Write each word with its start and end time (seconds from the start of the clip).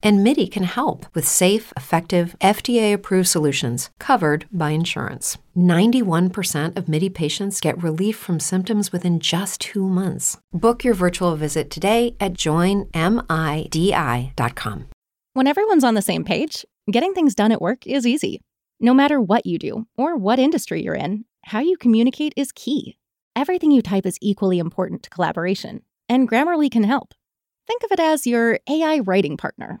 And 0.00 0.22
MIDI 0.22 0.46
can 0.46 0.62
help 0.62 1.06
with 1.14 1.26
safe, 1.26 1.72
effective, 1.76 2.36
FDA 2.40 2.92
approved 2.92 3.28
solutions 3.28 3.90
covered 3.98 4.46
by 4.52 4.70
insurance. 4.70 5.38
91% 5.56 6.76
of 6.76 6.88
MIDI 6.88 7.08
patients 7.08 7.60
get 7.60 7.82
relief 7.82 8.16
from 8.16 8.38
symptoms 8.38 8.92
within 8.92 9.18
just 9.18 9.60
two 9.60 9.88
months. 9.88 10.38
Book 10.52 10.84
your 10.84 10.94
virtual 10.94 11.34
visit 11.34 11.68
today 11.68 12.14
at 12.20 12.34
joinmidi.com. 12.34 12.88
When 15.34 15.46
everyone's 15.46 15.84
on 15.84 15.94
the 15.94 16.02
same 16.02 16.24
page, 16.24 16.64
getting 16.90 17.12
things 17.12 17.34
done 17.34 17.52
at 17.52 17.60
work 17.60 17.86
is 17.86 18.06
easy. 18.06 18.40
No 18.80 18.94
matter 18.94 19.20
what 19.20 19.46
you 19.46 19.58
do 19.58 19.86
or 19.96 20.16
what 20.16 20.38
industry 20.38 20.82
you're 20.82 20.94
in, 20.94 21.24
how 21.44 21.58
you 21.58 21.76
communicate 21.76 22.34
is 22.36 22.52
key. 22.52 22.96
Everything 23.34 23.72
you 23.72 23.82
type 23.82 24.06
is 24.06 24.18
equally 24.20 24.60
important 24.60 25.02
to 25.02 25.10
collaboration, 25.10 25.82
and 26.08 26.28
Grammarly 26.28 26.70
can 26.70 26.84
help. 26.84 27.14
Think 27.66 27.82
of 27.82 27.92
it 27.92 28.00
as 28.00 28.26
your 28.26 28.60
AI 28.68 29.00
writing 29.00 29.36
partner, 29.36 29.80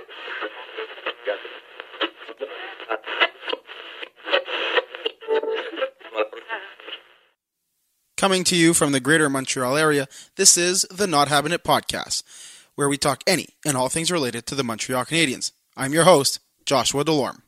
Coming 8.21 8.43
to 8.43 8.55
you 8.55 8.75
from 8.75 8.91
the 8.91 8.99
greater 8.99 9.31
Montreal 9.31 9.75
area, 9.75 10.07
this 10.35 10.55
is 10.55 10.85
the 10.91 11.07
Not 11.07 11.29
Having 11.29 11.53
It 11.53 11.63
podcast, 11.63 12.21
where 12.75 12.87
we 12.87 12.95
talk 12.95 13.23
any 13.25 13.55
and 13.65 13.75
all 13.75 13.89
things 13.89 14.11
related 14.11 14.45
to 14.45 14.53
the 14.53 14.63
Montreal 14.63 15.05
Canadiens. 15.05 15.53
I'm 15.75 15.91
your 15.91 16.03
host, 16.03 16.39
Joshua 16.63 17.03
Delorme. 17.03 17.41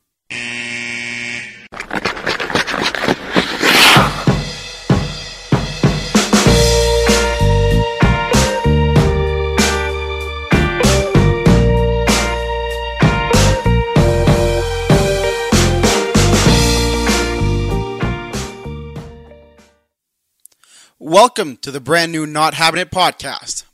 Welcome 21.06 21.58
to 21.58 21.70
the 21.70 21.82
brand 21.82 22.12
new 22.12 22.24
Not 22.24 22.54
Having 22.54 22.80
It 22.80 22.90
podcast. 22.90 23.64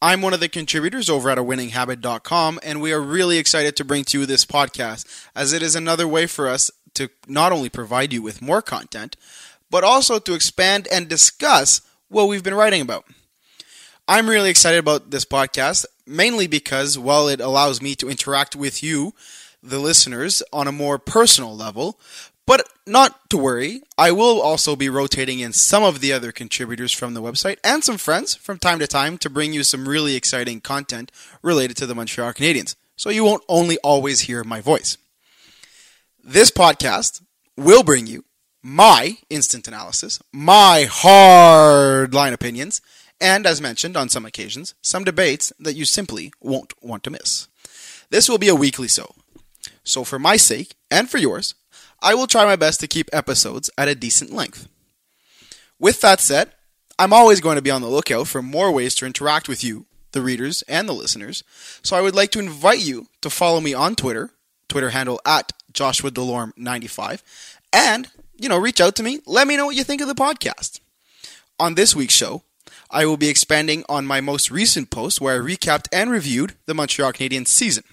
I'm 0.00 0.22
one 0.22 0.32
of 0.32 0.40
the 0.40 0.48
contributors 0.48 1.10
over 1.10 1.28
at 1.28 1.36
awinninghabit.com, 1.36 2.60
and 2.62 2.80
we 2.80 2.90
are 2.90 3.02
really 3.02 3.36
excited 3.36 3.76
to 3.76 3.84
bring 3.84 4.02
to 4.04 4.20
you 4.20 4.24
this 4.24 4.46
podcast 4.46 5.04
as 5.36 5.52
it 5.52 5.60
is 5.60 5.76
another 5.76 6.08
way 6.08 6.26
for 6.26 6.48
us 6.48 6.70
to 6.94 7.10
not 7.26 7.52
only 7.52 7.68
provide 7.68 8.14
you 8.14 8.22
with 8.22 8.40
more 8.40 8.62
content, 8.62 9.14
but 9.70 9.84
also 9.84 10.18
to 10.18 10.32
expand 10.32 10.88
and 10.90 11.06
discuss 11.06 11.82
what 12.08 12.28
we've 12.28 12.42
been 12.42 12.54
writing 12.54 12.80
about. 12.80 13.04
I'm 14.08 14.26
really 14.26 14.48
excited 14.48 14.78
about 14.78 15.10
this 15.10 15.26
podcast, 15.26 15.84
mainly 16.06 16.46
because 16.46 16.98
while 16.98 17.28
it 17.28 17.42
allows 17.42 17.82
me 17.82 17.94
to 17.96 18.08
interact 18.08 18.56
with 18.56 18.82
you, 18.82 19.12
the 19.62 19.78
listeners, 19.78 20.42
on 20.50 20.66
a 20.66 20.72
more 20.72 20.98
personal 20.98 21.54
level, 21.54 22.00
but 22.48 22.66
not 22.86 23.28
to 23.28 23.36
worry, 23.36 23.82
I 23.98 24.10
will 24.10 24.40
also 24.40 24.74
be 24.74 24.88
rotating 24.88 25.40
in 25.40 25.52
some 25.52 25.82
of 25.82 26.00
the 26.00 26.14
other 26.14 26.32
contributors 26.32 26.92
from 26.92 27.12
the 27.12 27.20
website 27.20 27.58
and 27.62 27.84
some 27.84 27.98
friends 27.98 28.34
from 28.34 28.58
time 28.58 28.78
to 28.78 28.86
time 28.86 29.18
to 29.18 29.28
bring 29.28 29.52
you 29.52 29.62
some 29.62 29.86
really 29.86 30.16
exciting 30.16 30.62
content 30.62 31.12
related 31.42 31.76
to 31.76 31.84
the 31.84 31.94
Montreal 31.94 32.32
Canadiens. 32.32 32.74
So 32.96 33.10
you 33.10 33.22
won't 33.22 33.44
only 33.50 33.76
always 33.84 34.20
hear 34.20 34.42
my 34.44 34.62
voice. 34.62 34.96
This 36.24 36.50
podcast 36.50 37.20
will 37.54 37.82
bring 37.82 38.06
you 38.06 38.24
my 38.62 39.18
instant 39.28 39.68
analysis, 39.68 40.18
my 40.32 40.86
hard 40.90 42.14
line 42.14 42.32
opinions, 42.32 42.80
and 43.20 43.46
as 43.46 43.60
mentioned 43.60 43.94
on 43.94 44.08
some 44.08 44.24
occasions, 44.24 44.74
some 44.80 45.04
debates 45.04 45.52
that 45.60 45.74
you 45.74 45.84
simply 45.84 46.32
won't 46.40 46.72
want 46.82 47.04
to 47.04 47.10
miss. 47.10 47.46
This 48.08 48.26
will 48.26 48.38
be 48.38 48.48
a 48.48 48.54
weekly 48.54 48.88
show. 48.88 49.14
So 49.84 50.02
for 50.02 50.18
my 50.18 50.38
sake 50.38 50.74
and 50.90 51.10
for 51.10 51.18
yours, 51.18 51.54
I 52.00 52.14
will 52.14 52.26
try 52.26 52.44
my 52.44 52.56
best 52.56 52.80
to 52.80 52.86
keep 52.86 53.08
episodes 53.12 53.70
at 53.76 53.88
a 53.88 53.94
decent 53.94 54.32
length. 54.32 54.68
With 55.78 56.00
that 56.00 56.20
said, 56.20 56.52
I'm 56.98 57.12
always 57.12 57.40
going 57.40 57.56
to 57.56 57.62
be 57.62 57.70
on 57.70 57.82
the 57.82 57.88
lookout 57.88 58.26
for 58.26 58.42
more 58.42 58.72
ways 58.72 58.94
to 58.96 59.06
interact 59.06 59.48
with 59.48 59.62
you, 59.62 59.86
the 60.12 60.22
readers 60.22 60.62
and 60.62 60.88
the 60.88 60.92
listeners, 60.92 61.44
so 61.82 61.96
I 61.96 62.00
would 62.00 62.14
like 62.14 62.30
to 62.32 62.38
invite 62.38 62.80
you 62.80 63.06
to 63.20 63.30
follow 63.30 63.60
me 63.60 63.74
on 63.74 63.94
Twitter, 63.94 64.30
Twitter 64.68 64.90
handle 64.90 65.20
at 65.24 65.52
Joshua 65.72 66.10
Delorme95, 66.10 67.22
and, 67.72 68.08
you 68.36 68.48
know, 68.48 68.58
reach 68.58 68.80
out 68.80 68.96
to 68.96 69.02
me, 69.02 69.20
let 69.26 69.46
me 69.46 69.56
know 69.56 69.66
what 69.66 69.76
you 69.76 69.84
think 69.84 70.00
of 70.00 70.08
the 70.08 70.14
podcast. 70.14 70.80
On 71.60 71.74
this 71.74 71.94
week's 71.94 72.14
show, 72.14 72.42
I 72.90 73.04
will 73.04 73.16
be 73.16 73.28
expanding 73.28 73.84
on 73.88 74.06
my 74.06 74.20
most 74.20 74.50
recent 74.50 74.90
post 74.90 75.20
where 75.20 75.36
I 75.36 75.44
recapped 75.44 75.88
and 75.92 76.10
reviewed 76.10 76.54
the 76.66 76.74
Montreal 76.74 77.12
Canadiens 77.12 77.48
season. 77.48 77.84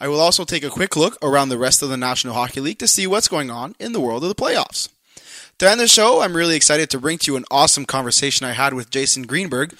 I 0.00 0.08
will 0.08 0.20
also 0.20 0.44
take 0.44 0.64
a 0.64 0.70
quick 0.70 0.96
look 0.96 1.18
around 1.22 1.50
the 1.50 1.58
rest 1.58 1.82
of 1.82 1.90
the 1.90 1.96
National 1.96 2.32
Hockey 2.32 2.60
League 2.60 2.78
to 2.78 2.88
see 2.88 3.06
what's 3.06 3.28
going 3.28 3.50
on 3.50 3.76
in 3.78 3.92
the 3.92 4.00
world 4.00 4.24
of 4.24 4.30
the 4.30 4.34
playoffs. 4.34 4.88
To 5.58 5.70
end 5.70 5.78
the 5.78 5.86
show, 5.86 6.22
I'm 6.22 6.34
really 6.34 6.56
excited 6.56 6.88
to 6.90 6.98
bring 6.98 7.18
to 7.18 7.32
you 7.32 7.36
an 7.36 7.44
awesome 7.50 7.84
conversation 7.84 8.46
I 8.46 8.52
had 8.52 8.72
with 8.72 8.88
Jason 8.88 9.24
Greenberg 9.24 9.76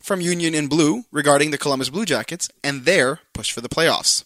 from 0.00 0.20
Union 0.20 0.54
and 0.54 0.70
Blue 0.70 1.04
regarding 1.10 1.50
the 1.50 1.58
Columbus 1.58 1.90
Blue 1.90 2.04
Jackets 2.04 2.48
and 2.62 2.84
their 2.84 3.18
push 3.32 3.50
for 3.50 3.60
the 3.60 3.68
playoffs. 3.68 4.22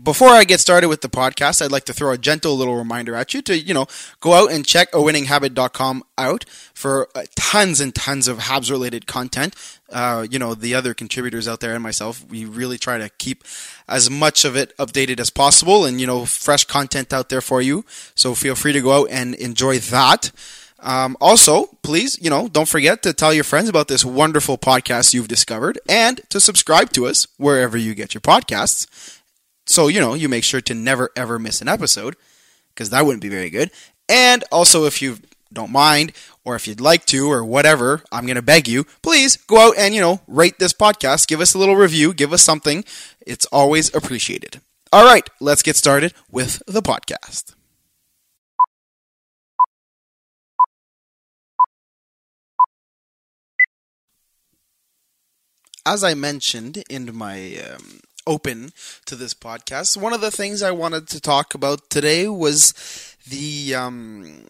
Before 0.00 0.28
I 0.28 0.44
get 0.44 0.60
started 0.60 0.88
with 0.88 1.00
the 1.00 1.08
podcast, 1.08 1.62
I'd 1.62 1.70
like 1.70 1.84
to 1.84 1.92
throw 1.92 2.12
a 2.12 2.18
gentle 2.18 2.56
little 2.56 2.76
reminder 2.76 3.14
at 3.14 3.34
you 3.34 3.42
to, 3.42 3.58
you 3.58 3.74
know, 3.74 3.86
go 4.20 4.32
out 4.32 4.50
and 4.50 4.66
check 4.66 4.90
awinninghabit.com 4.92 6.02
out 6.18 6.44
for 6.74 7.08
uh, 7.14 7.24
tons 7.36 7.80
and 7.80 7.94
tons 7.94 8.26
of 8.26 8.38
Habs 8.38 8.70
related 8.70 9.06
content. 9.06 9.54
Uh, 9.90 10.26
you 10.28 10.38
know, 10.38 10.54
the 10.54 10.74
other 10.74 10.94
contributors 10.94 11.46
out 11.46 11.60
there 11.60 11.74
and 11.74 11.82
myself, 11.82 12.24
we 12.28 12.44
really 12.44 12.78
try 12.78 12.98
to 12.98 13.10
keep 13.18 13.44
as 13.86 14.10
much 14.10 14.44
of 14.44 14.56
it 14.56 14.76
updated 14.78 15.20
as 15.20 15.30
possible 15.30 15.84
and, 15.84 16.00
you 16.00 16.06
know, 16.06 16.24
fresh 16.24 16.64
content 16.64 17.12
out 17.12 17.28
there 17.28 17.42
for 17.42 17.60
you. 17.60 17.84
So 18.14 18.34
feel 18.34 18.54
free 18.54 18.72
to 18.72 18.80
go 18.80 19.02
out 19.02 19.10
and 19.10 19.34
enjoy 19.34 19.78
that. 19.78 20.32
Um, 20.80 21.16
also, 21.20 21.66
please, 21.82 22.18
you 22.20 22.28
know, 22.28 22.48
don't 22.48 22.68
forget 22.68 23.02
to 23.04 23.12
tell 23.12 23.32
your 23.32 23.44
friends 23.44 23.68
about 23.68 23.86
this 23.86 24.04
wonderful 24.04 24.58
podcast 24.58 25.14
you've 25.14 25.28
discovered 25.28 25.78
and 25.88 26.20
to 26.30 26.40
subscribe 26.40 26.90
to 26.94 27.06
us 27.06 27.28
wherever 27.36 27.76
you 27.78 27.94
get 27.94 28.14
your 28.14 28.20
podcasts. 28.20 29.20
So, 29.66 29.88
you 29.88 30.00
know, 30.00 30.14
you 30.14 30.28
make 30.28 30.44
sure 30.44 30.60
to 30.62 30.74
never 30.74 31.10
ever 31.16 31.38
miss 31.38 31.60
an 31.60 31.68
episode 31.68 32.16
because 32.74 32.90
that 32.90 33.04
wouldn't 33.04 33.22
be 33.22 33.28
very 33.28 33.50
good. 33.50 33.70
And 34.08 34.44
also, 34.50 34.84
if 34.84 35.00
you 35.00 35.18
don't 35.52 35.70
mind 35.70 36.12
or 36.44 36.56
if 36.56 36.66
you'd 36.66 36.80
like 36.80 37.04
to 37.06 37.30
or 37.30 37.44
whatever, 37.44 38.02
I'm 38.10 38.26
going 38.26 38.36
to 38.36 38.42
beg 38.42 38.66
you, 38.68 38.84
please 39.02 39.36
go 39.36 39.68
out 39.68 39.76
and, 39.78 39.94
you 39.94 40.00
know, 40.00 40.20
rate 40.26 40.58
this 40.58 40.72
podcast, 40.72 41.28
give 41.28 41.40
us 41.40 41.54
a 41.54 41.58
little 41.58 41.76
review, 41.76 42.12
give 42.12 42.32
us 42.32 42.42
something. 42.42 42.84
It's 43.26 43.46
always 43.46 43.94
appreciated. 43.94 44.60
All 44.92 45.04
right, 45.04 45.28
let's 45.40 45.62
get 45.62 45.76
started 45.76 46.12
with 46.30 46.62
the 46.66 46.82
podcast. 46.82 47.54
As 55.84 56.04
I 56.04 56.14
mentioned 56.14 56.82
in 56.88 57.14
my 57.14 57.56
um, 57.58 58.00
open 58.26 58.72
to 59.06 59.16
this 59.16 59.34
podcast. 59.34 59.96
One 59.96 60.12
of 60.12 60.20
the 60.20 60.30
things 60.30 60.62
I 60.62 60.70
wanted 60.70 61.08
to 61.08 61.20
talk 61.20 61.54
about 61.54 61.90
today 61.90 62.28
was 62.28 62.74
the 63.28 63.74
um, 63.74 64.44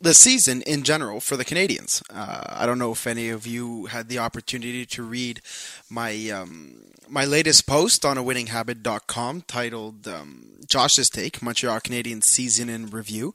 the 0.00 0.14
season 0.14 0.62
in 0.62 0.82
general 0.82 1.20
for 1.20 1.36
the 1.36 1.44
Canadiens. 1.44 2.02
Uh, 2.10 2.44
I 2.48 2.66
don't 2.66 2.78
know 2.78 2.92
if 2.92 3.06
any 3.06 3.30
of 3.30 3.46
you 3.46 3.86
had 3.86 4.08
the 4.08 4.18
opportunity 4.18 4.84
to 4.86 5.02
read 5.02 5.40
my 5.88 6.28
um, 6.30 6.84
my 7.08 7.24
latest 7.24 7.66
post 7.66 8.04
on 8.04 8.18
a 8.18 8.22
winninghabit.com 8.22 9.42
titled 9.42 10.06
um, 10.08 10.54
Josh's 10.66 11.10
Take 11.10 11.42
Montreal 11.42 11.80
Canadiens 11.80 12.24
Season 12.24 12.68
in 12.68 12.86
Review. 12.86 13.34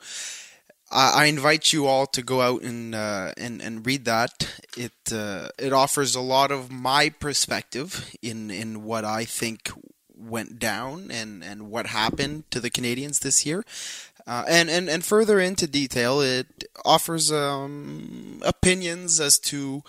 I, 0.92 1.24
I 1.24 1.26
invite 1.26 1.74
you 1.74 1.88
all 1.88 2.06
to 2.08 2.22
go 2.22 2.42
out 2.42 2.62
and 2.64 2.96
uh, 2.96 3.34
and 3.38 3.62
and 3.62 3.86
read 3.86 4.06
that. 4.06 4.50
It 4.78 4.94
uh, 5.12 5.50
it 5.58 5.74
offers 5.74 6.16
a 6.16 6.22
lot 6.22 6.52
of 6.52 6.72
my 6.72 7.10
perspective 7.10 8.10
in 8.22 8.52
in 8.52 8.84
what 8.84 9.06
I 9.06 9.26
think 9.26 9.72
went 10.16 10.60
down 10.60 11.10
and 11.12 11.44
and 11.44 11.70
what 11.70 11.88
happened 11.88 12.50
to 12.52 12.60
the 12.60 12.70
Canadiens 12.70 13.20
this 13.20 13.46
year. 13.46 13.64
Uh, 14.28 14.44
and, 14.48 14.70
and, 14.70 14.88
and 14.90 15.04
further 15.04 15.40
into 15.40 15.66
detail, 15.66 16.22
it 16.22 16.46
offers 16.86 17.32
um, 17.32 18.40
opinions 18.46 19.20
as 19.20 19.40
to 19.40 19.82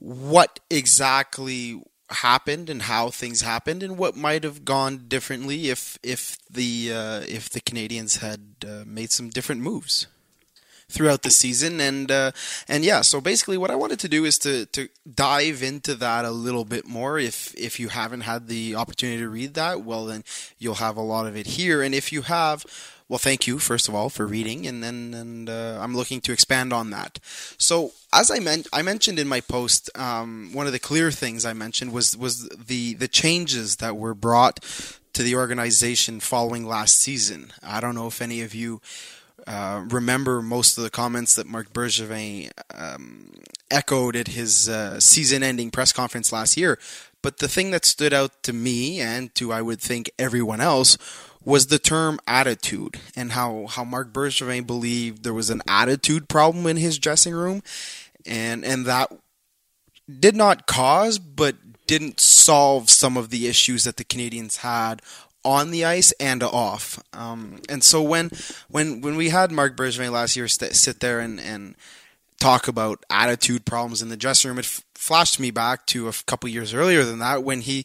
what 0.00 0.58
exactly 0.68 1.80
happened 2.08 2.68
and 2.68 2.82
how 2.82 3.10
things 3.10 3.42
happened 3.42 3.84
and 3.84 3.96
what 3.96 4.16
might 4.16 4.42
have 4.42 4.64
gone 4.64 5.04
differently 5.06 5.68
if 5.68 5.98
if 6.02 6.36
the 6.48 6.92
uh, 6.92 7.20
if 7.28 7.48
the 7.48 7.60
Canadiens 7.60 8.18
had 8.18 8.40
uh, 8.66 8.82
made 8.84 9.12
some 9.12 9.30
different 9.30 9.60
moves 9.60 10.08
throughout 10.90 11.22
the 11.22 11.30
season 11.30 11.80
and 11.80 12.10
uh, 12.10 12.32
and 12.68 12.84
yeah 12.84 13.00
so 13.00 13.20
basically 13.20 13.56
what 13.56 13.70
I 13.70 13.76
wanted 13.76 13.98
to 14.00 14.08
do 14.08 14.24
is 14.24 14.38
to 14.40 14.66
to 14.66 14.88
dive 15.12 15.62
into 15.62 15.94
that 15.96 16.24
a 16.24 16.30
little 16.30 16.64
bit 16.64 16.86
more 16.86 17.18
if 17.18 17.54
if 17.56 17.80
you 17.80 17.88
haven't 17.88 18.22
had 18.22 18.48
the 18.48 18.74
opportunity 18.74 19.18
to 19.18 19.28
read 19.28 19.54
that 19.54 19.82
well 19.82 20.06
then 20.06 20.24
you'll 20.58 20.74
have 20.74 20.96
a 20.96 21.02
lot 21.02 21.26
of 21.26 21.36
it 21.36 21.46
here 21.46 21.82
and 21.82 21.94
if 21.94 22.12
you 22.12 22.22
have 22.22 22.64
well, 23.10 23.18
thank 23.18 23.48
you 23.48 23.58
first 23.58 23.88
of 23.88 23.94
all 23.94 24.08
for 24.08 24.24
reading, 24.24 24.68
and 24.68 24.84
then 24.84 25.12
and 25.14 25.50
uh, 25.50 25.80
I'm 25.82 25.96
looking 25.96 26.20
to 26.20 26.32
expand 26.32 26.72
on 26.72 26.90
that. 26.90 27.18
So, 27.58 27.90
as 28.12 28.30
I 28.30 28.38
meant, 28.38 28.68
I 28.72 28.82
mentioned 28.82 29.18
in 29.18 29.26
my 29.26 29.40
post, 29.40 29.90
um, 29.98 30.50
one 30.52 30.68
of 30.68 30.72
the 30.72 30.78
clear 30.78 31.10
things 31.10 31.44
I 31.44 31.52
mentioned 31.52 31.92
was 31.92 32.16
was 32.16 32.48
the 32.50 32.94
the 32.94 33.08
changes 33.08 33.76
that 33.76 33.96
were 33.96 34.14
brought 34.14 34.60
to 35.12 35.24
the 35.24 35.34
organization 35.34 36.20
following 36.20 36.64
last 36.64 36.98
season. 36.98 37.52
I 37.64 37.80
don't 37.80 37.96
know 37.96 38.06
if 38.06 38.22
any 38.22 38.42
of 38.42 38.54
you 38.54 38.80
uh, 39.50 39.84
remember 39.88 40.40
most 40.42 40.78
of 40.78 40.84
the 40.84 40.90
comments 40.90 41.34
that 41.34 41.44
Marc 41.44 41.72
Bergevin 41.72 42.52
um, 42.72 43.32
echoed 43.68 44.14
at 44.14 44.28
his 44.28 44.68
uh, 44.68 45.00
season-ending 45.00 45.72
press 45.72 45.92
conference 45.92 46.32
last 46.32 46.56
year. 46.56 46.78
But 47.20 47.38
the 47.38 47.48
thing 47.48 47.72
that 47.72 47.84
stood 47.84 48.12
out 48.12 48.44
to 48.44 48.52
me 48.52 49.00
and 49.00 49.34
to 49.34 49.52
I 49.52 49.60
would 49.60 49.80
think 49.80 50.08
everyone 50.20 50.60
else 50.60 50.96
was 51.44 51.66
the 51.66 51.80
term 51.80 52.20
attitude 52.28 53.00
and 53.16 53.32
how, 53.32 53.66
how 53.66 53.82
Marc 53.82 54.12
Bergevin 54.12 54.68
believed 54.68 55.24
there 55.24 55.34
was 55.34 55.50
an 55.50 55.62
attitude 55.66 56.28
problem 56.28 56.66
in 56.68 56.76
his 56.76 56.98
dressing 56.98 57.34
room 57.34 57.62
and 58.26 58.64
and 58.64 58.86
that 58.86 59.10
did 60.20 60.36
not 60.36 60.66
cause 60.66 61.18
but 61.18 61.56
didn't 61.86 62.20
solve 62.20 62.88
some 62.88 63.16
of 63.16 63.30
the 63.30 63.48
issues 63.48 63.82
that 63.84 63.96
the 63.96 64.04
Canadiens 64.04 64.58
had 64.58 65.02
on 65.44 65.70
the 65.70 65.84
ice 65.84 66.12
and 66.20 66.42
off. 66.42 67.02
Um, 67.12 67.60
and 67.68 67.82
so 67.82 68.02
when 68.02 68.30
when 68.68 69.00
when 69.00 69.16
we 69.16 69.30
had 69.30 69.50
Marc 69.50 69.76
Bergevin 69.76 70.12
last 70.12 70.36
year 70.36 70.48
st- 70.48 70.74
sit 70.74 71.00
there 71.00 71.20
and, 71.20 71.40
and 71.40 71.74
talk 72.38 72.68
about 72.68 73.04
attitude 73.10 73.64
problems 73.64 74.02
in 74.02 74.08
the 74.08 74.16
dressing 74.16 74.48
room, 74.48 74.58
it 74.58 74.64
f- 74.64 74.84
flashed 74.94 75.40
me 75.40 75.50
back 75.50 75.86
to 75.86 76.08
a 76.08 76.12
couple 76.26 76.48
years 76.48 76.74
earlier 76.74 77.04
than 77.04 77.18
that 77.18 77.42
when 77.42 77.60
he 77.62 77.84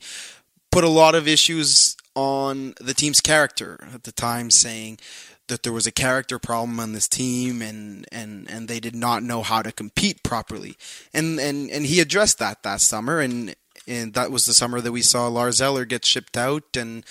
put 0.72 0.84
a 0.84 0.90
lot 0.90 1.16
of 1.16 1.28
issues 1.28 1.96
on 2.16 2.74
the 2.80 2.94
team's 2.94 3.22
character 3.22 3.88
at 3.94 4.04
the 4.04 4.12
time, 4.12 4.50
saying 4.50 4.98
that 5.48 5.64
there 5.64 5.74
was 5.74 5.86
a 5.86 5.92
character 5.92 6.40
problem 6.40 6.80
on 6.80 6.94
this 6.94 7.08
team 7.08 7.62
and, 7.62 8.06
and, 8.12 8.50
and 8.50 8.68
they 8.68 8.80
did 8.80 8.96
not 8.96 9.22
know 9.22 9.44
how 9.44 9.62
to 9.62 9.72
compete 9.72 10.24
properly. 10.24 10.76
And, 11.14 11.40
and, 11.40 11.70
and 11.70 11.86
he 11.86 12.00
addressed 12.00 12.40
that 12.40 12.64
that 12.64 12.82
summer. 12.82 13.20
And, 13.20 13.56
and 13.88 14.14
that 14.16 14.32
was 14.32 14.46
the 14.46 14.54
summer 14.54 14.82
that 14.82 14.92
we 14.92 15.02
saw 15.02 15.28
Lars 15.28 15.62
Eller 15.62 15.86
get 15.86 16.04
shipped 16.04 16.36
out 16.36 16.76
and 16.76 17.06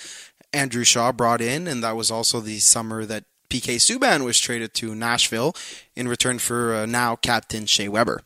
Andrew 0.55 0.83
Shaw 0.83 1.11
brought 1.11 1.41
in. 1.41 1.67
And 1.67 1.83
that 1.83 1.95
was 1.95 2.09
also 2.09 2.39
the 2.39 2.59
summer 2.59 3.05
that 3.05 3.25
PK 3.49 3.75
Subban 3.75 4.25
was 4.25 4.39
traded 4.39 4.73
to 4.75 4.95
Nashville 4.95 5.55
in 5.95 6.07
return 6.07 6.39
for 6.39 6.73
uh, 6.73 6.85
now 6.85 7.15
captain 7.15 7.65
Shea 7.65 7.87
Weber. 7.87 8.21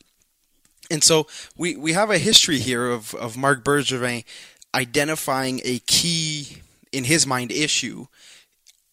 And 0.92 1.04
so 1.04 1.28
we, 1.58 1.76
we 1.76 1.94
have 1.94 2.10
a 2.10 2.18
history 2.18 2.60
here 2.60 2.90
of, 2.90 3.14
of 3.16 3.38
Marc 3.38 3.64
Bergevin 3.64 4.24
identifying 4.74 5.62
a 5.64 5.80
key 5.80 6.58
in 6.92 7.04
his 7.04 7.28
mind 7.28 7.52
issue 7.52 8.08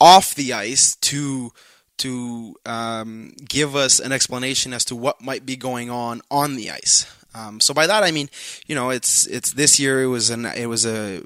off 0.00 0.34
the 0.34 0.52
ice 0.52 0.96
to 0.96 1.52
to 1.98 2.54
um, 2.66 3.32
give 3.48 3.74
us 3.74 4.00
an 4.00 4.12
explanation 4.12 4.74
as 4.74 4.84
to 4.84 4.94
what 4.94 5.22
might 5.22 5.46
be 5.46 5.56
going 5.56 5.88
on 5.88 6.20
on 6.30 6.56
the 6.56 6.70
ice. 6.70 7.06
Um, 7.34 7.58
so 7.58 7.72
by 7.72 7.86
that 7.86 8.02
I 8.02 8.10
mean, 8.10 8.28
you 8.66 8.74
know, 8.74 8.90
it's 8.90 9.26
it's 9.26 9.52
this 9.52 9.80
year 9.80 10.02
it 10.02 10.08
was 10.08 10.28
an 10.28 10.44
it 10.44 10.66
was 10.66 10.84
a 10.84 11.22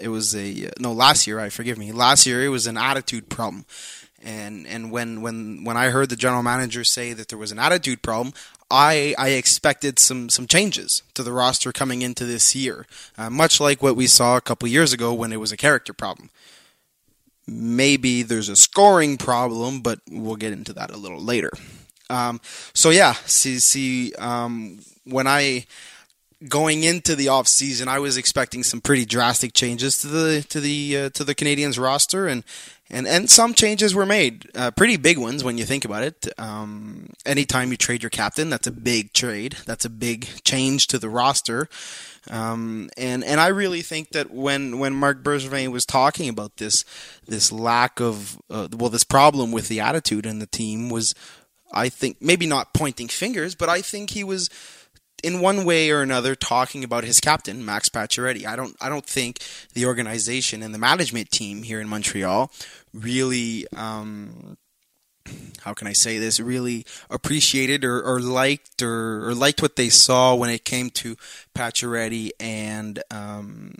it 0.00 0.08
was 0.08 0.34
a 0.34 0.70
no 0.78 0.92
last 0.92 1.26
year 1.26 1.38
I 1.38 1.48
forgive 1.48 1.78
me 1.78 1.92
last 1.92 2.26
year 2.26 2.44
it 2.44 2.48
was 2.48 2.66
an 2.66 2.76
attitude 2.76 3.28
problem. 3.28 3.64
And 4.22 4.66
and 4.66 4.90
when 4.90 5.22
when 5.22 5.64
when 5.64 5.76
I 5.76 5.90
heard 5.90 6.10
the 6.10 6.16
general 6.16 6.42
manager 6.42 6.84
say 6.84 7.12
that 7.14 7.28
there 7.28 7.38
was 7.38 7.52
an 7.52 7.58
attitude 7.58 8.02
problem, 8.02 8.34
I 8.70 9.14
I 9.18 9.30
expected 9.30 9.98
some 9.98 10.28
some 10.28 10.46
changes 10.46 11.02
to 11.14 11.22
the 11.22 11.32
roster 11.32 11.72
coming 11.72 12.02
into 12.02 12.24
this 12.24 12.54
year, 12.54 12.86
uh, 13.16 13.30
much 13.30 13.60
like 13.60 13.82
what 13.82 13.96
we 13.96 14.06
saw 14.06 14.36
a 14.36 14.42
couple 14.42 14.68
years 14.68 14.92
ago 14.92 15.14
when 15.14 15.32
it 15.32 15.40
was 15.40 15.52
a 15.52 15.56
character 15.56 15.92
problem. 15.92 16.30
Maybe 17.46 18.22
there's 18.22 18.48
a 18.48 18.56
scoring 18.56 19.16
problem, 19.16 19.80
but 19.80 20.00
we'll 20.08 20.36
get 20.36 20.52
into 20.52 20.72
that 20.74 20.90
a 20.90 20.96
little 20.96 21.20
later. 21.20 21.50
Um, 22.10 22.40
so 22.74 22.90
yeah, 22.90 23.14
see 23.24 23.58
see 23.58 24.12
um, 24.14 24.80
when 25.04 25.26
I 25.26 25.66
going 26.48 26.84
into 26.84 27.14
the 27.14 27.28
off 27.28 27.46
season, 27.46 27.88
I 27.88 27.98
was 27.98 28.16
expecting 28.16 28.62
some 28.62 28.80
pretty 28.80 29.04
drastic 29.04 29.52
changes 29.52 30.00
to 30.02 30.08
the 30.08 30.42
to 30.48 30.60
the 30.60 30.96
uh, 30.96 31.10
to 31.10 31.24
the 31.24 31.34
Canadiens 31.34 31.78
roster, 31.78 32.26
and 32.26 32.44
and 32.90 33.06
and 33.06 33.30
some 33.30 33.54
changes 33.54 33.94
were 33.94 34.06
made, 34.06 34.50
uh, 34.54 34.70
pretty 34.72 34.96
big 34.96 35.18
ones 35.18 35.44
when 35.44 35.58
you 35.58 35.64
think 35.64 35.84
about 35.84 36.02
it. 36.02 36.28
Um, 36.38 37.10
anytime 37.24 37.70
you 37.70 37.76
trade 37.76 38.02
your 38.02 38.10
captain, 38.10 38.50
that's 38.50 38.66
a 38.66 38.72
big 38.72 39.12
trade. 39.12 39.56
That's 39.66 39.84
a 39.84 39.90
big 39.90 40.28
change 40.44 40.86
to 40.88 40.98
the 40.98 41.08
roster. 41.08 41.68
Um, 42.30 42.90
and 42.96 43.22
and 43.24 43.40
I 43.40 43.48
really 43.48 43.82
think 43.82 44.10
that 44.10 44.30
when 44.30 44.78
when 44.78 44.94
Marc 44.94 45.22
Bergevin 45.22 45.72
was 45.72 45.86
talking 45.86 46.28
about 46.28 46.56
this 46.56 46.84
this 47.26 47.52
lack 47.52 48.00
of 48.00 48.40
uh, 48.50 48.68
well 48.76 48.90
this 48.90 49.04
problem 49.04 49.52
with 49.52 49.68
the 49.68 49.80
attitude 49.80 50.26
in 50.26 50.38
the 50.38 50.46
team 50.46 50.90
was, 50.90 51.14
I 51.72 51.88
think 51.88 52.16
maybe 52.20 52.46
not 52.46 52.74
pointing 52.74 53.08
fingers, 53.08 53.54
but 53.54 53.68
I 53.68 53.82
think 53.82 54.10
he 54.10 54.24
was 54.24 54.50
in 55.22 55.40
one 55.40 55.64
way 55.64 55.90
or 55.90 56.02
another 56.02 56.34
talking 56.34 56.84
about 56.84 57.04
his 57.04 57.20
captain 57.20 57.64
Max 57.64 57.88
Pacioretty. 57.88 58.46
I 58.46 58.56
don't 58.56 58.76
I 58.80 58.88
don't 58.88 59.06
think 59.06 59.38
the 59.74 59.86
organization 59.86 60.62
and 60.62 60.74
the 60.74 60.78
management 60.78 61.30
team 61.30 61.62
here 61.62 61.80
in 61.80 61.88
Montreal 61.88 62.50
really 62.92 63.66
um, 63.76 64.56
how 65.62 65.74
can 65.74 65.86
I 65.86 65.92
say 65.92 66.18
this 66.18 66.40
really 66.40 66.86
appreciated 67.10 67.84
or, 67.84 68.02
or 68.02 68.20
liked 68.20 68.82
or, 68.82 69.28
or, 69.28 69.34
liked 69.34 69.62
what 69.62 69.76
they 69.76 69.88
saw 69.88 70.34
when 70.34 70.50
it 70.50 70.64
came 70.64 70.90
to 70.90 71.16
Pacioretty 71.54 72.30
and 72.40 73.02
um, 73.10 73.74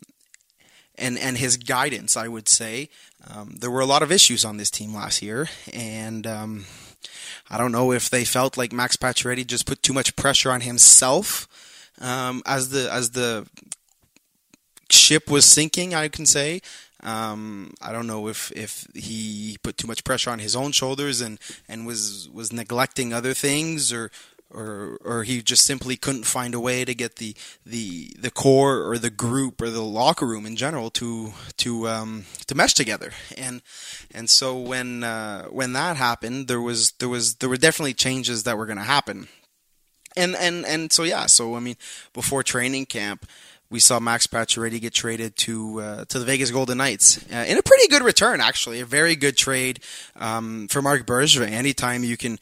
and 0.97 1.19
and 1.19 1.39
his 1.39 1.57
guidance. 1.57 2.17
I 2.17 2.29
would 2.29 2.49
say 2.49 2.91
um, 3.29 3.57
there 3.59 3.71
were 3.71 3.81
a 3.81 3.87
lot 3.87 4.03
of 4.03 4.13
issues 4.13 4.45
on 4.45 4.59
this 4.59 4.71
team 4.71 4.95
last 4.95 5.23
year, 5.23 5.49
and 5.73 6.27
um, 6.27 6.65
I 7.49 7.59
don't 7.59 7.73
know 7.73 7.93
if 7.93 8.11
they 8.11 8.25
felt 8.25 8.57
like 8.57 8.73
Max 8.73 8.97
Pacioretty 8.97 9.47
just 9.47 9.67
put 9.67 9.83
too 9.83 9.93
much 9.93 10.17
pressure 10.17 10.51
on 10.51 10.61
himself 10.61 11.49
um, 12.01 12.43
as 12.47 12.71
the 12.71 12.93
as 12.93 13.11
the 13.11 13.47
ship 14.91 15.31
was 15.31 15.45
sinking. 15.45 15.95
I 15.95 16.09
can 16.09 16.27
say. 16.27 16.61
Um, 17.03 17.73
I 17.81 17.93
don't 17.93 18.07
know 18.07 18.29
if, 18.29 18.53
if 18.53 18.87
he 18.95 19.57
put 19.63 19.79
too 19.79 19.87
much 19.87 20.05
pressure 20.05 20.29
on 20.31 20.39
his 20.39 20.55
own 20.55 20.73
shoulders 20.73 21.23
and, 21.23 21.39
and 21.67 21.87
was 21.87 22.29
was 22.31 22.53
neglecting 22.53 23.13
other 23.13 23.33
things 23.33 23.91
or 23.93 24.11
or 24.53 24.99
or 25.05 25.25
he 25.25 25.43
just 25.43 25.65
simply 25.65 25.97
couldn't 25.97 26.25
find 26.25 26.55
a 26.55 26.61
way 26.61 26.85
to 26.85 26.95
get 26.95 27.17
the 27.17 27.35
the 27.65 28.13
the 28.19 28.31
core 28.31 28.83
or 28.89 28.99
the 28.99 29.11
group 29.11 29.61
or 29.61 29.71
the 29.71 29.83
locker 29.83 30.27
room 30.27 30.47
in 30.47 30.57
general 30.57 30.91
to 30.91 31.33
to 31.57 31.89
um, 31.89 32.25
to 32.47 32.55
mesh 32.55 32.75
together 32.75 33.13
and 33.37 33.63
and 34.13 34.29
so 34.29 34.59
when 34.59 35.05
uh, 35.05 35.45
when 35.47 35.73
that 35.73 35.97
happened 35.97 36.49
there 36.49 36.61
was 36.61 36.93
there 36.93 37.09
was 37.09 37.37
there 37.37 37.49
were 37.49 37.57
definitely 37.57 37.95
changes 37.95 38.43
that 38.45 38.57
were 38.57 38.67
going 38.67 38.79
to 38.79 38.85
happen 38.85 39.29
and 40.17 40.35
and 40.37 40.67
and 40.67 40.93
so 40.93 41.03
yeah 41.03 41.27
so 41.27 41.55
I 41.55 41.61
mean 41.61 41.77
before 42.13 42.43
training 42.43 42.87
camp 42.87 43.27
we 43.71 43.79
saw 43.79 44.01
Max 44.01 44.27
Pacioretty 44.27 44.81
get 44.81 44.93
traded 44.93 45.37
to 45.37 45.81
uh, 45.81 46.05
to 46.07 46.19
the 46.19 46.25
Vegas 46.25 46.51
Golden 46.51 46.79
Knights 46.79 47.25
uh, 47.33 47.45
in 47.47 47.57
a 47.57 47.63
pretty 47.63 47.87
good 47.87 48.03
return, 48.03 48.41
actually, 48.41 48.81
a 48.81 48.85
very 48.85 49.15
good 49.15 49.37
trade 49.37 49.79
um, 50.17 50.67
for 50.69 50.83
Marc 50.83 51.07
Bergevin. 51.07 51.53
Anytime 51.53 52.03
you 52.03 52.17
can 52.17 52.41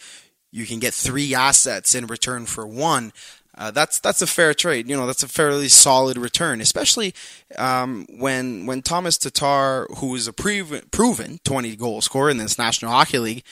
you 0.51 0.67
can 0.67 0.79
get 0.79 0.95
three 0.95 1.35
assets 1.35 1.95
in 1.95 2.07
return 2.07 2.47
for 2.47 2.67
one. 2.67 3.13
Uh, 3.57 3.73
that's 3.73 3.99
that's 3.99 4.23
a 4.23 4.27
fair 4.27 4.55
trade. 4.55 4.89
You 4.89 4.97
know, 4.97 5.07
that's 5.07 5.25
a 5.25 5.29
fairly 5.29 5.69
solid 5.69 6.17
return, 6.17 6.61
especially 6.61 7.13
um, 7.57 8.07
when 8.09 8.67
when 8.67 8.83
Tomas 8.83 9.19
Tatar, 9.19 9.87
who 9.97 10.15
is 10.15 10.29
a 10.29 10.33
proven, 10.33 10.83
proven 10.93 11.41
20 11.45 11.75
goal 11.75 12.01
scorer 12.01 12.31
in 12.31 12.39
this 12.39 12.57
National 12.57 12.93
Hockey 12.93 13.19
League, 13.19 13.45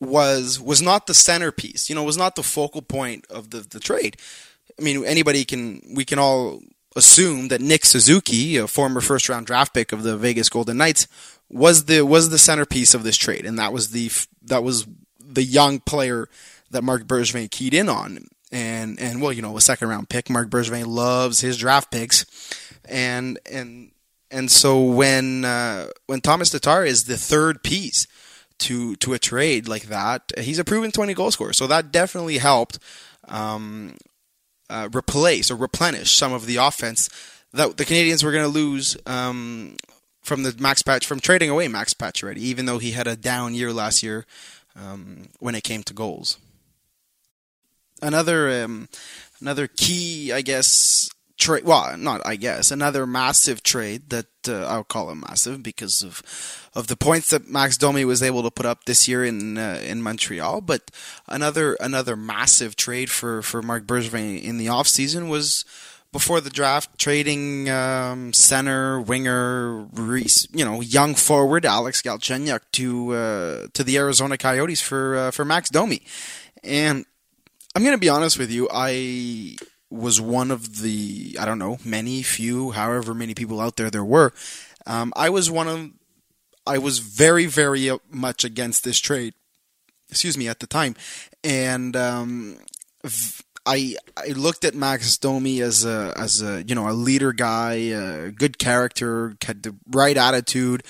was 0.00 0.58
was 0.58 0.80
not 0.80 1.06
the 1.06 1.14
centerpiece. 1.14 1.90
You 1.90 1.94
know, 1.94 2.04
was 2.04 2.16
not 2.16 2.36
the 2.36 2.42
focal 2.42 2.80
point 2.80 3.26
of 3.28 3.50
the 3.50 3.60
the 3.60 3.80
trade. 3.80 4.16
I 4.78 4.82
mean, 4.82 5.04
anybody 5.04 5.44
can 5.44 5.82
we 5.94 6.06
can 6.06 6.18
all 6.18 6.62
assume 6.96 7.48
that 7.48 7.60
Nick 7.60 7.84
Suzuki, 7.84 8.56
a 8.56 8.66
former 8.66 9.00
first 9.02 9.28
round 9.28 9.46
draft 9.46 9.74
pick 9.74 9.92
of 9.92 10.02
the 10.02 10.16
Vegas 10.16 10.48
Golden 10.48 10.78
Knights, 10.78 11.06
was 11.50 11.84
the 11.84 12.02
was 12.02 12.30
the 12.30 12.38
centerpiece 12.38 12.94
of 12.94 13.02
this 13.02 13.16
trade, 13.16 13.44
and 13.44 13.58
that 13.58 13.72
was 13.72 13.90
the 13.90 14.10
that 14.42 14.64
was 14.64 14.86
the 15.24 15.42
young 15.42 15.80
player 15.80 16.28
that 16.70 16.82
Marc 16.82 17.04
Bergevin 17.04 17.50
keyed 17.50 17.74
in 17.74 17.88
on. 17.88 18.26
And 18.50 19.00
and 19.00 19.22
well, 19.22 19.32
you 19.32 19.40
know, 19.40 19.56
a 19.56 19.60
second 19.60 19.88
round 19.88 20.08
pick. 20.10 20.28
Marc 20.28 20.50
Bergevin 20.50 20.86
loves 20.86 21.40
his 21.40 21.56
draft 21.56 21.90
picks, 21.90 22.26
and 22.84 23.38
and 23.50 23.92
and 24.30 24.50
so 24.50 24.82
when 24.82 25.44
uh, 25.44 25.88
when 26.06 26.20
Tomas 26.20 26.50
Tatar 26.50 26.84
is 26.84 27.04
the 27.04 27.16
third 27.16 27.62
piece 27.62 28.06
to 28.58 28.94
to 28.96 29.14
a 29.14 29.18
trade 29.18 29.68
like 29.68 29.84
that, 29.84 30.32
he's 30.38 30.58
a 30.58 30.64
proven 30.64 30.90
20 30.90 31.14
goal 31.14 31.30
scorer. 31.30 31.54
So 31.54 31.66
that 31.66 31.92
definitely 31.92 32.38
helped 32.38 32.78
um, 33.26 33.96
uh, 34.68 34.88
replace 34.92 35.50
or 35.50 35.56
replenish 35.56 36.10
some 36.10 36.32
of 36.32 36.44
the 36.44 36.56
offense 36.56 37.08
that 37.52 37.76
the 37.76 37.84
Canadiens 37.84 38.24
were 38.24 38.32
going 38.32 38.44
to 38.44 38.48
lose 38.48 38.96
um, 39.06 39.76
from 40.22 40.42
the 40.42 40.54
Max 40.58 40.82
Patch 40.82 41.06
from 41.06 41.20
trading 41.20 41.50
away 41.50 41.68
Max 41.68 41.94
Pacioretty, 41.94 42.38
even 42.38 42.66
though 42.66 42.78
he 42.78 42.92
had 42.92 43.06
a 43.06 43.16
down 43.16 43.54
year 43.54 43.72
last 43.72 44.02
year 44.02 44.26
um, 44.76 45.28
when 45.38 45.54
it 45.54 45.64
came 45.64 45.82
to 45.84 45.94
goals. 45.94 46.38
Another 48.00 48.64
um, 48.64 48.88
another 49.40 49.68
key, 49.68 50.32
I 50.32 50.42
guess, 50.42 51.08
trade. 51.38 51.64
Well, 51.64 51.96
not 51.96 52.20
I 52.24 52.36
guess 52.36 52.70
another 52.70 53.06
massive 53.06 53.62
trade 53.62 54.10
that 54.10 54.26
uh, 54.48 54.64
I'll 54.66 54.84
call 54.84 55.10
it 55.10 55.16
massive 55.16 55.62
because 55.62 56.02
of 56.02 56.22
of 56.74 56.86
the 56.86 56.96
points 56.96 57.30
that 57.30 57.48
Max 57.48 57.76
Domi 57.76 58.04
was 58.04 58.22
able 58.22 58.42
to 58.42 58.50
put 58.50 58.66
up 58.66 58.84
this 58.84 59.06
year 59.06 59.24
in 59.24 59.58
uh, 59.58 59.80
in 59.84 60.02
Montreal. 60.02 60.62
But 60.62 60.90
another 61.28 61.74
another 61.74 62.16
massive 62.16 62.76
trade 62.76 63.10
for 63.10 63.42
for 63.42 63.62
Marc 63.62 63.86
Bergevin 63.86 64.42
in 64.42 64.58
the 64.58 64.66
offseason 64.66 65.28
was 65.28 65.64
before 66.12 66.40
the 66.40 66.50
draft 66.50 66.98
trading 66.98 67.70
um, 67.70 68.32
center 68.32 69.00
winger 69.00 69.86
you 70.52 70.64
know 70.64 70.80
young 70.80 71.14
forward 71.14 71.64
Alex 71.64 72.02
Galchenyuk 72.02 72.60
to 72.72 73.14
uh, 73.14 73.66
to 73.72 73.82
the 73.82 73.96
Arizona 73.96 74.36
Coyotes 74.36 74.80
for 74.80 75.16
uh, 75.16 75.30
for 75.30 75.44
Max 75.44 75.70
Domi 75.70 76.02
and 76.62 77.04
I'm 77.74 77.82
going 77.82 77.96
to 77.96 78.00
be 78.00 78.08
honest 78.08 78.38
with 78.38 78.50
you 78.50 78.68
I 78.72 79.56
was 79.92 80.20
one 80.20 80.50
of 80.50 80.80
the 80.80 81.36
I 81.38 81.44
don't 81.44 81.58
know 81.58 81.78
many 81.84 82.22
few 82.22 82.70
however 82.70 83.14
many 83.14 83.34
people 83.34 83.60
out 83.60 83.76
there 83.76 83.90
there 83.90 84.04
were. 84.04 84.32
Um, 84.86 85.12
I 85.14 85.28
was 85.30 85.50
one 85.50 85.68
of 85.68 85.90
I 86.66 86.78
was 86.78 86.98
very 86.98 87.46
very 87.46 87.90
much 88.10 88.44
against 88.44 88.84
this 88.84 88.98
trade. 88.98 89.34
Excuse 90.10 90.36
me 90.36 90.48
at 90.48 90.60
the 90.60 90.66
time, 90.66 90.94
and 91.42 91.96
um, 91.96 92.58
I 93.64 93.96
I 94.16 94.28
looked 94.28 94.64
at 94.64 94.74
Max 94.74 95.16
Domi 95.18 95.60
as 95.60 95.84
a 95.84 96.12
as 96.16 96.42
a 96.42 96.62
you 96.64 96.74
know 96.74 96.88
a 96.88 96.92
leader 96.92 97.32
guy, 97.32 97.74
a 97.74 98.30
good 98.30 98.58
character, 98.58 99.36
had 99.44 99.62
the 99.62 99.74
right 99.90 100.16
attitude, 100.16 100.82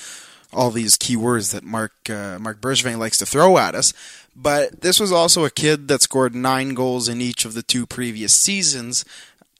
all 0.52 0.70
these 0.70 0.96
key 0.96 1.16
words 1.16 1.50
that 1.50 1.64
Marc 1.64 1.92
uh, 2.08 2.38
Marc 2.38 2.60
Bergevin 2.60 2.98
likes 2.98 3.18
to 3.18 3.26
throw 3.26 3.58
at 3.58 3.74
us. 3.74 3.92
But 4.34 4.80
this 4.80 4.98
was 4.98 5.12
also 5.12 5.44
a 5.44 5.50
kid 5.50 5.88
that 5.88 6.02
scored 6.02 6.34
nine 6.34 6.74
goals 6.74 7.08
in 7.08 7.20
each 7.20 7.44
of 7.44 7.54
the 7.54 7.62
two 7.62 7.86
previous 7.86 8.34
seasons. 8.34 9.04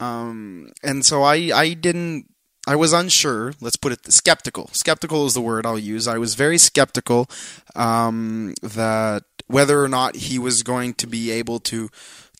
Um, 0.00 0.72
and 0.82 1.04
so 1.04 1.22
I, 1.22 1.50
I 1.54 1.74
didn't, 1.74 2.26
I 2.66 2.74
was 2.76 2.92
unsure. 2.92 3.52
Let's 3.60 3.76
put 3.76 3.92
it 3.92 4.10
skeptical. 4.10 4.68
Skeptical 4.72 5.26
is 5.26 5.34
the 5.34 5.40
word 5.40 5.66
I'll 5.66 5.78
use. 5.78 6.08
I 6.08 6.18
was 6.18 6.34
very 6.34 6.58
skeptical 6.58 7.28
um, 7.76 8.54
that 8.62 9.24
whether 9.46 9.82
or 9.82 9.88
not 9.88 10.16
he 10.16 10.38
was 10.38 10.62
going 10.62 10.94
to 10.94 11.06
be 11.06 11.30
able 11.30 11.60
to, 11.60 11.90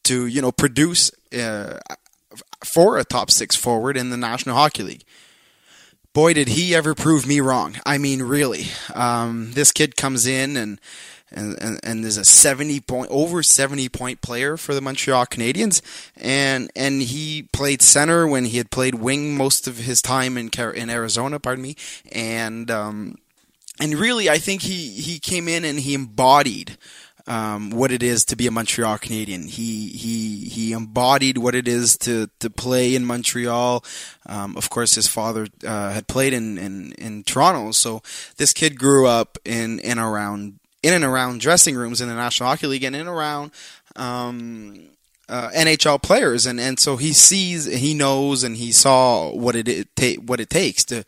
to 0.04 0.26
you 0.26 0.42
know, 0.42 0.52
produce 0.52 1.10
uh, 1.36 1.78
for 2.64 2.98
a 2.98 3.04
top 3.04 3.30
six 3.30 3.56
forward 3.56 3.96
in 3.96 4.10
the 4.10 4.16
National 4.16 4.56
Hockey 4.56 4.82
League 4.82 5.04
boy, 6.12 6.34
did 6.34 6.48
he 6.48 6.74
ever 6.74 6.94
prove 6.94 7.26
me 7.26 7.40
wrong. 7.40 7.76
I 7.86 7.98
mean, 7.98 8.22
really. 8.22 8.66
Um, 8.94 9.52
this 9.52 9.72
kid 9.72 9.96
comes 9.96 10.26
in 10.26 10.56
and 10.56 10.80
and, 11.34 11.80
and, 11.82 12.04
is 12.04 12.18
a 12.18 12.26
70 12.26 12.80
point 12.80 13.08
over 13.10 13.42
70 13.42 13.88
point 13.88 14.20
player 14.20 14.58
for 14.58 14.74
the 14.74 14.82
Montreal 14.82 15.24
Canadiens 15.24 15.80
and 16.14 16.70
and 16.76 17.00
he 17.00 17.48
played 17.54 17.80
center 17.80 18.26
when 18.26 18.44
he 18.44 18.58
had 18.58 18.70
played 18.70 18.96
wing 18.96 19.34
most 19.34 19.66
of 19.66 19.78
his 19.78 20.02
time 20.02 20.36
in 20.36 20.50
in 20.74 20.90
Arizona 20.90 21.40
pardon 21.40 21.62
me 21.62 21.74
and 22.12 22.70
um, 22.70 23.16
and 23.80 23.94
really 23.94 24.28
I 24.28 24.36
think 24.36 24.60
he 24.60 24.88
he 24.88 25.18
came 25.18 25.48
in 25.48 25.64
and 25.64 25.80
he 25.80 25.94
embodied 25.94 26.76
um, 27.26 27.70
what 27.70 27.92
it 27.92 28.02
is 28.02 28.24
to 28.26 28.36
be 28.36 28.46
a 28.46 28.50
Montreal 28.50 28.98
Canadian. 28.98 29.46
He 29.46 29.88
he 29.88 30.48
he 30.48 30.72
embodied 30.72 31.38
what 31.38 31.54
it 31.54 31.68
is 31.68 31.96
to 31.98 32.28
to 32.40 32.50
play 32.50 32.94
in 32.94 33.04
Montreal. 33.04 33.84
Um, 34.26 34.56
of 34.56 34.70
course, 34.70 34.94
his 34.94 35.08
father 35.08 35.48
uh, 35.66 35.90
had 35.90 36.08
played 36.08 36.32
in, 36.32 36.58
in 36.58 36.92
in 36.92 37.24
Toronto, 37.24 37.72
so 37.72 38.02
this 38.36 38.52
kid 38.52 38.78
grew 38.78 39.06
up 39.06 39.38
in 39.44 39.78
in 39.80 39.98
around 39.98 40.58
in 40.82 40.94
and 40.94 41.04
around 41.04 41.40
dressing 41.40 41.76
rooms 41.76 42.00
in 42.00 42.08
the 42.08 42.14
National 42.14 42.48
Hockey 42.48 42.66
League 42.66 42.84
and 42.84 42.96
in 42.96 43.02
and 43.02 43.10
around 43.10 43.52
um, 43.96 44.88
uh, 45.28 45.50
NHL 45.50 46.02
players, 46.02 46.44
and, 46.44 46.60
and 46.60 46.78
so 46.78 46.96
he 46.96 47.12
sees, 47.12 47.64
he 47.64 47.94
knows, 47.94 48.42
and 48.44 48.56
he 48.56 48.72
saw 48.72 49.30
what 49.34 49.56
it, 49.56 49.68
it 49.68 49.88
ta- 49.96 50.20
what 50.20 50.40
it 50.40 50.50
takes 50.50 50.84
to 50.84 51.04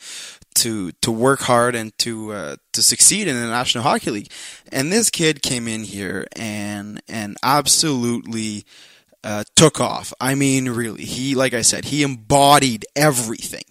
to 0.56 0.92
to 1.02 1.10
work 1.10 1.40
hard 1.40 1.74
and 1.74 1.96
to 1.98 2.32
uh, 2.32 2.56
to 2.72 2.82
succeed 2.82 3.28
in 3.28 3.40
the 3.40 3.46
National 3.46 3.84
Hockey 3.84 4.10
League. 4.10 4.32
And 4.72 4.92
this 4.92 5.10
kid 5.10 5.42
came 5.42 5.68
in 5.68 5.84
here 5.84 6.26
and 6.36 7.02
and 7.08 7.36
absolutely 7.42 8.64
uh, 9.22 9.44
took 9.56 9.80
off. 9.80 10.12
I 10.20 10.34
mean, 10.34 10.68
really, 10.68 11.04
he 11.04 11.34
like 11.34 11.54
I 11.54 11.62
said, 11.62 11.86
he 11.86 12.02
embodied 12.02 12.86
everything 12.94 13.64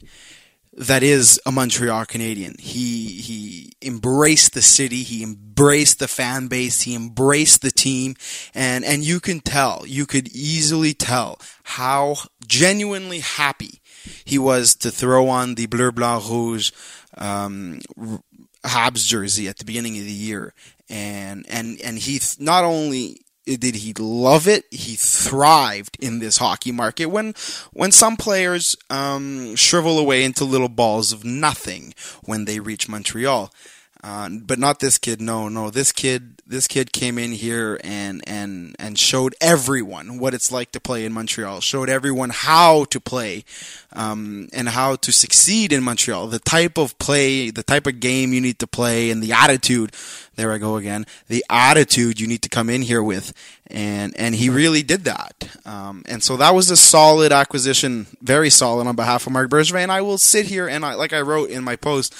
that 0.76 1.04
is 1.04 1.40
a 1.46 1.52
Montreal 1.52 2.06
Canadian. 2.06 2.56
He 2.60 3.22
he 3.22 3.74
embraced 3.82 4.54
the 4.54 4.62
city, 4.62 5.04
he 5.04 5.24
embraced 5.24 6.00
the 6.00 6.08
fan 6.08 6.48
base, 6.48 6.82
he 6.82 6.96
embraced 6.96 7.62
the 7.62 7.72
team, 7.72 8.16
and 8.54 8.84
and 8.84 9.04
you 9.04 9.20
can 9.20 9.40
tell, 9.40 9.84
you 9.86 10.06
could 10.06 10.28
easily 10.30 10.94
tell 10.94 11.40
how 11.64 12.16
genuinely 12.48 13.20
happy 13.20 13.82
he 14.26 14.38
was 14.38 14.76
to 14.76 14.92
throw 14.92 15.28
on 15.30 15.56
the 15.56 15.66
bleu 15.66 15.92
blanc 15.92 16.30
rouge 16.30 16.72
um, 17.18 17.80
Habs 18.64 19.08
jersey 19.08 19.48
at 19.48 19.58
the 19.58 19.66
beginning 19.66 19.98
of 19.98 20.06
the 20.06 20.12
year, 20.12 20.54
and 20.90 21.46
and 21.50 21.80
and 21.82 22.00
he 22.00 22.20
not 22.40 22.64
only 22.64 23.20
did 23.46 23.76
he 23.76 23.94
love 23.94 24.48
it? 24.48 24.66
He 24.72 24.96
thrived 24.96 25.98
in 26.00 26.20
this 26.20 26.38
hockey 26.38 26.72
market 26.72 27.08
when 27.08 27.34
when 27.74 27.92
some 27.92 28.16
players 28.16 28.76
um, 28.90 29.56
shrivel 29.56 30.00
away 30.00 30.24
into 30.24 30.46
little 30.46 30.70
balls 30.70 31.12
of 31.12 31.26
nothing 31.26 31.94
when 32.24 32.46
they 32.46 32.60
reach 32.60 32.88
Montreal. 32.88 33.52
Uh, 34.04 34.30
but 34.30 34.60
not 34.60 34.80
this 34.80 34.98
kid. 34.98 35.22
No, 35.22 35.48
no. 35.48 35.70
This 35.70 35.94
kid, 35.94 36.33
this 36.46 36.68
kid 36.68 36.92
came 36.92 37.18
in 37.18 37.32
here 37.32 37.80
and 37.84 38.22
and 38.28 38.76
and 38.78 39.00
showed 39.00 39.34
everyone 39.40 40.20
what 40.20 40.34
it's 40.34 40.52
like 40.52 40.72
to 40.74 40.80
play 40.80 41.06
in 41.06 41.14
Montreal. 41.14 41.62
Showed 41.62 41.90
everyone 41.90 42.32
how 42.32 42.84
to 42.86 43.00
play, 43.00 43.46
um, 43.94 44.50
and 44.52 44.70
how 44.70 44.96
to 44.98 45.12
succeed 45.12 45.72
in 45.72 45.84
Montreal. 45.84 46.28
The 46.28 46.40
type 46.40 46.78
of 46.78 46.98
play, 47.00 47.50
the 47.50 47.64
type 47.64 47.88
of 47.88 48.00
game 48.00 48.34
you 48.34 48.42
need 48.42 48.60
to 48.60 48.68
play, 48.68 49.10
and 49.10 49.24
the 49.24 49.32
attitude. 49.32 49.94
There 50.36 50.52
I 50.52 50.58
go 50.58 50.78
again. 50.78 51.06
The 51.28 51.46
attitude 51.50 52.20
you 52.20 52.28
need 52.28 52.42
to 52.42 52.50
come 52.50 52.70
in 52.70 52.82
here 52.82 53.04
with, 53.04 53.34
and 53.68 54.14
and 54.18 54.36
he 54.36 54.50
really 54.50 54.84
did 54.84 55.06
that. 55.06 55.58
Um, 55.66 56.04
and 56.08 56.22
so 56.22 56.38
that 56.38 56.54
was 56.54 56.70
a 56.70 56.78
solid 56.78 57.32
acquisition, 57.32 58.08
very 58.22 58.50
solid 58.50 58.88
on 58.88 58.96
behalf 58.96 59.28
of 59.28 59.34
Marc 59.34 59.50
Bergevin. 59.50 59.84
And 59.84 59.92
I 59.92 60.02
will 60.02 60.18
sit 60.18 60.48
here 60.48 60.68
and 60.68 60.84
I, 60.84 60.96
like 60.96 61.14
I 61.14 61.22
wrote 61.22 61.50
in 61.50 61.64
my 61.64 61.76
post 61.76 62.14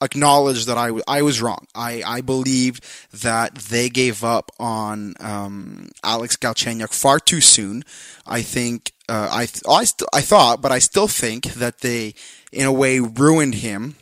acknowledge 0.00 0.66
that 0.66 0.76
I, 0.76 0.90
I 1.08 1.22
was 1.22 1.40
wrong. 1.40 1.66
I, 1.74 2.02
I 2.06 2.20
believed 2.20 2.84
that 3.12 3.54
they 3.54 3.88
gave 3.88 4.22
up 4.22 4.50
on 4.58 5.14
um, 5.20 5.88
Alex 6.02 6.36
Galchenyuk 6.36 6.92
far 6.92 7.18
too 7.18 7.40
soon. 7.40 7.82
I 8.26 8.42
think 8.42 8.92
uh, 9.08 9.28
I 9.30 9.42
I, 9.68 9.84
st- 9.84 10.08
I 10.12 10.20
thought, 10.20 10.60
but 10.60 10.72
I 10.72 10.78
still 10.78 11.08
think 11.08 11.44
that 11.54 11.80
they, 11.80 12.14
in 12.52 12.66
a 12.66 12.72
way, 12.72 13.00
ruined 13.00 13.56
him 13.56 13.96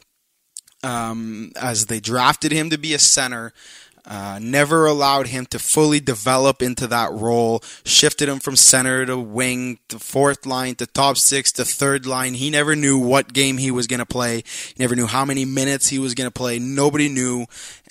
um, 0.82 1.52
as 1.60 1.86
they 1.86 2.00
drafted 2.00 2.52
him 2.52 2.70
to 2.70 2.78
be 2.78 2.94
a 2.94 2.98
center 2.98 3.52
uh, 4.06 4.38
never 4.40 4.86
allowed 4.86 5.28
him 5.28 5.46
to 5.46 5.58
fully 5.58 5.98
develop 5.98 6.60
into 6.60 6.86
that 6.86 7.12
role. 7.12 7.62
Shifted 7.84 8.28
him 8.28 8.38
from 8.38 8.56
center 8.56 9.06
to 9.06 9.18
wing 9.18 9.78
to 9.88 9.98
fourth 9.98 10.44
line 10.44 10.74
to 10.76 10.86
top 10.86 11.16
six 11.16 11.50
to 11.52 11.64
third 11.64 12.04
line. 12.04 12.34
He 12.34 12.50
never 12.50 12.76
knew 12.76 12.98
what 12.98 13.32
game 13.32 13.56
he 13.56 13.70
was 13.70 13.86
going 13.86 14.00
to 14.00 14.06
play. 14.06 14.36
He 14.36 14.74
never 14.78 14.94
knew 14.94 15.06
how 15.06 15.24
many 15.24 15.44
minutes 15.44 15.88
he 15.88 15.98
was 15.98 16.14
going 16.14 16.28
to 16.28 16.32
play. 16.34 16.58
Nobody 16.58 17.08
knew, 17.08 17.42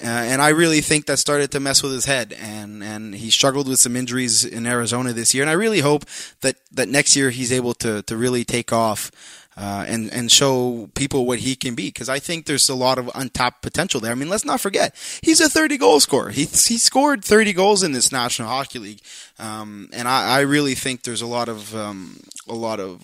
uh, 0.02 0.06
and 0.06 0.42
I 0.42 0.50
really 0.50 0.82
think 0.82 1.08
that 1.08 1.18
started 1.18 1.52
to 1.52 1.60
mess 1.60 1.82
with 1.82 1.92
his 1.92 2.06
head. 2.06 2.34
And 2.34 2.84
and 2.84 3.16
he 3.16 3.32
struggled 3.32 3.68
with 3.68 3.80
some 3.80 3.96
injuries 3.96 4.46
in 4.46 4.68
Arizona 4.68 5.14
this 5.14 5.34
year. 5.34 5.44
And 5.44 5.50
I 5.50 5.54
really 5.54 5.80
hope 5.80 6.06
that 6.42 6.58
that 6.72 6.90
next 6.90 7.16
year 7.16 7.32
he's 7.32 7.52
able 7.52 7.74
to 7.76 8.04
to 8.04 8.16
really 8.16 8.44
take 8.44 8.72
off. 8.72 9.12
Uh, 9.58 9.86
and 9.88 10.12
and 10.12 10.32
show 10.32 10.90
people 10.96 11.26
what 11.26 11.40
he 11.40 11.56
can 11.56 11.76
be. 11.76 11.88
Because 11.88 12.10
I 12.10 12.20
think 12.20 12.46
there's 12.46 12.70
a 12.70 12.76
lot 12.76 12.98
of 12.98 13.10
untapped 13.16 13.62
potential 13.62 14.00
there. 14.00 14.12
I 14.12 14.16
mean, 14.16 14.30
let's 14.30 14.46
not 14.46 14.62
forget 14.62 14.96
he's 15.22 15.42
a 15.42 15.50
30 15.50 15.78
goal 15.78 16.00
scorer. 16.00 16.30
He 16.30 16.46
he 16.46 16.78
scored 16.78 17.24
30 17.24 17.54
goals 17.54 17.84
in 17.84 17.92
this 17.92 18.12
National 18.12 18.48
Hockey 18.48 18.80
League, 18.80 19.02
um, 19.40 19.90
and 19.94 20.08
I, 20.08 20.38
I 20.38 20.40
really 20.42 20.76
think 20.76 21.04
there's 21.04 21.22
a 21.22 21.28
lot 21.28 21.50
of 21.50 21.76
um, 21.76 22.20
a 22.48 22.56
lot 22.56 22.80
of 22.80 23.02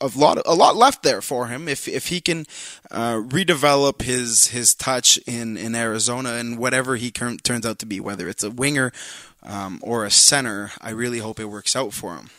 a 0.00 0.10
lot 0.16 0.40
a 0.46 0.54
lot 0.54 0.76
left 0.76 1.02
there 1.02 1.20
for 1.20 1.46
him 1.48 1.68
if 1.68 1.86
if 1.86 2.08
he 2.08 2.20
can 2.20 2.46
uh, 2.90 3.16
redevelop 3.16 4.02
his 4.02 4.48
his 4.48 4.74
touch 4.74 5.18
in 5.26 5.56
in 5.56 5.74
Arizona 5.74 6.34
and 6.34 6.58
whatever 6.58 6.96
he 6.96 7.10
turns 7.10 7.66
out 7.66 7.78
to 7.78 7.86
be, 7.86 8.00
whether 8.00 8.28
it's 8.28 8.42
a 8.42 8.50
winger 8.50 8.92
um, 9.42 9.78
or 9.82 10.04
a 10.04 10.10
center. 10.10 10.72
I 10.80 10.90
really 10.90 11.18
hope 11.18 11.38
it 11.38 11.46
works 11.46 11.76
out 11.76 11.92
for 11.92 12.16
him. 12.16 12.30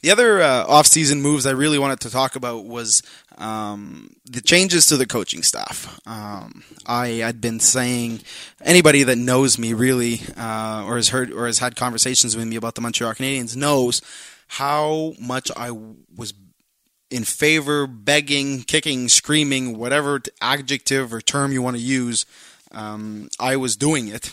The 0.00 0.12
other 0.12 0.40
uh, 0.40 0.64
off-season 0.66 1.20
moves 1.20 1.44
I 1.44 1.50
really 1.50 1.78
wanted 1.78 2.00
to 2.00 2.10
talk 2.10 2.36
about 2.36 2.64
was 2.64 3.02
um, 3.36 4.14
the 4.24 4.40
changes 4.40 4.86
to 4.86 4.96
the 4.96 5.06
coaching 5.06 5.42
staff. 5.42 6.00
Um, 6.06 6.62
I 6.86 7.08
had 7.08 7.40
been 7.40 7.58
saying 7.58 8.20
anybody 8.62 9.02
that 9.02 9.16
knows 9.16 9.58
me 9.58 9.72
really, 9.72 10.20
uh, 10.36 10.84
or 10.86 10.96
has 10.96 11.08
heard 11.08 11.32
or 11.32 11.46
has 11.46 11.58
had 11.58 11.74
conversations 11.74 12.36
with 12.36 12.46
me 12.46 12.54
about 12.54 12.76
the 12.76 12.80
Montreal 12.80 13.14
Canadiens 13.14 13.56
knows 13.56 14.00
how 14.46 15.14
much 15.20 15.50
I 15.56 15.72
was 15.72 16.32
in 17.10 17.24
favor, 17.24 17.86
begging, 17.86 18.62
kicking, 18.62 19.08
screaming, 19.08 19.76
whatever 19.76 20.20
adjective 20.40 21.12
or 21.12 21.20
term 21.20 21.52
you 21.52 21.62
want 21.62 21.76
to 21.76 21.82
use. 21.82 22.24
Um, 22.70 23.30
I 23.40 23.56
was 23.56 23.76
doing 23.76 24.08
it, 24.08 24.32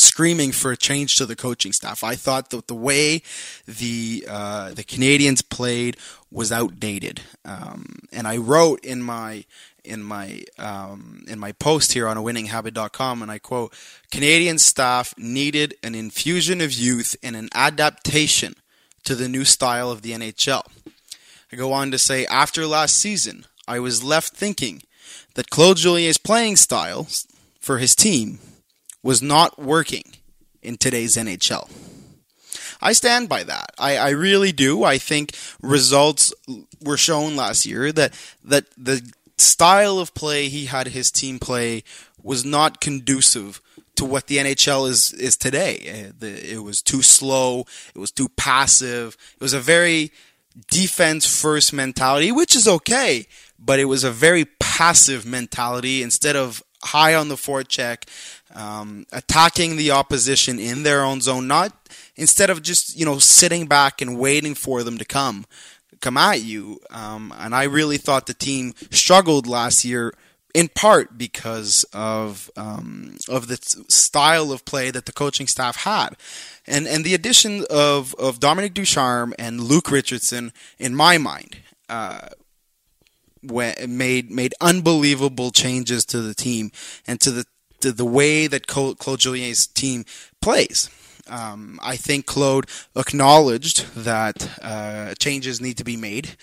screaming 0.00 0.52
for 0.52 0.72
a 0.72 0.76
change 0.76 1.16
to 1.16 1.26
the 1.26 1.36
coaching 1.36 1.72
staff. 1.72 2.02
I 2.02 2.14
thought 2.14 2.50
that 2.50 2.66
the 2.66 2.74
way 2.74 3.22
the 3.66 4.26
uh, 4.28 4.74
the 4.74 4.84
Canadiens 4.84 5.48
played 5.48 5.96
was 6.30 6.52
outdated, 6.52 7.22
um, 7.44 8.00
and 8.12 8.26
I 8.26 8.36
wrote 8.36 8.84
in 8.84 9.02
my 9.02 9.44
in 9.84 10.02
my 10.02 10.42
um, 10.58 11.24
in 11.28 11.38
my 11.38 11.52
post 11.52 11.92
here 11.92 12.06
on 12.06 12.16
a 12.16 12.22
winninghabit.com 12.22 13.22
and 13.22 13.30
I 13.30 13.38
quote 13.38 13.74
Canadian 14.10 14.58
staff 14.58 15.14
needed 15.16 15.74
an 15.82 15.94
infusion 15.94 16.60
of 16.60 16.72
youth 16.72 17.16
and 17.22 17.36
an 17.36 17.48
adaptation 17.54 18.54
to 19.04 19.14
the 19.14 19.28
new 19.28 19.44
style 19.44 19.90
of 19.90 20.02
the 20.02 20.12
NHL. 20.12 20.62
I 21.52 21.56
go 21.56 21.72
on 21.72 21.90
to 21.90 21.98
say, 21.98 22.26
after 22.26 22.66
last 22.66 22.96
season, 22.96 23.46
I 23.66 23.80
was 23.80 24.04
left 24.04 24.34
thinking 24.34 24.82
that 25.34 25.50
Claude 25.50 25.78
Julien's 25.78 26.18
playing 26.18 26.56
style 26.56 27.08
for 27.58 27.78
his 27.78 27.96
team 27.96 28.38
was 29.02 29.22
not 29.22 29.58
working 29.58 30.04
in 30.62 30.76
today's 30.76 31.16
NHL. 31.16 31.70
I 32.82 32.92
stand 32.92 33.28
by 33.28 33.44
that. 33.44 33.72
I, 33.78 33.96
I 33.96 34.10
really 34.10 34.52
do. 34.52 34.84
I 34.84 34.98
think 34.98 35.34
results 35.60 36.32
were 36.82 36.96
shown 36.96 37.36
last 37.36 37.66
year 37.66 37.92
that 37.92 38.14
that 38.44 38.64
the 38.76 39.02
style 39.36 39.98
of 39.98 40.14
play 40.14 40.48
he 40.48 40.66
had 40.66 40.88
his 40.88 41.10
team 41.10 41.38
play 41.38 41.82
was 42.22 42.44
not 42.44 42.80
conducive 42.80 43.60
to 43.96 44.04
what 44.04 44.28
the 44.28 44.38
NHL 44.38 44.88
is 44.88 45.12
is 45.12 45.36
today. 45.36 46.12
Uh, 46.22 46.26
it 46.26 46.62
was 46.62 46.80
too 46.80 47.02
slow. 47.02 47.66
It 47.94 47.98
was 47.98 48.10
too 48.10 48.28
passive. 48.30 49.16
It 49.34 49.42
was 49.42 49.52
a 49.52 49.60
very 49.60 50.10
defense 50.70 51.26
first 51.26 51.72
mentality, 51.72 52.32
which 52.32 52.56
is 52.56 52.66
okay, 52.66 53.26
but 53.58 53.78
it 53.78 53.84
was 53.84 54.04
a 54.04 54.10
very 54.10 54.46
passive 54.58 55.26
mentality 55.26 56.02
instead 56.02 56.34
of 56.34 56.62
high 56.82 57.14
on 57.14 57.28
the 57.28 57.34
forecheck, 57.34 58.04
um, 58.54 59.06
attacking 59.12 59.76
the 59.76 59.90
opposition 59.90 60.58
in 60.58 60.82
their 60.82 61.02
own 61.02 61.20
zone, 61.20 61.46
not 61.46 61.72
instead 62.16 62.50
of 62.50 62.62
just 62.62 62.96
you 62.96 63.04
know 63.04 63.18
sitting 63.18 63.66
back 63.66 64.00
and 64.00 64.18
waiting 64.18 64.54
for 64.54 64.82
them 64.82 64.98
to 64.98 65.04
come 65.04 65.46
come 66.00 66.16
at 66.16 66.42
you. 66.42 66.80
Um, 66.90 67.32
and 67.38 67.54
I 67.54 67.64
really 67.64 67.98
thought 67.98 68.26
the 68.26 68.34
team 68.34 68.74
struggled 68.90 69.46
last 69.46 69.84
year 69.84 70.14
in 70.54 70.68
part 70.68 71.16
because 71.16 71.84
of 71.92 72.50
um, 72.56 73.16
of 73.28 73.46
the 73.48 73.58
style 73.88 74.52
of 74.52 74.64
play 74.64 74.90
that 74.90 75.06
the 75.06 75.12
coaching 75.12 75.46
staff 75.46 75.76
had, 75.84 76.16
and 76.66 76.86
and 76.86 77.04
the 77.04 77.14
addition 77.14 77.64
of 77.70 78.14
of 78.16 78.40
Dominique 78.40 78.74
Ducharme 78.74 79.34
and 79.38 79.60
Luke 79.60 79.90
Richardson, 79.90 80.52
in 80.78 80.94
my 80.94 81.18
mind, 81.18 81.58
uh, 81.88 82.28
made 83.42 84.30
made 84.30 84.54
unbelievable 84.60 85.50
changes 85.50 86.04
to 86.06 86.20
the 86.20 86.34
team 86.34 86.72
and 87.06 87.20
to 87.20 87.30
the 87.30 87.44
to 87.80 87.92
the 87.92 88.04
way 88.04 88.46
that 88.46 88.66
Claude 88.66 89.20
Julien's 89.20 89.66
team 89.66 90.04
plays. 90.40 90.90
Um, 91.28 91.78
I 91.82 91.96
think 91.96 92.26
Claude 92.26 92.66
acknowledged 92.96 93.94
that 93.94 94.58
uh, 94.62 95.14
changes 95.14 95.60
need 95.60 95.76
to 95.76 95.84
be 95.84 95.96
made 95.96 96.36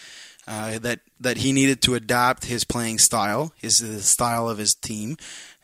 uh, 0.48 0.80
that 0.80 1.02
that 1.20 1.38
he 1.38 1.52
needed 1.52 1.82
to 1.82 1.96
adapt 1.96 2.46
his 2.46 2.64
playing 2.64 3.00
style, 3.00 3.54
his 3.58 3.80
the 3.80 4.02
style 4.02 4.48
of 4.48 4.58
his 4.58 4.74
team, 4.74 5.18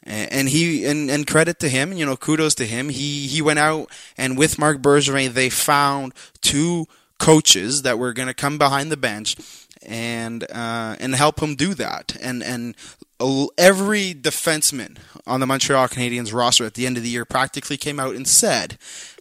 and 0.04 0.50
he 0.50 0.86
and, 0.86 1.10
and 1.10 1.26
credit 1.26 1.60
to 1.60 1.70
him, 1.70 1.94
you 1.94 2.06
know, 2.06 2.18
kudos 2.18 2.56
to 2.56 2.66
him. 2.66 2.90
He 2.90 3.28
he 3.28 3.42
went 3.42 3.60
out 3.60 3.90
and 4.18 4.38
with 4.38 4.60
Marc 4.60 4.82
Bergevin, 4.82 5.34
they 5.34 5.50
found 5.50 6.14
two 6.42 6.88
coaches 7.18 7.84
that 7.84 7.98
were 7.98 8.12
going 8.12 8.28
to 8.28 8.34
come 8.34 8.58
behind 8.58 8.92
the 8.92 8.98
bench 8.98 9.38
and 9.86 10.44
uh, 10.52 10.96
and 11.00 11.16
help 11.16 11.42
him 11.42 11.56
do 11.56 11.74
that. 11.76 12.16
And 12.22 12.44
and 12.44 12.76
every 13.58 14.14
defenseman 14.14 14.98
on 15.26 15.40
the 15.40 15.46
Montreal 15.46 15.88
Canadiens 15.88 16.34
roster 16.34 16.66
at 16.66 16.74
the 16.74 16.86
end 16.86 16.98
of 16.98 17.04
the 17.04 17.10
year 17.10 17.26
practically 17.26 17.78
came 17.78 18.00
out 18.00 18.16
and 18.16 18.28
said 18.28 18.78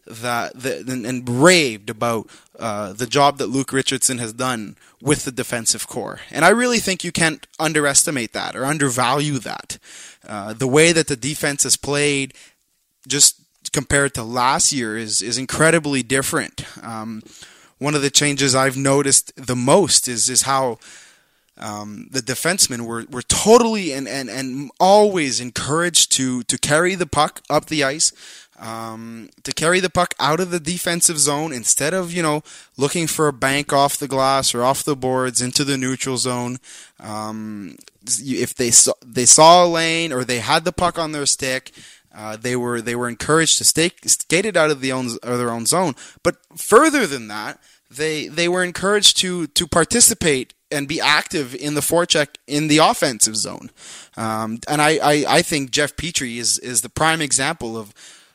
that 0.07 0.61
the, 0.61 0.79
and, 0.89 1.07
and 1.07 1.29
raved 1.29 1.89
about 1.89 2.29
uh, 2.59 2.93
the 2.93 3.07
job 3.07 3.39
that 3.39 3.47
Luke 3.47 3.73
Richardson 3.73 4.19
has 4.19 4.33
done 4.33 4.77
with 5.01 5.25
the 5.25 5.33
defensive 5.33 5.87
corps. 5.87 6.21
And 6.31 6.45
I 6.45 6.49
really 6.49 6.79
think 6.79 7.05
you 7.05 7.13
can't 7.13 7.47
underestimate 7.59 8.33
that 8.33 8.57
or 8.57 8.65
undervalue 8.65 9.39
that. 9.39 9.79
Uh, 10.27 10.53
the 10.55 10.67
way 10.67 10.93
that 10.93 11.09
the 11.09 11.17
defense 11.17 11.63
has 11.63 11.77
played, 11.77 12.35
just 13.07 13.41
compared 13.73 14.15
to 14.15 14.23
last 14.23 14.73
year, 14.73 14.97
is 14.97 15.23
is 15.23 15.39
incredibly 15.39 16.03
different. 16.03 16.65
Um, 16.83 17.23
one 17.83 17.95
of 17.95 18.03
the 18.03 18.11
changes 18.11 18.55
I've 18.55 18.77
noticed 18.77 19.33
the 19.37 19.57
most 19.57 20.09
is 20.09 20.29
is 20.29 20.43
how 20.43 20.79
um, 21.59 22.09
the 22.11 22.21
defensemen 22.21 22.83
were, 22.83 23.05
were 23.11 23.23
totally 23.23 23.93
and, 23.93 24.09
and, 24.09 24.31
and 24.31 24.71
always 24.81 25.41
encouraged 25.41 26.13
to 26.13 26.43
to 26.45 26.59
carry 26.59 26.95
the 26.95 27.07
puck 27.07 27.43
up 27.51 27.67
the 27.67 27.85
ice 27.85 28.13
um, 28.63 29.29
to 29.43 29.53
carry 29.53 29.81
the 29.81 29.91
puck 29.91 30.15
out 30.21 30.39
of 30.39 30.51
the 30.51 30.61
defensive 30.61 31.19
zone 31.19 31.53
instead 31.53 31.93
of 31.93 32.13
you 32.13 32.23
know 32.23 32.43
looking 32.77 33.07
for 33.07 33.27
a 33.27 33.33
bank 33.33 33.73
off 33.73 33.97
the 33.97 34.09
glass 34.09 34.55
or 34.55 34.63
off 34.63 34.85
the 34.85 34.97
boards 34.97 35.43
into 35.43 35.65
the 35.65 35.77
neutral 35.77 36.17
zone. 36.17 36.59
Um, 37.01 37.77
if 38.07 38.55
they 38.55 38.71
saw 38.71 38.93
they 39.05 39.27
saw 39.27 39.65
a 39.65 39.67
lane 39.67 40.13
or 40.13 40.25
they 40.25 40.39
had 40.39 40.65
the 40.65 40.73
puck 40.73 40.99
on 40.99 41.13
their 41.13 41.27
stick, 41.27 41.73
uh, 42.15 42.37
they 42.37 42.55
were 42.55 42.81
they 42.81 42.95
were 42.95 43.09
encouraged 43.09 43.59
to 43.59 43.65
skate 43.65 44.47
it 44.47 44.57
out 44.57 44.71
of 44.71 44.81
the 44.81 44.93
own 44.93 45.09
or 45.25 45.37
their 45.37 45.51
own 45.51 45.67
zone. 45.67 45.95
But 46.23 46.37
further 46.57 47.07
than 47.07 47.29
that, 47.29 47.59
they 47.97 48.29
they 48.29 48.49
were 48.49 48.65
encouraged 48.65 49.17
to 49.19 49.47
to 49.49 49.67
participate 49.67 50.55
and 50.71 50.89
be 50.89 51.01
active 51.01 51.55
in 51.55 51.75
the 51.75 51.81
forecheck 51.81 52.29
in 52.47 52.69
the 52.69 52.79
offensive 52.79 53.37
zone. 53.37 53.71
Um, 54.17 54.59
and 54.67 54.81
I, 54.81 54.99
I, 55.03 55.25
I 55.29 55.43
think 55.43 55.71
Jeff 55.71 55.97
Petry 55.97 56.39
is 56.39 56.59
is 56.59 56.81
the 56.81 56.89
prime 56.89 57.21
example 57.21 57.77
of 57.77 57.93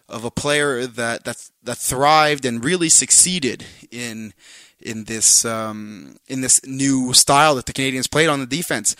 of 0.08 0.24
a 0.24 0.32
player 0.32 0.86
that 0.86 1.26
that 1.26 1.50
that 1.64 1.78
thrived 1.78 2.46
and 2.46 2.64
really 2.64 2.90
succeeded 2.90 3.66
in 3.92 4.34
in 4.80 5.06
this 5.06 5.44
um, 5.44 6.18
in 6.28 6.42
this 6.42 6.66
new 6.66 7.14
style 7.14 7.56
that 7.56 7.66
the 7.66 7.74
Canadiens 7.74 8.10
played 8.10 8.30
on 8.30 8.40
the 8.40 8.46
defense. 8.46 8.96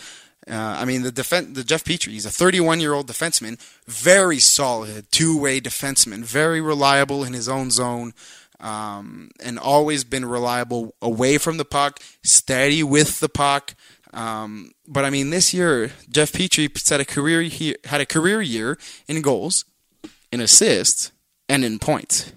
Uh, 0.50 0.76
I 0.80 0.86
mean, 0.86 1.02
the 1.02 1.12
defense, 1.12 1.54
the 1.54 1.64
Jeff 1.64 1.84
Petry, 1.84 2.12
he's 2.12 2.24
a 2.24 2.30
31 2.30 2.80
year 2.80 2.94
old 2.94 3.06
defenseman, 3.06 3.60
very 3.86 4.38
solid 4.38 5.10
two 5.10 5.38
way 5.38 5.60
defenseman, 5.60 6.24
very 6.24 6.60
reliable 6.60 7.22
in 7.22 7.34
his 7.34 7.48
own 7.48 7.70
zone, 7.70 8.14
um, 8.60 9.30
and 9.40 9.58
always 9.58 10.04
been 10.04 10.24
reliable 10.24 10.94
away 11.00 11.38
from 11.38 11.56
the 11.56 11.64
puck, 11.64 12.00
steady 12.22 12.82
with 12.82 13.20
the 13.20 13.28
puck. 13.28 13.74
Um, 14.12 14.72
but 14.86 15.04
I 15.04 15.10
mean, 15.10 15.30
this 15.30 15.52
year 15.52 15.92
Jeff 16.08 16.32
Petry 16.32 16.76
set 16.78 17.00
a 17.00 17.04
career 17.04 17.42
he 17.42 17.76
had 17.84 18.00
a 18.00 18.06
career 18.06 18.40
year 18.40 18.78
in 19.06 19.20
goals, 19.22 19.64
in 20.32 20.40
assists 20.40 21.12
and 21.48 21.64
in 21.64 21.78
points. 21.78 22.32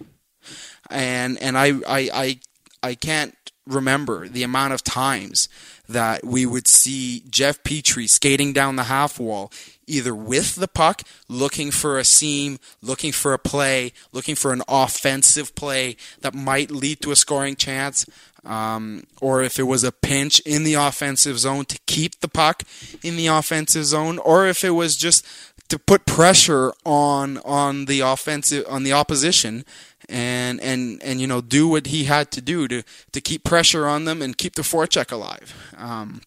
And 0.89 1.41
and 1.41 1.57
I 1.57 1.67
I 1.87 2.09
I, 2.13 2.39
I 2.83 2.95
can't 2.95 3.35
remember 3.67 4.27
the 4.27 4.43
amount 4.43 4.73
of 4.73 4.83
times 4.83 5.47
that 5.87 6.25
we 6.25 6.45
would 6.45 6.67
see 6.67 7.23
Jeff 7.29 7.63
Petry 7.63 8.09
skating 8.09 8.53
down 8.53 8.75
the 8.75 8.83
half 8.83 9.19
wall, 9.19 9.51
either 9.91 10.15
with 10.15 10.55
the 10.55 10.67
puck, 10.67 11.03
looking 11.27 11.69
for 11.69 11.99
a 11.99 12.03
seam, 12.03 12.57
looking 12.81 13.11
for 13.11 13.33
a 13.33 13.39
play, 13.39 13.91
looking 14.11 14.35
for 14.35 14.53
an 14.53 14.63
offensive 14.67 15.53
play 15.55 15.97
that 16.21 16.33
might 16.33 16.71
lead 16.71 17.01
to 17.01 17.11
a 17.11 17.15
scoring 17.15 17.55
chance, 17.55 18.05
um, 18.45 19.03
or 19.19 19.43
if 19.43 19.59
it 19.59 19.63
was 19.63 19.83
a 19.83 19.91
pinch 19.91 20.39
in 20.41 20.63
the 20.63 20.73
offensive 20.73 21.37
zone 21.37 21.65
to 21.65 21.79
keep 21.85 22.19
the 22.21 22.27
puck 22.27 22.63
in 23.03 23.17
the 23.17 23.27
offensive 23.27 23.85
zone, 23.85 24.17
or 24.19 24.47
if 24.47 24.63
it 24.63 24.71
was 24.71 24.95
just 24.95 25.25
to 25.69 25.77
put 25.77 26.05
pressure 26.05 26.73
on 26.85 27.37
on 27.39 27.85
the 27.85 28.01
offensive 28.01 28.65
on 28.67 28.83
the 28.83 28.91
opposition 28.91 29.63
and 30.09 30.59
and 30.59 31.01
and 31.01 31.21
you 31.21 31.27
know 31.27 31.39
do 31.39 31.67
what 31.67 31.87
he 31.87 32.05
had 32.05 32.29
to 32.31 32.41
do 32.41 32.67
to 32.67 32.83
to 33.11 33.21
keep 33.21 33.43
pressure 33.43 33.87
on 33.87 34.05
them 34.05 34.21
and 34.21 34.37
keep 34.37 34.55
the 34.55 34.63
forecheck 34.63 35.11
alive. 35.11 35.73
Um, 35.77 36.21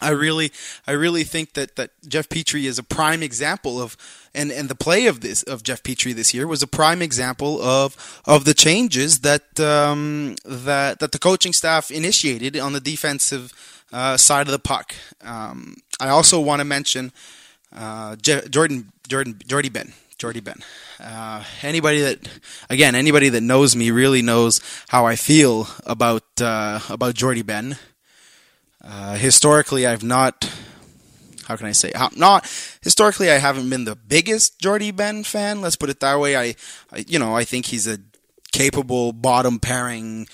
I 0.00 0.10
really, 0.10 0.52
I 0.86 0.92
really 0.92 1.24
think 1.24 1.54
that, 1.54 1.76
that 1.76 1.90
Jeff 2.06 2.28
Petry 2.28 2.64
is 2.64 2.78
a 2.78 2.82
prime 2.82 3.22
example 3.22 3.80
of, 3.80 3.96
and, 4.34 4.50
and 4.52 4.68
the 4.68 4.74
play 4.74 5.06
of 5.06 5.20
this 5.20 5.42
of 5.42 5.62
Jeff 5.62 5.82
Petry 5.82 6.14
this 6.14 6.32
year 6.32 6.46
was 6.46 6.62
a 6.62 6.66
prime 6.66 7.02
example 7.02 7.60
of 7.60 8.22
of 8.24 8.44
the 8.44 8.54
changes 8.54 9.20
that 9.20 9.58
um, 9.58 10.36
that 10.44 11.00
that 11.00 11.12
the 11.12 11.18
coaching 11.18 11.52
staff 11.52 11.90
initiated 11.90 12.56
on 12.56 12.72
the 12.72 12.80
defensive 12.80 13.52
uh, 13.92 14.16
side 14.16 14.46
of 14.46 14.52
the 14.52 14.58
puck. 14.58 14.94
Um, 15.22 15.78
I 16.00 16.08
also 16.08 16.40
want 16.40 16.60
to 16.60 16.64
mention 16.64 17.12
uh, 17.74 18.16
Je- 18.16 18.48
Jordan 18.48 18.92
Jordan 19.08 19.40
Jordie 19.46 19.68
Benn. 19.68 19.92
Jordie 20.20 20.40
Benn. 20.40 20.60
Uh, 21.02 21.42
anybody 21.62 22.02
that, 22.02 22.18
again, 22.68 22.94
anybody 22.94 23.30
that 23.30 23.40
knows 23.40 23.74
me 23.74 23.90
really 23.90 24.20
knows 24.20 24.60
how 24.88 25.06
I 25.06 25.16
feel 25.16 25.66
about 25.86 26.24
uh, 26.40 26.80
about 26.90 27.14
Jordie 27.14 27.42
Benn. 27.42 27.78
Uh, 28.82 29.14
historically, 29.14 29.86
I've 29.86 30.04
not. 30.04 30.50
How 31.46 31.56
can 31.56 31.66
I 31.66 31.72
say? 31.72 31.92
Not 32.16 32.44
historically, 32.80 33.30
I 33.30 33.38
haven't 33.38 33.68
been 33.68 33.84
the 33.84 33.96
biggest 33.96 34.60
Jordie 34.60 34.92
Benn 34.92 35.24
fan. 35.24 35.60
Let's 35.60 35.76
put 35.76 35.90
it 35.90 36.00
that 36.00 36.18
way. 36.20 36.36
I, 36.36 36.54
I 36.92 37.04
you 37.08 37.18
know, 37.18 37.34
I 37.34 37.44
think 37.44 37.66
he's 37.66 37.88
a 37.88 37.98
capable 38.52 39.12
bottom 39.12 39.58
pairing 39.58 40.28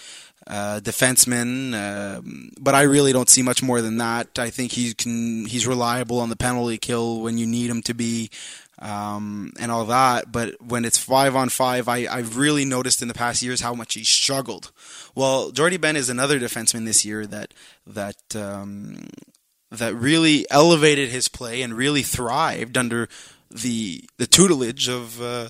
uh, 0.46 0.80
defenseman, 0.80 1.74
uh, 1.74 2.20
but 2.60 2.74
I 2.74 2.82
really 2.82 3.12
don't 3.12 3.28
see 3.28 3.42
much 3.42 3.62
more 3.62 3.80
than 3.80 3.96
that. 3.96 4.38
I 4.38 4.50
think 4.50 4.72
he 4.72 4.94
can. 4.94 5.46
He's 5.46 5.66
reliable 5.66 6.20
on 6.20 6.28
the 6.28 6.36
penalty 6.36 6.78
kill 6.78 7.20
when 7.20 7.38
you 7.38 7.46
need 7.46 7.70
him 7.70 7.82
to 7.82 7.94
be 7.94 8.30
um, 8.80 9.52
and 9.58 9.70
all 9.70 9.86
that. 9.86 10.30
But 10.32 10.54
when 10.60 10.84
it's 10.84 10.98
five 10.98 11.34
on 11.34 11.48
five, 11.48 11.88
I, 11.88 12.06
I've 12.06 12.36
really 12.36 12.64
noticed 12.64 13.02
in 13.02 13.08
the 13.08 13.14
past 13.14 13.42
years 13.42 13.60
how 13.60 13.74
much 13.74 13.94
he 13.94 14.04
struggled. 14.04 14.72
Well, 15.14 15.50
Jordie 15.50 15.76
Benn 15.76 15.96
is 15.96 16.10
another 16.10 16.38
defenseman 16.38 16.84
this 16.84 17.04
year 17.04 17.26
that 17.26 17.54
that 17.86 18.36
um, 18.36 19.08
that 19.70 19.94
really 19.94 20.46
elevated 20.50 21.08
his 21.10 21.28
play 21.28 21.62
and 21.62 21.74
really 21.74 22.02
thrived 22.02 22.76
under 22.76 23.08
the 23.50 24.04
the 24.18 24.26
tutelage 24.26 24.88
of. 24.88 25.20
Uh, 25.20 25.48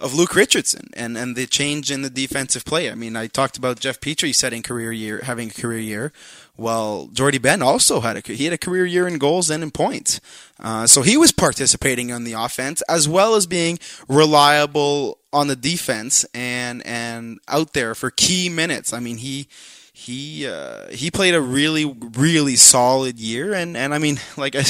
of 0.00 0.12
Luke 0.12 0.34
Richardson 0.34 0.90
and, 0.94 1.16
and 1.16 1.36
the 1.36 1.46
change 1.46 1.90
in 1.90 2.02
the 2.02 2.10
defensive 2.10 2.64
play. 2.64 2.90
I 2.90 2.94
mean, 2.94 3.14
I 3.14 3.28
talked 3.28 3.56
about 3.56 3.78
Jeff 3.78 4.00
Petry 4.00 4.34
setting 4.34 4.62
career 4.62 4.90
year, 4.90 5.20
having 5.22 5.50
a 5.50 5.52
career 5.52 5.78
year. 5.78 6.12
Well, 6.56 7.08
Jordie 7.12 7.38
Benn 7.38 7.62
also 7.62 8.00
had 8.00 8.16
a 8.16 8.32
he 8.32 8.44
had 8.44 8.52
a 8.52 8.58
career 8.58 8.86
year 8.86 9.06
in 9.08 9.18
goals 9.18 9.50
and 9.50 9.62
in 9.62 9.70
points, 9.70 10.20
uh, 10.60 10.86
so 10.86 11.02
he 11.02 11.16
was 11.16 11.32
participating 11.32 12.12
on 12.12 12.24
the 12.24 12.32
offense 12.32 12.80
as 12.82 13.08
well 13.08 13.34
as 13.34 13.46
being 13.46 13.78
reliable 14.08 15.18
on 15.32 15.48
the 15.48 15.56
defense 15.56 16.24
and 16.32 16.84
and 16.86 17.40
out 17.48 17.72
there 17.72 17.94
for 17.94 18.10
key 18.10 18.48
minutes. 18.48 18.92
I 18.92 19.00
mean, 19.00 19.16
he 19.16 19.48
he 19.92 20.46
uh, 20.46 20.90
he 20.90 21.10
played 21.10 21.34
a 21.34 21.40
really 21.40 21.84
really 21.84 22.56
solid 22.56 23.18
year, 23.18 23.52
and, 23.54 23.76
and 23.76 23.94
I 23.94 23.98
mean, 23.98 24.20
like 24.36 24.54
I 24.54 24.64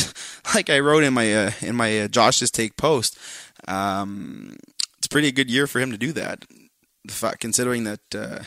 like 0.54 0.70
I 0.70 0.80
wrote 0.80 1.04
in 1.04 1.12
my 1.12 1.34
uh, 1.34 1.50
in 1.60 1.76
my 1.76 2.00
uh, 2.00 2.08
Josh's 2.08 2.50
take 2.50 2.76
post, 2.76 3.18
um, 3.66 4.56
it's 5.04 5.06
a 5.06 5.10
pretty 5.10 5.32
good 5.32 5.50
year 5.50 5.66
for 5.66 5.80
him 5.80 5.90
to 5.90 5.98
do 5.98 6.12
that. 6.12 6.46
Considering 7.38 7.84
that 7.84 8.00
uh, 8.14 8.42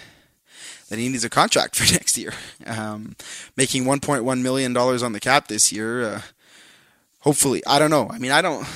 that 0.89 0.97
he 0.97 1.07
needs 1.07 1.23
a 1.23 1.29
contract 1.29 1.75
for 1.79 1.91
next 1.93 2.17
year. 2.17 2.33
Um, 2.65 3.15
making 3.55 3.83
1.1 3.83 4.41
million 4.41 4.73
dollars 4.73 5.03
on 5.03 5.13
the 5.13 5.19
cap 5.19 5.47
this 5.47 5.71
year. 5.71 6.01
Uh, 6.01 6.21
hopefully, 7.19 7.61
I 7.67 7.77
don't 7.77 7.91
know. 7.91 8.09
I 8.09 8.17
mean, 8.17 8.31
I 8.31 8.41
don't. 8.41 8.67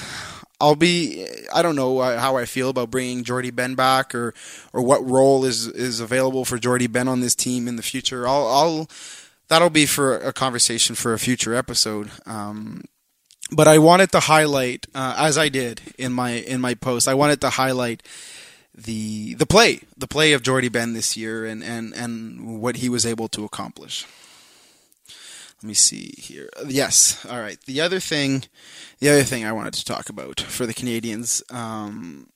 I'll 0.59 0.75
be. 0.75 1.25
I 1.51 1.63
don't 1.63 1.75
know 1.75 1.99
how 2.01 2.37
I 2.37 2.45
feel 2.45 2.69
about 2.69 2.91
bringing 2.91 3.23
Jordie 3.23 3.49
Benn 3.49 3.73
back, 3.73 4.13
or 4.13 4.35
or 4.73 4.83
what 4.83 5.03
role 5.03 5.43
is 5.43 5.65
is 5.65 5.99
available 5.99 6.45
for 6.45 6.59
Jordie 6.59 6.85
Benn 6.85 7.07
on 7.07 7.21
this 7.21 7.33
team 7.33 7.67
in 7.67 7.77
the 7.77 7.83
future. 7.83 8.27
I'll. 8.27 8.47
I'll 8.47 8.89
that'll 9.47 9.71
be 9.71 9.87
for 9.87 10.17
a 10.19 10.31
conversation 10.31 10.93
for 10.95 11.13
a 11.13 11.19
future 11.19 11.55
episode. 11.55 12.11
Um, 12.27 12.83
but 13.51 13.67
I 13.67 13.77
wanted 13.77 14.11
to 14.13 14.19
highlight, 14.21 14.87
uh, 14.95 15.15
as 15.17 15.37
I 15.37 15.49
did 15.49 15.81
in 15.97 16.13
my 16.13 16.31
in 16.31 16.61
my 16.61 16.73
post, 16.73 17.07
I 17.07 17.13
wanted 17.13 17.41
to 17.41 17.49
highlight 17.49 18.01
the 18.73 19.33
the 19.35 19.45
play, 19.45 19.81
the 19.97 20.07
play 20.07 20.33
of 20.33 20.41
Jordie 20.41 20.69
Benn 20.69 20.93
this 20.93 21.17
year, 21.17 21.45
and 21.45 21.63
and 21.63 21.93
and 21.93 22.61
what 22.61 22.77
he 22.77 22.89
was 22.89 23.05
able 23.05 23.27
to 23.29 23.43
accomplish. 23.43 24.05
Let 25.61 25.67
me 25.67 25.73
see 25.75 26.15
here. 26.17 26.49
Yes, 26.65 27.23
all 27.29 27.39
right. 27.39 27.59
The 27.65 27.81
other 27.81 27.99
thing, 27.99 28.45
the 28.99 29.09
other 29.09 29.23
thing 29.23 29.45
I 29.45 29.51
wanted 29.51 29.75
to 29.75 29.85
talk 29.85 30.09
about 30.09 30.39
for 30.41 30.65
the 30.65 30.73
Canadiens 30.73 31.43
um, 31.53 32.29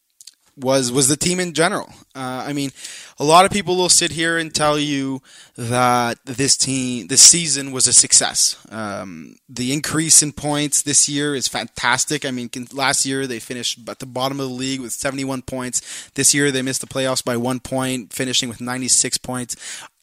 was 0.57 0.91
was 0.91 1.07
the 1.07 1.17
team 1.17 1.39
in 1.39 1.53
general. 1.53 1.89
Uh, 2.15 2.45
I 2.47 2.53
mean, 2.53 2.71
a 3.19 3.23
lot 3.23 3.45
of 3.45 3.51
people 3.51 3.75
will 3.75 3.89
sit 3.89 4.11
here 4.11 4.37
and 4.37 4.53
tell 4.53 4.79
you 4.79 5.21
that 5.57 6.17
this 6.25 6.55
team, 6.57 7.07
this 7.07 7.21
season 7.21 7.71
was 7.71 7.87
a 7.87 7.93
success. 7.93 8.57
Um, 8.69 9.37
the 9.49 9.73
increase 9.73 10.23
in 10.23 10.31
points 10.31 10.81
this 10.81 11.09
year 11.09 11.35
is 11.35 11.47
fantastic. 11.47 12.25
I 12.25 12.31
mean, 12.31 12.49
last 12.73 13.05
year 13.05 13.27
they 13.27 13.39
finished 13.39 13.87
at 13.89 13.99
the 13.99 14.05
bottom 14.05 14.39
of 14.39 14.47
the 14.49 14.55
league 14.55 14.81
with 14.81 14.93
71 14.93 15.41
points. 15.43 16.09
This 16.15 16.33
year 16.33 16.51
they 16.51 16.61
missed 16.61 16.81
the 16.81 16.87
playoffs 16.87 17.23
by 17.23 17.37
one 17.37 17.59
point, 17.59 18.13
finishing 18.13 18.49
with 18.49 18.61
96 18.61 19.17
points. 19.19 19.55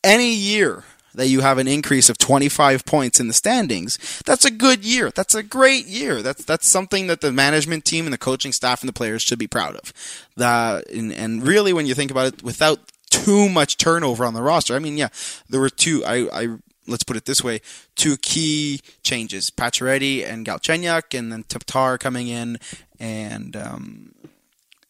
Any 0.05 0.33
year 0.33 0.85
that 1.14 1.29
you 1.29 1.40
have 1.40 1.59
an 1.59 1.68
increase 1.68 2.09
of 2.09 2.18
25 2.18 2.85
points 2.85 3.20
in 3.20 3.29
the 3.29 3.33
standings, 3.33 3.98
that's 4.25 4.44
a 4.44 4.51
good 4.51 4.85
year. 4.85 5.11
That's 5.11 5.35
a 5.35 5.42
great 5.42 5.87
year. 5.87 6.22
That's 6.22 6.44
that's 6.44 6.68
something 6.68 7.07
that 7.07 7.20
the 7.20 7.33
management 7.33 7.85
team 7.85 8.07
and 8.07 8.12
the 8.12 8.18
coaching 8.18 8.53
staff 8.53 8.83
and 8.83 8.88
the 8.88 8.92
players 8.92 9.22
should 9.22 9.38
be 9.38 9.46
proud 9.46 9.77
of. 9.77 9.92
That 10.37 10.88
and, 10.90 11.12
and 11.12 11.46
really, 11.46 11.72
when 11.72 11.87
you 11.87 11.94
think 11.94 12.11
about 12.11 12.35
it, 12.35 12.42
without 12.42 12.81
too 13.11 13.48
much 13.48 13.77
turnover 13.77 14.25
on 14.25 14.35
the 14.35 14.42
roster, 14.42 14.75
I 14.75 14.79
mean, 14.79 14.96
yeah, 14.96 15.09
there 15.48 15.61
were 15.61 15.70
two. 15.70 16.05
I, 16.05 16.29
I 16.33 16.48
let's 16.87 17.05
put 17.05 17.16
it 17.16 17.25
this 17.25 17.44
way: 17.44 17.61
two 17.94 18.16
key 18.16 18.81
changes: 19.03 19.51
Pacioretty 19.51 20.27
and 20.27 20.46
Galchenyuk, 20.46 21.18
and 21.18 21.33
then 21.33 21.44
Tatar 21.44 21.98
coming 21.98 22.29
in, 22.29 22.59
and 22.98 23.57
um, 23.57 24.14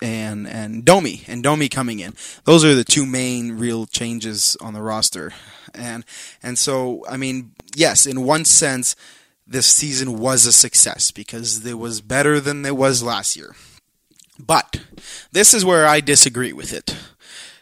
and 0.03 0.47
and 0.47 0.85
Domi 0.85 1.23
and 1.29 1.43
Domi 1.43 1.69
coming 1.69 2.01
in. 2.01 2.15
Those 2.45 2.65
are 2.65 2.75
the 2.75 2.85
two 2.85 3.07
main 3.07 3.53
real 3.53 3.87
changes 3.87 4.57
on 4.61 4.75
the 4.75 4.83
roster 4.83 5.33
and 5.75 6.05
and 6.43 6.59
so 6.59 7.05
I 7.09 7.17
mean, 7.17 7.53
yes, 7.75 8.07
in 8.07 8.25
one 8.25 8.45
sense, 8.45 8.97
this 9.47 9.67
season 9.67 10.19
was 10.19 10.47
a 10.47 10.53
success 10.53 11.11
because 11.11 11.65
it 11.65 11.79
was 11.79 12.01
better 12.01 12.41
than 12.41 12.65
it 12.65 12.77
was 12.77 13.03
last 13.03 13.37
year. 13.37 13.55
But 14.39 14.81
this 15.31 15.55
is 15.55 15.65
where 15.65 15.87
I 15.87 16.01
disagree 16.01 16.53
with 16.53 16.73
it. 16.73 16.97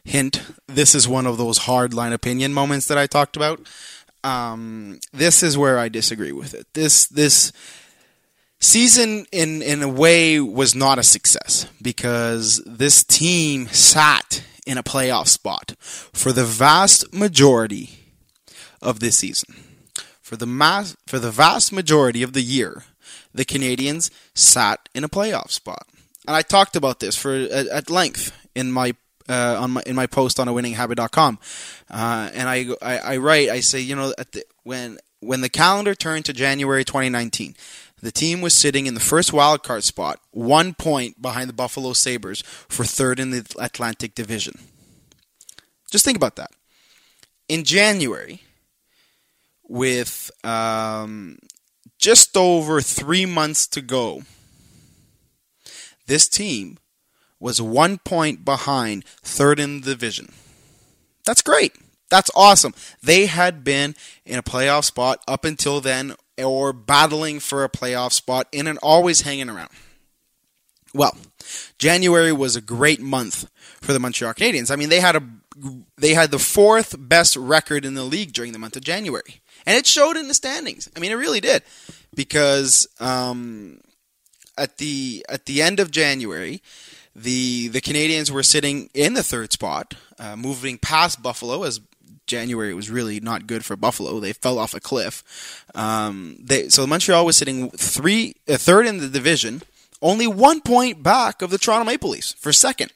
Hint: 0.05 0.43
This 0.67 0.95
is 0.95 1.09
one 1.09 1.27
of 1.27 1.39
those 1.39 1.59
hard 1.59 1.95
line 1.95 2.13
opinion 2.13 2.53
moments 2.53 2.87
that 2.89 2.99
I 2.99 3.07
talked 3.07 3.37
about. 3.37 3.61
Um, 4.23 5.01
this 5.13 5.43
is 5.43 5.57
where 5.57 5.79
I 5.79 5.89
disagree 5.89 6.33
with 6.33 6.55
it. 6.55 6.67
This 6.75 7.07
this 7.07 7.53
season 8.61 9.27
in 9.33 9.63
in 9.63 9.83
a 9.83 9.89
way 9.89 10.39
was 10.39 10.75
not 10.75 10.99
a 10.99 11.03
success 11.03 11.67
because 11.83 12.63
this 12.67 13.03
team 13.03 13.67
sat 13.69 14.45
in 14.67 14.79
a 14.79 14.83
playoff 14.83 15.27
spot 15.27 15.75
for 15.81 16.33
the 16.33 16.45
vast 16.45 17.13
majority 17.13 17.99
of 18.81 19.01
this 19.01 19.17
season. 19.17 19.55
For 20.21 20.37
the 20.37 20.47
mass, 20.47 20.97
for 21.07 21.19
the 21.19 21.33
vast 21.33 21.73
majority 21.73 22.23
of 22.23 22.35
the 22.35 22.43
year, 22.43 22.85
the 23.35 23.45
Canadiens 23.45 24.11
sat 24.33 24.89
in 24.95 25.03
a 25.03 25.09
playoff 25.09 25.51
spot, 25.51 25.89
and 26.27 26.37
I 26.37 26.43
talked 26.43 26.77
about 26.77 27.01
this 27.01 27.17
for 27.17 27.35
at, 27.35 27.67
at 27.67 27.91
length 27.91 28.33
in 28.55 28.71
my 28.71 28.95
uh, 29.29 29.57
on 29.59 29.73
my 29.73 29.83
in 29.87 29.97
my 29.97 30.07
post 30.07 30.39
on 30.39 30.47
a 30.47 30.53
winninghabit.com. 30.53 31.39
Uh, 31.91 32.31
and 32.33 32.49
I, 32.49 32.67
I, 32.81 32.99
I 32.99 33.17
write 33.17 33.49
I 33.49 33.61
say 33.61 33.81
you 33.81 33.97
know 33.97 34.11
the, 34.11 34.45
when 34.63 34.99
when 35.21 35.41
the 35.41 35.49
calendar 35.49 35.95
turned 35.95 36.25
to 36.27 36.33
January 36.33 36.85
2019, 36.85 37.55
the 38.03 38.13
team 38.13 38.41
was 38.41 38.55
sitting 38.55 38.87
in 38.87 38.95
the 38.95 39.01
first 39.01 39.33
wildcard 39.33 39.83
spot, 39.83 40.21
one 40.31 40.75
point 40.75 41.21
behind 41.21 41.49
the 41.49 41.55
Buffalo 41.55 41.93
Sabres 41.93 42.43
for 42.69 42.85
third 42.85 43.21
in 43.21 43.31
the 43.31 43.55
Atlantic 43.59 44.15
Division. 44.15 44.59
Just 45.91 46.05
think 46.05 46.17
about 46.17 46.37
that. 46.37 46.53
In 47.49 47.65
January, 47.65 48.43
with 49.69 50.31
um, 50.45 51.39
just 51.99 52.37
over 52.37 52.81
three 52.81 53.27
months 53.27 53.67
to 53.69 53.81
go, 53.81 54.23
this 56.07 56.29
team 56.29 56.79
was 57.39 57.61
one 57.61 57.99
point 57.99 58.45
behind 58.45 59.05
third 59.23 59.59
in 59.59 59.81
the 59.81 59.91
division. 59.91 60.33
That's 61.25 61.43
great. 61.43 61.75
That's 62.11 62.31
awesome. 62.35 62.75
They 63.03 63.27
had 63.27 63.63
been 63.63 63.95
in 64.25 64.39
a 64.39 64.43
playoff 64.43 64.85
spot 64.85 65.23
up 65.29 65.45
until 65.45 65.81
then 65.81 66.15
or 66.43 66.73
battling 66.73 67.41
for 67.41 67.65
a 67.65 67.69
playoff 67.69 68.13
spot 68.13 68.47
in 68.53 68.67
and 68.67 68.79
always 68.83 69.23
hanging 69.23 69.49
around. 69.49 69.71
Well, 70.93 71.17
January 71.79 72.33
was 72.33 72.57
a 72.57 72.61
great 72.61 73.01
month 73.01 73.49
for 73.81 73.93
the 73.93 74.01
Montreal 74.01 74.35
Canadiens. 74.35 74.71
I 74.71 74.77
mean, 74.77 74.89
they 74.89 75.01
had 75.01 75.17
a 75.17 75.23
they 75.99 76.15
had 76.15 76.31
the 76.31 76.39
fourth 76.39 76.97
best 76.99 77.37
record 77.37 77.85
in 77.85 77.95
the 77.95 78.05
league 78.05 78.33
during 78.33 78.53
the 78.53 78.59
month 78.59 78.77
of 78.77 78.83
January 78.83 79.41
and 79.67 79.77
it 79.77 79.87
showed 79.87 80.17
in 80.17 80.29
the 80.29 80.35
standings. 80.35 80.89
I 80.97 81.01
mean, 81.01 81.13
it 81.13 81.17
really 81.17 81.41
did, 81.41 81.63
because 82.15 82.87
um, 82.99 83.81
at 84.57 84.79
the 84.79 85.25
at 85.29 85.47
the 85.47 85.63
end 85.63 85.81
of 85.81 85.91
January, 85.91 86.63
the 87.15 87.69
the 87.69 87.81
Canadiens 87.81 88.31
were 88.31 88.43
sitting 88.43 88.91
in 88.95 89.15
the 89.15 89.23
third 89.23 89.53
spot, 89.53 89.95
uh, 90.19 90.37
moving 90.37 90.79
past 90.79 91.23
Buffalo 91.23 91.63
as 91.63 91.81
January 92.27 92.75
was 92.75 92.91
really 92.91 93.21
not 93.21 93.47
good 93.47 93.65
for 93.65 93.77
Buffalo. 93.77 94.21
They 94.21 94.33
fell 94.33 94.59
off 94.59 94.75
a 94.75 94.81
cliff. 94.81 95.65
Um, 95.75 96.37
they, 96.41 96.69
so 96.69 96.87
Montreal 96.87 97.27
was 97.27 97.37
sitting 97.37 97.71
three, 97.71 98.37
uh, 98.49 98.57
third 98.57 98.87
in 98.87 98.99
the 98.99 99.09
division, 99.09 99.63
only 100.03 100.27
one 100.27 100.61
point 100.61 101.03
back 101.03 101.43
of 101.43 101.51
the 101.51 101.59
Toronto 101.59 101.85
Maple 101.85 102.11
Leafs 102.11 102.33
for 102.33 102.53
second. 102.53 102.93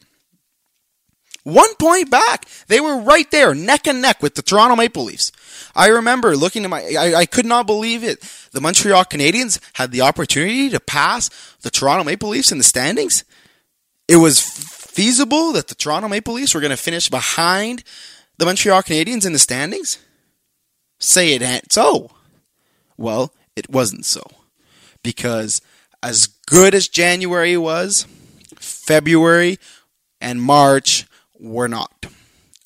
One 1.45 1.75
point 1.75 2.11
back. 2.11 2.47
They 2.69 2.81
were 2.81 2.97
right 2.97 3.31
there, 3.31 3.55
neck 3.55 3.87
and 3.87 4.01
neck 4.01 4.23
with 4.23 4.35
the 4.35 4.43
Toronto 4.43 4.77
Maple 4.77 5.05
Leafs. 5.05 5.31
I 5.77 5.89
remember 5.89 6.37
looking 6.37 6.65
at 6.65 6.71
my, 6.71 6.81
I, 6.99 7.15
I 7.15 7.27
could 7.27 7.45
not 7.45 7.67
believe 7.67 8.03
it. 8.03 8.21
The 8.53 8.63
Montreal 8.63 9.05
Canadiens 9.05 9.61
had 9.75 9.91
the 9.91 10.01
opportunity 10.01 10.71
to 10.71 10.81
pass 10.81 11.29
the 11.61 11.71
Toronto 11.71 12.03
Maple 12.03 12.31
Leafs 12.31 12.51
in 12.51 12.57
the 12.57 12.65
standings. 12.65 13.25
It 14.09 14.17
was 14.17 14.41
feasible 14.41 15.53
that 15.53 15.69
the 15.69 15.75
Toronto 15.75 16.09
Maple 16.09 16.35
Leafs 16.35 16.55
were 16.55 16.61
going 16.61 16.71
to 16.71 16.79
finish 16.79 17.11
behind 17.11 17.85
the 18.39 18.47
Montreal 18.47 18.83
Canadiens 18.83 19.27
in 19.27 19.33
the 19.33 19.39
standings. 19.39 19.99
Say 20.99 21.35
it 21.35 21.43
ain't 21.43 21.73
so. 21.73 22.11
Well, 22.97 23.33
it 23.57 23.71
wasn't 23.71 24.05
so. 24.05 24.23
Because 25.03 25.61
as 26.03 26.27
good 26.47 26.75
as 26.75 26.89
January 26.89 27.57
was, 27.57 28.07
February 28.57 29.59
and 30.21 30.43
March 30.43 31.07
were 31.39 31.69
not. 31.69 32.07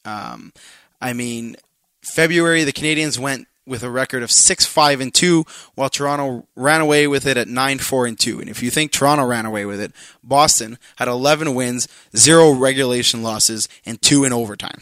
Um, 0.05 0.53
I 1.01 1.13
mean, 1.13 1.57
February 2.03 2.65
the 2.65 2.73
Canadiens 2.73 3.19
went 3.19 3.47
with 3.67 3.83
a 3.83 3.91
record 3.91 4.23
of 4.23 4.31
six 4.31 4.65
five 4.65 5.01
and 5.01 5.13
two, 5.13 5.45
while 5.75 5.91
Toronto 5.91 6.47
ran 6.57 6.81
away 6.81 7.07
with 7.07 7.27
it 7.27 7.37
at 7.37 7.49
nine 7.49 7.79
four 7.79 8.07
and 8.07 8.19
two. 8.19 8.41
And 8.41 8.49
if 8.49 8.63
you 8.63 8.71
think 8.71 8.93
Toronto 8.93 9.27
ran 9.27 9.45
away 9.45 9.67
with 9.67 9.81
it, 9.81 9.93
Boston 10.23 10.79
had 10.97 11.09
eleven 11.09 11.55
wins, 11.55 11.87
zero 12.17 12.53
regulation 12.53 13.23
losses, 13.23 13.69
and 13.85 14.01
two 14.01 14.25
in 14.25 14.33
overtime 14.33 14.81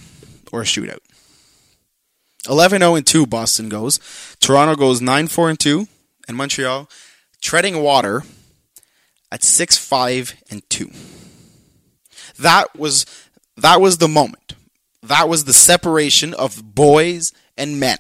or 0.53 0.63
a 0.63 0.65
shootout. 0.65 1.01
11-0 2.45 2.97
and 2.97 3.07
2 3.07 3.27
Boston 3.27 3.69
goes. 3.69 3.99
Toronto 4.41 4.77
goes 4.77 5.01
9-4 5.01 5.51
and 5.51 5.61
2 5.61 5.89
and 6.29 6.37
Montreal 6.37 6.89
treading 7.41 7.83
water 7.83 8.23
at 9.31 9.41
6-5 9.41 10.35
and 10.51 10.69
2. 10.71 10.91
That 12.39 12.77
was 12.77 13.07
that 13.57 13.81
was 13.81 13.99
the 13.99 14.09
moment. 14.09 14.55
That 15.03 15.29
was 15.29 15.45
the 15.45 15.53
separation 15.53 16.35
of 16.35 16.75
boys 16.75 17.33
and 17.57 17.81
men. 17.81 17.99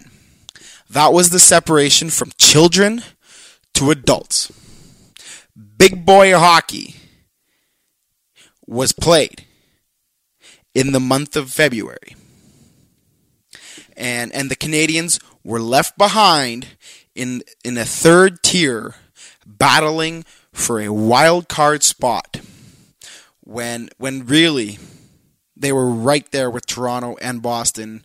That 0.91 1.13
was 1.13 1.31
the 1.31 1.39
separation 1.39 2.11
from 2.11 2.33
children 2.39 3.03
to 3.75 3.91
adults. 3.91 4.53
Big 5.79 6.05
boy 6.05 6.33
hockey 6.35 6.97
was 8.67 8.93
played 8.93 9.45
in 10.75 10.93
the 10.93 11.01
month 11.01 11.37
of 11.37 11.51
February. 11.51 12.15
And 13.97 14.33
and 14.33 14.51
the 14.51 14.57
Canadiens 14.57 15.23
were 15.43 15.61
left 15.61 15.97
behind 15.97 16.69
in 17.15 17.43
in 17.65 17.79
a 17.79 17.85
third 17.85 18.43
tier 18.43 18.95
battling 19.47 20.25
for 20.53 20.81
a 20.81 20.93
wild 20.93 21.49
card 21.49 21.83
spot 21.83 22.41
when 23.41 23.89
when 23.99 24.27
really 24.27 24.79
they 25.57 25.73
were 25.73 25.89
right 25.89 26.31
there 26.33 26.51
with 26.51 26.67
Toronto 26.67 27.17
and 27.23 27.41
Boston 27.41 28.05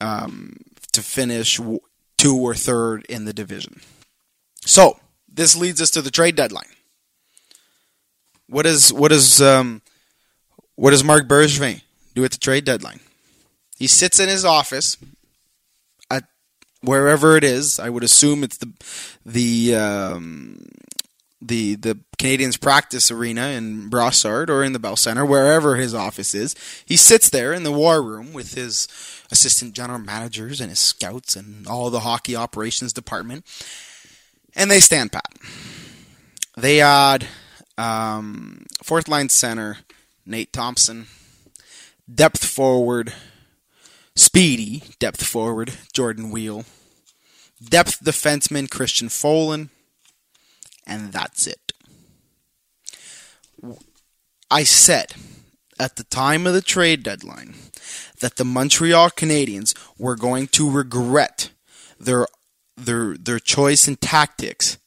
um, 0.00 0.56
to 0.92 1.02
finish 1.02 1.58
two 2.18 2.36
or 2.36 2.54
third 2.54 3.04
in 3.06 3.24
the 3.24 3.32
division. 3.32 3.80
So 4.64 4.98
this 5.32 5.56
leads 5.56 5.80
us 5.80 5.90
to 5.92 6.02
the 6.02 6.10
trade 6.10 6.36
deadline. 6.36 6.68
What 8.46 8.66
is 8.66 8.92
what 8.92 9.12
is 9.12 9.40
um, 9.40 9.82
what 10.74 10.90
does 10.90 11.04
Marc 11.04 11.26
Bergevin 11.26 11.82
do 12.14 12.24
at 12.24 12.32
the 12.32 12.38
trade 12.38 12.64
deadline? 12.64 13.00
He 13.76 13.86
sits 13.86 14.20
in 14.20 14.28
his 14.28 14.44
office 14.44 14.96
wherever 16.84 17.36
it 17.36 17.44
is. 17.44 17.78
I 17.78 17.90
would 17.90 18.04
assume 18.04 18.44
it's 18.44 18.58
the 18.58 18.72
the 19.24 19.74
um, 19.76 20.66
the 21.40 21.74
the 21.76 21.98
Canadiens 22.18 22.60
practice 22.60 23.10
arena 23.10 23.48
in 23.48 23.90
Brossard 23.90 24.48
or 24.48 24.64
in 24.64 24.72
the 24.72 24.78
Bell 24.78 24.96
Center, 24.96 25.24
wherever 25.24 25.76
his 25.76 25.94
office 25.94 26.34
is. 26.34 26.54
He 26.86 26.96
sits 26.96 27.28
there 27.28 27.52
in 27.52 27.62
the 27.62 27.72
war 27.72 28.02
room 28.02 28.32
with 28.32 28.54
his 28.54 28.88
assistant 29.30 29.74
general 29.74 29.98
managers 29.98 30.60
and 30.60 30.70
his 30.70 30.78
scouts 30.78 31.36
and 31.36 31.66
all 31.66 31.90
the 31.90 32.00
hockey 32.00 32.36
operations 32.36 32.92
department, 32.92 33.44
and 34.54 34.70
they 34.70 34.80
stand 34.80 35.12
pat. 35.12 35.32
They 36.56 36.80
add 36.80 37.26
um, 37.76 38.66
fourth 38.82 39.08
line 39.08 39.28
center 39.28 39.78
Nate 40.26 40.52
Thompson, 40.52 41.06
depth 42.12 42.44
forward 42.44 43.12
speedy 44.16 44.82
depth 44.98 45.24
forward 45.24 45.74
Jordan 45.92 46.30
Weal. 46.30 46.64
depth 47.62 48.02
defenseman 48.04 48.70
Christian 48.70 49.08
Folin 49.08 49.70
and 50.86 51.12
that's 51.12 51.46
it. 51.46 51.72
I 54.50 54.64
said 54.64 55.14
at 55.78 55.96
the 55.96 56.04
time 56.04 56.46
of 56.46 56.54
the 56.54 56.62
trade 56.62 57.02
deadline 57.02 57.54
that 58.20 58.36
the 58.36 58.44
Montreal 58.44 59.10
Canadiens 59.10 59.74
were 59.98 60.16
going 60.16 60.46
to 60.48 60.70
regret 60.70 61.50
their 61.98 62.26
their 62.76 63.16
their 63.16 63.38
choice 63.38 63.88
in 63.88 63.96
tactics 63.96 64.78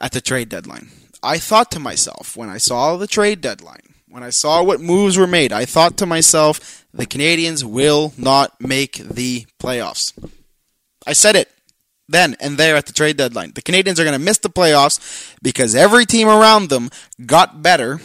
at 0.00 0.12
the 0.12 0.20
trade 0.20 0.48
deadline. 0.48 0.88
I 1.22 1.38
thought 1.38 1.70
to 1.72 1.78
myself 1.78 2.36
when 2.36 2.48
I 2.48 2.58
saw 2.58 2.96
the 2.96 3.06
trade 3.06 3.40
deadline, 3.40 3.94
when 4.08 4.22
I 4.22 4.30
saw 4.30 4.62
what 4.62 4.80
moves 4.80 5.16
were 5.16 5.26
made, 5.26 5.52
I 5.52 5.64
thought 5.64 5.96
to 5.98 6.06
myself, 6.06 6.85
the 6.96 7.06
Canadiens 7.06 7.62
will 7.62 8.12
not 8.16 8.60
make 8.60 8.96
the 8.96 9.46
playoffs. 9.60 10.12
I 11.06 11.12
said 11.12 11.36
it 11.36 11.50
then 12.08 12.36
and 12.40 12.56
there 12.56 12.76
at 12.76 12.86
the 12.86 12.92
trade 12.92 13.16
deadline. 13.16 13.52
The 13.54 13.62
Canadiens 13.62 13.98
are 13.98 14.04
going 14.04 14.12
to 14.12 14.18
miss 14.18 14.38
the 14.38 14.50
playoffs 14.50 15.34
because 15.42 15.74
every 15.74 16.06
team 16.06 16.28
around 16.28 16.68
them 16.68 16.90
got 17.24 17.62
better 17.62 18.00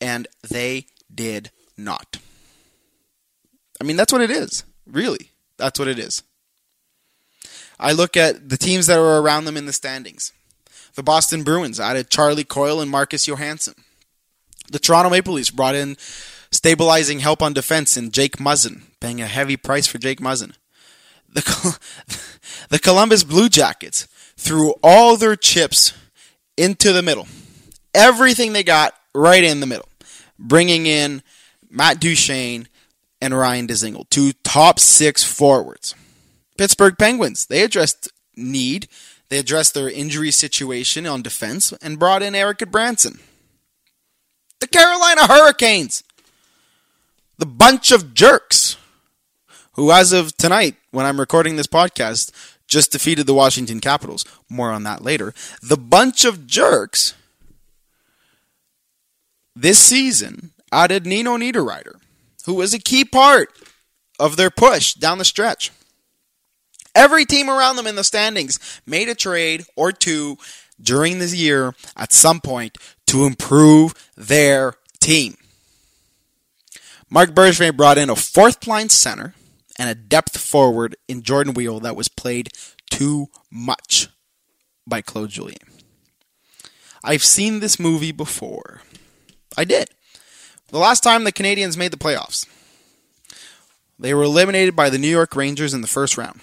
and 0.00 0.28
they 0.48 0.86
did 1.12 1.50
not. 1.76 2.18
I 3.80 3.84
mean, 3.84 3.96
that's 3.96 4.12
what 4.12 4.22
it 4.22 4.30
is. 4.30 4.64
Really. 4.86 5.30
That's 5.56 5.78
what 5.78 5.88
it 5.88 5.98
is. 5.98 6.22
I 7.78 7.92
look 7.92 8.16
at 8.16 8.48
the 8.48 8.56
teams 8.56 8.86
that 8.86 8.98
are 8.98 9.20
around 9.20 9.44
them 9.44 9.56
in 9.56 9.66
the 9.66 9.72
standings. 9.72 10.32
The 10.94 11.02
Boston 11.02 11.42
Bruins 11.42 11.80
added 11.80 12.10
Charlie 12.10 12.44
Coyle 12.44 12.80
and 12.80 12.90
Marcus 12.90 13.26
Johansson. 13.26 13.74
The 14.70 14.78
Toronto 14.78 15.10
Maple 15.10 15.34
Leafs 15.34 15.50
brought 15.50 15.74
in 15.74 15.96
stabilizing 16.54 17.18
help 17.18 17.42
on 17.42 17.52
defense 17.52 17.96
in 17.96 18.10
Jake 18.10 18.36
Muzzin, 18.36 18.82
paying 19.00 19.20
a 19.20 19.26
heavy 19.26 19.56
price 19.56 19.86
for 19.86 19.98
Jake 19.98 20.20
Muzzin 20.20 20.54
the, 21.34 21.78
the 22.70 22.78
Columbus 22.78 23.22
Blue 23.24 23.48
Jackets 23.48 24.08
threw 24.36 24.74
all 24.82 25.16
their 25.16 25.36
chips 25.36 25.92
into 26.56 26.92
the 26.92 27.02
middle. 27.02 27.28
Everything 27.92 28.52
they 28.52 28.64
got 28.64 28.94
right 29.14 29.44
in 29.44 29.60
the 29.60 29.66
middle. 29.66 29.88
Bringing 30.38 30.86
in 30.86 31.22
Matt 31.68 32.00
Duchene 32.00 32.68
and 33.20 33.36
Ryan 33.36 33.66
Dzingel, 33.66 34.08
two 34.10 34.32
top 34.42 34.80
six 34.80 35.22
forwards. 35.22 35.94
Pittsburgh 36.56 36.96
Penguins, 36.98 37.46
they 37.46 37.62
addressed 37.62 38.08
need. 38.36 38.88
They 39.28 39.38
addressed 39.38 39.74
their 39.74 39.88
injury 39.88 40.30
situation 40.30 41.06
on 41.06 41.22
defense 41.22 41.72
and 41.80 41.98
brought 41.98 42.22
in 42.22 42.34
Eric 42.34 42.58
Branson. 42.70 43.18
The 44.60 44.68
Carolina 44.68 45.26
Hurricanes, 45.26 46.03
the 47.38 47.46
bunch 47.46 47.90
of 47.90 48.14
jerks 48.14 48.76
who, 49.72 49.90
as 49.90 50.12
of 50.12 50.36
tonight, 50.36 50.76
when 50.90 51.06
I'm 51.06 51.20
recording 51.20 51.56
this 51.56 51.66
podcast, 51.66 52.30
just 52.66 52.92
defeated 52.92 53.26
the 53.26 53.34
Washington 53.34 53.80
Capitals. 53.80 54.24
More 54.48 54.70
on 54.70 54.84
that 54.84 55.02
later. 55.02 55.34
The 55.62 55.76
bunch 55.76 56.24
of 56.24 56.46
jerks 56.46 57.14
this 59.54 59.78
season 59.78 60.52
added 60.72 61.06
Nino 61.06 61.36
Niederreiter, 61.36 61.94
who 62.46 62.54
was 62.54 62.74
a 62.74 62.78
key 62.78 63.04
part 63.04 63.50
of 64.18 64.36
their 64.36 64.50
push 64.50 64.94
down 64.94 65.18
the 65.18 65.24
stretch. 65.24 65.70
Every 66.94 67.24
team 67.24 67.50
around 67.50 67.76
them 67.76 67.86
in 67.86 67.96
the 67.96 68.04
standings 68.04 68.58
made 68.86 69.08
a 69.08 69.14
trade 69.14 69.64
or 69.76 69.90
two 69.90 70.38
during 70.80 71.18
this 71.18 71.34
year 71.34 71.74
at 71.96 72.12
some 72.12 72.40
point 72.40 72.78
to 73.06 73.26
improve 73.26 73.94
their 74.16 74.74
team. 75.00 75.36
Marc 77.14 77.30
Bergevin 77.30 77.76
brought 77.76 77.96
in 77.96 78.10
a 78.10 78.16
fourth 78.16 78.66
line 78.66 78.88
center 78.88 79.34
and 79.78 79.88
a 79.88 79.94
depth 79.94 80.36
forward 80.36 80.96
in 81.06 81.22
Jordan 81.22 81.54
Weal 81.54 81.78
that 81.78 81.94
was 81.94 82.08
played 82.08 82.48
too 82.90 83.28
much 83.52 84.08
by 84.84 85.00
Claude 85.00 85.30
Julien. 85.30 85.68
I've 87.04 87.22
seen 87.22 87.60
this 87.60 87.78
movie 87.78 88.10
before. 88.10 88.82
I 89.56 89.62
did. 89.62 89.90
The 90.70 90.78
last 90.78 91.04
time 91.04 91.22
the 91.22 91.30
Canadiens 91.30 91.76
made 91.76 91.92
the 91.92 91.96
playoffs, 91.96 92.48
they 93.96 94.12
were 94.12 94.24
eliminated 94.24 94.74
by 94.74 94.90
the 94.90 94.98
New 94.98 95.06
York 95.06 95.36
Rangers 95.36 95.72
in 95.72 95.82
the 95.82 95.86
first 95.86 96.18
round. 96.18 96.40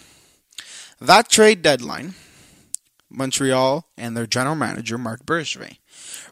That 1.02 1.28
trade 1.28 1.62
deadline, 1.62 2.14
Montreal 3.10 3.90
and 3.98 4.16
their 4.16 4.26
general 4.26 4.56
manager, 4.56 4.98
Marc 4.98 5.26
Bergevin, 5.26 5.80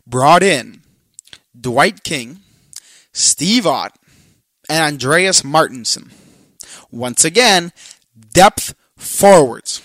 brought 0.07 0.43
in 0.43 0.83
Dwight 1.59 2.05
King, 2.05 2.39
Steve 3.11 3.67
Ott, 3.67 3.98
and 4.69 4.93
Andreas 4.93 5.43
Martinsen. 5.43 6.11
Once 6.91 7.25
again, 7.25 7.73
depth 8.33 8.75
forwards. 8.95 9.81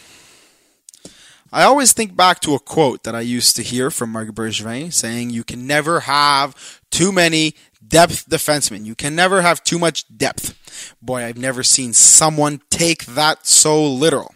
I 1.53 1.62
always 1.62 1.92
think 1.92 2.16
back 2.16 2.40
to 2.40 2.55
a 2.55 2.59
quote 2.59 3.05
that 3.05 3.14
I 3.14 3.20
used 3.20 3.57
to 3.57 3.62
hear 3.62 3.90
from 3.90 4.11
Marc 4.11 4.29
Bergevin 4.31 4.92
saying, 4.92 5.31
You 5.31 5.44
can 5.44 5.66
never 5.66 6.01
have 6.01 6.81
too 6.90 7.12
many 7.12 7.55
depth 7.87 8.29
defensemen. 8.29 8.85
You 8.85 8.94
can 8.94 9.14
never 9.14 9.42
have 9.42 9.62
too 9.62 9.79
much 9.79 10.05
depth. 10.16 10.97
Boy, 11.01 11.25
I've 11.25 11.38
never 11.38 11.62
seen 11.62 11.92
someone 11.92 12.61
take 12.70 13.07
that 13.07 13.47
so 13.47 13.85
literal. 13.85 14.35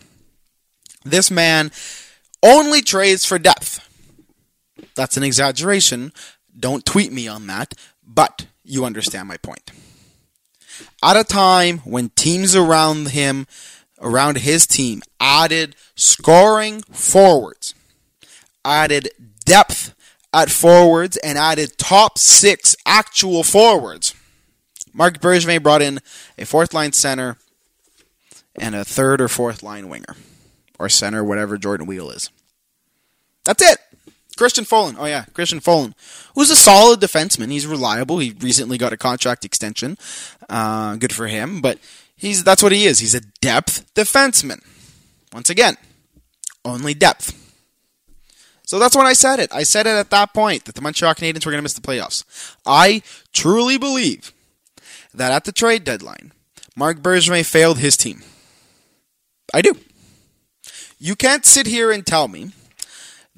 This 1.05 1.31
man 1.31 1.73
only 2.43 2.83
trades 2.83 3.25
for 3.25 3.39
depth. 3.39 3.85
That's 4.95 5.17
an 5.17 5.25
exaggeration. 5.25 6.13
Don't 6.57 6.87
tweet 6.87 7.13
me 7.13 7.27
on 7.27 7.49
that, 7.49 7.75
but 8.07 8.47
you 8.63 8.85
understand 8.85 9.27
my 9.27 9.39
point. 9.39 9.73
At 11.03 11.17
a 11.17 11.25
time 11.25 11.79
when 11.79 12.11
teams 12.11 12.55
around 12.55 13.09
him 13.09 13.47
around 14.01 14.39
his 14.39 14.67
team, 14.67 15.03
added 15.21 15.75
scoring 15.95 16.83
forwards, 16.91 17.75
added 18.65 19.11
depth 19.45 19.95
at 20.33 20.51
forwards, 20.51 21.17
and 21.19 21.39
added 21.39 21.79
top 21.79 22.19
six 22.19 22.77
actual 22.87 23.43
forwards. 23.43 24.15
Marc 24.93 25.21
Bergevin 25.21 25.63
brought 25.63 25.83
in 25.83 26.01
a 26.37 26.45
fourth 26.45 26.75
line 26.75 26.93
center 26.93 27.37
and 28.61 28.75
a 28.75 28.85
third 28.85 29.21
or 29.21 29.29
fourth 29.29 29.63
line 29.63 29.89
winger, 29.89 30.17
or 30.79 30.89
center, 30.89 31.23
whatever 31.23 31.57
Jordan 31.57 31.87
Weal 31.87 32.11
is. 32.11 32.31
That's 33.45 33.63
it. 33.63 33.79
Christian 34.37 34.65
Folin. 34.65 34.97
Oh 34.99 35.07
yeah, 35.07 35.25
Christian 35.35 35.61
Folin, 35.61 35.95
who's 36.35 36.51
a 36.51 36.57
solid 36.57 37.01
defenseman. 37.01 37.51
He's 37.51 37.67
reliable. 37.67 38.19
He 38.19 38.35
recently 38.41 38.79
got 38.79 38.93
a 38.93 38.97
contract 38.97 39.45
extension. 39.45 39.99
Uh, 40.49 40.97
good 40.97 41.13
for 41.13 41.27
him. 41.27 41.61
But 41.61 41.79
He's 42.19 42.43
that's 42.43 42.63
what 42.63 42.73
he 42.73 42.85
is. 42.85 42.99
He's 42.99 43.15
a 43.15 43.21
depth 43.41 43.95
defenseman. 43.95 44.61
Once 45.33 45.49
again, 45.49 45.77
only 46.65 46.93
depth. 46.93 47.33
So 48.65 48.79
that's 48.79 48.97
when 48.97 49.07
I 49.07 49.13
said 49.13 49.39
it. 49.39 49.51
I 49.55 49.63
said 49.63 49.87
it 49.87 49.91
at 49.91 50.11
that 50.11 50.35
point 50.35 50.65
that 50.65 50.75
the 50.75 50.83
Montreal 50.83 51.15
Canadiens 51.15 51.47
were 51.47 51.53
going 51.53 51.61
to 51.61 51.63
miss 51.63 51.75
the 51.75 51.81
playoffs. 51.81 52.25
I 52.67 53.03
truly 53.33 53.79
believe 53.79 54.33
that 55.15 55.33
at 55.33 55.45
the 55.45 55.53
trade 55.53 55.85
deadline, 55.85 56.33
Marc 56.77 56.99
Bergevin 56.99 57.47
failed 57.47 57.79
his 57.79 57.97
team. 57.97 58.23
I 59.55 59.63
do. 59.63 59.75
You 60.99 61.15
can't 61.15 61.47
sit 61.47 61.67
here 61.67 61.93
and 61.93 62.05
tell 62.05 62.27
me 62.27 62.51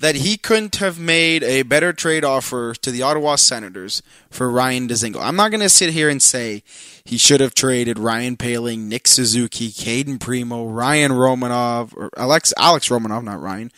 that 0.00 0.16
he 0.16 0.38
couldn't 0.38 0.76
have 0.76 0.98
made 0.98 1.42
a 1.42 1.62
better 1.62 1.92
trade 1.92 2.24
offer 2.24 2.74
to 2.74 2.90
the 2.90 3.02
Ottawa 3.02 3.36
Senators 3.36 4.02
for 4.30 4.50
Ryan 4.50 4.88
Dzingel. 4.88 5.20
I'm 5.20 5.36
not 5.36 5.50
going 5.50 5.60
to 5.60 5.68
sit 5.68 5.92
here 5.92 6.08
and 6.08 6.22
say 6.22 6.62
he 7.04 7.18
should 7.18 7.40
have 7.40 7.54
traded 7.54 7.98
Ryan 7.98 8.38
Poehling, 8.38 8.84
Nick 8.84 9.06
Suzuki, 9.06 9.70
Cayden 9.70 10.18
Primeau, 10.18 10.66
Ryan 10.66 11.12
Romanov, 11.12 11.94
or 11.94 12.08
Alex 12.16 12.54
Alex 12.56 12.88
Romanov, 12.88 13.24
not 13.24 13.42
Ryan, 13.42 13.70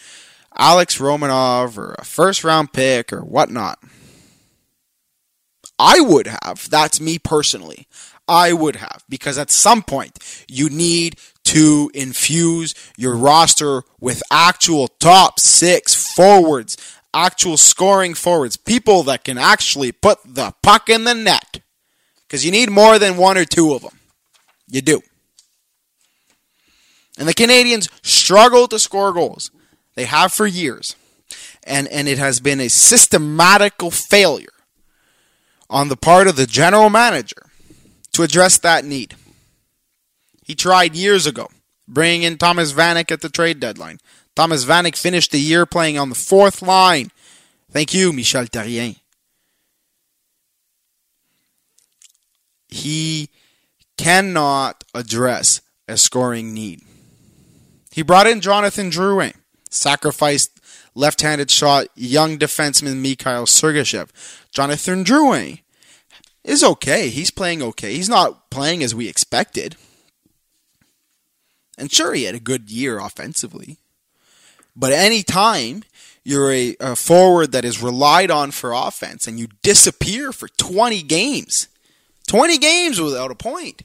Alex 0.57 0.99
Romanov, 0.99 1.77
or 1.77 1.97
a 1.99 2.05
first 2.05 2.45
round 2.45 2.73
pick 2.73 3.13
or 3.13 3.23
whatnot. 3.23 3.81
I 5.81 6.01
would 6.01 6.29
have. 6.29 6.71
That's 6.71 7.01
me 7.01 7.19
personally. 7.19 7.89
I 8.29 8.53
would 8.53 8.77
have 8.77 9.05
because 9.09 9.37
at 9.37 9.51
some 9.51 9.83
point 9.83 10.19
you 10.49 10.71
need 10.71 11.17
to 11.53 11.91
infuse 11.93 12.75
your 12.97 13.15
roster 13.15 13.83
with 14.01 14.23
actual 14.31 14.89
top 14.89 15.39
six 15.39 15.95
forwards, 16.15 16.79
actual 17.13 17.59
scoring 17.59 18.15
forwards, 18.15 18.57
people 18.57 19.03
that 19.03 19.23
can 19.23 19.37
actually 19.37 19.93
put 19.93 20.19
the 20.25 20.55
puck 20.63 20.89
in 20.89 21.05
the 21.05 21.13
net. 21.13 21.61
Because 22.27 22.43
you 22.43 22.51
need 22.51 22.71
more 22.71 22.99
than 22.99 23.19
one 23.19 23.37
or 23.37 23.45
two 23.45 23.75
of 23.75 23.83
them. 23.83 23.99
You 24.67 24.81
do. 24.81 25.03
And 27.19 27.29
the 27.29 27.35
Canadiens 27.35 27.91
struggle 28.03 28.67
to 28.69 28.79
score 28.79 29.13
goals. 29.13 29.51
They 29.95 30.07
have 30.07 30.33
for 30.33 30.47
years. 30.47 30.97
And, 31.65 31.87
and 31.89 32.09
it 32.09 32.17
has 32.17 32.41
been 32.41 32.61
a 32.61 32.69
systematical 32.69 33.91
failure 33.91 34.49
on 35.69 35.89
the 35.89 35.99
part 35.99 36.29
of 36.29 36.37
the 36.37 36.47
general 36.47 36.89
manager 36.89 37.51
to 38.13 38.23
address 38.23 38.57
that 38.61 38.87
need. 38.87 39.17
He 40.43 40.55
tried 40.55 40.95
years 40.95 41.27
ago, 41.27 41.49
bringing 41.87 42.23
in 42.23 42.39
Thomas 42.39 42.73
Vanek 42.73 43.11
at 43.11 43.21
the 43.21 43.29
trade 43.29 43.61
deadline. 43.61 43.99
Thomas 44.35 44.65
Vanek 44.65 44.97
finished 44.97 45.31
the 45.31 45.41
year 45.41 45.67
playing 45.67 45.99
on 45.99 46.09
the 46.09 46.15
fourth 46.15 46.63
line. 46.63 47.11
Thank 47.71 47.95
you, 47.95 48.13
Michel 48.13 48.45
Therrien. 48.47 48.97
He 52.69 53.29
cannot 53.99 54.85
address 54.95 55.61
a 55.87 55.97
scoring 55.97 56.55
need. 56.55 56.81
He 57.91 58.03
brought 58.03 58.27
in 58.27 58.41
Jonathan 58.41 58.91
Drouin, 58.91 59.35
sacrificed 59.69 60.59
left-handed 60.95 61.51
shot 61.51 61.87
young 61.95 62.39
defenseman 62.39 63.01
Mikhail 63.01 63.45
Sergachev. 63.45 64.09
Jonathan 64.51 65.05
Drouin 65.05 65.61
is 66.45 66.65
okay. 66.65 67.09
He's 67.11 67.31
playing 67.31 67.63
okay. 67.63 67.95
He's 67.95 68.09
not 68.09 68.51
playing 68.51 68.83
as 68.83 68.95
we 68.95 69.09
expected. 69.09 69.77
And 71.79 71.91
sure, 71.91 72.15
he 72.15 72.25
had 72.25 72.35
a 72.35 72.41
good 72.41 72.71
year 72.71 72.99
offensively. 72.99 73.79
But 74.77 74.93
any 74.93 75.23
time 75.23 75.85
you're 76.25 76.53
a, 76.53 76.77
a, 76.81 76.97
forward 76.97 77.53
that 77.53 77.65
is 77.65 77.83
relied 77.83 78.31
on 78.31 78.51
for 78.51 78.73
offense 78.73 79.27
and 79.27 79.39
you 79.39 79.49
disappear 79.63 80.33
for 80.33 80.49
20 80.49 81.03
games, 81.03 81.69
20 82.29 82.59
games 82.59 83.01
without 83.01 83.31
a 83.31 83.35
point, 83.35 83.83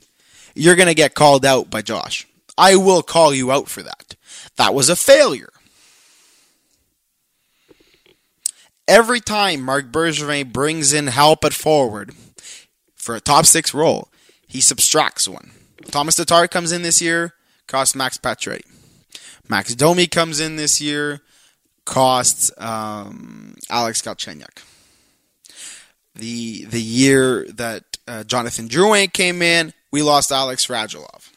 you're 0.54 0.76
going 0.76 0.88
to 0.88 0.94
get 0.94 1.14
called 1.14 1.46
out 1.46 1.70
by 1.70 1.82
Josh. 1.82 2.28
I 2.58 2.76
will 2.76 3.04
call 3.04 3.34
you 3.34 3.52
out 3.52 3.68
for 3.68 3.84
that. 3.84 4.16
That 4.58 4.74
was 4.74 4.90
a 4.90 4.96
failure. 4.96 5.50
Every 8.88 9.20
time 9.20 9.62
Marc 9.62 9.92
Bergevin 9.92 10.54
brings 10.54 10.94
in 10.94 11.08
help 11.08 11.44
at 11.44 11.54
forward 11.54 12.14
for 12.96 13.16
a 13.16 13.20
top 13.20 13.46
six 13.46 13.74
role, 13.74 14.08
he 14.48 14.62
subtracts 14.62 15.28
one. 15.28 15.52
Tomas 15.92 16.16
Tatar 16.16 16.48
comes 16.48 16.72
in 16.72 16.84
this 16.84 17.02
year, 17.02 17.34
costs 17.68 17.96
Max 17.96 18.18
Pacioretty. 18.18 18.66
Max 19.50 19.76
Domi 19.76 20.08
comes 20.08 20.40
in 20.40 20.56
this 20.56 20.82
year, 20.82 21.22
costs 21.86 22.52
um, 22.58 23.56
Alex 23.70 24.02
Galchenyuk. 24.02 24.64
The 26.16 26.66
the 26.66 26.82
year 26.82 27.46
that 27.54 27.84
uh, 28.08 28.24
Jonathan 28.24 28.68
Drouin 28.68 29.12
came 29.12 29.42
in, 29.42 29.74
we 29.92 30.02
lost 30.02 30.32
Alex 30.32 30.68
Radulov. 30.68 31.32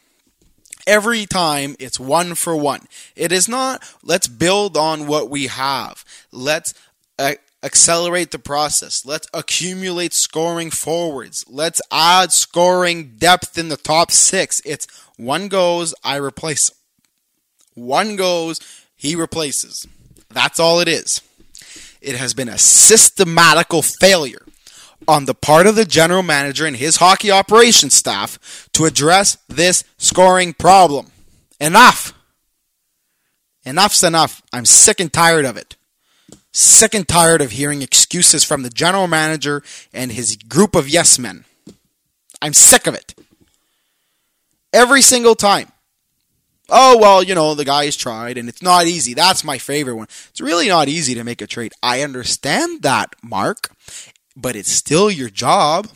Every 0.86 1.26
time 1.26 1.76
it's 1.78 2.00
one 2.00 2.34
for 2.34 2.56
one. 2.56 2.86
It 3.14 3.30
is 3.30 3.48
not 3.48 3.82
let's 4.02 4.26
build 4.26 4.76
on 4.76 5.06
what 5.06 5.30
we 5.30 5.48
have. 5.48 6.04
Let's 6.32 6.74
uh, 7.18 7.34
accelerate 7.62 8.30
the 8.30 8.38
process. 8.38 9.04
Let's 9.04 9.28
accumulate 9.34 10.12
scoring 10.12 10.70
forwards. 10.70 11.44
Let's 11.48 11.80
add 11.90 12.32
scoring 12.32 13.16
depth 13.18 13.58
in 13.58 13.68
the 13.68 13.76
top 13.76 14.10
six. 14.10 14.60
It's 14.64 14.86
one 15.16 15.48
goes, 15.48 15.94
I 16.02 16.16
replace. 16.16 16.70
One 17.74 18.16
goes, 18.16 18.60
he 18.96 19.14
replaces. 19.14 19.86
That's 20.28 20.60
all 20.60 20.80
it 20.80 20.88
is. 20.88 21.20
It 22.00 22.16
has 22.16 22.34
been 22.34 22.48
a 22.48 22.58
systematical 22.58 23.82
failure 23.82 24.44
on 25.06 25.24
the 25.24 25.34
part 25.34 25.66
of 25.66 25.76
the 25.76 25.84
general 25.84 26.22
manager 26.22 26.66
and 26.66 26.76
his 26.76 26.96
hockey 26.96 27.30
operations 27.30 27.94
staff 27.94 28.68
to 28.72 28.84
address 28.84 29.38
this 29.48 29.84
scoring 29.98 30.54
problem. 30.54 31.10
Enough. 31.60 32.14
Enough's 33.64 34.02
enough. 34.02 34.42
I'm 34.52 34.64
sick 34.64 35.00
and 35.00 35.12
tired 35.12 35.44
of 35.44 35.56
it. 35.56 35.76
Sick 36.52 36.94
and 36.94 37.06
tired 37.06 37.40
of 37.40 37.52
hearing 37.52 37.82
excuses 37.82 38.44
from 38.44 38.62
the 38.62 38.70
general 38.70 39.06
manager 39.06 39.62
and 39.92 40.12
his 40.12 40.36
group 40.36 40.74
of 40.74 40.88
yes 40.88 41.18
men. 41.18 41.44
I'm 42.42 42.54
sick 42.54 42.86
of 42.86 42.94
it. 42.94 43.14
Every 44.72 45.02
single 45.02 45.34
time. 45.34 45.72
Oh, 46.68 46.96
well, 46.98 47.22
you 47.22 47.34
know, 47.34 47.54
the 47.54 47.64
guy's 47.64 47.96
tried 47.96 48.38
and 48.38 48.48
it's 48.48 48.62
not 48.62 48.86
easy. 48.86 49.14
That's 49.14 49.42
my 49.42 49.58
favorite 49.58 49.96
one. 49.96 50.06
It's 50.30 50.40
really 50.40 50.68
not 50.68 50.88
easy 50.88 51.14
to 51.14 51.24
make 51.24 51.42
a 51.42 51.46
trade. 51.46 51.72
I 51.82 52.02
understand 52.02 52.82
that, 52.82 53.14
Marc, 53.22 53.70
but 54.36 54.54
it's 54.54 54.70
still 54.70 55.10
your 55.10 55.30
job. 55.30 55.88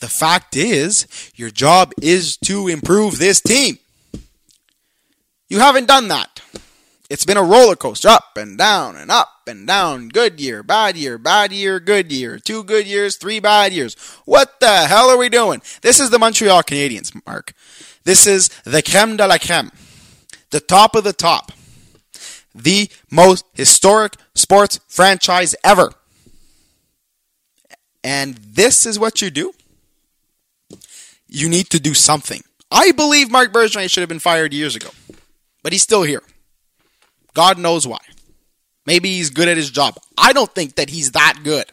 The 0.00 0.08
fact 0.08 0.56
is, 0.56 1.06
your 1.36 1.50
job 1.50 1.92
is 2.02 2.36
to 2.38 2.68
improve 2.68 3.18
this 3.18 3.40
team. 3.40 3.78
You 5.48 5.58
haven't 5.60 5.88
done 5.88 6.08
that. 6.08 6.39
It's 7.10 7.24
been 7.24 7.36
a 7.36 7.42
roller 7.42 7.74
coaster, 7.74 8.08
up 8.08 8.36
and 8.36 8.56
down 8.56 8.94
and 8.94 9.10
up 9.10 9.42
and 9.48 9.66
down. 9.66 10.08
Good 10.10 10.40
year, 10.40 10.62
bad 10.62 10.96
year, 10.96 11.18
bad 11.18 11.52
year, 11.52 11.80
good 11.80 12.12
year. 12.12 12.38
Two 12.38 12.62
good 12.62 12.86
years, 12.86 13.16
three 13.16 13.40
bad 13.40 13.72
years. 13.72 13.96
What 14.24 14.60
the 14.60 14.86
hell 14.86 15.10
are 15.10 15.16
we 15.18 15.28
doing? 15.28 15.60
This 15.82 15.98
is 15.98 16.10
the 16.10 16.20
Montreal 16.20 16.62
Canadiens, 16.62 17.20
Marc. 17.26 17.52
This 18.04 18.28
is 18.28 18.48
the 18.64 18.80
creme 18.80 19.16
de 19.16 19.26
la 19.26 19.38
creme. 19.38 19.72
The 20.50 20.60
top 20.60 20.94
of 20.94 21.02
the 21.02 21.12
top. 21.12 21.50
the 22.54 22.88
most 23.10 23.44
historic 23.54 24.14
sports 24.34 24.80
franchise 24.88 25.54
ever. 25.62 25.92
And 28.02 28.34
this 28.36 28.86
is 28.86 28.98
what 28.98 29.20
you 29.22 29.30
do? 29.30 29.52
You 31.28 31.48
need 31.48 31.70
to 31.70 31.80
do 31.80 31.94
something. 31.94 32.42
I 32.70 32.92
believe 32.92 33.30
Marc 33.30 33.52
Bergevin 33.52 33.90
should 33.90 34.00
have 34.00 34.08
been 34.08 34.18
fired 34.20 34.52
years 34.52 34.74
ago, 34.74 34.90
but 35.62 35.72
he's 35.72 35.82
still 35.82 36.02
here. 36.02 36.22
God 37.34 37.58
knows 37.58 37.86
why. 37.86 38.00
Maybe 38.86 39.14
he's 39.14 39.30
good 39.30 39.48
at 39.48 39.56
his 39.56 39.70
job. 39.70 39.96
I 40.16 40.32
don't 40.32 40.52
think 40.52 40.76
that 40.76 40.90
he's 40.90 41.12
that 41.12 41.40
good. 41.44 41.66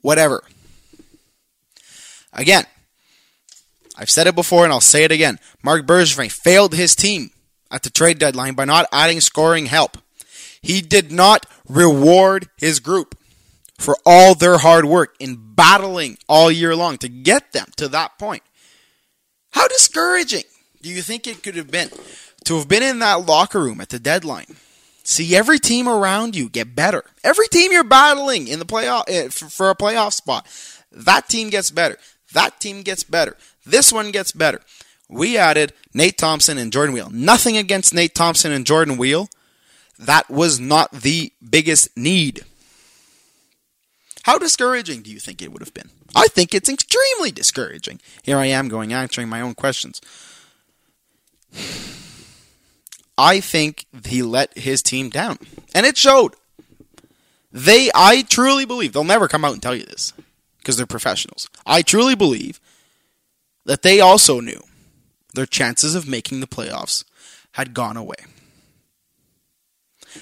Whatever. 0.00 0.42
Again, 2.32 2.64
I've 3.96 4.10
said 4.10 4.26
it 4.26 4.34
before 4.34 4.64
and 4.64 4.72
I'll 4.72 4.80
say 4.80 5.04
it 5.04 5.12
again. 5.12 5.38
Marc 5.62 5.86
Bergevin 5.86 6.30
failed 6.30 6.74
his 6.74 6.94
team 6.94 7.30
at 7.70 7.82
the 7.82 7.90
trade 7.90 8.18
deadline 8.18 8.54
by 8.54 8.64
not 8.64 8.86
adding 8.92 9.20
scoring 9.20 9.66
help. 9.66 9.98
He 10.62 10.80
did 10.80 11.10
not 11.10 11.46
reward 11.68 12.48
his 12.56 12.80
group 12.80 13.16
for 13.78 13.96
all 14.04 14.34
their 14.34 14.58
hard 14.58 14.84
work 14.84 15.14
in 15.18 15.54
battling 15.54 16.18
all 16.28 16.50
year 16.50 16.74
long 16.74 16.98
to 16.98 17.08
get 17.08 17.52
them 17.52 17.66
to 17.76 17.88
that 17.88 18.18
point. 18.18 18.42
How 19.52 19.66
discouraging 19.68 20.44
do 20.82 20.88
you 20.88 21.02
think 21.02 21.26
it 21.26 21.42
could 21.42 21.56
have 21.56 21.70
been 21.70 21.90
to 22.44 22.56
have 22.56 22.68
been 22.68 22.82
in 22.82 22.98
that 23.00 23.26
locker 23.26 23.60
room 23.60 23.80
at 23.80 23.90
the 23.90 23.98
deadline? 23.98 24.56
See 25.04 25.34
every 25.34 25.58
team 25.58 25.88
around 25.88 26.36
you 26.36 26.48
get 26.48 26.74
better. 26.74 27.04
Every 27.24 27.48
team 27.48 27.72
you're 27.72 27.84
battling 27.84 28.46
in 28.46 28.58
the 28.58 28.66
playoff 28.66 29.04
eh, 29.08 29.28
for 29.28 29.70
a 29.70 29.74
playoff 29.74 30.12
spot, 30.12 30.46
that 30.92 31.28
team 31.28 31.48
gets 31.50 31.70
better. 31.70 31.96
That 32.34 32.60
team 32.60 32.82
gets 32.82 33.04
better. 33.04 33.36
This 33.64 33.92
one 33.92 34.10
gets 34.10 34.32
better. 34.32 34.60
We 35.08 35.38
added 35.38 35.72
Nate 35.94 36.18
Thompson 36.18 36.58
and 36.58 36.72
Jordan 36.72 36.94
Weal. 36.94 37.08
Nothing 37.10 37.56
against 37.56 37.94
Nate 37.94 38.14
Thompson 38.14 38.52
and 38.52 38.66
Jordan 38.66 38.98
Weal. 38.98 39.30
That 39.98 40.28
was 40.28 40.60
not 40.60 40.92
the 40.92 41.32
biggest 41.48 41.96
need. 41.96 42.44
How 44.24 44.36
discouraging 44.38 45.00
do 45.00 45.10
you 45.10 45.18
think 45.18 45.40
it 45.40 45.50
would 45.52 45.62
have 45.62 45.72
been? 45.72 45.88
I 46.14 46.28
think 46.28 46.54
it's 46.54 46.68
extremely 46.68 47.30
discouraging. 47.30 48.00
Here 48.22 48.36
I 48.36 48.46
am 48.46 48.68
going 48.68 48.92
answering 48.92 49.28
my 49.28 49.40
own 49.40 49.54
questions. 49.54 50.02
I 53.18 53.40
think 53.40 53.86
he 54.06 54.22
let 54.22 54.56
his 54.56 54.80
team 54.80 55.10
down. 55.10 55.38
And 55.74 55.84
it 55.84 55.98
showed. 55.98 56.34
They 57.50 57.90
I 57.94 58.22
truly 58.22 58.64
believe 58.64 58.92
they'll 58.92 59.04
never 59.04 59.26
come 59.26 59.44
out 59.44 59.52
and 59.52 59.62
tell 59.62 59.74
you 59.74 59.84
this 59.84 60.12
because 60.58 60.76
they're 60.76 60.86
professionals. 60.86 61.48
I 61.66 61.82
truly 61.82 62.14
believe 62.14 62.60
that 63.64 63.82
they 63.82 64.00
also 64.00 64.40
knew 64.40 64.60
their 65.34 65.46
chances 65.46 65.94
of 65.94 66.06
making 66.06 66.40
the 66.40 66.46
playoffs 66.46 67.04
had 67.52 67.74
gone 67.74 67.96
away. 67.96 68.16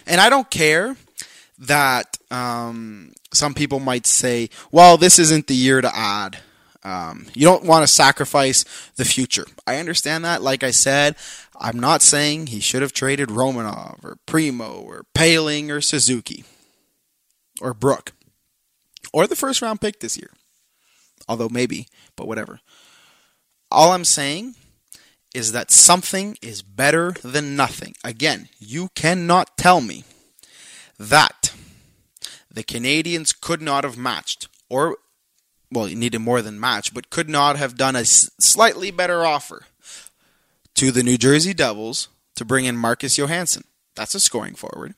And 0.06 0.20
I 0.20 0.30
don't 0.30 0.50
care 0.50 0.96
that 1.58 2.16
um, 2.30 3.12
some 3.32 3.54
people 3.54 3.80
might 3.80 4.06
say, 4.06 4.50
well, 4.70 4.96
this 4.96 5.18
isn't 5.18 5.46
the 5.46 5.54
year 5.54 5.80
to 5.80 5.96
add. 5.96 6.38
Um, 6.86 7.26
you 7.34 7.44
don't 7.44 7.64
want 7.64 7.82
to 7.82 7.92
sacrifice 7.92 8.64
the 8.94 9.04
future. 9.04 9.44
I 9.66 9.78
understand 9.78 10.24
that. 10.24 10.40
Like 10.40 10.62
I 10.62 10.70
said, 10.70 11.16
I'm 11.58 11.80
not 11.80 12.00
saying 12.00 12.46
he 12.46 12.60
should 12.60 12.80
have 12.80 12.92
traded 12.92 13.28
Romanov 13.28 14.04
or 14.04 14.18
Primeau 14.24 14.84
or 14.86 15.04
Poehling 15.12 15.68
or 15.68 15.80
Suzuki 15.80 16.44
or 17.60 17.74
Brook 17.74 18.12
or 19.12 19.26
the 19.26 19.34
first 19.34 19.62
round 19.62 19.80
pick 19.80 19.98
this 19.98 20.16
year. 20.16 20.30
Although 21.28 21.48
maybe, 21.48 21.88
but 22.14 22.28
whatever. 22.28 22.60
All 23.68 23.90
I'm 23.90 24.04
saying 24.04 24.54
is 25.34 25.50
that 25.50 25.72
something 25.72 26.36
is 26.40 26.62
better 26.62 27.16
than 27.24 27.56
nothing. 27.56 27.94
Again, 28.04 28.48
you 28.60 28.90
cannot 28.94 29.56
tell 29.56 29.80
me 29.80 30.04
that 31.00 31.52
the 32.48 32.62
Canadiens 32.62 33.38
could 33.38 33.60
not 33.60 33.82
have 33.82 33.98
matched, 33.98 34.46
or, 34.70 34.98
well, 35.70 35.86
he 35.86 35.94
needed 35.94 36.20
more 36.20 36.42
than 36.42 36.60
match, 36.60 36.94
but 36.94 37.10
could 37.10 37.28
not 37.28 37.56
have 37.56 37.76
done 37.76 37.96
a 37.96 38.04
slightly 38.04 38.90
better 38.90 39.24
offer 39.24 39.64
to 40.74 40.90
the 40.90 41.02
New 41.02 41.18
Jersey 41.18 41.54
Devils 41.54 42.08
to 42.36 42.44
bring 42.44 42.64
in 42.64 42.76
Marcus 42.76 43.16
Johansson. 43.18 43.64
That's 43.94 44.14
a 44.14 44.20
scoring 44.20 44.54
forward. 44.54 44.94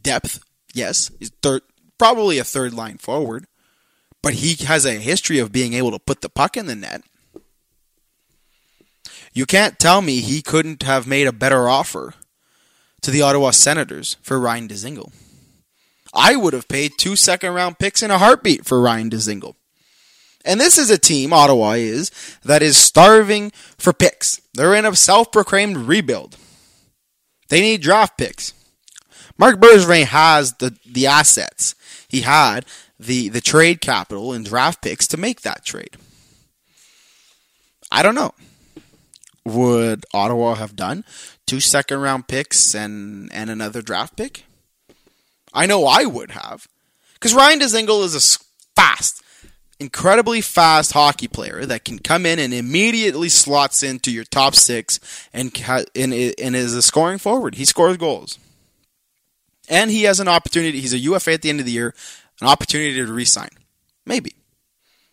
Depth, 0.00 0.40
yes, 0.72 1.10
he's 1.18 1.30
third, 1.42 1.62
probably 1.98 2.38
a 2.38 2.44
third 2.44 2.72
line 2.72 2.98
forward, 2.98 3.46
but 4.22 4.34
he 4.34 4.64
has 4.64 4.86
a 4.86 4.92
history 4.92 5.38
of 5.38 5.52
being 5.52 5.74
able 5.74 5.90
to 5.90 5.98
put 5.98 6.20
the 6.20 6.28
puck 6.28 6.56
in 6.56 6.66
the 6.66 6.76
net. 6.76 7.02
You 9.32 9.44
can't 9.44 9.78
tell 9.78 10.00
me 10.00 10.20
he 10.20 10.40
couldn't 10.40 10.82
have 10.84 11.06
made 11.06 11.26
a 11.26 11.32
better 11.32 11.68
offer 11.68 12.14
to 13.02 13.10
the 13.10 13.22
Ottawa 13.22 13.50
Senators 13.50 14.16
for 14.22 14.40
Ryan 14.40 14.68
Dzingel. 14.68 15.12
I 16.14 16.36
would 16.36 16.54
have 16.54 16.68
paid 16.68 16.92
two 16.96 17.16
second 17.16 17.52
round 17.52 17.78
picks 17.78 18.02
in 18.02 18.10
a 18.10 18.18
heartbeat 18.18 18.64
for 18.64 18.80
Ryan 18.80 19.10
Dzingel. 19.10 19.54
And 20.46 20.60
this 20.60 20.78
is 20.78 20.90
a 20.90 20.98
team, 20.98 21.32
Ottawa 21.32 21.72
is, 21.72 22.10
that 22.44 22.62
is 22.62 22.76
starving 22.76 23.50
for 23.78 23.92
picks. 23.92 24.40
They're 24.54 24.74
in 24.74 24.86
a 24.86 24.94
self 24.94 25.32
proclaimed 25.32 25.76
rebuild. 25.76 26.36
They 27.48 27.60
need 27.60 27.82
draft 27.82 28.16
picks. 28.16 28.54
Marc 29.38 29.60
Bergevin 29.60 30.04
has 30.04 30.54
the, 30.54 30.76
the 30.86 31.06
assets. 31.06 31.74
He 32.08 32.22
had 32.22 32.64
the, 32.98 33.28
the 33.28 33.40
trade 33.40 33.80
capital 33.80 34.32
and 34.32 34.44
draft 34.44 34.82
picks 34.82 35.06
to 35.08 35.16
make 35.16 35.42
that 35.42 35.64
trade. 35.64 35.96
I 37.90 38.02
don't 38.02 38.14
know 38.14 38.32
would 39.46 40.04
Ottawa 40.12 40.54
have 40.56 40.76
done? 40.76 41.04
Two 41.46 41.60
second 41.60 42.00
round 42.00 42.26
picks 42.26 42.74
and 42.74 43.32
and 43.32 43.48
another 43.48 43.80
draft 43.80 44.16
pick? 44.16 44.44
I 45.54 45.66
know 45.66 45.86
I 45.86 46.04
would 46.04 46.32
have. 46.32 46.66
Because 47.14 47.32
Ryan 47.32 47.60
Dzingel 47.60 48.04
is 48.04 48.14
a 48.14 48.44
fast, 48.74 49.22
incredibly 49.78 50.40
fast 50.40 50.92
hockey 50.92 51.28
player 51.28 51.66
that 51.66 51.84
can 51.84 51.98
come 51.98 52.24
in 52.24 52.38
and 52.38 52.54
immediately 52.54 53.28
slots 53.28 53.82
into 53.82 54.10
your 54.10 54.24
top 54.24 54.54
six 54.54 54.98
and, 55.32 55.52
and, 55.94 56.12
and 56.12 56.56
is 56.56 56.74
a 56.74 56.82
scoring 56.82 57.18
forward. 57.18 57.56
He 57.56 57.64
scores 57.64 57.96
goals. 57.96 58.38
And 59.68 59.90
he 59.90 60.04
has 60.04 60.20
an 60.20 60.28
opportunity. 60.28 60.80
He's 60.80 60.94
a 60.94 60.98
UFA 60.98 61.32
at 61.32 61.42
the 61.42 61.50
end 61.50 61.60
of 61.60 61.66
the 61.66 61.72
year, 61.72 61.94
an 62.40 62.46
opportunity 62.46 62.94
to 62.94 63.12
resign. 63.12 63.50
Maybe. 64.04 64.34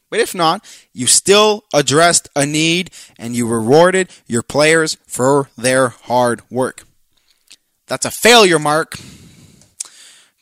But 0.09 0.19
if 0.19 0.35
not, 0.35 0.63
you 0.93 1.07
still 1.07 1.63
addressed 1.73 2.29
a 2.35 2.45
need 2.45 2.91
and 3.17 3.35
you 3.35 3.47
rewarded 3.47 4.09
your 4.27 4.43
players 4.43 4.97
for 5.07 5.49
their 5.57 5.89
hard 5.89 6.43
work. 6.51 6.83
That's 7.87 8.05
a 8.05 8.11
failure, 8.11 8.59
Marc. 8.59 8.95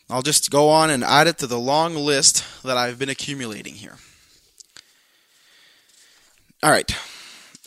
I'll 0.09 0.21
just 0.21 0.51
go 0.51 0.67
on 0.67 0.89
and 0.89 1.05
add 1.05 1.27
it 1.27 1.37
to 1.37 1.47
the 1.47 1.57
long 1.57 1.95
list 1.95 2.43
that 2.63 2.75
I've 2.75 2.99
been 2.99 3.07
accumulating 3.07 3.75
here. 3.75 3.95
All 6.63 6.69
right. 6.69 6.95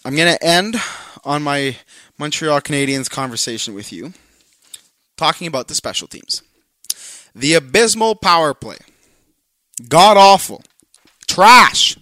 I'm 0.04 0.14
going 0.14 0.32
to 0.32 0.44
end 0.44 0.76
on 1.24 1.42
my 1.42 1.76
Montreal 2.16 2.60
Canadiens 2.60 3.10
conversation 3.10 3.74
with 3.74 3.92
you 3.92 4.12
talking 5.16 5.48
about 5.48 5.66
the 5.66 5.74
special 5.74 6.06
teams. 6.06 6.42
The 7.34 7.54
abysmal 7.54 8.14
power 8.14 8.54
play. 8.54 8.76
God 9.88 10.16
awful 10.16 10.62
trash, 11.26 11.98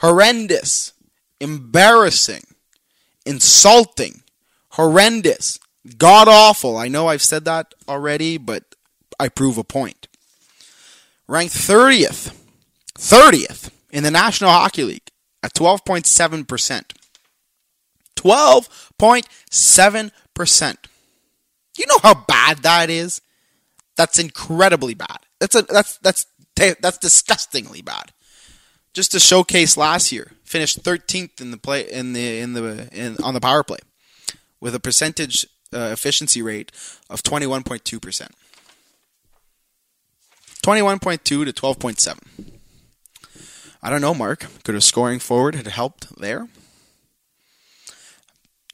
horrendous, 0.00 0.92
embarrassing, 1.40 2.42
insulting, 3.24 4.22
horrendous, 4.72 5.58
god 5.96 6.28
awful. 6.28 6.76
I 6.76 6.88
know 6.88 7.06
I've 7.06 7.22
said 7.22 7.46
that 7.46 7.74
already, 7.88 8.36
but 8.36 8.64
I 9.18 9.30
prove 9.30 9.56
a 9.56 9.64
point. 9.64 10.08
Ranked 11.26 11.54
30th, 11.54 12.36
30th 12.98 13.70
in 13.90 14.02
the 14.02 14.10
National 14.10 14.50
Hockey 14.50 14.84
League 14.84 15.09
at 15.42 15.54
12.7%. 15.54 16.92
12.7%. 18.16 20.76
You 21.78 21.86
know 21.86 21.98
how 22.02 22.24
bad 22.26 22.58
that 22.58 22.90
is? 22.90 23.22
That's 23.96 24.18
incredibly 24.18 24.92
bad. 24.94 25.20
That's 25.38 25.54
a, 25.54 25.62
that's 25.62 25.96
that's 25.98 26.26
that's 26.54 26.98
disgustingly 26.98 27.80
bad 27.80 28.12
just 28.92 29.12
to 29.12 29.20
showcase 29.20 29.76
last 29.76 30.12
year, 30.12 30.32
finished 30.44 30.82
13th 30.82 31.40
in 31.40 31.50
the 31.50 31.56
play 31.56 31.90
in 31.90 32.12
the 32.12 32.40
in 32.40 32.54
the 32.54 32.88
in, 32.92 33.16
on 33.22 33.34
the 33.34 33.40
power 33.40 33.62
play 33.62 33.78
with 34.60 34.74
a 34.74 34.80
percentage 34.80 35.46
uh, 35.72 35.90
efficiency 35.92 36.42
rate 36.42 36.72
of 37.08 37.22
21.2 37.22 38.02
percent. 38.02 38.32
21.2 40.62 41.24
to 41.24 41.44
12.7. 41.46 42.59
I 43.82 43.90
don't 43.90 44.00
know, 44.00 44.14
Marc. 44.14 44.46
Could 44.62 44.74
a 44.74 44.80
scoring 44.80 45.18
forward 45.18 45.54
have 45.54 45.66
helped 45.66 46.18
there? 46.20 46.48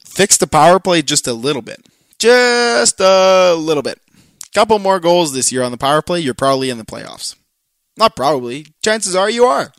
Fix 0.05 0.37
the 0.37 0.47
power 0.47 0.79
play 0.79 1.01
just 1.01 1.27
a 1.27 1.33
little 1.33 1.61
bit. 1.61 1.85
Just 2.19 2.99
a 2.99 3.53
little 3.53 3.83
bit. 3.83 4.01
Couple 4.53 4.79
more 4.79 4.99
goals 4.99 5.33
this 5.33 5.51
year 5.51 5.61
on 5.61 5.71
the 5.71 5.77
power 5.77 6.01
play, 6.01 6.19
you're 6.19 6.33
probably 6.33 6.69
in 6.69 6.79
the 6.79 6.85
playoffs. 6.85 7.35
Not 7.95 8.15
probably. 8.15 8.67
Chances 8.83 9.15
are 9.15 9.29
you 9.29 9.45
are. 9.45 9.71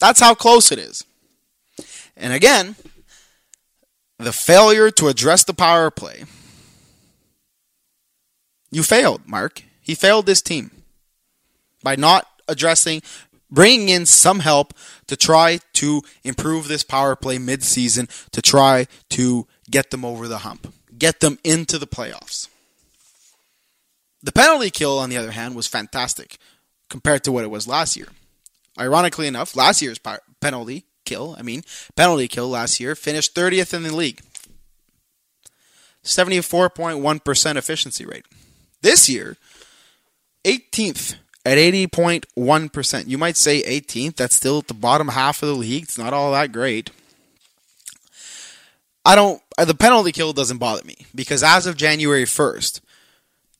That's 0.00 0.20
how 0.20 0.34
close 0.34 0.72
it 0.72 0.78
is. 0.78 1.04
And 2.16 2.32
again, 2.32 2.76
the 4.18 4.32
failure 4.32 4.90
to 4.92 5.08
address 5.08 5.44
the 5.44 5.54
power 5.54 5.90
play 5.90 6.24
You 8.70 8.82
failed, 8.82 9.22
Marc. 9.26 9.62
He 9.80 9.94
failed 9.94 10.26
this 10.26 10.42
team 10.42 10.70
by 11.82 11.96
not 11.96 12.26
addressing, 12.48 13.02
bringing 13.50 13.88
in 13.88 14.06
some 14.06 14.40
help 14.40 14.74
to 15.06 15.16
try 15.16 15.60
to 15.74 16.02
improve 16.24 16.68
this 16.68 16.82
power 16.82 17.14
play 17.16 17.38
mid-season 17.38 18.08
to 18.32 18.42
try 18.42 18.86
to 19.10 19.46
get 19.70 19.90
them 19.90 20.04
over 20.04 20.28
the 20.28 20.38
hump, 20.38 20.72
get 20.98 21.20
them 21.20 21.38
into 21.44 21.78
the 21.78 21.86
playoffs. 21.86 22.48
The 24.22 24.32
penalty 24.32 24.70
kill, 24.70 24.98
on 24.98 25.10
the 25.10 25.16
other 25.16 25.30
hand, 25.30 25.54
was 25.54 25.66
fantastic 25.66 26.38
compared 26.88 27.22
to 27.24 27.32
what 27.32 27.44
it 27.44 27.50
was 27.50 27.68
last 27.68 27.96
year. 27.96 28.08
Ironically 28.78 29.26
enough, 29.26 29.56
last 29.56 29.80
year's 29.80 30.00
penalty 30.40 30.84
kill, 31.04 31.36
I 31.38 31.42
mean, 31.42 31.62
penalty 31.94 32.28
kill 32.28 32.48
last 32.48 32.80
year 32.80 32.94
finished 32.94 33.34
30th 33.34 33.72
in 33.72 33.84
the 33.84 33.94
league. 33.94 34.20
74.1% 36.04 37.56
efficiency 37.56 38.04
rate. 38.04 38.26
This 38.82 39.08
year, 39.08 39.36
18th 40.44 41.16
at 41.46 41.58
80.1%. 41.58 43.06
You 43.06 43.18
might 43.18 43.36
say 43.36 43.62
18th. 43.62 44.16
That's 44.16 44.34
still 44.34 44.58
at 44.58 44.66
the 44.66 44.74
bottom 44.74 45.08
half 45.08 45.44
of 45.44 45.48
the 45.48 45.54
league. 45.54 45.84
It's 45.84 45.96
not 45.96 46.12
all 46.12 46.32
that 46.32 46.50
great. 46.50 46.90
I 49.04 49.14
don't, 49.14 49.40
uh, 49.56 49.64
the 49.64 49.76
penalty 49.76 50.10
kill 50.10 50.32
doesn't 50.32 50.58
bother 50.58 50.82
me 50.84 51.06
because 51.14 51.44
as 51.44 51.66
of 51.66 51.76
January 51.76 52.24
1st, 52.24 52.80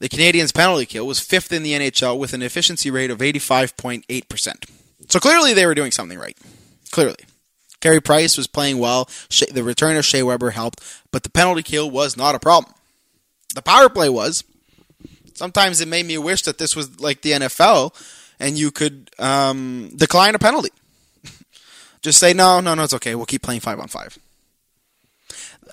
the 0.01 0.09
Canadiens' 0.09 0.53
penalty 0.53 0.85
kill 0.85 1.07
was 1.07 1.21
fifth 1.21 1.53
in 1.53 1.63
the 1.63 1.75
NHL 1.75 2.19
with 2.19 2.33
an 2.33 2.43
efficiency 2.43 2.91
rate 2.91 3.13
of 3.13 3.19
85.8%. 3.19 4.69
So 5.09 5.21
clearly 5.21 5.55
they 5.55 5.65
were 5.65 5.77
doing 5.77 5.93
something 5.93 6.19
right. 6.19 6.37
Clearly. 6.91 7.25
Carey 7.81 8.01
Price 8.01 8.37
was 8.37 8.49
playing 8.49 8.79
well. 8.79 9.09
The 9.53 9.63
return 9.63 9.97
of 9.97 10.05
Shea 10.05 10.25
Weber 10.25 10.51
helped, 10.51 10.83
but 11.13 11.23
the 11.23 11.31
penalty 11.31 11.63
kill 11.63 11.89
was 11.89 12.17
not 12.17 12.35
a 12.35 12.41
problem. 12.41 12.75
The 13.55 13.63
power 13.63 13.89
play 13.89 14.09
was. 14.09 14.43
Sometimes 15.37 15.83
it 15.83 15.89
made 15.89 16.07
me 16.07 16.17
wish 16.17 16.43
that 16.43 16.57
this 16.57 16.75
was 16.75 16.99
like 16.99 17.21
the 17.21 17.33
NFL 17.33 17.95
and 18.41 18.57
you 18.57 18.71
could 18.71 19.11
um, 19.19 19.91
decline 19.95 20.35
a 20.35 20.39
penalty. 20.39 20.71
Just 22.03 22.19
say, 22.19 22.33
no, 22.33 22.61
no, 22.61 22.75
no, 22.75 22.85
it's 22.85 22.95
okay. 22.95 23.15
We'll 23.15 23.27
keep 23.27 23.43
playing 23.43 23.61
five 23.61 23.79
on 23.79 23.89
five. 23.89 24.19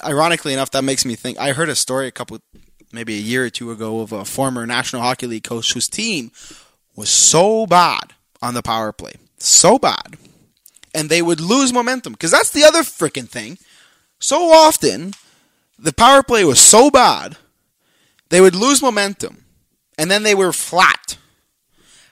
Ironically 0.03 0.51
enough, 0.51 0.71
that 0.71 0.83
makes 0.83 1.05
me 1.05 1.15
think. 1.15 1.39
I 1.39 1.53
heard 1.53 1.69
a 1.69 1.75
story 1.75 2.07
a 2.07 2.11
couple, 2.11 2.39
maybe 2.91 3.15
a 3.15 3.21
year 3.21 3.45
or 3.45 3.49
two 3.49 3.71
ago, 3.71 4.01
of 4.01 4.11
a 4.11 4.25
former 4.25 4.65
National 4.65 5.01
Hockey 5.01 5.27
League 5.27 5.45
coach 5.45 5.71
whose 5.71 5.87
team 5.87 6.31
was 6.93 7.09
so 7.09 7.65
bad 7.65 8.11
on 8.41 8.55
the 8.55 8.61
power 8.61 8.91
play. 8.91 9.13
So 9.37 9.79
bad. 9.79 10.17
And 10.93 11.09
they 11.09 11.21
would 11.21 11.39
lose 11.39 11.71
momentum. 11.71 12.11
Because 12.11 12.31
that's 12.31 12.51
the 12.51 12.65
other 12.65 12.81
freaking 12.81 13.29
thing. 13.29 13.57
So 14.19 14.51
often, 14.51 15.13
the 15.79 15.93
power 15.93 16.21
play 16.21 16.43
was 16.43 16.59
so 16.59 16.91
bad, 16.91 17.37
they 18.27 18.41
would 18.41 18.55
lose 18.55 18.81
momentum 18.81 19.43
and 19.97 20.09
then 20.09 20.23
they 20.23 20.35
were 20.35 20.53
flat. 20.53 21.17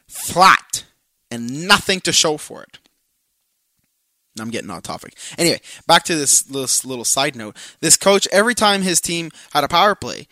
Flat. 0.08 0.86
And 1.30 1.68
nothing 1.68 2.02
to 2.02 2.12
show 2.12 2.38
for 2.38 2.64
it. 2.64 2.80
I'm 4.40 4.50
getting 4.50 4.70
off 4.70 4.84
topic. 4.84 5.18
Anyway, 5.38 5.60
back 5.88 6.04
to 6.04 6.16
this, 6.16 6.50
little 6.50 7.06
side 7.06 7.36
note. 7.36 7.56
This 7.80 7.98
coach, 7.98 8.28
every 8.32 8.56
time 8.56 8.82
his 8.82 9.02
team 9.02 9.30
had 9.54 9.64
a 9.64 9.68
power 9.68 9.94
play, 9.94 10.28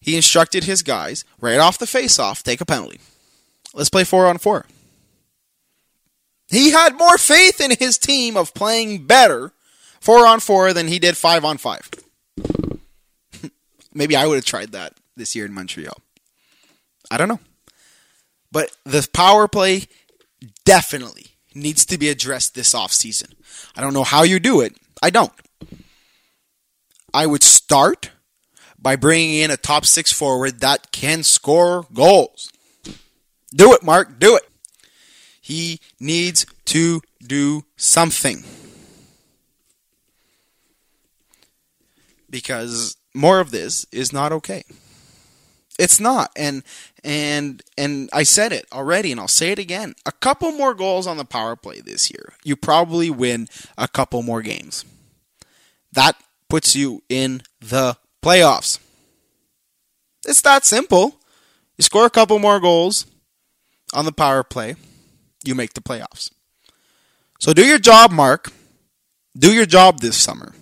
he 0.00 0.16
instructed 0.16 0.64
his 0.64 0.82
guys 0.82 1.24
right 1.40 1.58
off 1.58 1.78
the 1.78 1.86
face 1.86 2.18
off, 2.18 2.42
take 2.42 2.60
a 2.60 2.66
penalty. 2.66 3.00
Let's 3.72 3.90
play 3.90 4.04
four 4.04 4.26
on 4.26 4.38
four. 4.38 4.66
He 6.48 6.70
had 6.70 6.98
more 6.98 7.16
faith 7.16 7.60
in 7.60 7.72
his 7.78 7.96
team 7.96 8.36
of 8.36 8.54
playing 8.54 9.06
better 9.06 9.52
four 10.00 10.26
on 10.26 10.40
four 10.40 10.72
than 10.72 10.88
he 10.88 10.98
did 10.98 11.16
five 11.16 11.44
on 11.44 11.56
five. 11.56 11.88
Maybe 13.94 14.14
I 14.14 14.26
would 14.26 14.36
have 14.36 14.44
tried 14.44 14.72
that 14.72 14.94
this 15.16 15.34
year 15.34 15.46
in 15.46 15.54
Montreal. 15.54 15.96
I 17.14 17.16
don't 17.16 17.28
know. 17.28 17.38
But 18.50 18.76
the 18.84 19.08
power 19.12 19.46
play 19.46 19.84
definitely 20.64 21.26
needs 21.54 21.86
to 21.86 21.96
be 21.96 22.08
addressed 22.08 22.56
this 22.56 22.74
offseason. 22.74 23.34
I 23.76 23.82
don't 23.82 23.94
know 23.94 24.02
how 24.02 24.24
you 24.24 24.40
do 24.40 24.60
it. 24.62 24.76
I 25.00 25.10
don't. 25.10 25.32
I 27.12 27.26
would 27.26 27.44
start 27.44 28.10
by 28.76 28.96
bringing 28.96 29.36
in 29.36 29.52
a 29.52 29.56
top 29.56 29.86
six 29.86 30.12
forward 30.12 30.58
that 30.58 30.90
can 30.90 31.22
score 31.22 31.86
goals. 31.92 32.50
Do 33.54 33.74
it, 33.74 33.84
Marc. 33.84 34.18
Do 34.18 34.34
it. 34.34 34.42
He 35.40 35.78
needs 36.00 36.46
to 36.64 37.00
do 37.24 37.62
something. 37.76 38.42
Because 42.28 42.96
more 43.14 43.38
of 43.38 43.52
this 43.52 43.86
is 43.92 44.12
not 44.12 44.32
okay. 44.32 44.64
It's 45.78 45.98
not. 45.98 46.30
And 46.36 46.62
and 47.02 47.62
and 47.76 48.08
I 48.12 48.22
said 48.22 48.52
it 48.52 48.66
already 48.72 49.10
and 49.10 49.20
I'll 49.20 49.28
say 49.28 49.50
it 49.52 49.58
again. 49.58 49.94
A 50.06 50.12
couple 50.12 50.52
more 50.52 50.74
goals 50.74 51.06
on 51.06 51.16
the 51.16 51.24
power 51.24 51.56
play 51.56 51.80
this 51.80 52.10
year. 52.10 52.34
You 52.44 52.56
probably 52.56 53.10
win 53.10 53.48
a 53.76 53.88
couple 53.88 54.22
more 54.22 54.42
games. 54.42 54.84
That 55.92 56.16
puts 56.48 56.76
you 56.76 57.02
in 57.08 57.42
the 57.60 57.96
playoffs. 58.22 58.78
It's 60.26 60.40
that 60.42 60.64
simple. 60.64 61.20
You 61.76 61.82
score 61.82 62.06
a 62.06 62.10
couple 62.10 62.38
more 62.38 62.60
goals 62.60 63.06
on 63.92 64.04
the 64.04 64.12
power 64.12 64.42
play, 64.42 64.76
you 65.44 65.54
make 65.54 65.74
the 65.74 65.80
playoffs. 65.80 66.30
So 67.38 67.52
do 67.52 67.64
your 67.64 67.78
job, 67.78 68.10
Marc. 68.10 68.52
Do 69.36 69.52
your 69.52 69.66
job 69.66 70.00
this 70.00 70.16
summer 70.16 70.54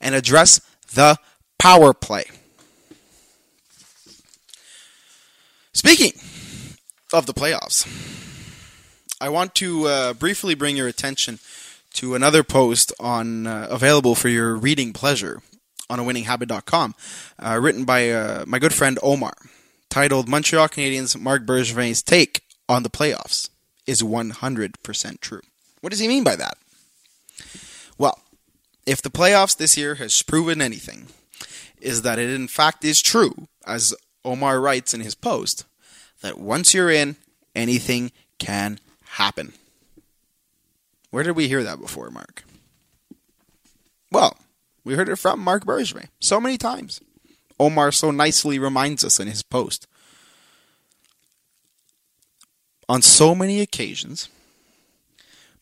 and 0.00 0.14
address 0.14 0.60
the 0.92 1.16
power 1.58 1.94
play. 1.94 2.24
Speaking 5.78 6.10
of 7.12 7.26
the 7.26 7.32
playoffs, 7.32 7.86
I 9.20 9.28
want 9.28 9.54
to 9.54 9.86
uh, 9.86 10.12
briefly 10.12 10.56
bring 10.56 10.76
your 10.76 10.88
attention 10.88 11.38
to 11.92 12.16
another 12.16 12.42
post 12.42 12.92
on 12.98 13.46
uh, 13.46 13.68
available 13.70 14.16
for 14.16 14.28
your 14.28 14.56
reading 14.56 14.92
pleasure 14.92 15.40
on 15.88 16.00
a 16.00 16.02
winninghabit.com, 16.02 16.96
uh, 17.38 17.60
written 17.62 17.84
by 17.84 18.10
uh, 18.10 18.44
my 18.44 18.58
good 18.58 18.74
friend 18.74 18.98
Omar, 19.04 19.34
titled 19.88 20.28
Montreal 20.28 20.66
Canadiens 20.68 21.16
Marc 21.16 21.46
Bergevin's 21.46 22.02
take 22.02 22.42
on 22.68 22.82
the 22.82 22.90
playoffs 22.90 23.48
is 23.86 24.02
100% 24.02 25.20
true. 25.20 25.42
What 25.80 25.90
does 25.90 26.00
he 26.00 26.08
mean 26.08 26.24
by 26.24 26.34
that? 26.34 26.58
Well, 27.96 28.18
if 28.84 29.00
the 29.00 29.10
playoffs 29.10 29.56
this 29.56 29.76
year 29.76 29.94
has 29.94 30.22
proven 30.22 30.60
anything, 30.60 31.06
is 31.80 32.02
that 32.02 32.18
it 32.18 32.30
in 32.30 32.48
fact 32.48 32.84
is 32.84 33.00
true, 33.00 33.46
as 33.64 33.94
Omar 34.24 34.60
writes 34.60 34.92
in 34.92 35.00
his 35.00 35.14
post, 35.14 35.64
that 36.22 36.38
once 36.38 36.74
you're 36.74 36.90
in, 36.90 37.16
anything 37.54 38.12
can 38.38 38.78
happen. 39.04 39.52
Where 41.10 41.24
did 41.24 41.36
we 41.36 41.48
hear 41.48 41.62
that 41.62 41.80
before, 41.80 42.10
Marc? 42.10 42.44
Well, 44.10 44.36
we 44.84 44.94
heard 44.94 45.08
it 45.08 45.16
from 45.16 45.40
Marc 45.40 45.64
Bergevin 45.64 46.08
so 46.20 46.40
many 46.40 46.56
times. 46.56 47.00
Omar 47.60 47.92
so 47.92 48.10
nicely 48.10 48.58
reminds 48.58 49.04
us 49.04 49.18
in 49.18 49.26
his 49.26 49.42
post. 49.42 49.86
On 52.88 53.02
so 53.02 53.34
many 53.34 53.60
occasions, 53.60 54.28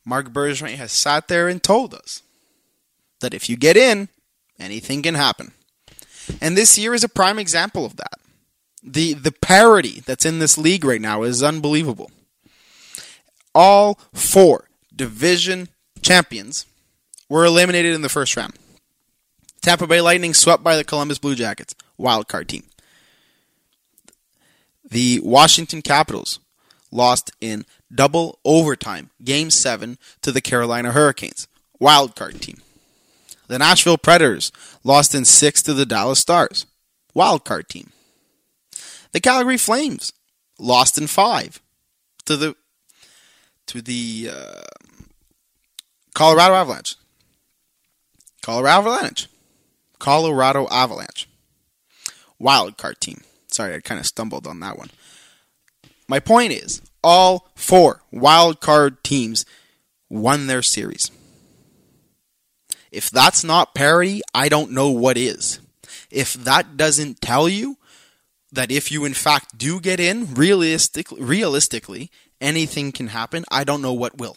Marc 0.05 0.29
Bergevin 0.29 0.77
has 0.77 0.93
sat 0.93 1.29
there 1.29 1.49
and 1.49 1.63
told 1.63 1.95
us 1.95 2.23
that 3.21 3.35
if 3.35 3.49
you 3.49 3.57
get 3.57 3.77
in, 3.77 4.09
anything 4.61 5.03
can 5.03 5.15
happen. 5.15 5.53
And 6.41 6.57
this 6.57 6.79
year 6.79 6.95
is 6.95 7.03
a 7.03 7.09
prime 7.09 7.39
example 7.39 7.85
of 7.85 7.97
that 7.97 8.21
the 8.87 9.15
the 9.15 9.33
parity 9.33 10.01
that's 10.01 10.25
in 10.25 10.39
this 10.39 10.57
league 10.57 10.85
right 10.85 11.01
now 11.01 11.25
is 11.25 11.43
unbelievable. 11.43 12.11
All 13.55 13.99
four 14.15 14.69
division 14.95 15.69
champions 16.03 16.67
were 17.29 17.45
eliminated 17.45 17.95
in 17.95 18.03
the 18.03 18.09
first 18.09 18.37
round. 18.37 18.55
Tampa 19.61 19.87
Bay 19.87 20.01
Lightning 20.01 20.33
swept 20.33 20.63
by 20.63 20.77
the 20.77 20.85
Columbus 20.85 21.19
Blue 21.19 21.35
Jackets, 21.35 21.75
wild 21.99 22.29
card 22.29 22.49
team. 22.49 22.63
The 24.89 25.21
Washington 25.25 25.83
Capitals 25.83 26.39
lost 26.93 27.33
in 27.41 27.67
double 27.93 28.39
overtime, 28.45 29.11
game 29.25 29.51
7 29.51 29.99
to 30.23 30.31
the 30.31 30.41
Carolina 30.41 30.93
Hurricanes, 30.93 31.49
wild 31.81 32.15
card 32.15 32.41
team. 32.41 32.59
The 33.49 33.59
Nashville 33.59 33.99
Predators 33.99 34.53
lost 34.85 35.15
in 35.15 35.25
6 35.25 35.63
to 35.63 35.75
the 35.75 35.87
Dallas 35.87 36.21
Stars, 36.21 36.67
wild 37.15 37.45
card 37.45 37.69
team. 37.69 37.91
The 39.13 39.21
Calgary 39.21 39.59
Flames 39.59 40.13
lost 40.59 40.99
in 40.99 41.07
five 41.07 41.61
to 42.25 42.37
the 42.37 42.57
to 43.67 43.83
the 43.83 44.31
uh, 44.33 44.63
Colorado 46.15 46.55
Avalanche. 46.55 46.97
Colorado 48.43 48.79
Avalanche. 48.79 49.29
Colorado 49.99 50.69
Avalanche. 50.71 51.29
Wild 52.39 52.77
card 52.77 53.01
team. 53.01 53.23
Sorry, 53.49 53.75
I 53.75 53.81
kind 53.81 53.99
of 53.99 54.07
stumbled 54.07 54.47
on 54.47 54.61
that 54.61 54.79
one. 54.79 54.91
My 56.09 56.21
point 56.21 56.53
is, 56.53 56.83
all 57.03 57.51
four 57.55 58.03
wild 58.13 58.61
card 58.61 59.03
teams 59.03 59.45
won 60.09 60.47
their 60.47 60.63
series. 60.63 61.11
If 62.93 63.11
that's 63.11 63.43
not 63.43 63.75
parity, 63.75 64.23
I 64.35 64.49
don't 64.49 64.71
know 64.71 64.91
what 64.91 65.19
is. 65.19 65.61
If 66.11 66.35
that 66.35 66.77
doesn't 66.77 67.21
tell 67.21 67.49
you 67.49 67.79
that 68.57 68.73
if 68.73 68.91
you 68.91 69.05
in 69.05 69.15
fact 69.15 69.57
do 69.57 69.81
get 69.81 70.01
in, 70.01 70.35
realistic, 70.35 71.07
realistically, 71.13 72.11
anything 72.41 72.91
can 72.91 73.09
happen. 73.09 73.45
I 73.51 73.65
don't 73.65 73.83
know 73.83 73.93
what 73.93 74.19
will. 74.19 74.37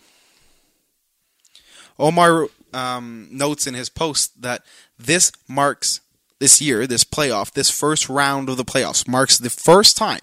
Omar 1.97 2.47
um, 2.73 3.27
notes 3.31 3.65
in 3.67 3.73
his 3.73 3.89
post 3.89 4.41
that 4.41 4.63
this 4.97 5.31
marks 5.47 6.01
this 6.39 6.61
year, 6.61 6.87
this 6.87 7.03
playoff, 7.03 7.51
this 7.51 7.69
first 7.69 8.07
round 8.07 8.49
of 8.49 8.57
the 8.57 8.63
playoffs 8.63 9.07
marks 9.07 9.37
the 9.37 9.49
first 9.49 9.97
time, 9.97 10.21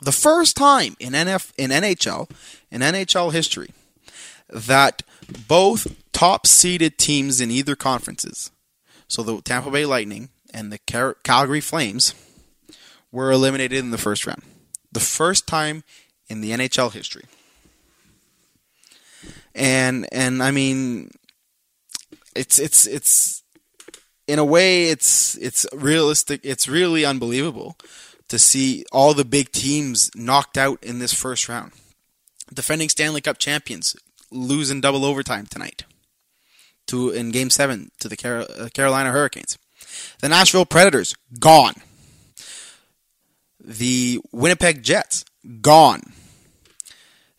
the 0.00 0.12
first 0.12 0.56
time 0.56 0.96
in 0.98 1.12
NF 1.12 1.52
in 1.56 1.70
NHL 1.70 2.30
in 2.70 2.80
NHL 2.80 3.32
history 3.32 3.70
that 4.48 5.02
both 5.48 5.94
top 6.12 6.46
seeded 6.46 6.98
teams 6.98 7.40
in 7.40 7.50
either 7.50 7.76
conferences, 7.76 8.50
so 9.06 9.22
the 9.22 9.40
Tampa 9.42 9.70
Bay 9.70 9.86
Lightning 9.86 10.30
and 10.52 10.72
the 10.72 10.78
Cal- 10.78 11.14
Calgary 11.22 11.60
Flames, 11.60 12.14
were 13.12 13.30
eliminated 13.30 13.78
in 13.78 13.90
the 13.90 13.98
first 13.98 14.26
round. 14.26 14.42
The 14.90 15.00
first 15.00 15.46
time 15.46 15.84
in 16.28 16.40
the 16.40 16.50
NHL 16.50 16.92
history. 16.92 17.24
And 19.54 20.08
and 20.10 20.42
I 20.42 20.50
mean 20.50 21.10
it's 22.34 22.58
it's 22.58 22.86
it's 22.86 23.42
in 24.26 24.38
a 24.38 24.44
way 24.44 24.88
it's 24.88 25.36
it's 25.36 25.66
realistic 25.74 26.40
it's 26.42 26.66
really 26.66 27.04
unbelievable 27.04 27.76
to 28.28 28.38
see 28.38 28.84
all 28.90 29.12
the 29.12 29.26
big 29.26 29.52
teams 29.52 30.10
knocked 30.14 30.56
out 30.56 30.82
in 30.82 30.98
this 30.98 31.12
first 31.12 31.50
round. 31.50 31.72
Defending 32.52 32.88
Stanley 32.88 33.20
Cup 33.20 33.36
champions 33.36 33.94
lose 34.30 34.70
in 34.70 34.80
double 34.80 35.04
overtime 35.04 35.46
tonight 35.46 35.84
to 36.86 37.10
in 37.10 37.30
game 37.30 37.50
7 37.50 37.90
to 38.00 38.08
the 38.08 38.46
uh, 38.58 38.68
Carolina 38.70 39.10
Hurricanes. 39.10 39.58
The 40.20 40.28
Nashville 40.28 40.64
Predators 40.64 41.14
gone. 41.38 41.74
The 43.64 44.20
Winnipeg 44.32 44.82
Jets 44.82 45.24
gone. 45.60 46.02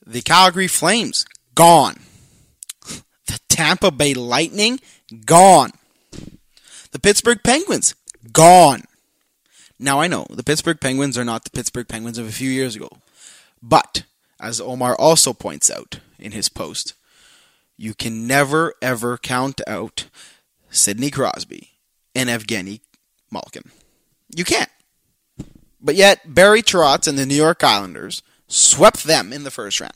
The 0.06 0.22
Calgary 0.22 0.68
Flames 0.68 1.26
gone. 1.56 1.96
The 3.26 3.40
Tampa 3.48 3.90
Bay 3.90 4.14
Lightning 4.14 4.80
gone. 5.26 5.72
The 6.92 7.00
Pittsburgh 7.00 7.40
Penguins 7.44 7.96
gone. 8.32 8.84
Now 9.80 10.00
I 10.00 10.08
know 10.08 10.28
the 10.30 10.44
Pittsburgh 10.44 10.80
Penguins 10.80 11.18
are 11.18 11.26
not 11.26 11.44
the 11.44 11.50
Pittsburgh 11.50 11.88
Penguins 11.88 12.18
of 12.18 12.28
a 12.28 12.32
few 12.32 12.50
years 12.50 12.76
ago. 12.76 12.90
But 13.62 14.04
as 14.40 14.62
Omar 14.62 14.96
also 14.96 15.34
points 15.34 15.72
out 15.72 16.00
in 16.20 16.34
his 16.34 16.50
post, 16.50 16.94
you 17.78 17.94
can 17.94 18.28
never 18.28 18.74
ever 18.82 19.18
count 19.18 19.62
out 19.68 20.10
Sidney 20.70 21.10
Crosby 21.10 21.72
and 22.14 22.30
Evgeny 22.30 22.82
Malkin. 23.32 23.72
You 24.36 24.46
can't. 24.46 24.70
But 25.84 25.96
yet, 25.96 26.34
Barry 26.34 26.62
Trotz 26.62 27.08
and 27.08 27.18
the 27.18 27.26
New 27.26 27.36
York 27.36 27.62
Islanders 27.62 28.24
swept 28.48 29.04
them 29.04 29.34
in 29.34 29.44
the 29.44 29.52
first 29.52 29.82
round. 29.82 29.94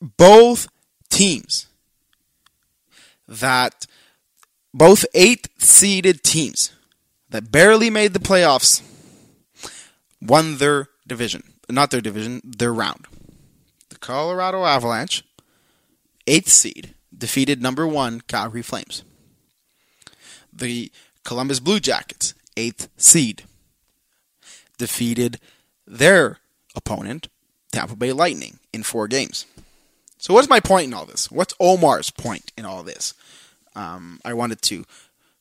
Both 0.00 0.68
teams 1.10 1.66
that 3.26 3.86
both 4.72 5.04
eight 5.12 5.48
seeded 5.58 6.22
teams 6.22 6.72
that 7.28 7.50
barely 7.50 7.90
made 7.90 8.12
the 8.12 8.20
playoffs 8.20 8.82
won 10.22 10.58
their 10.58 10.88
division. 11.06 11.42
Not 11.68 11.90
their 11.90 12.00
division, 12.00 12.40
their 12.44 12.72
round. 12.72 13.06
The 13.90 13.98
Colorado 13.98 14.64
Avalanche, 14.64 15.24
eighth 16.26 16.48
seed, 16.48 16.94
defeated 17.16 17.60
number 17.60 17.86
one 17.86 18.20
Calgary 18.22 18.62
Flames. 18.62 19.02
The 20.60 20.92
Columbus 21.24 21.60
Blue 21.60 21.80
Jackets, 21.80 22.34
eighth 22.56 22.88
seed, 22.96 23.44
defeated 24.78 25.40
their 25.86 26.38
opponent, 26.76 27.28
Tampa 27.72 27.96
Bay 27.96 28.12
Lightning, 28.12 28.58
in 28.72 28.82
four 28.82 29.08
games. 29.08 29.46
So, 30.18 30.34
what's 30.34 30.48
my 30.48 30.60
point 30.60 30.86
in 30.86 30.94
all 30.94 31.06
this? 31.06 31.30
What's 31.30 31.54
Omar's 31.58 32.10
point 32.10 32.52
in 32.56 32.64
all 32.64 32.82
this? 32.82 33.14
Um, 33.74 34.20
I 34.24 34.34
wanted 34.34 34.62
to 34.62 34.84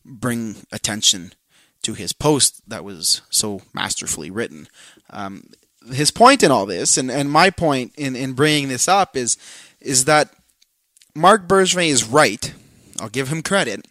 bring 0.05 0.55
attention 0.72 1.34
to 1.82 1.93
his 1.93 2.13
post 2.13 2.61
that 2.70 2.84
was 2.84 3.22
so 3.30 3.61
masterfully 3.74 4.32
written. 4.32 4.67
Um, 5.09 5.49
his 5.91 6.11
point 6.11 6.43
in 6.43 6.51
all 6.51 6.65
this, 6.65 6.97
and, 6.97 7.09
and 7.09 7.32
my 7.32 7.49
point 7.49 7.93
in, 7.97 8.15
in 8.15 8.34
bringing 8.34 8.70
this 8.70 8.88
up, 8.88 9.15
is 9.15 9.38
is 9.80 10.05
that 10.05 10.34
Marc 11.15 11.47
Bergevin 11.47 11.88
is 11.88 12.03
right. 12.03 12.53
I'll 12.99 13.09
give 13.09 13.30
him 13.30 13.41
credit. 13.41 13.86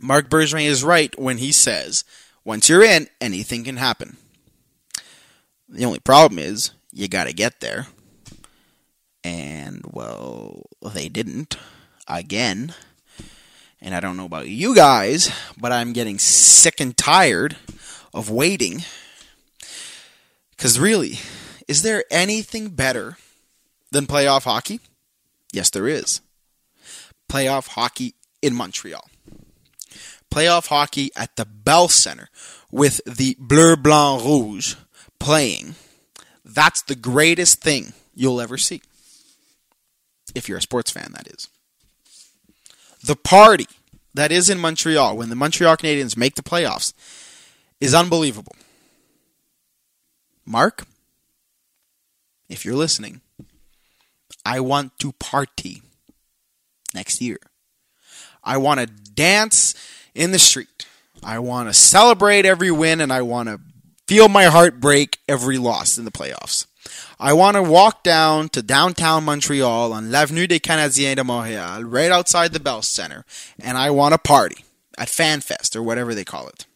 Marc 0.00 0.28
Bergevin 0.28 0.64
is 0.64 0.84
right 0.84 1.18
when 1.18 1.38
he 1.38 1.52
says, 1.52 2.04
once 2.44 2.68
you're 2.68 2.84
in, 2.84 3.08
anything 3.20 3.64
can 3.64 3.76
happen. 3.76 4.16
The 5.68 5.84
only 5.84 5.98
problem 5.98 6.38
is 6.38 6.70
you 6.92 7.08
got 7.08 7.24
to 7.24 7.32
get 7.32 7.60
there. 7.60 7.86
And, 9.24 9.82
well, 9.90 10.66
they 10.80 11.08
didn't. 11.08 11.56
Again. 12.06 12.72
And 13.80 13.94
I 13.94 14.00
don't 14.00 14.16
know 14.16 14.26
about 14.26 14.48
you 14.48 14.74
guys, 14.74 15.30
but 15.58 15.72
I'm 15.72 15.92
getting 15.92 16.18
sick 16.18 16.80
and 16.80 16.96
tired 16.96 17.56
of 18.14 18.30
waiting. 18.30 18.84
Because, 20.50 20.78
really, 20.78 21.18
is 21.66 21.82
there 21.82 22.04
anything 22.10 22.68
better 22.68 23.18
than 23.90 24.06
playoff 24.06 24.44
hockey? 24.44 24.80
Yes, 25.52 25.70
there 25.70 25.88
is. 25.88 26.20
Playoff 27.28 27.68
hockey 27.68 28.14
in 28.40 28.54
Montreal. 28.54 29.10
Playoff 30.30 30.66
hockey 30.68 31.10
at 31.16 31.36
the 31.36 31.44
Bell 31.44 31.88
Center 31.88 32.28
with 32.70 33.00
the 33.06 33.36
Bleu 33.38 33.76
Blanc 33.76 34.24
Rouge 34.24 34.74
playing. 35.18 35.74
That's 36.44 36.82
the 36.82 36.94
greatest 36.94 37.60
thing 37.60 37.92
you'll 38.14 38.40
ever 38.40 38.58
see. 38.58 38.82
If 40.34 40.48
you're 40.48 40.58
a 40.58 40.62
sports 40.62 40.90
fan, 40.90 41.12
that 41.14 41.28
is. 41.28 41.48
The 43.02 43.16
party 43.16 43.66
that 44.14 44.32
is 44.32 44.50
in 44.50 44.58
Montreal 44.58 45.16
when 45.16 45.28
the 45.28 45.36
Montreal 45.36 45.76
Canadiens 45.76 46.16
make 46.16 46.34
the 46.34 46.42
playoffs 46.42 46.92
is 47.80 47.94
unbelievable. 47.94 48.56
Marc, 50.44 50.86
if 52.48 52.64
you're 52.64 52.74
listening, 52.74 53.20
I 54.44 54.60
want 54.60 54.98
to 55.00 55.12
party 55.12 55.82
next 56.94 57.20
year. 57.20 57.38
I 58.42 58.56
want 58.58 58.80
to 58.80 58.86
dance 58.86 59.74
in 60.16 60.32
the 60.32 60.38
street. 60.38 60.86
I 61.22 61.38
want 61.38 61.68
to 61.68 61.74
celebrate 61.74 62.46
every 62.46 62.70
win 62.70 63.00
and 63.00 63.12
I 63.12 63.22
want 63.22 63.48
to 63.48 63.60
feel 64.06 64.28
my 64.28 64.44
heart 64.44 64.80
break 64.80 65.18
every 65.28 65.58
loss 65.58 65.98
in 65.98 66.04
the 66.04 66.10
playoffs. 66.10 66.66
I 67.18 67.32
want 67.32 67.56
to 67.56 67.62
walk 67.62 68.02
down 68.02 68.48
to 68.50 68.62
downtown 68.62 69.24
Montreal 69.24 69.92
on 69.92 70.10
l'Avenue 70.10 70.46
des 70.46 70.60
Canadiens 70.60 71.16
de 71.16 71.22
Montréal, 71.22 71.84
right 71.86 72.10
outside 72.10 72.52
the 72.52 72.60
Bell 72.60 72.82
Center, 72.82 73.24
and 73.58 73.76
I 73.76 73.90
want 73.90 74.12
to 74.12 74.18
party 74.18 74.64
at 74.98 75.08
FanFest 75.08 75.74
or 75.74 75.82
whatever 75.82 76.14
they 76.14 76.24
call 76.24 76.48
it. 76.48 76.66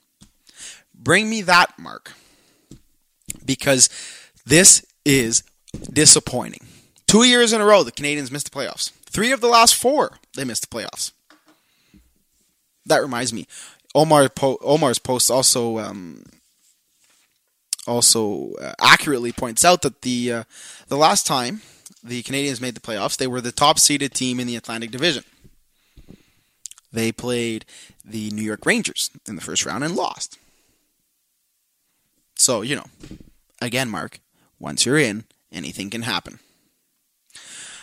Bring 0.95 1.31
me 1.31 1.43
that, 1.43 1.79
Marc. 1.79 2.13
Because 3.45 3.89
this 4.45 4.85
is 5.05 5.43
disappointing. 5.93 6.67
Two 7.07 7.25
years 7.25 7.53
in 7.53 7.61
a 7.61 7.65
row, 7.65 7.83
the 7.83 7.93
Canadiens 7.93 8.33
missed 8.33 8.51
the 8.51 8.59
playoffs. 8.59 8.91
Three 9.05 9.33
of 9.33 9.41
the 9.41 9.49
last 9.49 9.75
four, 9.75 10.19
they 10.35 10.45
missed 10.45 10.69
the 10.69 10.75
playoffs. 10.75 11.13
That 12.87 13.03
reminds 13.03 13.33
me, 13.33 13.47
Omar 13.95 14.29
po- 14.29 14.59
Omar's 14.63 14.99
post 14.99 15.31
also 15.31 15.79
um, 15.79 16.25
also 17.87 18.55
uh, 18.55 18.73
accurately 18.81 19.33
points 19.33 19.65
out 19.65 19.83
that 19.83 20.03
the 20.03 20.33
uh, 20.33 20.45
the 20.89 20.97
last 20.97 21.27
time 21.27 21.63
the 22.03 22.23
Canadiens 22.23 22.61
made 22.61 22.75
the 22.75 22.81
playoffs, 22.81 23.17
they 23.17 23.27
were 23.27 23.41
the 23.41 23.53
top 23.53 23.79
seeded 23.79 24.15
team 24.15 24.41
in 24.41 24.47
the 24.47 24.57
Atlantic 24.57 24.91
Division. 24.91 25.25
They 26.93 27.13
played 27.13 27.65
the 28.05 28.31
New 28.31 28.43
York 28.43 28.67
Rangers 28.67 29.11
in 29.29 29.37
the 29.37 29.43
first 29.43 29.65
round 29.65 29.85
and 29.85 29.95
lost. 29.95 30.39
So, 32.37 32.63
you 32.63 32.75
know, 32.75 32.87
again, 33.61 33.91
Marc, 33.91 34.21
once 34.59 34.87
you're 34.87 34.99
in, 34.99 35.25
anything 35.53 35.91
can 35.91 36.03
happen. 36.03 36.41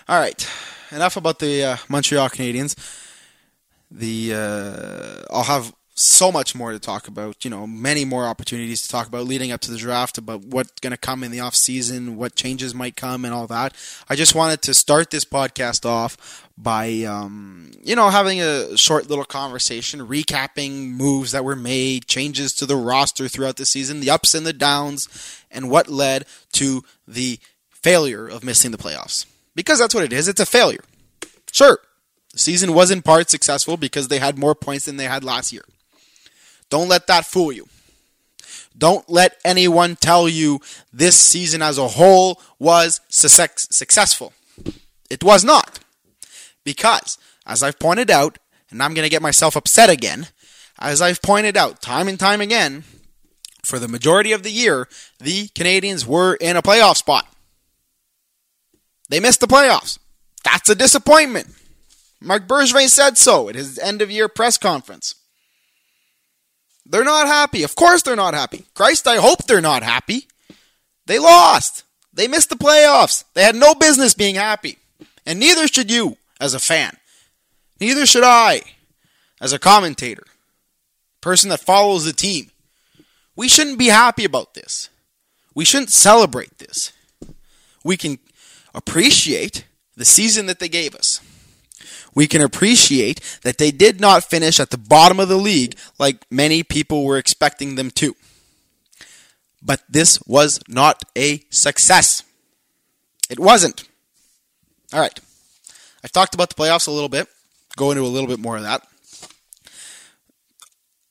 All 0.09 0.19
right, 0.19 0.49
enough 0.91 1.15
about 1.15 1.39
the 1.39 1.63
uh, 1.63 1.77
Montreal 1.87 2.29
Canadiens. 2.29 2.75
The 3.89 4.33
uh, 4.33 5.33
I'll 5.33 5.43
have 5.43 5.73
so 5.99 6.31
much 6.31 6.53
more 6.53 6.71
to 6.71 6.79
talk 6.79 7.07
about. 7.07 7.43
You 7.43 7.49
know, 7.49 7.65
many 7.65 8.05
more 8.05 8.25
opportunities 8.25 8.83
to 8.83 8.89
talk 8.89 9.07
about 9.07 9.25
leading 9.25 9.51
up 9.51 9.61
to 9.61 9.71
the 9.71 9.77
draft, 9.77 10.17
about 10.17 10.45
what's 10.45 10.79
going 10.79 10.91
to 10.91 10.97
come 10.97 11.23
in 11.23 11.31
the 11.31 11.39
off 11.39 11.55
season, 11.55 12.17
what 12.17 12.35
changes 12.35 12.75
might 12.75 12.95
come, 12.95 13.25
and 13.25 13.33
all 13.33 13.47
that. 13.47 13.75
I 14.07 14.15
just 14.15 14.35
wanted 14.35 14.61
to 14.63 14.73
start 14.73 15.09
this 15.09 15.25
podcast 15.25 15.85
off 15.85 16.47
by, 16.57 17.03
um, 17.03 17.71
you 17.83 17.95
know, 17.95 18.09
having 18.09 18.41
a 18.41 18.77
short 18.77 19.09
little 19.09 19.25
conversation, 19.25 20.07
recapping 20.07 20.91
moves 20.91 21.31
that 21.31 21.43
were 21.43 21.55
made, 21.55 22.07
changes 22.07 22.53
to 22.53 22.65
the 22.65 22.75
roster 22.75 23.27
throughout 23.27 23.57
the 23.57 23.65
season, 23.65 23.99
the 23.99 24.09
ups 24.09 24.33
and 24.33 24.45
the 24.45 24.53
downs, 24.53 25.07
and 25.49 25.69
what 25.69 25.87
led 25.87 26.25
to 26.53 26.83
the 27.07 27.39
failure 27.69 28.27
of 28.27 28.43
missing 28.43 28.71
the 28.71 28.77
playoffs. 28.77 29.25
Because 29.55 29.79
that's 29.79 29.95
what 29.95 30.03
it 30.03 30.13
is. 30.13 30.27
It's 30.27 30.39
a 30.41 30.45
failure. 30.45 30.83
Sure, 31.51 31.79
season 32.37 32.73
was 32.73 32.91
in 32.91 33.01
part 33.01 33.29
successful 33.29 33.77
because 33.77 34.07
they 34.07 34.19
had 34.19 34.37
more 34.37 34.55
points 34.55 34.85
than 34.85 34.97
they 34.97 35.05
had 35.05 35.23
last 35.23 35.51
year. 35.51 35.65
Don't 36.69 36.87
let 36.87 37.07
that 37.07 37.25
fool 37.25 37.51
you. 37.51 37.67
Don't 38.77 39.09
let 39.09 39.37
anyone 39.43 39.95
tell 39.95 40.29
you 40.29 40.61
this 40.93 41.15
season 41.15 41.61
as 41.61 41.77
a 41.77 41.87
whole 41.87 42.41
was 42.59 43.01
successful. 43.09 44.33
It 45.09 45.23
was 45.23 45.43
not. 45.43 45.79
Because, 46.63 47.17
as 47.45 47.63
I've 47.63 47.79
pointed 47.79 48.11
out, 48.11 48.37
and 48.69 48.83
I'm 48.83 48.93
going 48.93 49.05
to 49.05 49.09
get 49.09 49.21
myself 49.21 49.55
upset 49.55 49.89
again, 49.89 50.27
as 50.77 51.01
I've 51.01 51.21
pointed 51.21 51.57
out 51.57 51.81
time 51.81 52.07
and 52.07 52.19
time 52.19 52.41
again, 52.41 52.83
for 53.63 53.79
the 53.79 53.87
majority 53.87 54.31
of 54.31 54.43
the 54.43 54.51
year, 54.51 54.87
the 55.19 55.47
Canadiens 55.49 56.05
were 56.05 56.35
in 56.35 56.55
a 56.55 56.61
playoff 56.61 56.97
spot. 56.97 57.27
They 59.09 59.19
missed 59.19 59.39
the 59.39 59.47
playoffs. 59.47 59.97
That's 60.43 60.69
a 60.69 60.75
disappointment. 60.75 61.47
Marc 62.19 62.47
Bergevin 62.47 62.89
said 62.89 63.17
so 63.17 63.49
at 63.49 63.55
his 63.55 63.77
end 63.77 64.01
of 64.01 64.11
year 64.11 64.27
press 64.27 64.57
conference. 64.57 65.15
They're 66.85 67.03
not 67.03 67.27
happy. 67.27 67.63
Of 67.63 67.75
course 67.75 68.01
they're 68.01 68.15
not 68.15 68.33
happy. 68.33 68.65
Christ, 68.73 69.07
I 69.07 69.17
hope 69.17 69.45
they're 69.45 69.61
not 69.61 69.83
happy. 69.83 70.27
They 71.05 71.19
lost. 71.19 71.83
They 72.13 72.27
missed 72.27 72.49
the 72.49 72.55
playoffs. 72.55 73.25
They 73.33 73.43
had 73.43 73.55
no 73.55 73.75
business 73.75 74.13
being 74.13 74.35
happy. 74.35 74.77
And 75.25 75.39
neither 75.39 75.67
should 75.67 75.91
you 75.91 76.17
as 76.39 76.53
a 76.53 76.59
fan. 76.59 76.97
Neither 77.79 78.05
should 78.05 78.23
I 78.23 78.61
as 79.39 79.53
a 79.53 79.59
commentator, 79.59 80.23
person 81.21 81.49
that 81.49 81.59
follows 81.59 82.05
the 82.05 82.13
team. 82.13 82.49
We 83.35 83.47
shouldn't 83.47 83.77
be 83.77 83.87
happy 83.87 84.25
about 84.25 84.55
this. 84.55 84.89
We 85.53 85.65
shouldn't 85.65 85.91
celebrate 85.91 86.57
this. 86.57 86.91
We 87.83 87.97
can 87.97 88.17
appreciate 88.73 89.65
the 89.95 90.05
season 90.05 90.47
that 90.47 90.59
they 90.59 90.69
gave 90.69 90.95
us 90.95 91.21
we 92.17 92.25
can 92.25 92.41
appreciate 92.41 93.21
that 93.43 93.59
they 93.59 93.69
did 93.69 94.01
not 94.01 94.23
finish 94.23 94.59
at 94.59 94.71
the 94.71 94.77
bottom 94.77 95.19
of 95.19 95.29
the 95.29 95.37
league 95.37 95.77
like 95.99 96.25
many 96.31 96.63
people 96.63 97.05
were 97.05 97.19
expecting 97.19 97.75
them 97.75 97.91
to. 97.91 98.15
But 99.61 99.83
this 99.87 100.19
was 100.25 100.59
not 100.67 101.03
a 101.15 101.43
success. 101.51 102.23
It 103.29 103.39
wasn't. 103.39 103.87
All 104.91 104.99
right. 104.99 105.19
I've 106.03 106.11
talked 106.11 106.33
about 106.33 106.49
the 106.49 106.55
playoffs 106.55 106.87
a 106.87 106.91
little 106.91 107.07
bit. 107.07 107.27
Go 107.75 107.91
into 107.91 108.01
a 108.01 108.05
little 108.05 108.27
bit 108.27 108.39
more 108.39 108.57
of 108.57 108.63
that. 108.63 108.81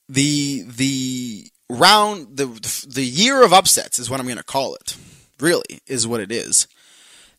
The 0.09 0.65
the 0.67 1.53
round 1.71 2.37
the 2.37 2.47
the 2.93 3.05
year 3.05 3.45
of 3.45 3.53
upsets 3.53 4.01
is 4.01 4.11
what 4.11 4.19
I'm 4.19 4.27
going 4.27 4.39
to 4.39 4.43
call 4.43 4.75
it. 4.75 4.97
Really 5.39 5.83
is 5.87 6.05
what 6.05 6.21
it 6.21 6.33
is. 6.33 6.67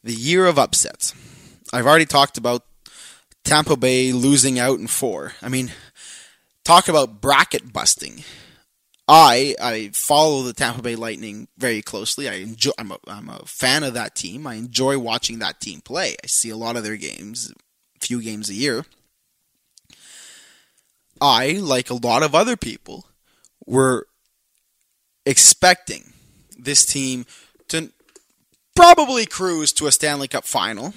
The 0.05 0.13
year 0.13 0.45
of 0.45 0.57
upsets. 0.57 1.13
I've 1.73 1.85
already 1.85 2.05
talked 2.05 2.37
about 2.37 2.63
Tampa 3.47 3.77
Bay 3.77 4.11
losing 4.11 4.59
out 4.59 4.77
in 4.77 4.87
four. 4.87 5.31
I 5.41 5.47
mean, 5.47 5.71
talk 6.65 6.89
about 6.89 7.21
bracket 7.21 7.71
busting. 7.71 8.25
I 9.07 9.55
I 9.61 9.91
follow 9.93 10.43
the 10.43 10.51
Tampa 10.51 10.81
Bay 10.81 10.97
Lightning 10.97 11.47
very 11.57 11.81
closely. 11.81 12.27
I 12.27 12.33
enjoy. 12.33 12.71
I'm 12.77 12.91
a, 12.91 12.97
I'm 13.07 13.29
a 13.29 13.39
fan 13.45 13.83
of 13.83 13.93
that 13.93 14.15
team. 14.15 14.45
I 14.45 14.55
enjoy 14.55 14.99
watching 14.99 15.39
that 15.39 15.61
team 15.61 15.79
play. 15.79 16.17
I 16.21 16.27
see 16.27 16.49
a 16.49 16.57
lot 16.57 16.75
of 16.75 16.83
their 16.83 16.97
games, 16.97 17.49
a 17.49 18.05
few 18.05 18.21
games 18.21 18.49
a 18.49 18.53
year. 18.53 18.85
I, 21.21 21.53
like 21.53 21.89
a 21.89 21.95
lot 21.95 22.23
of 22.23 22.35
other 22.35 22.57
people, 22.57 23.05
were 23.65 24.07
expecting 25.25 26.11
this 26.59 26.85
team 26.85 27.25
to 27.69 27.91
probably 28.75 29.25
cruise 29.25 29.71
to 29.73 29.87
a 29.87 29.91
Stanley 29.93 30.27
Cup 30.27 30.43
final, 30.43 30.93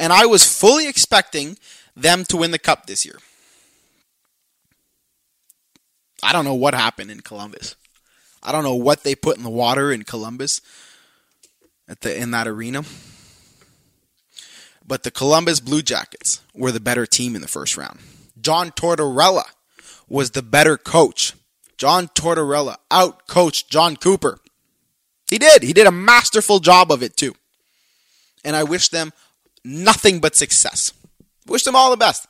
and 0.00 0.10
I 0.10 0.24
was 0.24 0.42
fully 0.58 0.88
expecting 0.88 1.58
them 1.94 2.24
to 2.26 2.36
win 2.36 2.50
the 2.50 2.58
cup 2.58 2.86
this 2.86 3.04
year. 3.04 3.18
I 6.22 6.32
don't 6.32 6.44
know 6.44 6.54
what 6.54 6.74
happened 6.74 7.10
in 7.10 7.20
Columbus. 7.20 7.74
I 8.42 8.52
don't 8.52 8.64
know 8.64 8.74
what 8.74 9.02
they 9.02 9.14
put 9.14 9.36
in 9.36 9.42
the 9.42 9.50
water 9.50 9.92
in 9.92 10.02
Columbus 10.04 10.60
at 11.88 12.00
the 12.00 12.16
in 12.16 12.30
that 12.32 12.48
arena. 12.48 12.84
But 14.86 15.04
the 15.04 15.10
Columbus 15.10 15.60
Blue 15.60 15.82
Jackets 15.82 16.40
were 16.54 16.72
the 16.72 16.80
better 16.80 17.06
team 17.06 17.34
in 17.34 17.42
the 17.42 17.48
first 17.48 17.76
round. 17.76 18.00
John 18.40 18.70
Tortorella 18.70 19.44
was 20.08 20.32
the 20.32 20.42
better 20.42 20.76
coach. 20.76 21.34
John 21.78 22.08
Tortorella 22.08 22.76
out 22.90 23.26
coached 23.26 23.70
Jon 23.70 23.96
Cooper. 23.96 24.38
He 25.30 25.38
did. 25.38 25.62
He 25.62 25.72
did 25.72 25.86
a 25.86 25.92
masterful 25.92 26.58
job 26.58 26.90
of 26.92 27.02
it 27.02 27.16
too. 27.16 27.34
And 28.44 28.56
I 28.56 28.64
wish 28.64 28.88
them 28.88 29.12
nothing 29.64 30.20
but 30.20 30.34
success. 30.34 30.92
Wish 31.46 31.64
them 31.64 31.76
all 31.76 31.90
the 31.90 31.96
best. 31.96 32.26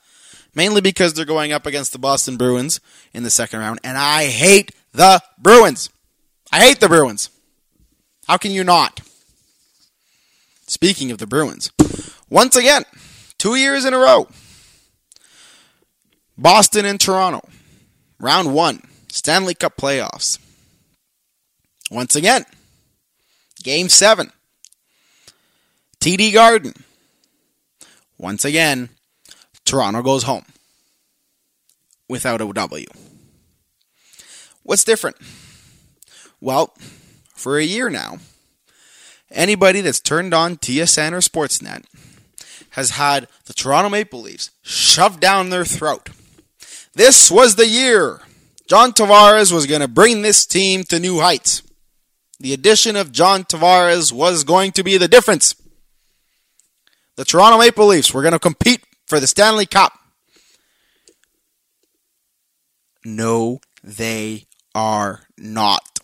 Mainly 0.54 0.80
because 0.80 1.14
they're 1.14 1.24
going 1.24 1.52
up 1.52 1.66
against 1.66 1.92
the 1.92 1.98
Boston 1.98 2.36
Bruins 2.36 2.80
in 3.14 3.22
the 3.22 3.30
second 3.30 3.60
round, 3.60 3.80
and 3.82 3.96
I 3.96 4.26
hate 4.26 4.72
the 4.92 5.22
Bruins. 5.38 5.88
I 6.52 6.60
hate 6.60 6.80
the 6.80 6.88
Bruins. 6.88 7.30
How 8.28 8.36
can 8.36 8.52
you 8.52 8.62
not? 8.62 9.00
Speaking 10.66 11.10
of 11.10 11.18
the 11.18 11.26
Bruins, 11.26 11.72
once 12.28 12.56
again, 12.56 12.84
two 13.38 13.56
years 13.56 13.84
in 13.84 13.94
a 13.94 13.98
row, 13.98 14.28
Boston 16.36 16.84
and 16.84 17.00
Toronto, 17.00 17.46
round 18.18 18.54
one, 18.54 18.82
Stanley 19.08 19.54
Cup 19.54 19.76
playoffs. 19.76 20.38
Once 21.90 22.14
again, 22.14 22.44
game 23.62 23.88
seven, 23.88 24.30
TD 26.00 26.32
Garden. 26.32 26.74
Once 28.18 28.44
again, 28.44 28.88
Toronto 29.64 30.02
goes 30.02 30.24
home 30.24 30.44
without 32.08 32.40
a 32.40 32.52
W. 32.52 32.86
What's 34.62 34.84
different? 34.84 35.16
Well, 36.40 36.74
for 37.34 37.58
a 37.58 37.64
year 37.64 37.88
now, 37.88 38.18
anybody 39.30 39.80
that's 39.80 40.00
turned 40.00 40.34
on 40.34 40.56
TSN 40.56 41.12
or 41.12 41.18
Sportsnet 41.18 41.84
has 42.70 42.90
had 42.90 43.28
the 43.46 43.52
Toronto 43.52 43.88
Maple 43.88 44.20
Leafs 44.20 44.50
shoved 44.62 45.20
down 45.20 45.50
their 45.50 45.64
throat. 45.64 46.10
This 46.94 47.30
was 47.30 47.56
the 47.56 47.66
year 47.66 48.20
John 48.68 48.92
Tavares 48.92 49.52
was 49.52 49.66
going 49.66 49.80
to 49.80 49.88
bring 49.88 50.22
this 50.22 50.46
team 50.46 50.84
to 50.84 50.98
new 50.98 51.20
heights. 51.20 51.62
The 52.40 52.52
addition 52.52 52.96
of 52.96 53.12
John 53.12 53.44
Tavares 53.44 54.12
was 54.12 54.44
going 54.44 54.72
to 54.72 54.82
be 54.82 54.96
the 54.96 55.08
difference. 55.08 55.54
The 57.16 57.24
Toronto 57.24 57.58
Maple 57.58 57.86
Leafs 57.86 58.14
were 58.14 58.22
going 58.22 58.32
to 58.32 58.38
compete 58.38 58.82
for 59.12 59.20
the 59.20 59.26
Stanley 59.26 59.66
Cup. 59.66 59.92
No, 63.04 63.60
they 63.84 64.46
are 64.74 65.24
not. 65.36 65.98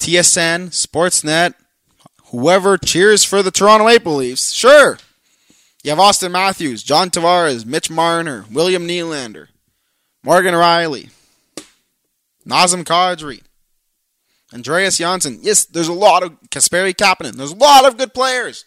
TSN, 0.00 0.70
Sportsnet, 0.70 1.54
whoever 2.32 2.76
cheers 2.76 3.22
for 3.22 3.40
the 3.40 3.52
Toronto 3.52 3.86
Maple 3.86 4.16
Leafs, 4.16 4.50
sure. 4.50 4.98
You 5.84 5.90
have 5.90 6.00
Auston 6.00 6.32
Matthews, 6.32 6.82
John 6.82 7.08
Tavares, 7.08 7.64
Mitch 7.64 7.88
Marner, 7.88 8.46
William 8.50 8.88
Nylander, 8.88 9.46
Morgan 10.24 10.54
Rielly, 10.54 11.10
Nazem 12.44 12.82
Kadri, 12.82 13.42
Andreas 14.52 14.98
Johnsson. 14.98 15.38
Yes, 15.40 15.66
there's 15.66 15.86
a 15.86 15.92
lot 15.92 16.24
of 16.24 16.32
Kasperi 16.50 16.96
Kapanen. 16.96 17.34
There's 17.34 17.52
a 17.52 17.56
lot 17.56 17.86
of 17.86 17.96
good 17.96 18.12
players. 18.12 18.64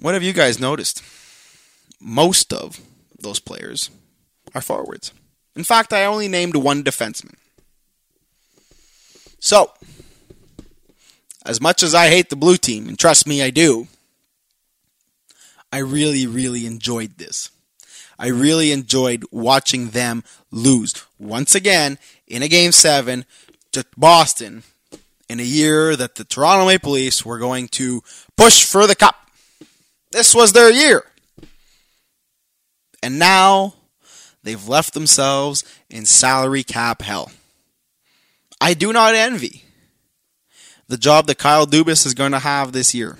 What 0.00 0.14
have 0.14 0.22
you 0.22 0.32
guys 0.32 0.60
noticed? 0.60 1.02
Most 2.00 2.52
of 2.52 2.80
those 3.18 3.40
players 3.40 3.90
are 4.54 4.60
forwards. 4.60 5.12
In 5.54 5.64
fact, 5.64 5.92
I 5.92 6.04
only 6.04 6.28
named 6.28 6.56
one 6.56 6.84
defenseman. 6.84 7.36
So, 9.38 9.72
as 11.44 11.60
much 11.60 11.82
as 11.82 11.94
I 11.94 12.08
hate 12.08 12.30
the 12.30 12.36
blue 12.36 12.56
team, 12.56 12.88
and 12.88 12.98
trust 12.98 13.26
me, 13.26 13.42
I 13.42 13.50
do, 13.50 13.88
I 15.72 15.78
really, 15.78 16.26
really 16.26 16.66
enjoyed 16.66 17.16
this. 17.18 17.50
I 18.18 18.28
really 18.28 18.72
enjoyed 18.72 19.24
watching 19.30 19.90
them 19.90 20.24
lose 20.50 20.94
once 21.18 21.54
again 21.54 21.98
in 22.26 22.42
a 22.42 22.48
game 22.48 22.72
seven 22.72 23.24
to 23.72 23.84
Boston 23.96 24.62
in 25.28 25.40
a 25.40 25.44
year 25.44 25.96
that 25.96 26.14
the 26.14 26.24
Toronto 26.24 26.66
Maple 26.66 26.92
Leafs 26.92 27.24
were 27.24 27.38
going 27.38 27.68
to 27.68 28.02
push 28.36 28.64
for 28.64 28.86
the 28.86 28.94
cup. 28.94 29.25
This 30.16 30.34
was 30.34 30.54
their 30.54 30.70
year. 30.70 31.04
And 33.02 33.18
now 33.18 33.74
they've 34.42 34.66
left 34.66 34.94
themselves 34.94 35.62
in 35.90 36.06
salary 36.06 36.62
cap 36.62 37.02
hell. 37.02 37.30
I 38.58 38.72
do 38.72 38.94
not 38.94 39.14
envy 39.14 39.64
the 40.88 40.96
job 40.96 41.26
that 41.26 41.36
Kyle 41.36 41.66
Dubas 41.66 42.06
is 42.06 42.14
going 42.14 42.32
to 42.32 42.38
have 42.38 42.72
this 42.72 42.94
year, 42.94 43.18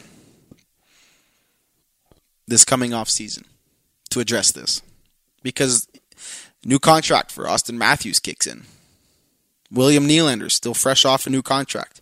this 2.46 2.64
coming 2.64 2.94
off 2.94 3.10
season, 3.10 3.44
to 4.08 4.20
address 4.20 4.50
this. 4.50 4.80
Because 5.42 5.88
new 6.64 6.78
contract 6.78 7.30
for 7.30 7.44
Auston 7.44 7.76
Matthews 7.76 8.20
kicks 8.20 8.46
in. 8.46 8.62
William 9.70 10.08
Nylander 10.08 10.50
still 10.50 10.72
fresh 10.72 11.04
off 11.04 11.26
a 11.26 11.30
new 11.30 11.42
contract. 11.42 12.00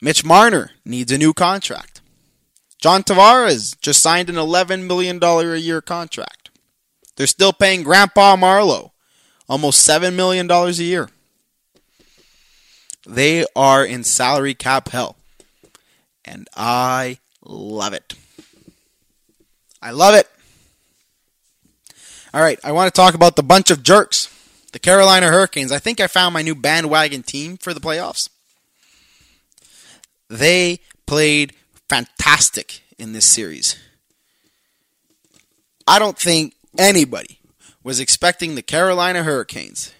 Mitch 0.00 0.24
Marner 0.24 0.70
needs 0.84 1.10
a 1.10 1.18
new 1.18 1.34
contract. 1.34 1.99
John 2.80 3.02
Tavares 3.02 3.78
just 3.80 4.00
signed 4.00 4.30
an 4.30 4.36
$11 4.36 4.86
million 4.86 5.22
a 5.22 5.56
year 5.56 5.80
contract. 5.80 6.50
They're 7.16 7.26
still 7.26 7.52
paying 7.52 7.82
Grandpa 7.82 8.36
Marleau 8.36 8.90
almost 9.50 9.86
$7 9.86 10.14
million 10.14 10.48
a 10.50 10.70
year. 10.70 11.10
They 13.06 13.44
are 13.56 13.84
in 13.84 14.04
salary 14.04 14.54
cap 14.54 14.88
hell. 14.90 15.16
And 16.24 16.48
I 16.56 17.18
love 17.44 17.92
it. 17.92 18.14
I 19.82 19.90
love 19.90 20.14
it. 20.14 20.28
All 22.32 22.40
right, 22.40 22.60
I 22.62 22.70
want 22.70 22.94
to 22.94 22.96
talk 22.96 23.14
about 23.14 23.34
the 23.34 23.42
bunch 23.42 23.72
of 23.72 23.82
jerks, 23.82 24.32
the 24.70 24.78
Carolina 24.78 25.26
Hurricanes. 25.26 25.72
I 25.72 25.80
think 25.80 25.98
I 25.98 26.06
found 26.06 26.32
my 26.32 26.42
new 26.42 26.54
bandwagon 26.54 27.24
team 27.24 27.56
for 27.56 27.74
the 27.74 27.80
playoffs. 27.80 28.28
They 30.28 30.78
played 31.06 31.54
fantastic 31.90 32.82
in 32.98 33.12
this 33.12 33.26
series. 33.26 33.76
I 35.88 35.98
don't 35.98 36.16
think 36.16 36.54
anybody 36.78 37.40
was 37.82 37.98
expecting 37.98 38.54
the 38.54 38.62
Carolina 38.62 39.24
Hurricanes 39.24 39.92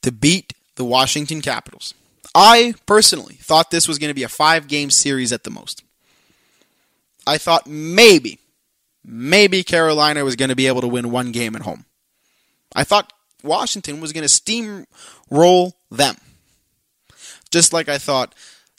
to 0.00 0.10
beat 0.10 0.54
the 0.76 0.86
Washington 0.86 1.42
Capitals. 1.42 1.92
I 2.34 2.74
personally 2.86 3.34
thought 3.34 3.70
this 3.70 3.86
was 3.86 3.98
going 3.98 4.08
to 4.08 4.14
be 4.14 4.22
a 4.22 4.28
five 4.28 4.68
game 4.68 4.88
series 4.88 5.32
at 5.32 5.44
the 5.44 5.50
most. 5.50 5.82
I 7.26 7.36
thought 7.36 7.66
maybe, 7.66 8.38
maybe 9.04 9.62
Carolina 9.62 10.24
was 10.24 10.36
going 10.36 10.48
to 10.48 10.56
be 10.56 10.66
able 10.66 10.80
to 10.80 10.88
win 10.88 11.10
one 11.10 11.30
game 11.30 11.54
at 11.56 11.62
home. 11.62 11.84
I 12.74 12.84
thought 12.84 13.12
Washington 13.42 14.00
was 14.00 14.14
going 14.14 14.26
to 14.26 14.86
steamroll 15.30 15.72
them. 15.90 16.16
Just 17.50 17.74
like 17.74 17.90
I 17.90 17.98
thought 17.98 18.34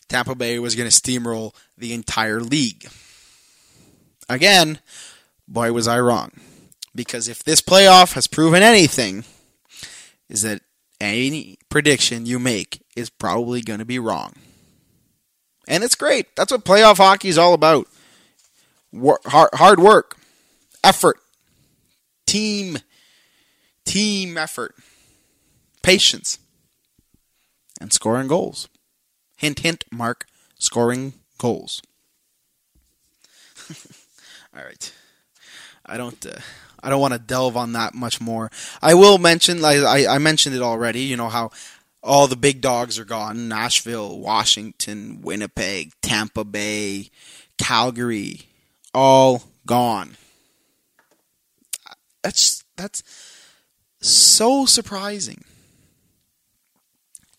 Tampa 0.07 0.35
Bay 0.35 0.59
was 0.59 0.75
going 0.75 0.89
to 0.89 0.95
steamroll 0.95 1.53
the 1.77 1.93
entire 1.93 2.39
league. 2.39 2.87
Again, 4.29 4.79
boy, 5.47 5.71
was 5.71 5.87
I 5.87 5.99
wrong. 5.99 6.31
Because 6.95 7.27
if 7.27 7.43
this 7.43 7.61
playoff 7.61 8.13
has 8.13 8.27
proven 8.27 8.63
anything, 8.63 9.23
is 10.29 10.41
that 10.41 10.61
any 10.99 11.57
prediction 11.69 12.25
you 12.25 12.39
make 12.39 12.81
is 12.95 13.09
probably 13.09 13.61
going 13.61 13.79
to 13.79 13.85
be 13.85 13.99
wrong. 13.99 14.33
And 15.67 15.83
it's 15.83 15.95
great. 15.95 16.35
That's 16.35 16.51
what 16.51 16.65
playoff 16.65 16.97
hockey 16.97 17.29
is 17.29 17.37
all 17.37 17.53
about. 17.53 17.87
hard 18.93 19.79
work, 19.79 20.17
effort, 20.83 21.17
team, 22.25 22.79
team 23.85 24.37
effort, 24.37 24.75
patience, 25.83 26.39
and 27.79 27.91
scoring 27.93 28.27
goals. 28.27 28.69
Hint, 29.38 29.59
hint, 29.59 29.85
Marc, 29.91 30.25
scoring 30.57 31.13
goals. 31.38 31.81
all 34.55 34.63
right. 34.63 34.91
I 35.85 35.97
don't. 35.97 36.25
Uh, 36.25 36.39
I 36.81 36.89
don't 36.89 37.01
want 37.01 37.13
to 37.13 37.19
delve 37.19 37.57
on 37.57 37.73
that 37.73 37.93
much 37.93 38.21
more. 38.21 38.51
I 38.81 38.93
will 38.93 39.17
mention, 39.17 39.61
like 39.61 39.79
I, 39.79 40.15
I 40.15 40.17
mentioned 40.17 40.55
it 40.55 40.61
already. 40.61 41.01
You 41.01 41.17
know 41.17 41.29
how 41.29 41.51
all 42.03 42.27
the 42.27 42.35
big 42.35 42.61
dogs 42.61 42.99
are 42.99 43.05
gone: 43.05 43.47
Nashville, 43.47 44.17
Washington, 44.19 45.21
Winnipeg, 45.21 45.93
Tampa 46.01 46.43
Bay, 46.43 47.09
Calgary, 47.57 48.41
all 48.93 49.43
gone. 49.65 50.17
That's 52.23 52.63
that's 52.75 53.03
so 54.01 54.65
surprising 54.65 55.43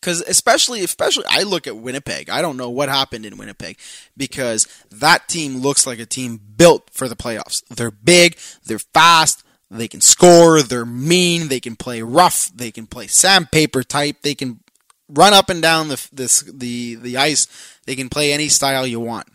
because 0.00 0.20
especially 0.22 0.82
especially 0.82 1.24
I 1.28 1.42
look 1.42 1.66
at 1.66 1.76
Winnipeg. 1.76 2.30
I 2.30 2.42
don't 2.42 2.56
know 2.56 2.70
what 2.70 2.88
happened 2.88 3.26
in 3.26 3.36
Winnipeg 3.36 3.78
because 4.16 4.66
that 4.90 5.28
team 5.28 5.58
looks 5.58 5.86
like 5.86 5.98
a 5.98 6.06
team 6.06 6.40
built 6.56 6.90
for 6.90 7.08
the 7.08 7.16
playoffs. 7.16 7.62
They're 7.68 7.90
big, 7.90 8.36
they're 8.64 8.78
fast, 8.78 9.44
they 9.70 9.88
can 9.88 10.00
score, 10.00 10.62
they're 10.62 10.86
mean, 10.86 11.48
they 11.48 11.60
can 11.60 11.76
play 11.76 12.02
rough, 12.02 12.50
they 12.54 12.70
can 12.70 12.86
play 12.86 13.06
sandpaper 13.06 13.82
type, 13.82 14.22
they 14.22 14.34
can 14.34 14.60
run 15.08 15.32
up 15.32 15.50
and 15.50 15.62
down 15.62 15.88
the 15.88 16.08
this 16.12 16.42
the 16.42 16.96
the 16.96 17.16
ice, 17.16 17.46
they 17.86 17.96
can 17.96 18.08
play 18.08 18.32
any 18.32 18.48
style 18.48 18.86
you 18.86 19.00
want. 19.00 19.26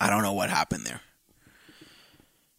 I 0.00 0.10
don't 0.10 0.22
know 0.22 0.32
what 0.32 0.50
happened 0.50 0.86
there. 0.86 1.00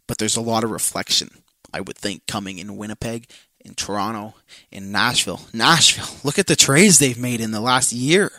But 0.07 0.17
there's 0.17 0.37
a 0.37 0.41
lot 0.41 0.63
of 0.63 0.71
reflection, 0.71 1.43
I 1.73 1.81
would 1.81 1.97
think, 1.97 2.25
coming 2.27 2.59
in 2.59 2.77
Winnipeg 2.77 3.29
in 3.67 3.75
Toronto, 3.75 4.35
in 4.71 4.91
Nashville. 4.91 5.41
Nashville, 5.53 6.17
look 6.23 6.39
at 6.39 6.47
the 6.47 6.55
trades 6.55 6.99
they've 6.99 7.17
made 7.17 7.41
in 7.41 7.51
the 7.51 7.61
last 7.61 7.91
year. 7.91 8.31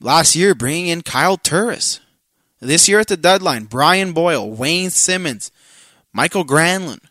Last 0.00 0.34
year, 0.34 0.54
bringing 0.54 0.88
in 0.88 1.02
Kyle 1.02 1.36
Turris. 1.36 2.00
This 2.60 2.88
year 2.88 3.00
at 3.00 3.08
the 3.08 3.16
deadline, 3.16 3.64
Brian 3.64 4.12
Boyle, 4.12 4.50
Wayne 4.50 4.90
Simmonds, 4.90 5.50
Mikael 6.12 6.44
Granlund. 6.44 7.04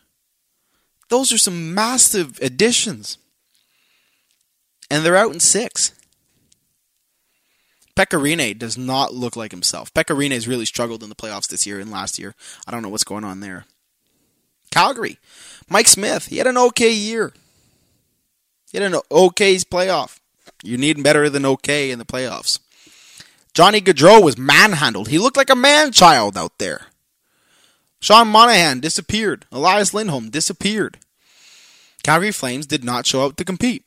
Those 1.08 1.32
are 1.32 1.38
some 1.38 1.74
massive 1.74 2.38
additions. 2.40 3.18
And 4.90 5.04
they're 5.04 5.16
out 5.16 5.32
in 5.32 5.40
six. 5.40 5.92
Pekka 7.96 8.20
Rinne 8.20 8.58
does 8.58 8.78
not 8.78 9.12
look 9.12 9.36
like 9.36 9.50
himself. 9.50 9.92
Pekka 9.92 10.16
Rinne 10.16 10.32
has 10.32 10.48
really 10.48 10.64
struggled 10.64 11.02
in 11.02 11.08
the 11.08 11.14
playoffs 11.14 11.48
this 11.48 11.66
year 11.66 11.80
and 11.80 11.90
last 11.90 12.18
year. 12.18 12.34
I 12.66 12.70
don't 12.70 12.82
know 12.82 12.88
what's 12.88 13.04
going 13.04 13.24
on 13.24 13.40
there. 13.40 13.66
Calgary. 14.70 15.18
Mike 15.68 15.88
Smith, 15.88 16.26
he 16.26 16.38
had 16.38 16.46
an 16.46 16.58
okay 16.58 16.92
year. 16.92 17.32
He 18.70 18.78
had 18.78 18.92
an 18.92 19.00
okay 19.10 19.56
playoff. 19.56 20.18
You 20.62 20.76
need 20.76 21.02
better 21.02 21.28
than 21.28 21.46
okay 21.46 21.90
in 21.90 21.98
the 21.98 22.04
playoffs. 22.04 22.58
Johnny 23.54 23.80
Gaudreau 23.80 24.22
was 24.22 24.38
manhandled. 24.38 25.08
He 25.08 25.18
looked 25.18 25.36
like 25.36 25.50
a 25.50 25.56
man 25.56 25.92
child 25.92 26.36
out 26.36 26.58
there. 26.58 26.86
Sean 28.00 28.28
Monahan 28.28 28.80
disappeared. 28.80 29.44
Elias 29.52 29.92
Lindholm 29.92 30.30
disappeared. 30.30 30.98
Calgary 32.02 32.32
Flames 32.32 32.66
did 32.66 32.84
not 32.84 33.06
show 33.06 33.26
up 33.26 33.36
to 33.36 33.44
compete. 33.44 33.84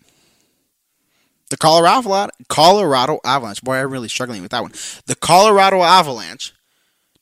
The 1.50 1.58
Colorado 1.58 2.30
Colorado 2.48 3.20
Avalanche. 3.24 3.62
Boy, 3.64 3.78
I'm 3.78 3.92
really 3.92 4.08
struggling 4.08 4.42
with 4.42 4.52
that 4.52 4.62
one. 4.62 4.74
The 5.06 5.16
Colorado 5.16 5.82
Avalanche 5.82 6.54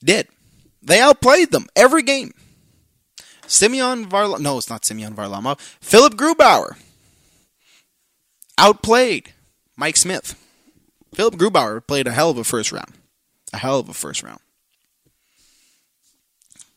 did. 0.03 0.27
They 0.81 0.99
outplayed 0.99 1.51
them 1.51 1.67
every 1.75 2.01
game. 2.01 2.33
Semyon 3.51 4.07
Varlamov. 4.07 4.39
No, 4.39 4.57
it's 4.57 4.69
not 4.69 4.85
Semyon 4.85 5.13
Varlamov. 5.13 5.59
Philipp 5.81 6.13
Grubauer 6.13 6.77
outplayed 8.57 9.33
Mike 9.75 9.97
Smith. 9.97 10.39
Philipp 11.13 11.35
Grubauer 11.35 11.85
played 11.85 12.07
a 12.07 12.13
hell 12.13 12.29
of 12.29 12.37
a 12.37 12.45
first 12.45 12.71
round. 12.71 12.93
A 13.51 13.57
hell 13.57 13.79
of 13.79 13.89
a 13.89 13.93
first 13.93 14.23
round. 14.23 14.39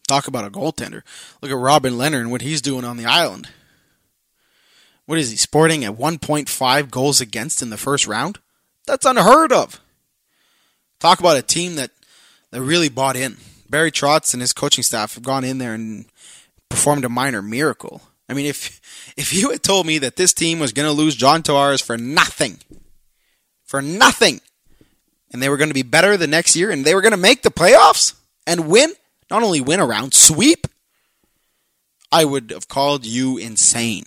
Talk 0.09 0.27
about 0.27 0.45
a 0.45 0.51
goaltender. 0.51 1.03
Look 1.41 1.53
at 1.53 1.57
Robin 1.57 1.95
Lehner 1.95 2.21
and 2.21 2.33
what 2.33 2.43
he's 2.43 2.61
doing 2.61 2.85
on 2.85 2.97
the 2.97 3.07
island. 3.07 3.49
What 5.07 5.19
is 5.19 5.31
he 5.31 5.37
sporting 5.37 5.85
at 5.85 5.97
1.5 5.97 6.91
goals 6.91 7.21
against 7.21 7.63
in 7.63 7.71
the 7.71 7.77
first 7.77 8.09
round? 8.09 8.41
That's 8.85 9.07
unheard 9.07 9.53
of. 9.53 9.81
Talk 10.99 11.21
about 11.21 11.37
a 11.37 11.43
team 11.43 11.77
that, 11.77 11.93
that 12.51 12.61
really 12.61 12.89
bought 12.89 13.15
in. 13.15 13.37
Barry 13.71 13.93
Trotz 13.93 14.35
and 14.35 14.41
his 14.41 14.53
coaching 14.53 14.83
staff 14.83 15.15
have 15.15 15.23
gone 15.23 15.45
in 15.45 15.59
there 15.59 15.75
and 15.75 16.07
performed 16.69 17.05
a 17.05 17.09
minor 17.09 17.43
miracle. 17.43 18.03
I 18.29 18.35
mean, 18.35 18.47
if 18.47 18.81
if 19.17 19.33
you 19.33 19.51
had 19.51 19.63
told 19.63 19.87
me 19.87 19.99
that 19.99 20.17
this 20.17 20.33
team 20.33 20.59
was 20.59 20.73
going 20.73 20.89
to 20.89 20.93
lose 20.93 21.15
John 21.15 21.43
Tavares 21.43 21.83
for 21.83 21.97
nothing, 21.97 22.59
for 23.65 23.83
nothing, 23.83 24.41
and 25.33 25.43
they 25.43 25.49
were 25.49 25.57
going 25.57 25.71
to 25.71 25.75
be 25.75 25.83
better 25.83 26.17
the 26.17 26.27
next 26.27 26.57
year, 26.57 26.71
and 26.71 26.85
they 26.85 26.95
were 26.95 27.03
going 27.03 27.13
to 27.13 27.17
make 27.17 27.43
the 27.43 27.51
playoffs 27.51 28.15
and 28.47 28.69
win, 28.69 28.93
not 29.31 29.43
only 29.43 29.61
win 29.61 29.81
around, 29.81 30.15
sweep, 30.15 30.67
I 32.11 32.25
would 32.25 32.51
have 32.51 32.69
called 32.69 33.05
you 33.05 33.37
insane. 33.37 34.05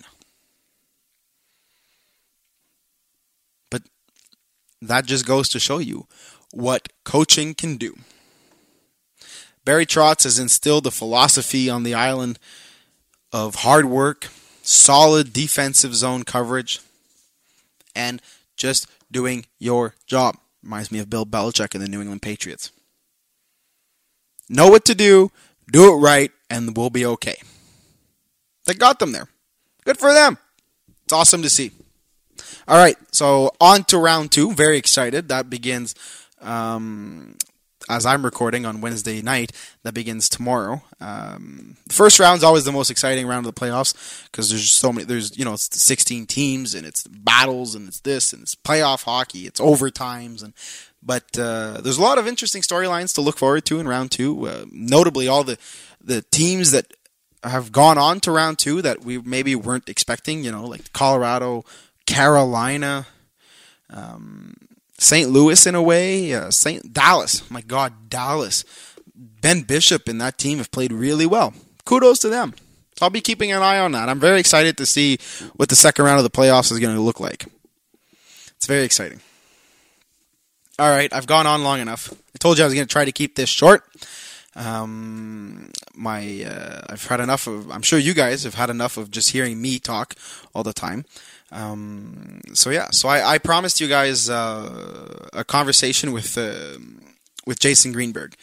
But 3.70 3.82
that 4.80 5.04
just 5.04 5.26
goes 5.26 5.48
to 5.50 5.60
show 5.60 5.78
you 5.78 6.06
what 6.50 6.88
coaching 7.04 7.54
can 7.54 7.76
do. 7.76 7.98
Barry 9.68 9.84
Trotz 9.84 10.22
has 10.22 10.38
instilled 10.38 10.86
a 10.86 10.90
philosophy 10.90 11.68
on 11.68 11.82
the 11.82 11.92
island 11.92 12.38
of 13.34 13.56
hard 13.56 13.84
work, 13.84 14.28
solid 14.62 15.34
defensive 15.34 15.94
zone 15.94 16.22
coverage, 16.22 16.80
and 17.94 18.22
just 18.56 18.86
doing 19.12 19.44
your 19.58 19.94
job. 20.06 20.38
Reminds 20.62 20.90
me 20.90 21.00
of 21.00 21.10
Bill 21.10 21.26
Belichick 21.26 21.74
and 21.74 21.84
the 21.84 21.88
New 21.88 22.00
England 22.00 22.22
Patriots. 22.22 22.72
Know 24.48 24.70
what 24.70 24.86
to 24.86 24.94
do, 24.94 25.32
do 25.70 25.92
it 25.92 25.96
right, 25.98 26.32
and 26.48 26.74
we'll 26.74 26.88
be 26.88 27.04
okay. 27.04 27.36
They 28.64 28.72
got 28.72 28.98
them 29.00 29.12
there. 29.12 29.28
Good 29.84 29.98
for 29.98 30.14
them. 30.14 30.38
It's 31.04 31.12
awesome 31.12 31.42
to 31.42 31.50
see. 31.50 31.72
All 32.66 32.78
right, 32.78 32.96
so 33.12 33.50
on 33.60 33.84
to 33.84 33.98
round 33.98 34.32
two. 34.32 34.54
Very 34.54 34.78
excited. 34.78 35.28
That 35.28 35.50
begins 35.50 35.94
um, 36.40 37.36
as 37.88 38.06
I'm 38.06 38.24
recording 38.24 38.66
on 38.66 38.80
Wednesday 38.80 39.22
night, 39.22 39.52
that 39.82 39.94
begins 39.94 40.28
tomorrow. 40.28 40.82
Um, 41.00 41.76
the 41.86 41.94
first 41.94 42.18
round 42.18 42.38
is 42.38 42.44
always 42.44 42.64
the 42.64 42.72
most 42.72 42.90
exciting 42.90 43.26
round 43.26 43.46
of 43.46 43.54
the 43.54 43.60
playoffs 43.60 44.24
because 44.30 44.50
there's 44.50 44.72
so 44.72 44.92
many. 44.92 45.04
There's 45.04 45.36
you 45.38 45.44
know 45.44 45.54
it's 45.54 45.80
16 45.80 46.26
teams 46.26 46.74
and 46.74 46.86
it's 46.86 47.06
battles 47.06 47.74
and 47.74 47.88
it's 47.88 48.00
this 48.00 48.32
and 48.32 48.42
it's 48.42 48.54
playoff 48.54 49.04
hockey. 49.04 49.46
It's 49.46 49.60
overtimes 49.60 50.42
and 50.42 50.52
but 51.02 51.38
uh, 51.38 51.80
there's 51.82 51.98
a 51.98 52.02
lot 52.02 52.18
of 52.18 52.26
interesting 52.26 52.62
storylines 52.62 53.14
to 53.14 53.20
look 53.20 53.38
forward 53.38 53.64
to 53.66 53.78
in 53.80 53.86
round 53.86 54.10
two. 54.10 54.46
Uh, 54.46 54.64
notably, 54.70 55.28
all 55.28 55.44
the 55.44 55.58
the 56.02 56.22
teams 56.22 56.70
that 56.72 56.92
have 57.44 57.70
gone 57.70 57.98
on 57.98 58.20
to 58.20 58.32
round 58.32 58.58
two 58.58 58.82
that 58.82 59.04
we 59.04 59.18
maybe 59.18 59.54
weren't 59.54 59.88
expecting. 59.88 60.42
You 60.44 60.52
know, 60.52 60.64
like 60.64 60.92
Colorado, 60.92 61.64
Carolina, 62.06 63.06
um, 63.90 64.54
St. 64.98 65.30
Louis 65.30 65.66
in 65.66 65.74
a 65.74 65.82
way, 65.82 66.34
uh, 66.34 66.50
St. 66.50 66.92
Dallas. 66.92 67.48
My 67.50 67.60
God, 67.60 68.10
Dallas. 68.10 68.64
Ben 69.14 69.62
Bishop 69.62 70.08
and 70.08 70.20
that 70.20 70.38
team 70.38 70.58
have 70.58 70.70
played 70.70 70.92
really 70.92 71.26
well. 71.26 71.54
Kudos 71.84 72.18
to 72.20 72.28
them. 72.28 72.54
So 72.96 73.06
I'll 73.06 73.10
be 73.10 73.20
keeping 73.20 73.52
an 73.52 73.62
eye 73.62 73.78
on 73.78 73.92
that. 73.92 74.08
I'm 74.08 74.18
very 74.18 74.40
excited 74.40 74.76
to 74.78 74.86
see 74.86 75.18
what 75.54 75.68
the 75.68 75.76
second 75.76 76.04
round 76.04 76.18
of 76.18 76.24
the 76.24 76.30
playoffs 76.30 76.72
is 76.72 76.80
going 76.80 76.94
to 76.94 77.00
look 77.00 77.20
like. 77.20 77.46
It's 78.56 78.66
very 78.66 78.82
exciting. 78.82 79.20
All 80.80 80.90
right, 80.90 81.12
I've 81.12 81.26
gone 81.26 81.46
on 81.46 81.62
long 81.62 81.80
enough. 81.80 82.12
I 82.12 82.38
told 82.38 82.58
you 82.58 82.64
I 82.64 82.66
was 82.66 82.74
going 82.74 82.86
to 82.86 82.92
try 82.92 83.04
to 83.04 83.12
keep 83.12 83.36
this 83.36 83.48
short. 83.48 83.84
Um, 84.56 85.70
my 85.94 86.44
uh, 86.44 86.82
I've 86.88 87.06
had 87.06 87.20
enough 87.20 87.46
of. 87.46 87.70
I'm 87.70 87.82
sure 87.82 87.98
you 87.98 88.14
guys 88.14 88.42
have 88.42 88.54
had 88.54 88.70
enough 88.70 88.96
of 88.96 89.10
just 89.10 89.30
hearing 89.30 89.60
me 89.60 89.78
talk 89.78 90.14
all 90.54 90.64
the 90.64 90.72
time. 90.72 91.04
Um, 91.50 92.40
so 92.54 92.70
yeah, 92.70 92.90
so 92.90 93.08
I, 93.08 93.34
I 93.34 93.38
promised 93.38 93.80
you 93.80 93.88
guys 93.88 94.28
uh, 94.28 95.28
a 95.32 95.44
conversation 95.44 96.12
with 96.12 96.36
uh, 96.36 96.78
with 97.46 97.58
Jason 97.58 97.92
Greenberg. 97.92 98.34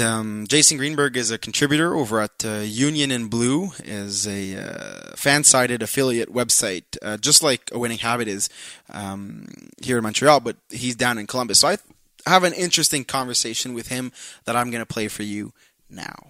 Um, 0.00 0.46
Jason 0.48 0.76
Greenberg 0.76 1.16
is 1.16 1.32
a 1.32 1.38
contributor 1.38 1.96
over 1.96 2.20
at 2.20 2.44
uh, 2.44 2.60
Union 2.60 3.10
and 3.10 3.28
Blue, 3.28 3.72
is 3.82 4.28
a 4.28 4.54
uh, 4.54 5.16
fan-sided 5.16 5.82
affiliate 5.82 6.32
website, 6.32 6.84
uh, 7.02 7.16
just 7.16 7.42
like 7.42 7.68
a 7.72 7.80
Winning 7.80 7.98
Habit 7.98 8.28
is 8.28 8.48
um, 8.90 9.48
here 9.82 9.96
in 9.96 10.04
Montreal, 10.04 10.38
but 10.38 10.56
he's 10.70 10.94
down 10.94 11.18
in 11.18 11.26
Columbus. 11.26 11.58
So 11.58 11.68
I 11.68 11.78
have 12.26 12.44
an 12.44 12.52
interesting 12.52 13.04
conversation 13.04 13.74
with 13.74 13.88
him 13.88 14.12
that 14.44 14.54
I'm 14.54 14.70
going 14.70 14.82
to 14.82 14.86
play 14.86 15.08
for 15.08 15.24
you 15.24 15.52
now. 15.90 16.28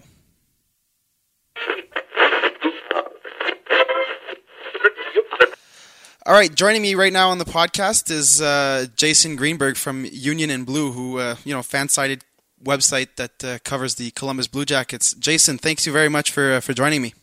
All 6.25 6.33
right, 6.33 6.55
joining 6.55 6.81
me 6.81 6.95
right 6.95 7.11
now 7.11 7.31
on 7.31 7.37
the 7.37 7.43
podcast 7.43 8.09
is 8.09 8.41
uh, 8.41 8.85
Jason 8.95 9.35
Greenberg 9.35 9.75
from 9.75 10.05
Union 10.09 10.49
and 10.49 10.65
Blue, 10.65 10.93
who 10.93 11.19
uh, 11.19 11.35
you 11.43 11.53
know 11.53 11.61
fan-sided 11.61 12.23
website 12.63 13.17
that 13.17 13.43
uh, 13.43 13.59
covers 13.65 13.95
the 13.95 14.09
Columbus 14.11 14.47
Blue 14.47 14.63
Jackets. 14.63 15.13
Jason, 15.15 15.57
thanks 15.57 15.85
you 15.85 15.91
very 15.91 16.07
much 16.07 16.31
for 16.31 16.53
uh, 16.53 16.59
for 16.61 16.71
joining 16.71 17.01
me. 17.01 17.13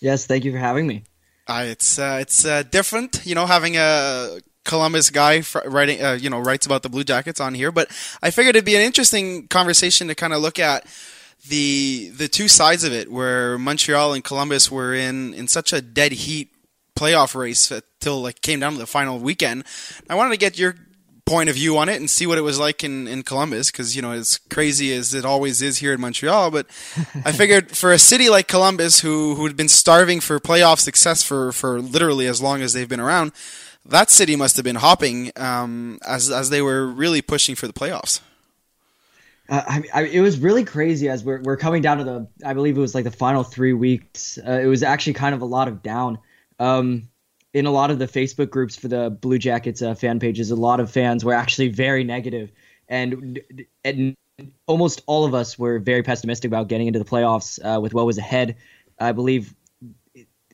Yes, 0.00 0.26
thank 0.26 0.44
you 0.44 0.50
for 0.50 0.58
having 0.58 0.88
me. 0.88 1.04
Uh, 1.46 1.66
it's 1.68 1.96
uh, 1.96 2.18
it's 2.20 2.44
uh, 2.44 2.64
different, 2.64 3.24
you 3.24 3.36
know, 3.36 3.46
having 3.46 3.76
a 3.76 4.40
Columbus 4.64 5.10
guy 5.10 5.44
writing, 5.64 6.02
uh, 6.02 6.14
you 6.14 6.28
know, 6.28 6.40
writes 6.40 6.66
about 6.66 6.82
the 6.82 6.88
Blue 6.88 7.04
Jackets 7.04 7.38
on 7.38 7.54
here. 7.54 7.70
But 7.70 7.88
I 8.20 8.32
figured 8.32 8.56
it'd 8.56 8.64
be 8.64 8.74
an 8.74 8.82
interesting 8.82 9.46
conversation 9.46 10.08
to 10.08 10.16
kind 10.16 10.32
of 10.32 10.42
look 10.42 10.58
at 10.58 10.84
the 11.48 12.10
the 12.16 12.26
two 12.26 12.48
sides 12.48 12.82
of 12.82 12.92
it, 12.92 13.12
where 13.12 13.58
Montreal 13.58 14.12
and 14.12 14.24
Columbus 14.24 14.72
were 14.72 14.92
in 14.92 15.34
in 15.34 15.46
such 15.46 15.72
a 15.72 15.80
dead 15.80 16.10
heat 16.10 16.50
playoff 16.96 17.36
race 17.36 17.70
till 18.00 18.20
like 18.20 18.40
came 18.40 18.60
down 18.60 18.72
to 18.72 18.78
the 18.78 18.86
final 18.86 19.18
weekend. 19.18 19.64
I 20.08 20.14
wanted 20.14 20.30
to 20.30 20.38
get 20.38 20.58
your 20.58 20.76
point 21.26 21.50
of 21.50 21.56
view 21.56 21.76
on 21.76 21.90
it 21.90 21.96
and 21.96 22.08
see 22.08 22.26
what 22.26 22.38
it 22.38 22.42
was 22.42 22.58
like 22.58 22.82
in, 22.82 23.06
in 23.06 23.22
Columbus 23.22 23.70
because 23.70 23.94
you 23.94 24.00
know 24.00 24.12
as 24.12 24.38
crazy 24.48 24.94
as 24.94 25.12
it 25.12 25.26
always 25.26 25.60
is 25.60 25.76
here 25.76 25.92
in 25.92 26.00
Montreal 26.00 26.50
but 26.50 26.66
I 27.26 27.32
figured 27.32 27.76
for 27.76 27.92
a 27.92 27.98
city 27.98 28.30
like 28.30 28.48
Columbus 28.48 29.00
who 29.00 29.34
who 29.34 29.46
had 29.46 29.54
been 29.54 29.68
starving 29.68 30.20
for 30.20 30.40
playoff 30.40 30.78
success 30.78 31.22
for 31.22 31.52
for 31.52 31.82
literally 31.82 32.26
as 32.26 32.40
long 32.40 32.62
as 32.62 32.72
they've 32.72 32.88
been 32.88 32.98
around 32.98 33.32
that 33.88 34.10
city 34.10 34.36
must 34.36 34.56
have 34.56 34.64
been 34.64 34.76
hopping 34.76 35.32
um, 35.36 35.98
as 36.06 36.30
as 36.30 36.50
they 36.50 36.62
were 36.62 36.86
really 36.86 37.22
pushing 37.22 37.54
for 37.54 37.66
the 37.66 37.72
playoffs. 37.72 38.20
Uh, 39.48 39.62
I, 39.66 39.82
I, 39.94 40.02
it 40.04 40.20
was 40.20 40.38
really 40.38 40.64
crazy 40.64 41.08
as 41.08 41.24
we're, 41.24 41.40
we're 41.40 41.56
coming 41.56 41.80
down 41.80 41.98
to 41.98 42.04
the 42.04 42.28
I 42.44 42.52
believe 42.52 42.76
it 42.76 42.80
was 42.80 42.94
like 42.94 43.04
the 43.04 43.10
final 43.10 43.42
three 43.42 43.72
weeks. 43.72 44.38
Uh, 44.38 44.60
it 44.62 44.66
was 44.66 44.82
actually 44.82 45.14
kind 45.14 45.34
of 45.34 45.40
a 45.40 45.46
lot 45.46 45.68
of 45.68 45.82
down. 45.82 46.18
Um, 46.58 47.07
in 47.54 47.66
a 47.66 47.70
lot 47.70 47.90
of 47.90 47.98
the 47.98 48.06
Facebook 48.06 48.50
groups 48.50 48.76
for 48.76 48.88
the 48.88 49.10
Blue 49.10 49.38
Jackets 49.38 49.82
uh, 49.82 49.94
fan 49.94 50.20
pages, 50.20 50.50
a 50.50 50.56
lot 50.56 50.80
of 50.80 50.90
fans 50.90 51.24
were 51.24 51.34
actually 51.34 51.68
very 51.68 52.04
negative, 52.04 52.52
and, 52.88 53.40
and 53.84 54.16
almost 54.66 55.02
all 55.06 55.24
of 55.24 55.34
us 55.34 55.58
were 55.58 55.78
very 55.78 56.02
pessimistic 56.02 56.48
about 56.48 56.68
getting 56.68 56.86
into 56.86 56.98
the 56.98 57.04
playoffs 57.04 57.58
uh, 57.64 57.80
with 57.80 57.94
what 57.94 58.06
was 58.06 58.18
ahead. 58.18 58.56
I 58.98 59.12
believe 59.12 59.54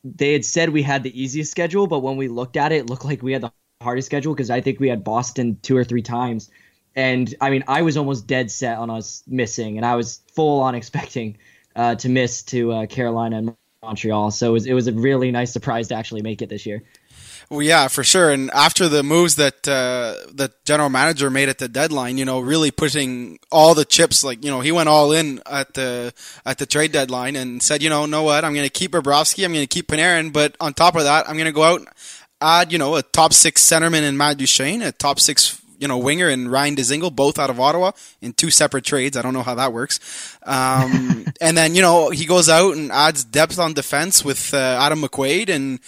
they 0.04 0.32
had 0.32 0.44
said 0.44 0.70
we 0.70 0.82
had 0.82 1.02
the 1.02 1.20
easiest 1.20 1.50
schedule, 1.50 1.86
but 1.86 2.00
when 2.00 2.16
we 2.16 2.28
looked 2.28 2.56
at 2.56 2.72
it, 2.72 2.76
it 2.76 2.90
looked 2.90 3.04
like 3.04 3.22
we 3.22 3.32
had 3.32 3.42
the 3.42 3.52
hardest 3.82 4.06
schedule 4.06 4.34
because 4.34 4.50
I 4.50 4.60
think 4.60 4.80
we 4.80 4.88
had 4.88 5.02
Boston 5.02 5.58
two 5.62 5.76
or 5.76 5.84
three 5.84 6.02
times. 6.02 6.50
And 6.94 7.34
I 7.40 7.50
mean, 7.50 7.64
I 7.66 7.82
was 7.82 7.96
almost 7.96 8.26
dead 8.26 8.50
set 8.50 8.78
on 8.78 8.90
us 8.90 9.24
missing, 9.26 9.76
and 9.78 9.84
I 9.84 9.96
was 9.96 10.22
full 10.34 10.60
on 10.60 10.74
expecting 10.74 11.38
uh, 11.74 11.96
to 11.96 12.08
miss 12.08 12.42
to 12.44 12.72
uh, 12.72 12.86
Carolina 12.86 13.38
and 13.38 13.56
Montreal. 13.84 14.30
So 14.30 14.50
it 14.50 14.52
was, 14.52 14.66
it 14.66 14.74
was 14.74 14.86
a 14.86 14.92
really 14.92 15.30
nice 15.30 15.52
surprise 15.52 15.88
to 15.88 15.94
actually 15.94 16.22
make 16.22 16.42
it 16.42 16.48
this 16.48 16.66
year. 16.66 16.82
Well, 17.50 17.62
yeah, 17.62 17.88
for 17.88 18.02
sure. 18.02 18.30
And 18.30 18.50
after 18.52 18.88
the 18.88 19.02
moves 19.02 19.36
that 19.36 19.68
uh, 19.68 20.14
that 20.32 20.64
general 20.64 20.88
manager 20.88 21.28
made 21.28 21.50
at 21.50 21.58
the 21.58 21.68
deadline, 21.68 22.16
you 22.16 22.24
know, 22.24 22.40
really 22.40 22.70
putting 22.70 23.38
all 23.52 23.74
the 23.74 23.84
chips, 23.84 24.24
like 24.24 24.42
you 24.42 24.50
know, 24.50 24.60
he 24.60 24.72
went 24.72 24.88
all 24.88 25.12
in 25.12 25.42
at 25.44 25.74
the 25.74 26.14
at 26.46 26.56
the 26.56 26.64
trade 26.64 26.92
deadline 26.92 27.36
and 27.36 27.62
said, 27.62 27.82
you 27.82 27.90
know, 27.90 28.06
know 28.06 28.22
what, 28.22 28.46
I'm 28.46 28.54
going 28.54 28.66
to 28.66 28.72
keep 28.72 28.92
Bobrovsky, 28.92 29.44
I'm 29.44 29.52
going 29.52 29.62
to 29.62 29.66
keep 29.66 29.88
Panarin, 29.88 30.32
but 30.32 30.56
on 30.58 30.72
top 30.72 30.96
of 30.96 31.02
that, 31.02 31.28
I'm 31.28 31.36
going 31.36 31.44
to 31.44 31.52
go 31.52 31.64
out 31.64 31.86
add, 32.40 32.72
you 32.72 32.78
know, 32.78 32.96
a 32.96 33.02
top 33.02 33.32
six 33.32 33.62
centerman 33.62 34.02
in 34.02 34.16
Matt 34.16 34.38
Duchene, 34.38 34.82
a 34.82 34.92
top 34.92 35.18
six 35.18 35.60
you 35.78 35.88
know, 35.88 35.98
winger 35.98 36.28
and 36.28 36.50
Ryan 36.50 36.76
Dzingel, 36.76 37.14
both 37.14 37.38
out 37.38 37.50
of 37.50 37.60
Ottawa 37.60 37.92
in 38.20 38.32
two 38.32 38.50
separate 38.50 38.84
trades. 38.84 39.16
I 39.16 39.22
don't 39.22 39.34
know 39.34 39.42
how 39.42 39.54
that 39.54 39.72
works. 39.72 40.00
Um, 40.42 41.26
and 41.40 41.56
then, 41.56 41.74
you 41.74 41.82
know, 41.82 42.10
he 42.10 42.26
goes 42.26 42.48
out 42.48 42.76
and 42.76 42.90
adds 42.92 43.24
depth 43.24 43.58
on 43.58 43.74
defense 43.74 44.24
with 44.24 44.54
uh, 44.54 44.78
Adam 44.80 45.02
McQuaid 45.02 45.48
and 45.48 45.80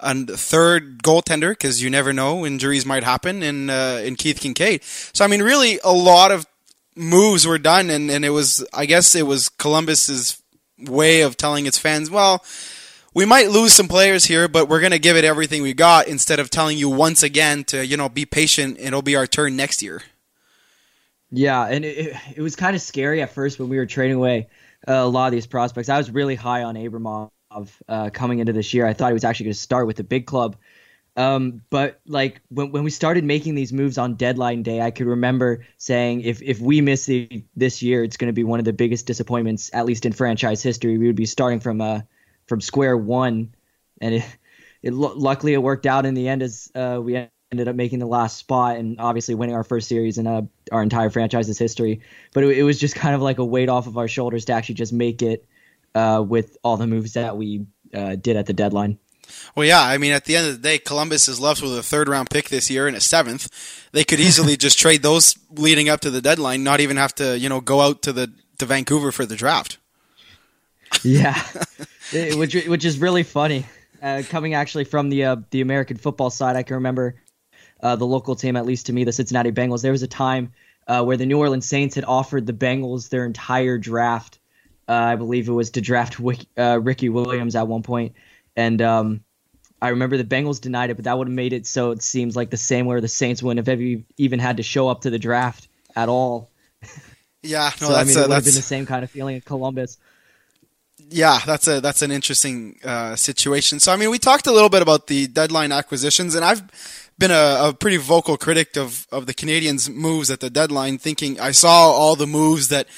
and 0.00 0.28
third 0.28 1.02
goaltender 1.02 1.50
because 1.50 1.82
you 1.82 1.88
never 1.88 2.12
know 2.12 2.44
injuries 2.44 2.84
might 2.84 3.04
happen 3.04 3.42
in 3.42 3.70
uh, 3.70 4.02
in 4.04 4.16
Keith 4.16 4.40
Kinkaid. 4.40 4.82
So 5.14 5.24
I 5.24 5.28
mean, 5.28 5.42
really, 5.42 5.78
a 5.82 5.92
lot 5.92 6.30
of 6.30 6.46
moves 6.94 7.46
were 7.46 7.58
done, 7.58 7.90
and 7.90 8.10
and 8.10 8.24
it 8.24 8.30
was 8.30 8.66
I 8.72 8.86
guess 8.86 9.14
it 9.14 9.26
was 9.26 9.48
Columbus's 9.48 10.42
way 10.78 11.22
of 11.22 11.36
telling 11.36 11.66
its 11.66 11.78
fans, 11.78 12.10
well, 12.10 12.44
we 13.14 13.24
might 13.24 13.48
lose 13.48 13.72
some 13.72 13.88
players 13.88 14.24
here, 14.24 14.48
but 14.48 14.68
we're 14.68 14.80
going 14.80 14.92
to 14.92 14.98
give 14.98 15.16
it 15.16 15.24
everything 15.24 15.62
we 15.62 15.72
got 15.72 16.08
instead 16.08 16.40
of 16.40 16.50
telling 16.50 16.76
you 16.76 16.90
once 16.90 17.22
again 17.22 17.64
to, 17.64 17.86
you 17.86 17.96
know, 17.96 18.08
be 18.08 18.26
patient 18.26 18.78
it'll 18.80 19.02
be 19.02 19.16
our 19.16 19.26
turn 19.26 19.56
next 19.56 19.82
year. 19.82 20.02
Yeah, 21.30 21.66
and 21.66 21.84
it, 21.84 22.16
it 22.36 22.42
was 22.42 22.54
kind 22.54 22.76
of 22.76 22.82
scary 22.82 23.22
at 23.22 23.32
first 23.32 23.58
when 23.58 23.68
we 23.68 23.76
were 23.76 23.86
trading 23.86 24.16
away 24.16 24.48
uh, 24.86 24.92
a 24.92 25.06
lot 25.06 25.26
of 25.26 25.32
these 25.32 25.46
prospects. 25.46 25.88
I 25.88 25.96
was 25.96 26.10
really 26.10 26.34
high 26.34 26.64
on 26.64 26.74
Abramov 26.74 27.30
uh, 27.88 28.10
coming 28.10 28.40
into 28.40 28.52
this 28.52 28.74
year. 28.74 28.86
I 28.86 28.92
thought 28.92 29.08
he 29.08 29.14
was 29.14 29.24
actually 29.24 29.44
going 29.44 29.54
to 29.54 29.60
start 29.60 29.86
with 29.86 29.96
the 29.96 30.04
big 30.04 30.26
club. 30.26 30.56
Um, 31.16 31.62
but 31.70 32.00
like 32.06 32.40
when 32.48 32.72
when 32.72 32.82
we 32.82 32.90
started 32.90 33.22
making 33.22 33.54
these 33.54 33.72
moves 33.72 33.98
on 33.98 34.16
deadline 34.16 34.64
day, 34.64 34.80
I 34.80 34.90
could 34.90 35.06
remember 35.06 35.64
saying 35.78 36.22
if 36.22 36.42
if 36.42 36.60
we 36.60 36.80
miss 36.80 37.06
the, 37.06 37.44
this 37.54 37.82
year, 37.82 38.02
it's 38.02 38.16
going 38.16 38.28
to 38.28 38.32
be 38.32 38.42
one 38.42 38.58
of 38.58 38.64
the 38.64 38.72
biggest 38.72 39.06
disappointments, 39.06 39.70
at 39.72 39.86
least 39.86 40.06
in 40.06 40.12
franchise 40.12 40.60
history. 40.60 40.98
We 40.98 41.06
would 41.06 41.14
be 41.14 41.26
starting 41.26 41.60
from 41.60 41.80
uh, 41.80 42.00
from 42.46 42.60
square 42.60 42.96
one, 42.96 43.54
and 44.00 44.16
it, 44.16 44.24
it 44.82 44.92
luckily 44.92 45.54
it 45.54 45.62
worked 45.62 45.86
out 45.86 46.06
in 46.06 46.14
the 46.14 46.28
end 46.28 46.42
as 46.42 46.70
uh, 46.74 47.00
we 47.02 47.28
ended 47.54 47.68
up 47.68 47.76
making 47.76 48.00
the 48.00 48.06
last 48.06 48.36
spot 48.36 48.76
and 48.76 48.98
obviously 48.98 49.34
winning 49.34 49.54
our 49.54 49.62
first 49.62 49.88
series 49.88 50.18
in 50.18 50.26
uh, 50.26 50.42
our 50.72 50.82
entire 50.82 51.10
franchise's 51.10 51.58
history. 51.58 52.00
But 52.32 52.44
it, 52.44 52.58
it, 52.58 52.62
was 52.64 52.80
just 52.80 52.96
kind 52.96 53.14
of 53.14 53.22
like 53.22 53.38
a 53.38 53.44
weight 53.44 53.68
off 53.68 53.86
of 53.86 53.96
our 53.96 54.08
shoulders 54.08 54.44
to 54.46 54.52
actually 54.52 54.74
just 54.74 54.92
make 54.92 55.22
it 55.22 55.46
uh, 55.94 56.24
with 56.26 56.56
all 56.64 56.76
the 56.76 56.86
moves 56.86 57.12
that 57.12 57.36
we 57.36 57.66
uh, 57.94 58.16
did 58.16 58.36
at 58.36 58.46
the 58.46 58.52
deadline. 58.52 58.98
Well, 59.54 59.66
yeah, 59.66 59.80
I 59.80 59.98
mean, 59.98 60.12
at 60.12 60.24
the 60.24 60.36
end 60.36 60.48
of 60.48 60.52
the 60.54 60.68
day, 60.68 60.78
Columbus 60.78 61.28
is 61.28 61.40
left 61.40 61.62
with 61.62 61.76
a 61.78 61.82
third 61.82 62.08
round 62.08 62.28
pick 62.28 62.48
this 62.48 62.70
year 62.70 62.86
and 62.86 62.96
a 62.96 63.00
seventh. 63.00 63.48
They 63.92 64.04
could 64.04 64.20
easily 64.20 64.56
just 64.58 64.78
trade 64.78 65.02
those 65.02 65.38
leading 65.50 65.88
up 65.88 66.00
to 66.00 66.10
the 66.10 66.20
deadline, 66.20 66.64
not 66.64 66.80
even 66.80 66.96
have 66.96 67.14
to, 67.16 67.38
you 67.38 67.48
know, 67.48 67.60
go 67.60 67.80
out 67.80 68.02
to 68.02 68.12
the 68.12 68.32
to 68.58 68.66
Vancouver 68.66 69.12
for 69.12 69.24
the 69.24 69.36
draft. 69.36 69.78
Yeah, 71.02 71.40
which 72.12 72.54
which 72.66 72.84
is 72.84 72.98
really 72.98 73.22
funny. 73.22 73.66
Uh, 74.02 74.22
coming 74.28 74.52
actually 74.52 74.84
from 74.84 75.08
the 75.08 75.24
uh, 75.24 75.36
the 75.50 75.60
American 75.60 75.96
football 75.96 76.30
side, 76.30 76.56
I 76.56 76.62
can 76.62 76.74
remember 76.74 77.16
uh, 77.80 77.96
the 77.96 78.06
local 78.06 78.36
team, 78.36 78.56
at 78.56 78.66
least 78.66 78.86
to 78.86 78.92
me, 78.92 79.04
the 79.04 79.12
Cincinnati 79.12 79.52
Bengals. 79.52 79.82
There 79.82 79.92
was 79.92 80.02
a 80.02 80.08
time 80.08 80.52
uh, 80.86 81.02
where 81.04 81.16
the 81.16 81.26
New 81.26 81.38
Orleans 81.38 81.66
Saints 81.66 81.94
had 81.94 82.04
offered 82.04 82.46
the 82.46 82.52
Bengals 82.52 83.08
their 83.08 83.24
entire 83.24 83.78
draft. 83.78 84.38
Uh, 84.86 84.92
I 84.92 85.16
believe 85.16 85.48
it 85.48 85.52
was 85.52 85.70
to 85.70 85.80
draft 85.80 86.20
uh, 86.58 86.80
Ricky 86.82 87.08
Williams 87.08 87.56
at 87.56 87.66
one 87.66 87.82
point, 87.82 88.12
and 88.54 88.82
um, 88.82 89.24
I 89.80 89.88
remember 89.88 90.18
the 90.18 90.24
Bengals 90.24 90.60
denied 90.60 90.90
it, 90.90 90.94
but 90.94 91.04
that 91.04 91.16
would 91.16 91.28
have 91.28 91.34
made 91.34 91.54
it 91.54 91.66
so 91.66 91.90
it 91.90 92.02
seems 92.02 92.36
like 92.36 92.50
the 92.50 92.58
same 92.58 92.84
where 92.84 93.00
the 93.00 93.08
Saints 93.08 93.42
wouldn't 93.42 93.66
have 93.66 93.80
even 94.18 94.38
had 94.38 94.58
to 94.58 94.62
show 94.62 94.88
up 94.88 95.02
to 95.02 95.10
the 95.10 95.18
draft 95.18 95.68
at 95.96 96.10
all. 96.10 96.50
Yeah, 97.42 97.70
no, 97.80 97.86
so, 97.88 97.94
I 97.94 98.04
mean, 98.04 98.18
it 98.18 98.20
would 98.20 98.30
have 98.30 98.44
been 98.44 98.54
the 98.54 98.60
same 98.62 98.84
kind 98.84 99.02
of 99.02 99.10
feeling 99.10 99.36
in 99.36 99.40
Columbus 99.40 99.96
yeah, 101.14 101.38
that's 101.46 101.68
a 101.68 101.80
that's 101.80 102.02
an 102.02 102.10
interesting 102.10 102.76
uh, 102.84 103.14
situation. 103.14 103.78
So 103.78 103.92
I 103.92 103.96
mean, 103.96 104.10
we 104.10 104.18
talked 104.18 104.48
a 104.48 104.52
little 104.52 104.68
bit 104.68 104.82
about 104.82 105.06
the 105.06 105.28
deadline 105.28 105.70
acquisitions, 105.70 106.34
and 106.34 106.44
I've 106.44 106.62
been 107.18 107.30
a, 107.30 107.68
a, 107.68 107.72
pretty 107.72 107.98
vocal 107.98 108.36
critic 108.36 108.76
of 108.76 109.06
of 109.12 109.26
the 109.26 109.34
Canadiens' 109.34 109.88
moves 109.88 110.28
at 110.28 110.40
the 110.40 110.50
deadline. 110.50 110.98
Thinking 110.98 111.38
I 111.38 111.52
saw 111.52 111.92
all 111.92 112.16
the 112.16 112.26
moves 112.26 112.66
that 112.68 112.88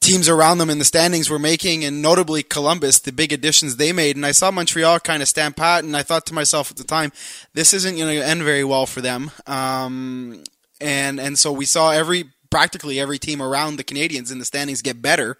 teams 0.00 0.30
around 0.30 0.58
them 0.58 0.70
in 0.70 0.78
the 0.78 0.84
standings 0.84 1.28
were 1.28 1.38
making, 1.38 1.84
and 1.84 2.00
notably 2.00 2.42
Columbus, 2.42 3.00
the 3.00 3.12
big 3.12 3.34
additions 3.34 3.76
they 3.76 3.92
made. 3.92 4.16
And 4.16 4.24
I 4.24 4.32
saw 4.32 4.50
Montreal 4.50 5.00
kind 5.00 5.22
of 5.22 5.28
stand 5.28 5.54
pat, 5.56 5.84
and 5.84 5.94
I 5.94 6.02
thought 6.02 6.24
to 6.26 6.34
myself 6.34 6.70
at 6.70 6.78
the 6.78 6.84
time, 6.84 7.12
this 7.52 7.74
isn't 7.74 7.98
going 7.98 8.18
to 8.18 8.26
end 8.26 8.42
very 8.42 8.64
well 8.64 8.86
for 8.86 9.02
them. 9.02 9.30
Um, 9.46 10.42
and 10.80 11.20
and 11.20 11.38
so 11.38 11.52
we 11.52 11.66
saw 11.66 11.90
every 11.90 12.30
practically 12.48 12.98
every 12.98 13.18
team 13.18 13.42
around 13.42 13.76
the 13.76 13.84
Canadiens 13.84 14.32
in 14.32 14.38
the 14.38 14.46
standings 14.46 14.80
get 14.80 15.02
better. 15.02 15.36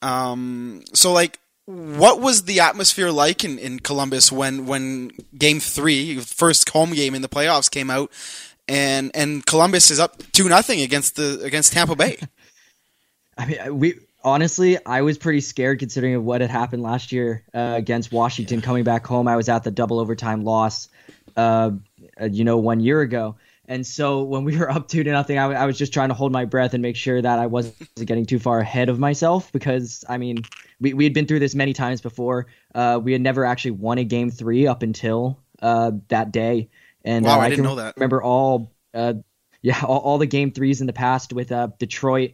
Um, 0.00 0.84
so 0.94 1.12
like. 1.12 1.38
What 1.70 2.20
was 2.20 2.44
the 2.44 2.60
atmosphere 2.60 3.10
like 3.10 3.44
in, 3.44 3.58
in 3.58 3.80
Columbus 3.80 4.32
when, 4.32 4.66
when 4.66 5.12
game 5.36 5.60
three, 5.60 6.16
first 6.16 6.68
home 6.70 6.92
game 6.92 7.14
in 7.14 7.22
the 7.22 7.28
playoffs 7.28 7.70
came 7.70 7.90
out 7.90 8.10
and 8.70 9.10
and 9.14 9.44
Columbus 9.44 9.90
is 9.90 9.98
up 9.98 10.22
two 10.32 10.48
nothing 10.48 10.80
against 10.80 11.16
the 11.16 11.40
against 11.42 11.72
Tampa 11.72 11.96
Bay. 11.96 12.18
I 13.38 13.46
mean, 13.46 13.78
we 13.78 13.94
honestly, 14.22 14.78
I 14.86 15.02
was 15.02 15.18
pretty 15.18 15.40
scared 15.40 15.80
considering 15.80 16.14
of 16.14 16.24
what 16.24 16.40
had 16.40 16.50
happened 16.50 16.82
last 16.82 17.10
year 17.10 17.42
uh, 17.52 17.74
against 17.76 18.12
Washington. 18.12 18.60
Yeah. 18.60 18.64
Coming 18.64 18.84
back 18.84 19.06
home, 19.06 19.26
I 19.26 19.36
was 19.36 19.48
at 19.48 19.64
the 19.64 19.70
double 19.70 19.98
overtime 19.98 20.44
loss, 20.44 20.88
uh, 21.36 21.72
uh, 22.20 22.26
you 22.26 22.44
know, 22.44 22.58
one 22.58 22.80
year 22.80 23.00
ago. 23.00 23.36
And 23.70 23.86
so 23.86 24.24
when 24.24 24.44
we 24.44 24.58
were 24.58 24.70
up 24.70 24.88
two 24.88 25.04
to 25.04 25.10
nothing, 25.10 25.38
I, 25.38 25.42
w- 25.42 25.58
I 25.58 25.64
was 25.64 25.78
just 25.78 25.94
trying 25.94 26.08
to 26.08 26.14
hold 26.14 26.32
my 26.32 26.44
breath 26.44 26.74
and 26.74 26.82
make 26.82 26.96
sure 26.96 27.22
that 27.22 27.38
I 27.38 27.46
wasn't 27.46 27.76
getting 28.04 28.26
too 28.26 28.38
far 28.38 28.58
ahead 28.58 28.88
of 28.88 28.98
myself 28.98 29.50
because 29.52 30.04
I 30.08 30.18
mean, 30.18 30.42
we 30.80 30.92
we 30.92 31.04
had 31.04 31.14
been 31.14 31.26
through 31.26 31.38
this 31.38 31.54
many 31.54 31.72
times 31.72 32.00
before. 32.00 32.48
Uh, 32.74 33.00
we 33.02 33.12
had 33.12 33.22
never 33.22 33.46
actually 33.46 33.72
won 33.72 33.98
a 33.98 34.04
game 34.04 34.30
three 34.30 34.66
up 34.66 34.82
until 34.82 35.38
uh, 35.62 35.92
that 36.08 36.32
day. 36.32 36.68
And 37.04 37.24
wow, 37.24 37.36
uh, 37.36 37.38
I, 37.38 37.44
I 37.44 37.48
didn't 37.48 37.56
can 37.56 37.64
know 37.64 37.76
that. 37.76 37.94
Remember 37.96 38.20
all, 38.20 38.72
uh, 38.92 39.14
yeah, 39.62 39.80
all, 39.84 39.98
all, 39.98 40.18
the 40.18 40.26
game 40.26 40.50
threes 40.50 40.80
in 40.80 40.86
the 40.86 40.92
past 40.92 41.32
with 41.32 41.52
uh, 41.52 41.68
Detroit 41.78 42.32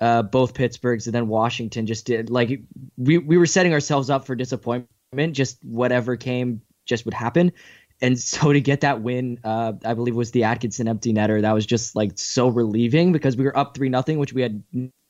uh, 0.00 0.22
both 0.22 0.54
Pittsburghs 0.54 1.06
and 1.06 1.14
then 1.14 1.28
Washington 1.28 1.86
just 1.86 2.06
did 2.06 2.30
like 2.30 2.60
we 2.96 3.18
we 3.18 3.38
were 3.38 3.46
setting 3.46 3.72
ourselves 3.72 4.10
up 4.10 4.26
for 4.26 4.34
disappointment. 4.34 4.88
Just 5.32 5.64
whatever 5.64 6.16
came, 6.16 6.62
just 6.84 7.04
would 7.04 7.14
happen. 7.14 7.52
And 8.00 8.18
so 8.18 8.52
to 8.52 8.60
get 8.60 8.82
that 8.82 9.00
win, 9.00 9.40
uh, 9.42 9.72
I 9.84 9.94
believe 9.94 10.14
it 10.14 10.18
was 10.18 10.30
the 10.30 10.44
Atkinson 10.44 10.88
empty 10.88 11.12
netter. 11.12 11.40
That 11.40 11.52
was 11.52 11.64
just 11.64 11.96
like 11.96 12.12
so 12.16 12.48
relieving 12.48 13.12
because 13.12 13.36
we 13.36 13.44
were 13.44 13.56
up 13.56 13.74
three 13.74 13.88
nothing, 13.88 14.18
which 14.18 14.32
we 14.32 14.42
had 14.42 14.62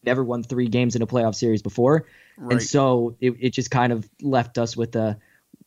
never 0.04 0.22
won 0.22 0.42
three 0.42 0.68
games 0.68 0.94
in 0.94 1.02
a 1.02 1.06
playoff 1.06 1.34
series 1.34 1.62
before. 1.62 2.06
Right. 2.38 2.52
And 2.52 2.62
so 2.62 3.16
it, 3.20 3.34
it 3.40 3.50
just 3.50 3.70
kind 3.70 3.92
of 3.92 4.08
left 4.22 4.56
us 4.58 4.76
with 4.76 4.94
a 4.96 5.18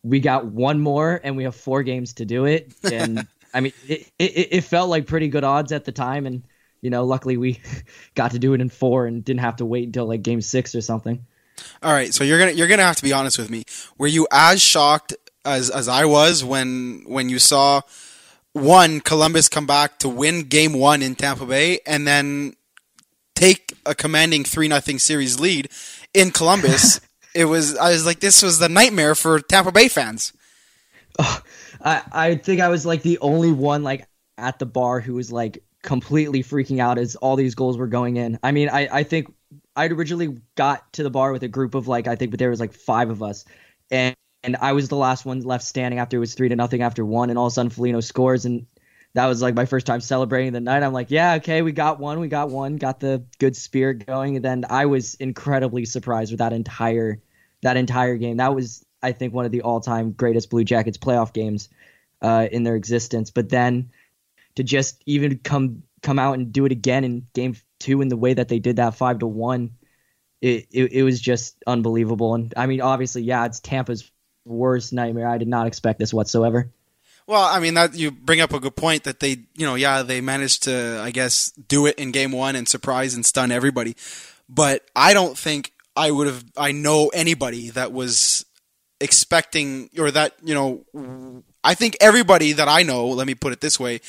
we 0.01 0.21
got 0.21 0.45
one 0.45 0.79
more 0.79 1.19
and 1.21 1.35
we 1.35 1.43
have 1.43 1.55
four 1.55 1.83
games 1.83 2.13
to 2.13 2.25
do 2.25 2.45
it. 2.45 2.73
And 2.91 3.27
I 3.53 3.61
mean, 3.61 3.73
it, 3.87 4.09
it, 4.17 4.47
it 4.51 4.61
felt 4.61 4.89
like 4.89 5.07
pretty 5.07 5.27
good 5.27 5.43
odds 5.43 5.71
at 5.71 5.83
the 5.83 5.91
time. 5.91 6.25
And 6.25 6.43
you 6.81 6.89
know, 6.89 7.03
luckily 7.03 7.35
we 7.35 7.59
got 8.15 8.31
to 8.31 8.39
do 8.39 8.53
it 8.53 8.61
in 8.61 8.69
four 8.69 9.05
and 9.05 9.25
didn't 9.25 9.41
have 9.41 9.57
to 9.57 9.65
wait 9.65 9.85
until 9.85 10.05
like 10.05 10.21
game 10.21 10.41
six 10.41 10.73
or 10.73 10.81
something. 10.81 11.25
All 11.83 11.91
right, 11.91 12.13
so 12.13 12.23
you're 12.23 12.39
gonna 12.39 12.51
you're 12.51 12.69
gonna 12.69 12.83
have 12.83 12.95
to 12.95 13.03
be 13.03 13.11
honest 13.11 13.37
with 13.37 13.49
me. 13.49 13.63
Were 13.97 14.07
you 14.07 14.27
as 14.31 14.61
shocked 14.61 15.13
as 15.45 15.69
as 15.69 15.87
I 15.87 16.05
was 16.05 16.43
when 16.43 17.03
when 17.07 17.29
you 17.29 17.39
saw 17.39 17.81
one 18.53 18.99
Columbus 18.99 19.49
come 19.49 19.65
back 19.65 19.99
to 19.99 20.09
win 20.09 20.43
game 20.43 20.73
one 20.73 21.01
in 21.01 21.15
Tampa 21.15 21.45
Bay 21.45 21.79
and 21.85 22.07
then 22.07 22.53
take 23.35 23.73
a 23.85 23.95
commanding 23.95 24.43
three 24.43 24.67
nothing 24.67 24.99
series 24.99 25.39
lead 25.39 25.69
in 26.13 26.31
Columbus? 26.31 26.99
it 27.35 27.45
was 27.45 27.77
I 27.77 27.89
was 27.89 28.05
like 28.05 28.19
this 28.19 28.41
was 28.41 28.59
the 28.59 28.69
nightmare 28.69 29.15
for 29.15 29.39
Tampa 29.39 29.71
Bay 29.71 29.87
fans. 29.87 30.33
Oh, 31.17 31.41
I 31.81 32.01
I 32.11 32.35
think 32.35 32.61
I 32.61 32.69
was 32.69 32.85
like 32.85 33.01
the 33.01 33.19
only 33.19 33.51
one 33.51 33.83
like 33.83 34.07
at 34.37 34.59
the 34.59 34.65
bar 34.65 34.99
who 34.99 35.15
was 35.15 35.31
like 35.31 35.63
completely 35.81 36.43
freaking 36.43 36.79
out 36.79 36.97
as 36.97 37.15
all 37.15 37.35
these 37.35 37.55
goals 37.55 37.77
were 37.77 37.87
going 37.87 38.17
in. 38.17 38.39
I 38.43 38.51
mean, 38.51 38.69
I, 38.69 38.87
I 38.91 39.03
think 39.03 39.33
I'd 39.75 39.91
originally 39.91 40.37
got 40.55 40.91
to 40.93 41.03
the 41.03 41.09
bar 41.09 41.31
with 41.31 41.43
a 41.43 41.47
group 41.47 41.75
of 41.75 41.87
like 41.87 42.07
I 42.07 42.15
think 42.15 42.31
but 42.31 42.39
there 42.39 42.49
was 42.49 42.59
like 42.59 42.73
five 42.73 43.09
of 43.09 43.23
us, 43.23 43.45
and 43.91 44.15
and 44.43 44.57
I 44.57 44.73
was 44.73 44.89
the 44.89 44.95
last 44.95 45.25
one 45.25 45.41
left 45.41 45.63
standing 45.63 45.99
after 45.99 46.17
it 46.17 46.19
was 46.19 46.33
three 46.33 46.49
to 46.49 46.55
nothing 46.55 46.81
after 46.81 47.05
one, 47.05 47.29
and 47.29 47.37
all 47.37 47.47
of 47.47 47.51
a 47.51 47.53
sudden 47.53 47.69
Foligno 47.69 47.99
scores, 47.99 48.45
and 48.45 48.65
that 49.13 49.27
was 49.27 49.41
like 49.41 49.55
my 49.55 49.65
first 49.65 49.85
time 49.85 50.01
celebrating 50.01 50.53
the 50.53 50.59
night. 50.59 50.83
I'm 50.83 50.93
like, 50.93 51.11
yeah, 51.11 51.35
okay, 51.35 51.61
we 51.61 51.71
got 51.71 51.99
one, 51.99 52.19
we 52.19 52.27
got 52.27 52.49
one, 52.49 52.77
got 52.77 52.99
the 52.99 53.23
good 53.39 53.55
spirit 53.55 54.05
going, 54.05 54.35
and 54.35 54.45
then 54.45 54.65
I 54.69 54.85
was 54.85 55.15
incredibly 55.15 55.85
surprised 55.85 56.31
with 56.31 56.39
that 56.39 56.53
entire 56.53 57.21
that 57.61 57.77
entire 57.77 58.17
game. 58.17 58.37
That 58.37 58.55
was 58.55 58.85
I 59.01 59.11
think 59.11 59.33
one 59.33 59.45
of 59.45 59.51
the 59.51 59.61
all 59.61 59.81
time 59.81 60.11
greatest 60.11 60.49
Blue 60.49 60.63
Jackets 60.63 60.97
playoff 60.97 61.33
games 61.33 61.69
uh, 62.21 62.47
in 62.51 62.63
their 62.63 62.75
existence. 62.75 63.31
But 63.31 63.49
then 63.49 63.91
to 64.55 64.63
just 64.63 65.01
even 65.05 65.39
come 65.39 65.83
come 66.01 66.19
out 66.19 66.35
and 66.35 66.53
do 66.53 66.65
it 66.65 66.71
again 66.71 67.03
in 67.03 67.25
game 67.33 67.55
two 67.79 68.01
in 68.01 68.07
the 68.07 68.17
way 68.17 68.33
that 68.33 68.47
they 68.47 68.59
did 68.59 68.77
that 68.77 68.95
five 68.95 69.19
to 69.19 69.27
one, 69.27 69.71
it, 70.41 70.67
it, 70.71 70.91
it 70.93 71.03
was 71.03 71.19
just 71.19 71.61
unbelievable. 71.67 72.35
And 72.35 72.53
I 72.55 72.67
mean, 72.67 72.81
obviously, 72.81 73.23
yeah, 73.23 73.45
it's 73.45 73.59
Tampa's 73.59 74.11
worst 74.45 74.93
nightmare. 74.93 75.27
I 75.27 75.37
did 75.37 75.47
not 75.47 75.67
expect 75.67 75.99
this 75.99 76.13
whatsoever. 76.13 76.69
Well, 77.27 77.43
I 77.43 77.59
mean 77.59 77.75
that 77.75 77.95
you 77.95 78.09
bring 78.09 78.41
up 78.41 78.53
a 78.53 78.59
good 78.59 78.75
point 78.75 79.03
that 79.03 79.19
they, 79.19 79.45
you 79.55 79.65
know, 79.65 79.75
yeah, 79.75 80.01
they 80.01 80.19
managed 80.19 80.63
to, 80.63 80.99
I 81.03 81.11
guess, 81.11 81.51
do 81.51 81.85
it 81.85 81.99
in 81.99 82.11
game 82.11 82.31
one 82.31 82.55
and 82.55 82.67
surprise 82.67 83.13
and 83.13 83.25
stun 83.25 83.51
everybody. 83.51 83.95
But 84.49 84.83
I 84.95 85.13
don't 85.13 85.37
think 85.37 85.71
I 85.95 86.09
would 86.09 86.25
have. 86.25 86.43
I 86.57 86.71
know 86.71 87.09
anybody 87.09 87.69
that 87.69 87.91
was 87.91 88.45
expecting 88.99 89.91
or 89.97 90.09
that 90.09 90.33
you 90.43 90.55
know. 90.55 91.43
I 91.63 91.75
think 91.75 91.97
everybody 91.99 92.53
that 92.53 92.67
I 92.67 92.83
know, 92.83 93.09
let 93.09 93.27
me 93.27 93.35
put 93.35 93.53
it 93.53 93.61
this 93.61 93.79
way, 93.79 93.99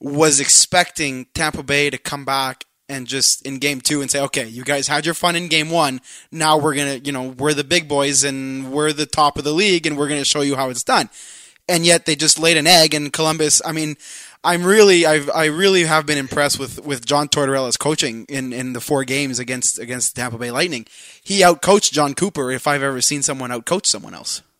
was 0.00 0.40
expecting 0.40 1.26
Tampa 1.34 1.62
Bay 1.62 1.88
to 1.88 1.98
come 1.98 2.24
back 2.24 2.64
and 2.88 3.06
just 3.06 3.44
in 3.44 3.58
game 3.58 3.80
two 3.80 4.00
and 4.00 4.10
say, 4.10 4.20
okay, 4.22 4.46
you 4.46 4.64
guys 4.64 4.88
had 4.88 5.04
your 5.04 5.14
fun 5.14 5.36
in 5.36 5.48
game 5.48 5.70
one. 5.70 6.00
Now 6.30 6.58
we're 6.58 6.74
going 6.74 7.00
to, 7.00 7.06
you 7.06 7.12
know, 7.12 7.28
we're 7.28 7.54
the 7.54 7.64
big 7.64 7.88
boys 7.88 8.24
and 8.24 8.72
we're 8.72 8.92
the 8.92 9.06
top 9.06 9.38
of 9.38 9.44
the 9.44 9.52
league 9.52 9.86
and 9.86 9.96
we're 9.96 10.08
going 10.08 10.20
to 10.20 10.24
show 10.24 10.40
you 10.40 10.56
how 10.56 10.70
it's 10.70 10.84
done. 10.84 11.10
And 11.68 11.84
yet 11.84 12.06
they 12.06 12.14
just 12.14 12.38
laid 12.38 12.56
an 12.56 12.66
egg 12.66 12.94
in 12.94 13.10
Columbus. 13.10 13.60
I 13.64 13.72
mean, 13.72 13.96
I'm 14.44 14.64
really, 14.64 15.04
I've, 15.04 15.28
I 15.34 15.46
really 15.46 15.84
have 15.84 16.06
been 16.06 16.18
impressed 16.18 16.60
with, 16.60 16.84
with 16.86 17.04
John 17.04 17.28
Tortorella's 17.28 17.76
coaching 17.76 18.24
in, 18.28 18.52
in 18.52 18.72
the 18.72 18.80
four 18.80 19.02
games 19.02 19.40
against, 19.40 19.80
against 19.80 20.14
Tampa 20.14 20.38
Bay 20.38 20.52
Lightning. 20.52 20.86
He 21.24 21.40
outcoached 21.40 21.90
Jon 21.92 22.14
Cooper 22.14 22.52
if 22.52 22.68
I've 22.68 22.82
ever 22.82 23.00
seen 23.00 23.22
someone 23.22 23.50
outcoach 23.50 23.86
someone 23.86 24.14
else. 24.14 24.42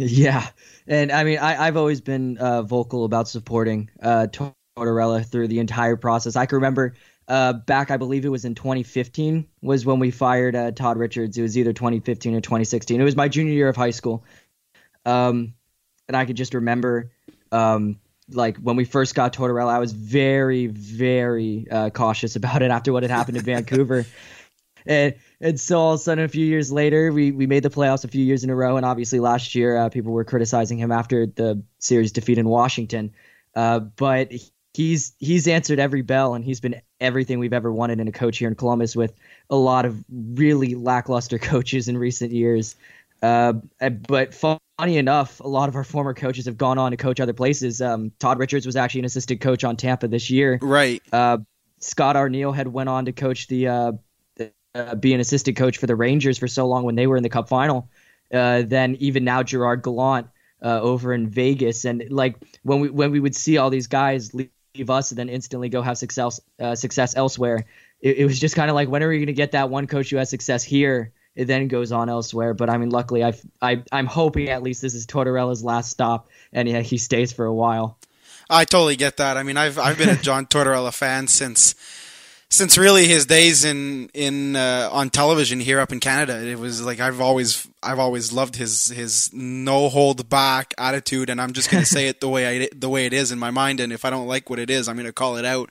Yeah. 0.00 0.46
And 0.86 1.10
I 1.10 1.24
mean, 1.24 1.40
I, 1.40 1.64
have 1.64 1.76
always 1.76 2.00
been 2.00 2.38
uh, 2.38 2.62
vocal 2.62 3.04
about 3.04 3.26
supporting 3.26 3.90
uh, 4.00 4.28
Tortorella 4.30 5.26
through 5.26 5.48
the 5.48 5.58
entire 5.58 5.96
process. 5.96 6.36
I 6.36 6.46
can 6.46 6.56
remember 6.56 6.94
uh, 7.28 7.52
back, 7.52 7.90
I 7.90 7.98
believe 7.98 8.24
it 8.24 8.30
was 8.30 8.44
in 8.44 8.54
2015, 8.54 9.46
was 9.60 9.84
when 9.84 9.98
we 9.98 10.10
fired 10.10 10.56
uh, 10.56 10.70
Todd 10.70 10.96
Richards. 10.96 11.36
It 11.36 11.42
was 11.42 11.58
either 11.58 11.74
2015 11.74 12.34
or 12.34 12.40
2016. 12.40 13.00
It 13.00 13.04
was 13.04 13.16
my 13.16 13.28
junior 13.28 13.52
year 13.52 13.68
of 13.68 13.76
high 13.76 13.90
school. 13.90 14.24
Um, 15.04 15.54
and 16.08 16.16
I 16.16 16.24
could 16.24 16.36
just 16.36 16.54
remember, 16.54 17.12
um, 17.52 18.00
like 18.30 18.56
when 18.56 18.76
we 18.76 18.86
first 18.86 19.14
got 19.14 19.34
Tortorella, 19.34 19.68
I 19.68 19.78
was 19.78 19.92
very, 19.92 20.66
very 20.68 21.66
uh, 21.70 21.90
cautious 21.90 22.34
about 22.36 22.62
it 22.62 22.70
after 22.70 22.92
what 22.92 23.02
had 23.02 23.10
happened 23.10 23.36
in 23.36 23.44
Vancouver. 23.44 24.06
And, 24.86 25.16
and 25.38 25.60
so 25.60 25.78
all 25.78 25.94
of 25.94 26.00
a 26.00 26.02
sudden, 26.02 26.24
a 26.24 26.28
few 26.28 26.46
years 26.46 26.72
later, 26.72 27.12
we, 27.12 27.30
we 27.30 27.46
made 27.46 27.62
the 27.62 27.68
playoffs 27.68 28.06
a 28.06 28.08
few 28.08 28.24
years 28.24 28.42
in 28.42 28.48
a 28.48 28.54
row. 28.54 28.78
And 28.78 28.86
obviously, 28.86 29.20
last 29.20 29.54
year, 29.54 29.76
uh, 29.76 29.90
people 29.90 30.12
were 30.12 30.24
criticizing 30.24 30.78
him 30.78 30.90
after 30.90 31.26
the 31.26 31.62
series 31.78 32.12
defeat 32.12 32.38
in 32.38 32.48
Washington. 32.48 33.12
Uh, 33.54 33.80
but 33.80 34.32
he's 34.78 35.12
he's 35.18 35.48
answered 35.48 35.80
every 35.80 36.02
bell 36.02 36.34
and 36.34 36.44
he's 36.44 36.60
been 36.60 36.80
everything 37.00 37.40
we've 37.40 37.52
ever 37.52 37.72
wanted 37.72 37.98
in 37.98 38.06
a 38.06 38.12
coach 38.12 38.38
here 38.38 38.46
in 38.46 38.54
Columbus 38.54 38.94
with 38.94 39.12
a 39.50 39.56
lot 39.56 39.84
of 39.84 40.04
really 40.08 40.76
lackluster 40.76 41.36
coaches 41.38 41.88
in 41.88 41.98
recent 41.98 42.30
years. 42.30 42.76
Uh, 43.20 43.54
but 44.06 44.32
funny 44.32 44.96
enough, 44.96 45.40
a 45.40 45.48
lot 45.48 45.68
of 45.68 45.74
our 45.74 45.82
former 45.82 46.14
coaches 46.14 46.46
have 46.46 46.56
gone 46.56 46.78
on 46.78 46.92
to 46.92 46.96
coach 46.96 47.18
other 47.18 47.32
places. 47.32 47.82
Um, 47.82 48.12
Todd 48.20 48.38
Richards 48.38 48.66
was 48.66 48.76
actually 48.76 49.00
an 49.00 49.06
assistant 49.06 49.40
coach 49.40 49.64
on 49.64 49.76
Tampa 49.76 50.06
this 50.06 50.30
year. 50.30 50.60
Right. 50.62 51.02
Uh, 51.12 51.38
Scott 51.80 52.14
Arniel 52.14 52.54
had 52.54 52.68
went 52.68 52.88
on 52.88 53.06
to 53.06 53.12
coach 53.12 53.48
the, 53.48 53.66
uh, 53.66 53.92
uh, 54.76 54.94
be 54.94 55.12
an 55.12 55.18
assistant 55.18 55.56
coach 55.56 55.78
for 55.78 55.88
the 55.88 55.96
Rangers 55.96 56.38
for 56.38 56.46
so 56.46 56.68
long 56.68 56.84
when 56.84 56.94
they 56.94 57.08
were 57.08 57.16
in 57.16 57.24
the 57.24 57.28
Cup 57.28 57.48
final. 57.48 57.90
Uh, 58.32 58.62
then 58.64 58.96
even 59.00 59.24
now 59.24 59.42
Gerard 59.42 59.82
Gallant 59.82 60.28
uh, 60.62 60.80
over 60.80 61.12
in 61.12 61.28
Vegas, 61.28 61.84
and 61.84 62.04
like 62.10 62.36
when 62.62 62.78
we 62.80 62.90
when 62.90 63.10
we 63.10 63.18
would 63.18 63.34
see 63.34 63.56
all 63.56 63.70
these 63.70 63.86
guys 63.86 64.34
leave 64.34 64.50
leave 64.78 64.90
us 64.90 65.10
and 65.10 65.18
then 65.18 65.28
instantly 65.28 65.68
go 65.68 65.82
have 65.82 65.98
success 65.98 66.40
uh, 66.60 66.74
success 66.74 67.16
elsewhere. 67.16 67.66
It, 68.00 68.18
it 68.18 68.24
was 68.24 68.38
just 68.38 68.54
kind 68.54 68.70
of 68.70 68.74
like 68.74 68.88
when 68.88 69.02
are 69.02 69.08
we 69.08 69.16
going 69.18 69.26
to 69.26 69.32
get 69.32 69.52
that 69.52 69.70
one 69.70 69.86
coach 69.86 70.10
who 70.10 70.16
has 70.16 70.30
success 70.30 70.64
here? 70.64 71.12
It 71.34 71.46
then 71.46 71.68
goes 71.68 71.92
on 71.92 72.08
elsewhere. 72.08 72.54
But 72.54 72.70
I 72.70 72.78
mean, 72.78 72.90
luckily, 72.90 73.22
I've, 73.22 73.40
I 73.62 73.82
I'm 73.92 74.06
hoping 74.06 74.48
at 74.48 74.62
least 74.62 74.82
this 74.82 74.94
is 74.94 75.06
Tortorella's 75.06 75.62
last 75.62 75.90
stop, 75.90 76.28
and 76.52 76.68
yeah, 76.68 76.80
he 76.80 76.98
stays 76.98 77.32
for 77.32 77.44
a 77.44 77.54
while. 77.54 77.98
I 78.50 78.64
totally 78.64 78.96
get 78.96 79.18
that. 79.18 79.36
I 79.36 79.42
mean, 79.42 79.56
I've 79.56 79.78
I've 79.78 79.98
been 79.98 80.08
a 80.08 80.16
John 80.16 80.46
Tortorella 80.46 80.92
fan 80.92 81.26
since 81.28 81.74
since 82.50 82.78
really 82.78 83.06
his 83.06 83.26
days 83.26 83.64
in 83.64 84.08
in 84.14 84.56
uh, 84.56 84.88
on 84.90 85.10
television 85.10 85.60
here 85.60 85.80
up 85.80 85.92
in 85.92 86.00
Canada, 86.00 86.46
it 86.46 86.58
was 86.58 86.82
like 86.82 86.98
I've 86.98 87.20
always 87.20 87.68
I've 87.82 87.98
always 87.98 88.32
loved 88.32 88.56
his 88.56 88.88
his 88.88 89.30
no 89.34 89.90
hold 89.90 90.30
back 90.30 90.72
attitude, 90.78 91.28
and 91.28 91.42
I'm 91.42 91.52
just 91.52 91.70
gonna 91.70 91.84
say 91.84 92.08
it 92.08 92.20
the 92.20 92.28
way 92.28 92.64
I 92.64 92.68
the 92.74 92.88
way 92.88 93.04
it 93.04 93.12
is 93.12 93.32
in 93.32 93.38
my 93.38 93.50
mind, 93.50 93.80
and 93.80 93.92
if 93.92 94.04
I 94.06 94.10
don't 94.10 94.26
like 94.26 94.48
what 94.48 94.58
it 94.58 94.70
is, 94.70 94.88
I'm 94.88 94.96
gonna 94.96 95.12
call 95.12 95.36
it 95.36 95.44
out. 95.44 95.70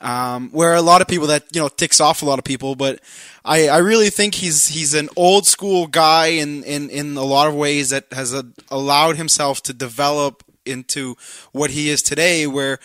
Um, 0.00 0.50
where 0.50 0.74
a 0.74 0.82
lot 0.82 1.00
of 1.00 1.06
people 1.06 1.28
that 1.28 1.44
you 1.54 1.60
know 1.60 1.68
ticks 1.68 2.00
off 2.00 2.22
a 2.22 2.26
lot 2.26 2.40
of 2.40 2.44
people, 2.44 2.74
but 2.74 3.00
I, 3.44 3.68
I 3.68 3.78
really 3.78 4.10
think 4.10 4.34
he's 4.34 4.66
he's 4.66 4.94
an 4.94 5.08
old 5.14 5.46
school 5.46 5.86
guy 5.86 6.26
in 6.26 6.64
in 6.64 6.90
in 6.90 7.16
a 7.16 7.24
lot 7.24 7.46
of 7.46 7.54
ways 7.54 7.90
that 7.90 8.06
has 8.12 8.34
a, 8.34 8.44
allowed 8.68 9.16
himself 9.16 9.62
to 9.62 9.72
develop 9.72 10.42
into 10.64 11.16
what 11.52 11.70
he 11.70 11.88
is 11.88 12.02
today, 12.02 12.48
where 12.48 12.80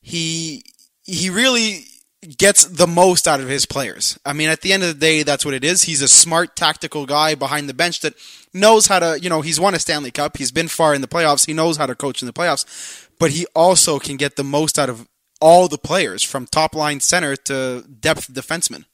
he 0.00 0.64
he 1.04 1.30
really 1.30 1.86
gets 2.38 2.64
the 2.64 2.86
most 2.86 3.26
out 3.26 3.40
of 3.40 3.48
his 3.48 3.66
players. 3.66 4.18
I 4.24 4.32
mean, 4.32 4.48
at 4.48 4.60
the 4.60 4.72
end 4.72 4.82
of 4.84 4.88
the 4.88 5.00
day, 5.00 5.22
that's 5.22 5.44
what 5.44 5.54
it 5.54 5.64
is. 5.64 5.82
He's 5.82 6.02
a 6.02 6.08
smart 6.08 6.54
tactical 6.54 7.04
guy 7.04 7.34
behind 7.34 7.68
the 7.68 7.74
bench 7.74 8.00
that 8.00 8.14
knows 8.54 8.86
how 8.86 9.00
to, 9.00 9.18
you 9.20 9.28
know, 9.28 9.40
he's 9.40 9.58
won 9.58 9.74
a 9.74 9.78
Stanley 9.78 10.12
Cup. 10.12 10.36
He's 10.36 10.52
been 10.52 10.68
far 10.68 10.94
in 10.94 11.00
the 11.00 11.08
playoffs. 11.08 11.46
He 11.46 11.52
knows 11.52 11.76
how 11.76 11.86
to 11.86 11.94
coach 11.94 12.22
in 12.22 12.26
the 12.26 12.32
playoffs, 12.32 13.08
but 13.18 13.32
he 13.32 13.46
also 13.54 13.98
can 13.98 14.16
get 14.16 14.36
the 14.36 14.44
most 14.44 14.78
out 14.78 14.88
of 14.88 15.08
all 15.40 15.66
the 15.66 15.78
players 15.78 16.22
from 16.22 16.46
top 16.46 16.74
line 16.74 17.00
center 17.00 17.34
to 17.34 17.84
depth 18.00 18.32
defenseman. 18.32 18.84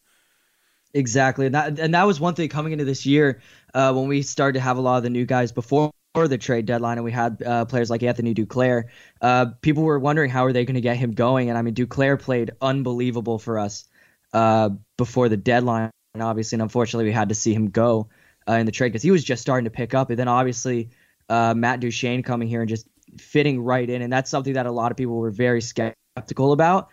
Exactly. 0.95 1.47
And 1.47 1.55
that, 1.55 1.79
and 1.79 1.93
that 1.93 2.05
was 2.05 2.19
one 2.19 2.35
thing 2.35 2.49
coming 2.49 2.73
into 2.73 2.87
this 2.87 3.05
year 3.05 3.43
uh, 3.75 3.93
when 3.93 4.09
we 4.09 4.23
started 4.23 4.55
to 4.55 4.61
have 4.61 4.79
a 4.79 4.81
lot 4.81 4.97
of 4.97 5.03
the 5.03 5.11
new 5.11 5.27
guys 5.27 5.53
before 5.53 5.91
the 6.27 6.39
trade 6.39 6.67
deadline 6.67 6.99
and 6.99 7.05
we 7.05 7.13
had 7.13 7.43
uh, 7.43 7.65
players 7.67 7.91
like 7.91 8.03
Anthony 8.03 8.35
Duclair, 8.35 8.85
uh, 9.21 9.47
people 9.61 9.85
were 9.85 9.99
wondering 9.99 10.31
how 10.31 10.45
are 10.47 10.53
they 10.53 10.65
going 10.65 10.75
to 10.75 10.81
get 10.81 10.97
him 10.97 11.13
going. 11.13 11.49
And 11.49 11.59
I 11.59 11.63
mean, 11.63 11.75
Duclair 11.75 12.19
played 12.19 12.51
unbelievable 12.61 13.39
for 13.39 13.59
us 13.59 13.85
uh, 14.33 14.71
before 14.97 15.29
the 15.29 15.37
deadline. 15.37 15.91
And 16.15 16.23
obviously, 16.23 16.57
and 16.57 16.63
unfortunately, 16.63 17.05
we 17.05 17.13
had 17.13 17.29
to 17.29 17.35
see 17.35 17.55
him 17.55 17.71
go 17.71 18.09
uh, 18.49 18.55
in 18.55 18.67
the 18.67 18.73
trade 18.73 18.89
because 18.89 19.03
he 19.03 19.11
was 19.11 19.23
just 19.23 19.43
starting 19.43 19.65
to 19.65 19.71
pick 19.71 19.95
up. 19.95 20.11
And 20.11 20.19
then 20.19 20.29
obviously, 20.29 20.91
uh, 21.29 21.55
Matt 21.55 21.81
Duchene 21.81 22.23
coming 22.23 22.49
here 22.49 22.61
and 22.61 22.69
just 22.69 22.89
fitting 23.19 23.61
right 23.61 23.89
in. 23.89 24.03
And 24.03 24.13
that's 24.13 24.31
something 24.31 24.55
that 24.55 24.67
a 24.67 24.73
lot 24.73 24.91
of 24.91 24.97
people 24.97 25.17
were 25.17 25.31
very 25.31 25.61
skeptical 25.61 26.53
about. 26.53 26.89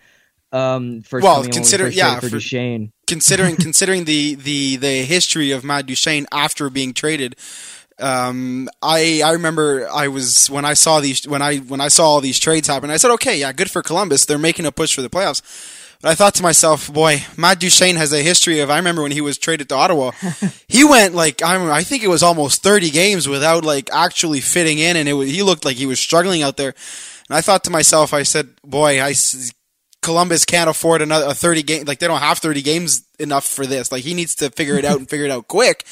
Um, 0.51 1.03
well, 1.11 1.43
consider 1.43 1.85
we 1.85 1.95
yeah, 1.95 2.15
for, 2.15 2.29
for 2.29 2.35
Duchene. 2.35 2.91
considering 3.07 3.55
considering 3.59 4.05
the 4.05 4.35
the 4.35 4.77
the 4.77 5.01
history 5.03 5.51
of 5.51 5.65
Matt 5.65 5.85
Duchene 5.85 6.25
after 6.31 6.69
being 6.69 6.93
traded 6.93 7.35
um, 7.99 8.69
I 8.81 9.21
I 9.23 9.31
remember 9.31 9.87
I 9.89 10.09
was 10.09 10.49
when 10.49 10.65
I 10.65 10.73
saw 10.73 10.99
these 10.99 11.27
when 11.27 11.41
I 11.41 11.57
when 11.57 11.81
I 11.81 11.87
saw 11.87 12.07
all 12.07 12.21
these 12.21 12.39
trades 12.39 12.67
happen. 12.67 12.89
I 12.89 12.97
said, 12.97 13.11
okay, 13.11 13.39
yeah, 13.39 13.53
good 13.53 13.71
for 13.71 13.81
Columbus. 13.81 14.25
They're 14.25 14.37
making 14.37 14.65
a 14.65 14.71
push 14.71 14.93
for 14.93 15.01
the 15.01 15.09
playoffs. 15.09 15.41
But 16.01 16.11
I 16.11 16.15
thought 16.15 16.35
to 16.35 16.43
myself, 16.43 16.91
boy, 16.91 17.23
Matt 17.37 17.59
Duchene 17.59 17.95
has 17.95 18.11
a 18.11 18.21
history 18.21 18.59
of. 18.59 18.69
I 18.69 18.77
remember 18.77 19.01
when 19.01 19.13
he 19.13 19.21
was 19.21 19.37
traded 19.37 19.69
to 19.69 19.75
Ottawa, 19.75 20.11
he 20.67 20.83
went 20.83 21.15
like 21.15 21.41
I 21.41 21.55
I 21.71 21.83
think 21.83 22.03
it 22.03 22.09
was 22.09 22.21
almost 22.21 22.61
thirty 22.61 22.89
games 22.89 23.29
without 23.29 23.63
like 23.63 23.89
actually 23.93 24.41
fitting 24.41 24.79
in, 24.79 24.97
and 24.97 25.07
it 25.07 25.13
was, 25.13 25.29
he 25.29 25.41
looked 25.41 25.63
like 25.63 25.77
he 25.77 25.85
was 25.85 25.99
struggling 25.99 26.43
out 26.43 26.57
there. 26.57 26.73
And 27.29 27.37
I 27.37 27.41
thought 27.41 27.63
to 27.63 27.71
myself, 27.71 28.13
I 28.13 28.23
said, 28.23 28.49
boy, 28.63 29.01
I 29.01 29.13
Columbus 30.01 30.45
can't 30.45 30.69
afford 30.69 31.01
another 31.01 31.27
a 31.27 31.33
30 31.33 31.63
game 31.63 31.85
like 31.85 31.99
they 31.99 32.07
don't 32.07 32.19
have 32.19 32.37
30 32.37 32.61
games 32.61 33.04
enough 33.19 33.45
for 33.45 33.65
this. 33.65 33.91
Like 33.91 34.03
he 34.03 34.13
needs 34.13 34.35
to 34.35 34.49
figure 34.49 34.77
it 34.77 34.85
out 34.85 34.97
and 34.97 35.09
figure 35.09 35.25
it 35.25 35.31
out 35.31 35.47
quick. 35.47 35.85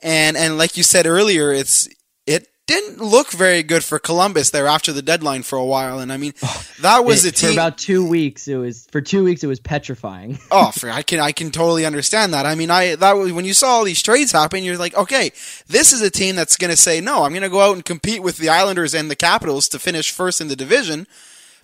And 0.00 0.36
and 0.36 0.58
like 0.58 0.76
you 0.76 0.82
said 0.82 1.06
earlier, 1.06 1.52
it's 1.52 1.88
it 2.26 2.48
didn't 2.66 2.98
look 2.98 3.30
very 3.30 3.62
good 3.62 3.84
for 3.84 4.00
Columbus 4.00 4.50
there 4.50 4.66
after 4.66 4.92
the 4.92 5.02
deadline 5.02 5.44
for 5.44 5.56
a 5.56 5.64
while. 5.64 6.00
And 6.00 6.12
I 6.12 6.16
mean, 6.16 6.32
that 6.80 7.04
was 7.04 7.24
it, 7.24 7.38
a 7.38 7.40
team 7.40 7.50
for 7.50 7.52
about 7.54 7.78
two 7.78 8.06
weeks. 8.06 8.48
It 8.48 8.56
was 8.56 8.86
for 8.90 9.00
two 9.00 9.22
weeks. 9.22 9.44
It 9.44 9.46
was 9.46 9.60
petrifying. 9.60 10.38
oh, 10.50 10.72
for, 10.72 10.90
I 10.90 11.02
can 11.02 11.20
I 11.20 11.32
can 11.32 11.50
totally 11.50 11.86
understand 11.86 12.34
that. 12.34 12.44
I 12.44 12.56
mean, 12.56 12.70
I 12.70 12.96
that 12.96 13.12
was 13.12 13.32
when 13.32 13.44
you 13.44 13.54
saw 13.54 13.68
all 13.68 13.84
these 13.84 14.02
trades 14.02 14.32
happen, 14.32 14.64
you're 14.64 14.76
like, 14.76 14.96
okay, 14.96 15.30
this 15.68 15.92
is 15.92 16.02
a 16.02 16.10
team 16.10 16.34
that's 16.34 16.56
going 16.56 16.70
to 16.72 16.76
say 16.76 17.00
no. 17.00 17.22
I'm 17.22 17.30
going 17.30 17.42
to 17.42 17.48
go 17.48 17.60
out 17.60 17.74
and 17.74 17.84
compete 17.84 18.22
with 18.22 18.38
the 18.38 18.48
Islanders 18.48 18.94
and 18.94 19.10
the 19.10 19.16
Capitals 19.16 19.68
to 19.68 19.78
finish 19.78 20.10
first 20.10 20.40
in 20.40 20.48
the 20.48 20.56
division. 20.56 21.06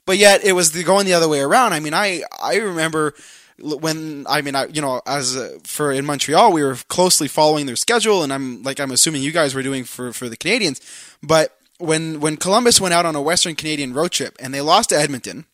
But 0.04 0.18
yet 0.18 0.44
it 0.44 0.52
was 0.52 0.72
the, 0.72 0.82
going 0.82 1.06
the 1.06 1.14
other 1.14 1.28
way 1.28 1.40
around. 1.40 1.72
I 1.72 1.80
mean, 1.80 1.94
I 1.94 2.22
I 2.40 2.56
remember 2.56 3.14
when 3.58 4.26
I 4.28 4.42
mean 4.42 4.54
I 4.54 4.66
you 4.66 4.80
know 4.80 5.00
as 5.06 5.36
a, 5.36 5.58
for 5.60 5.92
in 5.92 6.04
Montreal 6.06 6.52
we 6.52 6.62
were 6.62 6.76
closely 6.88 7.28
following 7.28 7.66
their 7.66 7.76
schedule, 7.76 8.22
and 8.22 8.32
I'm 8.32 8.62
like 8.62 8.80
I'm 8.80 8.90
assuming 8.90 9.22
you 9.22 9.32
guys 9.32 9.54
were 9.54 9.62
doing 9.62 9.84
for 9.84 10.12
for 10.12 10.28
the 10.28 10.36
Canadiens, 10.36 10.80
but 11.22 11.56
when 11.78 12.20
when 12.20 12.36
Columbus 12.36 12.80
went 12.80 12.94
out 12.94 13.06
on 13.06 13.16
a 13.16 13.22
Western 13.22 13.54
Canadian 13.54 13.92
road 13.92 14.12
trip 14.12 14.36
and 14.40 14.52
they 14.52 14.60
lost 14.60 14.90
to 14.90 14.96
Edmonton. 14.96 15.46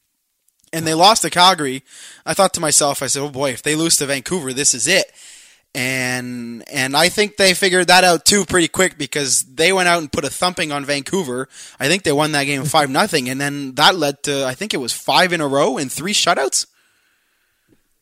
And 0.70 0.86
they 0.86 0.92
lost 0.92 1.22
to 1.22 1.30
Calgary. 1.30 1.82
I 2.26 2.34
thought 2.34 2.52
to 2.52 2.60
myself, 2.60 3.02
I 3.02 3.06
said, 3.06 3.22
"Oh 3.22 3.30
boy, 3.30 3.52
if 3.52 3.62
they 3.62 3.74
lose 3.74 3.96
to 3.96 4.04
Vancouver, 4.04 4.52
this 4.52 4.74
is 4.74 4.86
it." 4.86 5.10
and 5.74 6.64
and 6.70 6.96
I 6.96 7.08
think 7.08 7.36
they 7.36 7.54
figured 7.54 7.88
that 7.88 8.04
out 8.04 8.24
too 8.24 8.44
pretty 8.44 8.68
quick 8.68 8.96
because 8.96 9.42
they 9.42 9.72
went 9.72 9.88
out 9.88 10.00
and 10.00 10.10
put 10.10 10.24
a 10.24 10.30
thumping 10.30 10.72
on 10.72 10.84
Vancouver. 10.84 11.48
I 11.78 11.88
think 11.88 12.02
they 12.02 12.12
won 12.12 12.32
that 12.32 12.44
game 12.44 12.64
five 12.64 12.90
nothing, 12.90 13.28
and 13.28 13.40
then 13.40 13.74
that 13.74 13.94
led 13.94 14.22
to 14.24 14.44
I 14.44 14.54
think 14.54 14.74
it 14.74 14.78
was 14.78 14.92
five 14.92 15.32
in 15.32 15.40
a 15.40 15.48
row 15.48 15.78
and 15.78 15.90
three 15.90 16.14
shutouts. 16.14 16.66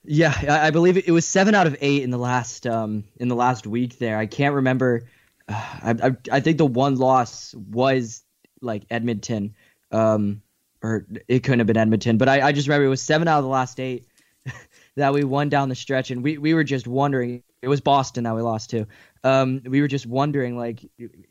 Yeah, 0.06 0.60
I 0.62 0.70
believe 0.70 0.96
it 0.96 1.10
was 1.10 1.26
seven 1.26 1.54
out 1.54 1.66
of 1.66 1.76
eight 1.80 2.02
in 2.02 2.10
the 2.10 2.18
last 2.18 2.66
um, 2.66 3.04
in 3.16 3.28
the 3.28 3.34
last 3.34 3.66
week. 3.66 3.98
There, 3.98 4.18
I 4.18 4.26
can't 4.26 4.54
remember. 4.54 5.02
I, 5.48 5.94
I, 6.02 6.16
I 6.30 6.40
think 6.40 6.58
the 6.58 6.66
one 6.66 6.96
loss 6.96 7.54
was 7.54 8.22
like 8.60 8.84
Edmonton, 8.90 9.54
um, 9.90 10.42
or 10.82 11.06
it 11.28 11.40
couldn't 11.40 11.60
have 11.60 11.66
been 11.66 11.76
Edmonton, 11.76 12.18
but 12.18 12.28
I, 12.28 12.48
I 12.48 12.52
just 12.52 12.68
remember 12.68 12.86
it 12.86 12.90
was 12.90 13.02
seven 13.02 13.28
out 13.28 13.38
of 13.38 13.44
the 13.44 13.50
last 13.50 13.80
eight 13.80 14.06
that 14.96 15.12
we 15.12 15.24
won 15.24 15.48
down 15.48 15.68
the 15.68 15.74
stretch, 15.74 16.10
and 16.10 16.22
we, 16.22 16.38
we 16.38 16.54
were 16.54 16.64
just 16.64 16.86
wondering 16.86 17.42
it 17.62 17.68
was 17.68 17.80
Boston 17.80 18.24
that 18.24 18.34
we 18.34 18.42
lost 18.42 18.70
to. 18.70 18.86
Um, 19.24 19.62
we 19.64 19.80
were 19.80 19.88
just 19.88 20.06
wondering, 20.06 20.56
like, 20.56 20.80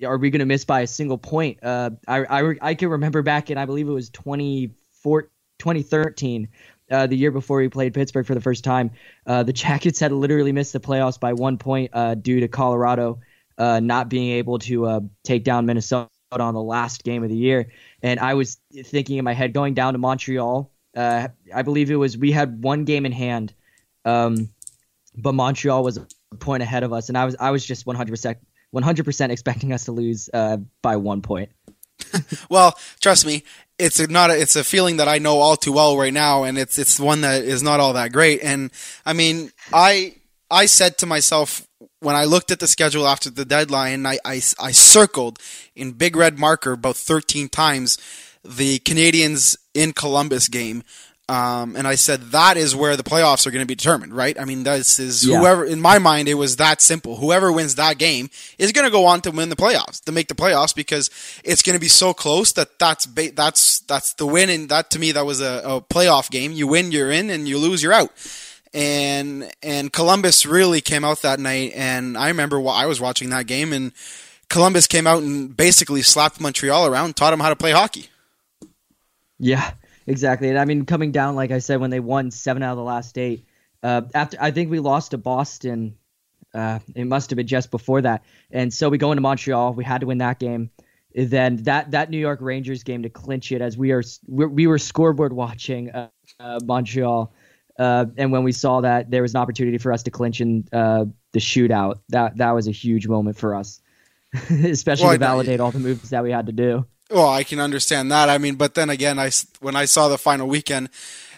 are 0.03 0.17
we 0.17 0.29
going 0.29 0.39
to 0.39 0.45
miss 0.45 0.65
by 0.65 0.81
a 0.81 0.87
single 0.87 1.17
point? 1.17 1.59
Uh, 1.63 1.91
I, 2.07 2.25
I, 2.25 2.55
I 2.61 2.75
can 2.75 2.89
remember 2.89 3.21
back 3.21 3.49
in, 3.49 3.57
I 3.57 3.65
believe 3.65 3.87
it 3.87 3.91
was 3.91 4.09
2013, 4.09 6.49
uh, 6.91 7.07
the 7.07 7.17
year 7.17 7.31
before 7.31 7.57
we 7.57 7.69
played 7.69 7.93
Pittsburgh 7.93 8.25
for 8.25 8.35
the 8.35 8.41
first 8.41 8.63
time. 8.63 8.91
Uh, 9.25 9.43
the 9.43 9.53
Jackets 9.63 9.99
had 9.99 10.11
literally 10.11 10.51
missed 10.51 10.73
the 10.73 10.79
playoffs 10.79 11.19
by 11.19 11.33
one 11.33 11.57
point 11.57 11.91
uh, 11.93 12.15
due 12.15 12.39
to 12.39 12.47
Colorado 12.47 13.19
uh, 13.57 13.79
not 13.79 14.09
being 14.09 14.31
able 14.31 14.59
to 14.59 14.85
uh, 14.85 14.99
take 15.23 15.43
down 15.43 15.65
Minnesota 15.65 16.09
on 16.31 16.53
the 16.53 16.61
last 16.61 17.03
game 17.03 17.23
of 17.23 17.29
the 17.29 17.35
year. 17.35 17.71
And 18.01 18.19
I 18.19 18.33
was 18.33 18.57
thinking 18.73 19.17
in 19.17 19.23
my 19.23 19.33
head, 19.33 19.53
going 19.53 19.73
down 19.73 19.93
to 19.93 19.99
Montreal. 19.99 20.71
I 20.97 21.61
believe 21.63 21.91
it 21.91 21.95
was 21.95 22.17
we 22.17 22.31
had 22.31 22.63
one 22.63 22.85
game 22.85 23.05
in 23.05 23.11
hand. 23.11 23.53
Um, 24.05 24.49
but 25.17 25.33
Montreal 25.33 25.83
was 25.83 25.97
a 25.97 26.07
point 26.39 26.63
ahead 26.63 26.83
of 26.83 26.93
us, 26.93 27.09
and 27.09 27.17
I 27.17 27.25
was 27.25 27.35
I 27.39 27.51
was 27.51 27.65
just 27.65 27.85
100 27.85 28.11
percent 28.11 28.37
100 28.71 29.03
percent 29.03 29.31
expecting 29.31 29.73
us 29.73 29.85
to 29.85 29.91
lose 29.91 30.29
uh, 30.33 30.57
by 30.81 30.97
one 30.97 31.21
point. 31.21 31.49
well, 32.49 32.77
trust 32.99 33.25
me, 33.25 33.43
it's 33.77 33.99
not 34.09 34.31
a, 34.31 34.39
it's 34.39 34.55
a 34.55 34.63
feeling 34.63 34.97
that 34.97 35.07
I 35.07 35.17
know 35.17 35.37
all 35.37 35.57
too 35.57 35.73
well 35.73 35.97
right 35.97 36.13
now, 36.13 36.43
and 36.43 36.57
it's 36.57 36.77
it's 36.77 36.99
one 36.99 37.21
that 37.21 37.43
is 37.43 37.61
not 37.61 37.79
all 37.79 37.93
that 37.93 38.11
great. 38.11 38.41
And 38.43 38.71
I 39.05 39.13
mean, 39.13 39.51
I 39.73 40.15
I 40.49 40.65
said 40.65 40.97
to 40.99 41.05
myself 41.05 41.67
when 41.99 42.15
I 42.15 42.25
looked 42.25 42.51
at 42.51 42.59
the 42.59 42.67
schedule 42.67 43.07
after 43.07 43.29
the 43.29 43.45
deadline, 43.45 44.05
I 44.05 44.17
I, 44.23 44.41
I 44.59 44.71
circled 44.71 45.39
in 45.75 45.93
big 45.93 46.15
red 46.15 46.39
marker 46.39 46.73
about 46.73 46.97
13 46.97 47.49
times 47.49 47.97
the 48.43 48.79
Canadiens 48.79 49.57
in 49.73 49.91
Columbus 49.91 50.47
game 50.47 50.83
um, 51.27 51.75
and 51.75 51.87
I 51.87 51.95
said 51.95 52.21
that 52.31 52.55
is 52.55 52.75
where 52.75 52.95
the 52.95 53.03
playoffs 53.03 53.47
are 53.47 53.51
going 53.51 53.63
to 53.63 53.67
be 53.67 53.73
determined, 53.73 54.13
right? 54.13 54.39
I 54.39 54.45
mean, 54.45 54.61
this 54.61 54.99
is 54.99 55.25
yeah. 55.25 55.39
whoever, 55.39 55.65
in 55.65 55.81
my 55.81 55.97
mind, 55.97 56.27
it 56.27 56.35
was 56.35 56.57
that 56.57 56.81
simple. 56.81 57.17
Whoever 57.17 57.51
wins 57.51 57.75
that 57.75 57.97
game 57.97 58.29
is 58.59 58.71
going 58.71 58.85
to 58.85 58.91
go 58.91 59.05
on 59.05 59.21
to 59.21 59.31
win 59.31 59.49
the 59.49 59.55
playoffs, 59.55 60.03
to 60.03 60.11
make 60.11 60.27
the 60.27 60.35
playoffs, 60.35 60.75
because 60.75 61.09
it's 61.43 61.63
going 61.63 61.75
to 61.75 61.79
be 61.79 61.87
so 61.87 62.13
close 62.13 62.51
that 62.53 62.77
that's 62.77 63.07
ba- 63.07 63.31
that's 63.31 63.79
that's 63.79 64.13
the 64.13 64.27
win. 64.27 64.51
And 64.51 64.69
that 64.69 64.91
to 64.91 64.99
me, 64.99 65.13
that 65.13 65.25
was 65.25 65.41
a, 65.41 65.61
a 65.65 65.81
playoff 65.81 66.29
game. 66.29 66.51
You 66.51 66.67
win, 66.67 66.91
you're 66.91 67.11
in, 67.11 67.31
and 67.31 67.47
you 67.47 67.57
lose, 67.57 67.81
you're 67.81 67.93
out. 67.93 68.11
And 68.71 69.51
and 69.63 69.91
Columbus 69.91 70.45
really 70.45 70.81
came 70.81 71.03
out 71.03 71.23
that 71.23 71.39
night, 71.39 71.71
and 71.75 72.19
I 72.19 72.27
remember 72.27 72.59
while 72.59 72.75
I 72.75 72.85
was 72.85 73.01
watching 73.01 73.31
that 73.31 73.47
game, 73.47 73.73
and 73.73 73.93
Columbus 74.49 74.85
came 74.85 75.07
out 75.07 75.23
and 75.23 75.57
basically 75.57 76.03
slapped 76.03 76.39
Montreal 76.39 76.85
around, 76.85 77.15
taught 77.15 77.31
them 77.31 77.39
how 77.39 77.49
to 77.49 77.55
play 77.55 77.71
hockey. 77.71 78.09
Yeah, 79.39 79.71
Exactly. 80.07 80.49
And 80.49 80.59
I 80.59 80.65
mean, 80.65 80.85
coming 80.85 81.11
down, 81.11 81.35
like 81.35 81.51
I 81.51 81.59
said, 81.59 81.79
when 81.79 81.89
they 81.89 81.99
won 81.99 82.31
seven 82.31 82.61
out 82.61 82.71
of 82.71 82.77
the 82.77 82.83
last 82.83 83.17
eight, 83.17 83.45
uh, 83.81 84.01
after 84.13 84.37
I 84.39 84.51
think 84.51 84.69
we 84.69 84.79
lost 84.79 85.11
to 85.11 85.17
Boston, 85.17 85.97
uh, 86.53 86.79
it 86.95 87.05
must 87.05 87.29
have 87.29 87.37
been 87.37 87.47
just 87.47 87.71
before 87.71 88.01
that. 88.01 88.23
And 88.51 88.73
so 88.73 88.89
we 88.89 88.97
go 88.97 89.11
into 89.11 89.21
Montreal. 89.21 89.73
We 89.73 89.83
had 89.83 90.01
to 90.01 90.07
win 90.07 90.19
that 90.19 90.39
game. 90.39 90.69
Then 91.13 91.63
that 91.63 91.91
that 91.91 92.09
New 92.09 92.17
York 92.17 92.39
Rangers 92.41 92.83
game 92.83 93.03
to 93.03 93.09
clinch 93.09 93.51
it, 93.51 93.61
as 93.61 93.77
we 93.77 93.91
are 93.91 94.03
we 94.27 94.67
were 94.67 94.77
scoreboard 94.77 95.31
watching 95.31 95.89
uh, 95.91 96.09
uh, 96.41 96.59
Montreal, 96.63 97.33
uh, 97.79 98.05
and 98.17 98.33
when 98.33 98.43
we 98.43 98.51
saw 98.51 98.81
that 98.81 99.11
there 99.11 99.21
was 99.21 99.33
an 99.33 99.39
opportunity 99.39 99.77
for 99.77 99.93
us 99.93 100.03
to 100.03 100.11
clinch 100.11 100.41
in 100.41 100.67
uh, 100.73 101.05
the 101.31 101.39
shootout, 101.39 101.99
that 102.09 102.37
that 102.37 102.51
was 102.51 102.67
a 102.67 102.71
huge 102.71 103.07
moment 103.07 103.37
for 103.37 103.55
us, 103.55 103.81
especially 104.49 105.05
well, 105.05 105.13
to 105.13 105.19
validate 105.19 105.61
all 105.61 105.71
the 105.71 105.79
moves 105.79 106.09
that 106.09 106.21
we 106.21 106.31
had 106.31 106.47
to 106.47 106.51
do. 106.51 106.85
Well, 107.15 107.29
I 107.29 107.45
can 107.45 107.61
understand 107.61 108.11
that. 108.11 108.27
I 108.27 108.37
mean, 108.37 108.55
but 108.55 108.73
then 108.73 108.89
again, 108.89 109.19
I 109.19 109.31
when 109.61 109.73
I 109.73 109.85
saw 109.85 110.09
the 110.09 110.17
final 110.17 110.49
weekend, 110.49 110.89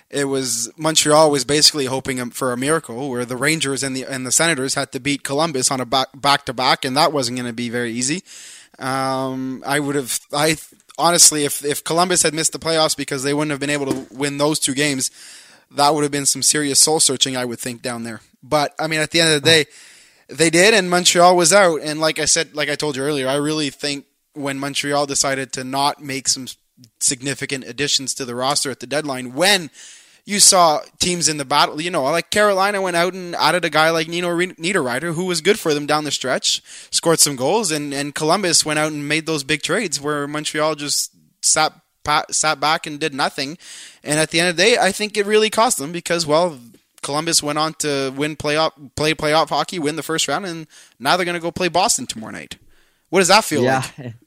it 0.09 0.23
was 0.23 0.71
Montreal 0.75 1.29
was 1.29 1.45
basically 1.45 1.85
hoping 1.85 2.31
for 2.31 2.51
a 2.51 2.57
miracle, 2.57 3.11
where 3.11 3.25
the 3.25 3.37
Rangers 3.37 3.83
and 3.83 3.95
the 3.95 4.03
and 4.03 4.25
the 4.25 4.31
Senators 4.31 4.73
had 4.73 4.91
to 4.93 4.99
beat 4.99 5.21
Columbus 5.21 5.69
on 5.69 5.79
a 5.79 5.85
back 5.85 6.45
to 6.45 6.53
back, 6.53 6.83
and 6.83 6.97
that 6.97 7.13
wasn't 7.13 7.37
going 7.37 7.45
to 7.45 7.53
be 7.53 7.69
very 7.69 7.91
easy. 7.91 8.23
Um, 8.79 9.63
I 9.67 9.79
would 9.79 9.93
have, 9.93 10.19
I 10.33 10.57
honestly, 10.97 11.45
if 11.45 11.63
if 11.63 11.83
Columbus 11.83 12.23
had 12.23 12.33
missed 12.33 12.53
the 12.53 12.59
playoffs 12.59 12.97
because 12.97 13.21
they 13.21 13.35
wouldn't 13.35 13.51
have 13.51 13.59
been 13.59 13.69
able 13.69 13.85
to 13.85 14.07
win 14.11 14.39
those 14.39 14.57
two 14.57 14.73
games, 14.73 15.11
that 15.69 15.93
would 15.93 16.01
have 16.01 16.11
been 16.11 16.25
some 16.25 16.41
serious 16.41 16.79
soul 16.79 16.99
searching, 16.99 17.37
I 17.37 17.45
would 17.45 17.59
think, 17.59 17.83
down 17.83 18.01
there. 18.01 18.21
But 18.41 18.73
I 18.79 18.87
mean, 18.87 18.99
at 18.99 19.11
the 19.11 19.21
end 19.21 19.31
of 19.31 19.43
the 19.43 19.47
day, 19.47 19.65
they 20.27 20.49
did, 20.49 20.73
and 20.73 20.89
Montreal 20.89 21.37
was 21.37 21.53
out. 21.53 21.81
And 21.83 21.99
like 21.99 22.17
I 22.17 22.25
said, 22.25 22.55
like 22.55 22.67
I 22.67 22.73
told 22.73 22.95
you 22.95 23.03
earlier, 23.03 23.27
I 23.27 23.35
really 23.35 23.69
think 23.69 24.05
when 24.37 24.59
Montreal 24.59 25.05
decided 25.05 25.51
to 25.53 25.63
not 25.63 26.01
make 26.01 26.27
some 26.27 26.47
significant 26.99 27.63
additions 27.65 28.13
to 28.15 28.25
the 28.25 28.35
roster 28.35 28.71
at 28.71 28.79
the 28.79 28.87
deadline, 28.87 29.33
when 29.33 29.69
you 30.25 30.39
saw 30.39 30.81
teams 30.99 31.29
in 31.29 31.37
the 31.37 31.45
battle, 31.45 31.81
you 31.81 31.89
know, 31.89 32.03
like 32.03 32.29
Carolina 32.29 32.81
went 32.81 32.97
out 32.97 33.13
and 33.13 33.33
added 33.35 33.63
a 33.63 33.69
guy 33.69 33.89
like 33.89 34.07
Nino 34.09 34.35
Niederreiter, 34.35 35.13
who 35.13 35.25
was 35.25 35.41
good 35.41 35.57
for 35.57 35.73
them 35.73 35.85
down 35.85 36.03
the 36.03 36.11
stretch, 36.11 36.61
scored 36.91 37.19
some 37.19 37.37
goals, 37.37 37.71
and, 37.71 37.93
and 37.93 38.13
Columbus 38.13 38.65
went 38.65 38.77
out 38.77 38.91
and 38.91 39.07
made 39.07 39.25
those 39.25 39.45
big 39.45 39.61
trades 39.61 40.01
where 40.01 40.27
Montreal 40.27 40.75
just 40.75 41.13
sat 41.41 41.73
sat 42.31 42.59
back 42.59 42.87
and 42.87 42.99
did 42.99 43.13
nothing. 43.13 43.57
And 44.03 44.19
at 44.19 44.31
the 44.31 44.39
end 44.39 44.49
of 44.49 44.57
the 44.57 44.63
day, 44.63 44.77
I 44.77 44.91
think 44.91 45.17
it 45.17 45.25
really 45.25 45.49
cost 45.49 45.77
them 45.77 45.91
because, 45.91 46.25
well, 46.25 46.57
Columbus 47.01 47.43
went 47.43 47.59
on 47.59 47.73
to 47.75 48.13
win 48.15 48.35
playoff, 48.35 48.71
play 48.95 49.13
playoff 49.13 49.49
hockey, 49.49 49.79
win 49.79 49.95
the 49.95 50.03
first 50.03 50.27
round, 50.27 50.45
and 50.45 50.67
now 50.99 51.15
they're 51.15 51.25
going 51.25 51.35
to 51.35 51.41
go 51.41 51.51
play 51.51 51.67
Boston 51.67 52.05
tomorrow 52.05 52.31
night. 52.31 52.57
What 53.09 53.19
does 53.19 53.27
that 53.29 53.43
feel 53.43 53.63
yeah. 53.63 53.83
like? 53.97 54.13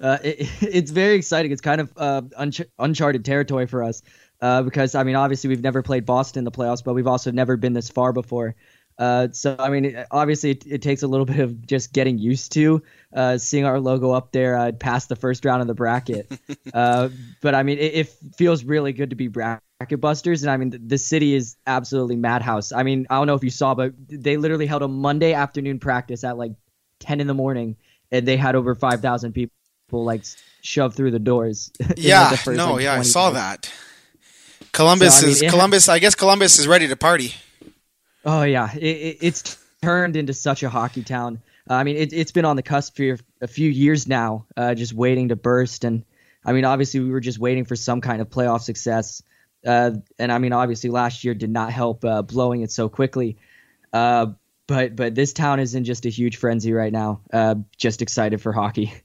Uh, 0.00 0.18
it, 0.22 0.48
it's 0.62 0.90
very 0.90 1.14
exciting. 1.14 1.52
It's 1.52 1.60
kind 1.60 1.80
of 1.80 1.92
uh, 1.96 2.22
unch- 2.38 2.66
uncharted 2.78 3.24
territory 3.24 3.66
for 3.66 3.82
us 3.82 4.02
uh, 4.40 4.62
because 4.62 4.94
I 4.94 5.04
mean, 5.04 5.16
obviously 5.16 5.48
we've 5.48 5.62
never 5.62 5.82
played 5.82 6.04
Boston 6.06 6.40
in 6.40 6.44
the 6.44 6.50
playoffs, 6.50 6.82
but 6.84 6.94
we've 6.94 7.06
also 7.06 7.30
never 7.30 7.56
been 7.56 7.72
this 7.72 7.88
far 7.88 8.12
before. 8.12 8.54
Uh, 8.96 9.28
so 9.32 9.56
I 9.58 9.70
mean, 9.70 10.04
obviously 10.10 10.52
it, 10.52 10.64
it, 10.66 10.82
takes 10.82 11.02
a 11.02 11.06
little 11.08 11.26
bit 11.34 11.40
of 11.40 11.66
just 11.66 11.92
getting 11.92 12.18
used 12.18 12.52
to 12.52 12.82
uh, 13.12 13.38
seeing 13.38 13.64
our 13.64 13.80
logo 13.80 14.12
up 14.12 14.30
there 14.32 14.56
uh, 14.56 14.72
past 14.72 15.08
the 15.08 15.16
first 15.16 15.44
round 15.44 15.60
of 15.60 15.66
the 15.66 15.74
bracket. 15.74 16.30
Uh, 16.72 17.08
but 17.40 17.54
I 17.54 17.62
mean, 17.62 17.78
it, 17.78 17.94
it, 17.94 18.08
feels 18.36 18.64
really 18.64 18.92
good 18.92 19.10
to 19.10 19.16
be 19.16 19.28
bracket 19.28 20.00
busters, 20.00 20.42
and 20.42 20.50
I 20.50 20.56
mean, 20.56 20.70
the, 20.70 20.78
the, 20.78 20.98
city 20.98 21.34
is 21.34 21.56
absolutely 21.68 22.16
madhouse. 22.16 22.72
I 22.72 22.82
mean, 22.82 23.06
I 23.10 23.16
don't 23.16 23.28
know 23.28 23.34
if 23.34 23.44
you 23.44 23.50
saw, 23.50 23.74
but 23.74 23.92
they 24.08 24.38
literally 24.38 24.66
held 24.66 24.82
a 24.82 24.88
Monday 24.88 25.34
afternoon 25.34 25.78
practice 25.78 26.24
at 26.24 26.36
like 26.36 26.52
10 27.00 27.20
in 27.20 27.28
the 27.28 27.34
morning, 27.34 27.76
and 28.10 28.26
they 28.26 28.36
had 28.36 28.56
over 28.56 28.74
5,000 28.74 29.32
people 29.32 29.54
like 30.02 30.24
shoved 30.62 30.96
through 30.96 31.10
the 31.10 31.18
doors. 31.18 31.70
Yeah, 31.96 32.30
the 32.30 32.36
first, 32.36 32.56
no, 32.56 32.74
like, 32.74 32.84
yeah, 32.84 32.94
I 32.94 33.02
saw 33.02 33.30
that. 33.30 33.70
Columbus 34.72 35.20
so, 35.20 35.26
I 35.26 35.30
mean, 35.30 35.44
is 35.44 35.50
Columbus. 35.50 35.88
I 35.88 35.98
guess 36.00 36.14
Columbus 36.14 36.58
is 36.58 36.66
ready 36.66 36.88
to 36.88 36.96
party. 36.96 37.34
Oh 38.24 38.42
yeah, 38.42 38.74
it, 38.74 38.84
it, 38.84 39.18
it's 39.20 39.58
turned 39.82 40.16
into 40.16 40.32
such 40.32 40.62
a 40.62 40.70
hockey 40.70 41.02
town. 41.02 41.40
Uh, 41.68 41.74
I 41.74 41.84
mean, 41.84 41.96
it, 41.96 42.12
has 42.12 42.32
been 42.32 42.44
on 42.44 42.56
the 42.56 42.62
cusp 42.62 42.96
for 42.96 43.18
a 43.40 43.46
few 43.46 43.70
years 43.70 44.06
now, 44.06 44.46
uh, 44.56 44.74
just 44.74 44.92
waiting 44.92 45.28
to 45.28 45.36
burst. 45.36 45.84
And 45.84 46.04
I 46.44 46.52
mean, 46.52 46.64
obviously, 46.64 47.00
we 47.00 47.10
were 47.10 47.20
just 47.20 47.38
waiting 47.38 47.64
for 47.64 47.76
some 47.76 48.00
kind 48.00 48.20
of 48.20 48.28
playoff 48.28 48.62
success. 48.62 49.22
Uh, 49.64 49.92
and 50.18 50.32
I 50.32 50.38
mean, 50.38 50.52
obviously, 50.52 50.90
last 50.90 51.24
year 51.24 51.34
did 51.34 51.50
not 51.50 51.72
help 51.72 52.04
uh, 52.04 52.22
blowing 52.22 52.62
it 52.62 52.70
so 52.70 52.88
quickly. 52.88 53.38
Uh, 53.92 54.26
but 54.66 54.96
but 54.96 55.14
this 55.14 55.32
town 55.32 55.60
is 55.60 55.74
in 55.74 55.84
just 55.84 56.06
a 56.06 56.08
huge 56.08 56.36
frenzy 56.36 56.72
right 56.72 56.92
now. 56.92 57.20
Uh, 57.32 57.56
just 57.76 58.02
excited 58.02 58.40
for 58.40 58.52
hockey. 58.52 58.92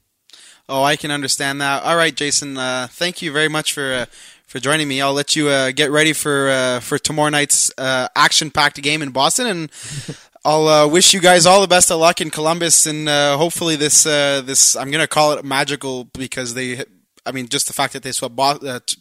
Oh, 0.70 0.82
I 0.84 0.96
can 0.96 1.10
understand 1.10 1.60
that. 1.60 1.82
All 1.82 1.96
right, 1.96 2.14
Jason. 2.14 2.54
thank 2.90 3.20
you 3.20 3.32
very 3.32 3.48
much 3.48 3.72
for 3.72 4.06
for 4.50 4.58
joining 4.58 4.88
me. 4.88 5.00
I'll 5.00 5.12
let 5.12 5.36
you 5.36 5.48
uh, 5.48 5.70
get 5.70 5.92
ready 5.92 6.12
for 6.12 6.50
uh, 6.50 6.80
for 6.80 6.98
tomorrow 6.98 7.30
night's 7.30 7.70
uh, 7.78 8.08
action-packed 8.16 8.82
game 8.82 9.00
in 9.00 9.10
Boston, 9.10 9.46
and 9.46 9.72
I'll 10.44 10.66
uh, 10.66 10.88
wish 10.88 11.14
you 11.14 11.20
guys 11.20 11.46
all 11.46 11.60
the 11.60 11.68
best 11.68 11.88
of 11.92 12.00
luck 12.00 12.20
in 12.20 12.30
Columbus, 12.30 12.84
and 12.84 13.08
uh, 13.08 13.36
hopefully 13.36 13.76
this 13.76 14.06
uh, 14.06 14.42
this 14.44 14.74
I'm 14.74 14.90
gonna 14.90 15.06
call 15.06 15.32
it 15.34 15.44
magical 15.44 16.04
because 16.04 16.54
they. 16.54 16.84
I 17.24 17.32
mean, 17.32 17.48
just 17.48 17.68
the 17.68 17.74
fact 17.74 17.92
that 17.92 18.02
they 18.02 18.12
swept 18.12 18.34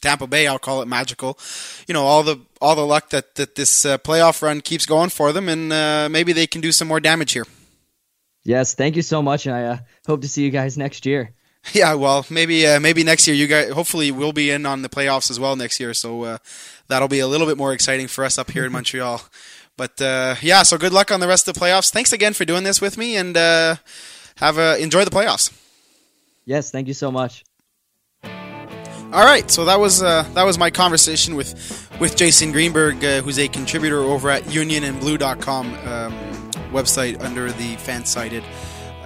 Tampa 0.02 0.28
Bay, 0.28 0.46
I'll 0.46 0.60
call 0.60 0.84
it 0.84 0.88
magical. 0.88 1.40
You 1.88 1.94
know, 1.96 2.04
all 2.04 2.22
the 2.22 2.40
all 2.62 2.76
the 2.76 2.86
luck 2.86 3.10
that 3.10 3.34
that 3.36 3.56
this 3.56 3.86
playoff 3.86 4.44
run 4.44 4.62
keeps 4.62 4.86
going 4.86 5.10
for 5.10 5.32
them, 5.32 5.50
and 5.50 5.70
maybe 6.12 6.32
they 6.32 6.46
can 6.46 6.62
do 6.62 6.72
some 6.72 6.88
more 6.88 7.00
damage 7.00 7.32
here. 7.32 7.48
Yes, 8.44 8.76
thank 8.76 8.96
you 8.96 9.02
so 9.02 9.24
much, 9.24 9.48
and 9.48 9.56
I 9.56 9.80
hope 10.06 10.22
to 10.22 10.30
see 10.30 10.44
you 10.44 10.52
guys 10.52 10.78
next 10.78 11.08
year. 11.08 11.34
Yeah, 11.73 11.94
well, 11.94 12.26
maybe 12.30 12.65
uh, 12.65 12.80
maybe 12.80 13.03
next 13.03 13.27
year 13.27 13.36
you 13.36 13.45
guys. 13.45 13.72
Hopefully, 13.72 14.11
we'll 14.11 14.34
be 14.34 14.49
in 14.49 14.65
on 14.65 14.81
the 14.81 14.90
playoffs 14.90 15.30
as 15.30 15.40
well 15.40 15.56
next 15.56 15.80
year, 15.80 15.94
so 15.94 16.23
uh, 16.23 16.38
that'll 16.88 17.07
be 17.07 17.19
a 17.19 17.27
little 17.27 17.45
bit 17.45 17.57
more 17.57 17.73
exciting 17.73 18.07
for 18.07 18.23
us 18.23 18.38
up 18.38 18.49
here 18.52 18.65
in 18.65 18.72
Montreal. 18.77 19.22
But 19.77 20.02
uh, 20.02 20.36
yeah, 20.41 20.64
so 20.64 20.77
good 20.77 20.94
luck 20.94 21.11
on 21.11 21.19
the 21.19 21.27
rest 21.27 21.48
of 21.48 21.53
the 21.53 21.60
playoffs. 21.60 21.91
Thanks 21.91 22.11
again 22.11 22.34
for 22.34 22.45
doing 22.45 22.64
this 22.64 22.81
with 22.81 22.98
me, 22.98 23.18
and 23.18 23.38
uh, 23.38 23.76
have 24.38 24.57
a 24.57 24.77
enjoy 24.81 25.06
the 25.06 25.11
playoffs. 25.11 25.53
Yes, 26.45 26.72
thank 26.72 26.88
you 26.88 26.94
so 26.94 27.11
much. 27.11 27.44
All 28.23 29.26
right, 29.26 29.49
so 29.49 29.65
that 29.65 29.80
was 29.80 30.02
uh, 30.02 30.23
that 30.34 30.44
was 30.44 30.57
my 30.57 30.69
conversation 30.69 31.36
with 31.36 31.90
with 31.99 32.15
Jason 32.15 32.52
Greenberg, 32.52 33.03
uh, 33.03 33.22
who's 33.22 33.40
a 33.40 33.48
contributor 33.48 33.99
over 33.99 34.30
at 34.30 34.44
UnionandBlue.com 34.44 35.73
um, 35.88 36.14
website 36.72 37.22
under 37.22 37.52
the 37.52 37.76
Fansided 37.77 38.44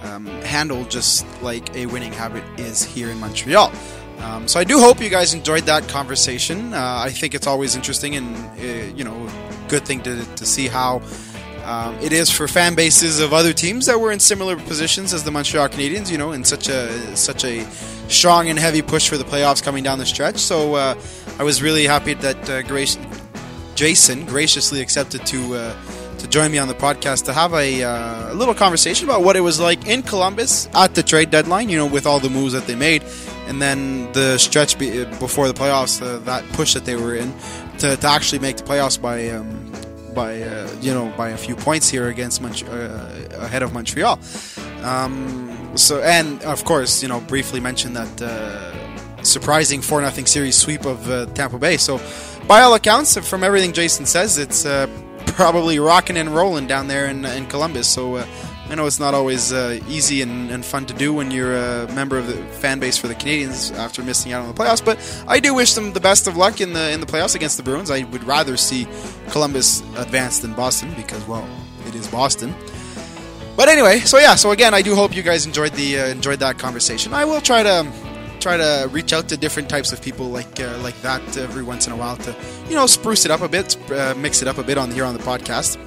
um, 0.04 0.26
handle 0.42 0.84
just 0.84 1.26
like 1.42 1.74
a 1.74 1.86
winning 1.86 2.12
habit 2.12 2.44
is 2.58 2.82
here 2.82 3.10
in 3.10 3.18
Montreal. 3.18 3.72
Um, 4.18 4.48
so 4.48 4.60
I 4.60 4.64
do 4.64 4.78
hope 4.78 5.00
you 5.00 5.10
guys 5.10 5.34
enjoyed 5.34 5.64
that 5.64 5.88
conversation. 5.88 6.72
Uh, 6.72 7.02
I 7.04 7.10
think 7.10 7.34
it's 7.34 7.46
always 7.46 7.76
interesting 7.76 8.14
and 8.16 8.36
uh, 8.60 8.94
you 8.96 9.04
know 9.04 9.28
good 9.68 9.84
thing 9.84 10.02
to, 10.02 10.24
to 10.36 10.46
see 10.46 10.68
how 10.68 11.02
um, 11.64 11.94
it 12.00 12.12
is 12.12 12.30
for 12.30 12.46
fan 12.46 12.74
bases 12.74 13.20
of 13.20 13.32
other 13.32 13.52
teams 13.52 13.86
that 13.86 13.98
were 13.98 14.12
in 14.12 14.20
similar 14.20 14.56
positions 14.56 15.14
as 15.14 15.24
the 15.24 15.30
Montreal 15.30 15.68
Canadiens. 15.68 16.10
You 16.10 16.18
know, 16.18 16.32
in 16.32 16.44
such 16.44 16.68
a 16.68 17.16
such 17.16 17.44
a 17.44 17.64
strong 18.08 18.48
and 18.48 18.58
heavy 18.58 18.82
push 18.82 19.08
for 19.08 19.16
the 19.16 19.24
playoffs 19.24 19.62
coming 19.62 19.82
down 19.82 19.98
the 19.98 20.06
stretch. 20.06 20.38
So 20.38 20.74
uh, 20.74 20.94
I 21.38 21.42
was 21.42 21.62
really 21.62 21.84
happy 21.84 22.14
that 22.14 22.50
uh, 22.50 22.62
Grace, 22.62 22.98
Jason 23.74 24.26
graciously 24.26 24.80
accepted 24.80 25.24
to 25.26 25.54
uh, 25.54 25.76
to 26.24 26.30
join 26.30 26.50
me 26.50 26.58
on 26.58 26.68
the 26.68 26.74
podcast 26.74 27.26
to 27.26 27.34
have 27.34 27.52
a, 27.52 27.82
uh, 27.82 28.32
a, 28.32 28.34
little 28.34 28.54
conversation 28.54 29.06
about 29.06 29.22
what 29.22 29.36
it 29.36 29.40
was 29.40 29.60
like 29.60 29.86
in 29.86 30.02
Columbus 30.02 30.68
at 30.74 30.94
the 30.94 31.02
trade 31.02 31.30
deadline, 31.30 31.68
you 31.68 31.76
know, 31.76 31.86
with 31.86 32.06
all 32.06 32.18
the 32.18 32.30
moves 32.30 32.54
that 32.54 32.66
they 32.66 32.74
made, 32.74 33.04
and 33.46 33.60
then 33.60 34.10
the 34.12 34.38
stretch 34.38 34.78
be, 34.78 35.04
before 35.20 35.48
the 35.48 35.54
playoffs, 35.54 36.00
uh, 36.00 36.18
that 36.20 36.42
push 36.52 36.72
that 36.74 36.86
they 36.86 36.96
were 36.96 37.14
in 37.14 37.32
to, 37.78 37.96
to 37.96 38.06
actually 38.06 38.38
make 38.38 38.56
the 38.56 38.64
playoffs 38.64 39.00
by. 39.00 39.28
Um, 39.30 39.60
by 40.14 40.40
uh, 40.42 40.70
you 40.80 40.94
know 40.94 41.12
by 41.16 41.30
a 41.30 41.36
few 41.36 41.56
points 41.56 41.88
here 41.88 42.06
against 42.06 42.40
Mont- 42.40 42.68
uh, 42.68 43.08
ahead 43.32 43.64
of 43.64 43.72
Montreal, 43.72 44.20
um, 44.84 45.72
so 45.74 46.00
and 46.02 46.40
of 46.44 46.64
course 46.64 47.02
you 47.02 47.08
know 47.08 47.18
briefly 47.22 47.58
mention 47.58 47.94
that 47.94 48.22
uh, 48.22 49.24
surprising 49.24 49.82
four 49.82 50.00
nothing 50.00 50.24
series 50.26 50.56
sweep 50.56 50.84
of 50.84 51.10
uh, 51.10 51.26
Tampa 51.34 51.58
Bay. 51.58 51.78
So 51.78 52.00
by 52.46 52.60
all 52.60 52.74
accounts, 52.74 53.18
from 53.28 53.42
everything 53.42 53.72
Jason 53.72 54.06
says, 54.06 54.38
it's 54.38 54.64
probably 55.34 55.78
rocking 55.78 56.16
and 56.16 56.34
rolling 56.34 56.66
down 56.66 56.88
there 56.88 57.06
in, 57.06 57.24
in 57.24 57.46
Columbus. 57.46 57.88
So 57.88 58.16
uh, 58.16 58.26
I 58.68 58.74
know 58.74 58.86
it's 58.86 58.98
not 58.98 59.14
always 59.14 59.52
uh, 59.52 59.78
easy 59.88 60.22
and, 60.22 60.50
and, 60.50 60.64
fun 60.64 60.86
to 60.86 60.94
do 60.94 61.12
when 61.12 61.30
you're 61.30 61.54
a 61.54 61.86
member 61.92 62.16
of 62.16 62.26
the 62.26 62.34
fan 62.56 62.80
base 62.80 62.96
for 62.96 63.08
the 63.08 63.14
Canadiens 63.14 63.76
after 63.76 64.02
missing 64.02 64.32
out 64.32 64.42
on 64.42 64.52
the 64.52 64.54
playoffs. 64.54 64.82
But 64.84 64.98
I 65.28 65.38
do 65.38 65.54
wish 65.54 65.74
them 65.74 65.92
the 65.92 66.00
best 66.00 66.26
of 66.26 66.36
luck 66.36 66.60
in 66.60 66.72
the 66.72 66.90
in 66.90 67.00
the 67.00 67.06
playoffs 67.06 67.34
against 67.34 67.56
the 67.56 67.62
Bruins. 67.62 67.90
I 67.90 68.04
would 68.04 68.24
rather 68.24 68.56
see 68.56 68.86
Columbus 69.28 69.80
advance 69.96 70.38
than 70.38 70.54
Boston 70.54 70.94
because, 70.94 71.26
well, 71.28 71.46
it 71.86 71.94
is 71.94 72.06
Boston. 72.08 72.54
But 73.56 73.68
anyway, 73.68 74.00
so 74.00 74.18
yeah, 74.18 74.34
so 74.34 74.50
again, 74.50 74.74
I 74.74 74.82
do 74.82 74.94
hope 74.94 75.14
you 75.14 75.22
guys 75.22 75.46
enjoyed 75.46 75.72
the 75.72 76.00
uh, 76.00 76.06
enjoyed 76.06 76.40
that 76.40 76.58
conversation. 76.58 77.12
I 77.12 77.24
will 77.24 77.40
try 77.40 77.62
to 77.62 77.86
try 78.44 78.56
to 78.58 78.86
reach 78.92 79.14
out 79.14 79.26
to 79.30 79.38
different 79.38 79.70
types 79.70 79.90
of 79.90 80.02
people 80.02 80.26
like 80.28 80.60
uh, 80.60 80.76
like 80.82 80.98
that 81.00 81.22
every 81.38 81.62
once 81.62 81.86
in 81.86 81.92
a 81.94 81.96
while 81.96 82.16
to 82.18 82.36
you 82.68 82.74
know 82.74 82.86
spruce 82.86 83.24
it 83.24 83.30
up 83.30 83.40
a 83.40 83.48
bit, 83.48 83.68
uh, 83.90 84.14
mix 84.18 84.42
it 84.42 84.48
up 84.48 84.58
a 84.58 84.62
bit 84.62 84.76
on 84.76 84.90
here 84.90 85.06
on 85.06 85.14
the 85.14 85.24
podcast. 85.32 85.78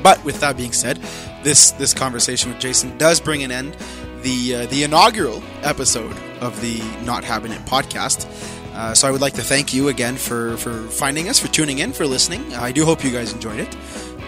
But 0.00 0.22
with 0.24 0.38
that 0.40 0.56
being 0.56 0.72
said, 0.72 0.96
this 1.42 1.72
this 1.72 1.92
conversation 1.92 2.52
with 2.52 2.60
Jason 2.60 2.96
does 2.96 3.20
bring 3.20 3.42
an 3.42 3.50
end 3.50 3.76
the 4.22 4.54
uh, 4.54 4.66
the 4.66 4.84
inaugural 4.84 5.42
episode 5.62 6.16
of 6.40 6.60
the 6.60 6.78
Not 7.04 7.24
Having 7.24 7.52
It 7.52 7.64
podcast. 7.66 8.20
Uh, 8.72 8.94
so 8.94 9.08
I 9.08 9.10
would 9.10 9.20
like 9.20 9.34
to 9.34 9.42
thank 9.42 9.74
you 9.74 9.88
again 9.88 10.16
for 10.16 10.56
for 10.58 10.74
finding 11.02 11.28
us, 11.28 11.40
for 11.40 11.48
tuning 11.48 11.78
in, 11.80 11.92
for 11.92 12.06
listening. 12.06 12.54
I 12.54 12.70
do 12.70 12.84
hope 12.84 13.02
you 13.02 13.10
guys 13.10 13.32
enjoyed 13.32 13.58
it. 13.58 13.76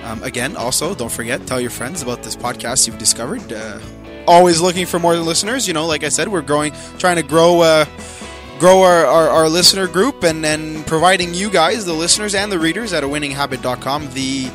Um, 0.02 0.20
again, 0.24 0.56
also 0.56 0.94
don't 0.96 1.12
forget 1.12 1.46
tell 1.46 1.60
your 1.60 1.70
friends 1.70 2.02
about 2.02 2.24
this 2.24 2.34
podcast 2.34 2.88
you've 2.88 2.98
discovered. 2.98 3.52
Uh, 3.52 3.78
always 4.26 4.60
looking 4.60 4.86
for 4.86 4.98
more 4.98 5.16
listeners. 5.16 5.66
You 5.66 5.74
know, 5.74 5.86
like 5.86 6.04
I 6.04 6.08
said, 6.08 6.28
we're 6.28 6.42
growing, 6.42 6.72
trying 6.98 7.16
to 7.16 7.22
grow, 7.22 7.60
uh, 7.60 7.84
grow 8.58 8.82
our, 8.82 9.06
our, 9.06 9.28
our, 9.28 9.48
listener 9.48 9.86
group, 9.86 10.22
and 10.22 10.42
then 10.42 10.82
providing 10.84 11.34
you 11.34 11.50
guys, 11.50 11.84
the 11.84 11.92
listeners 11.92 12.34
and 12.34 12.50
the 12.50 12.58
readers 12.58 12.92
at 12.92 13.04
a 13.04 13.06
winninghabit.com, 13.06 14.10
the 14.12 14.50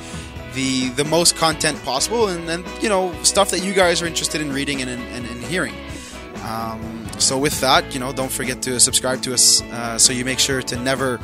the 0.53 0.89
the 0.89 1.06
most 1.06 1.35
content 1.38 1.81
possible, 1.84 2.27
and 2.27 2.48
then 2.48 2.64
you 2.81 2.89
know 2.89 3.14
stuff 3.23 3.52
that 3.52 3.64
you 3.64 3.73
guys 3.73 4.02
are 4.02 4.06
interested 4.06 4.41
in 4.41 4.52
reading 4.52 4.81
and 4.81 4.89
and, 4.89 5.26
and 5.26 5.43
hearing. 5.43 5.73
Um, 6.43 7.07
so 7.19 7.38
with 7.38 7.60
that, 7.61 7.93
you 7.93 7.99
know, 7.99 8.11
don't 8.11 8.31
forget 8.31 8.61
to 8.64 8.80
subscribe 8.80 9.22
to 9.23 9.34
us 9.34 9.61
uh, 9.61 9.98
so 9.98 10.11
you 10.11 10.26
make 10.26 10.39
sure 10.39 10.61
to 10.64 10.76
never 10.76 11.19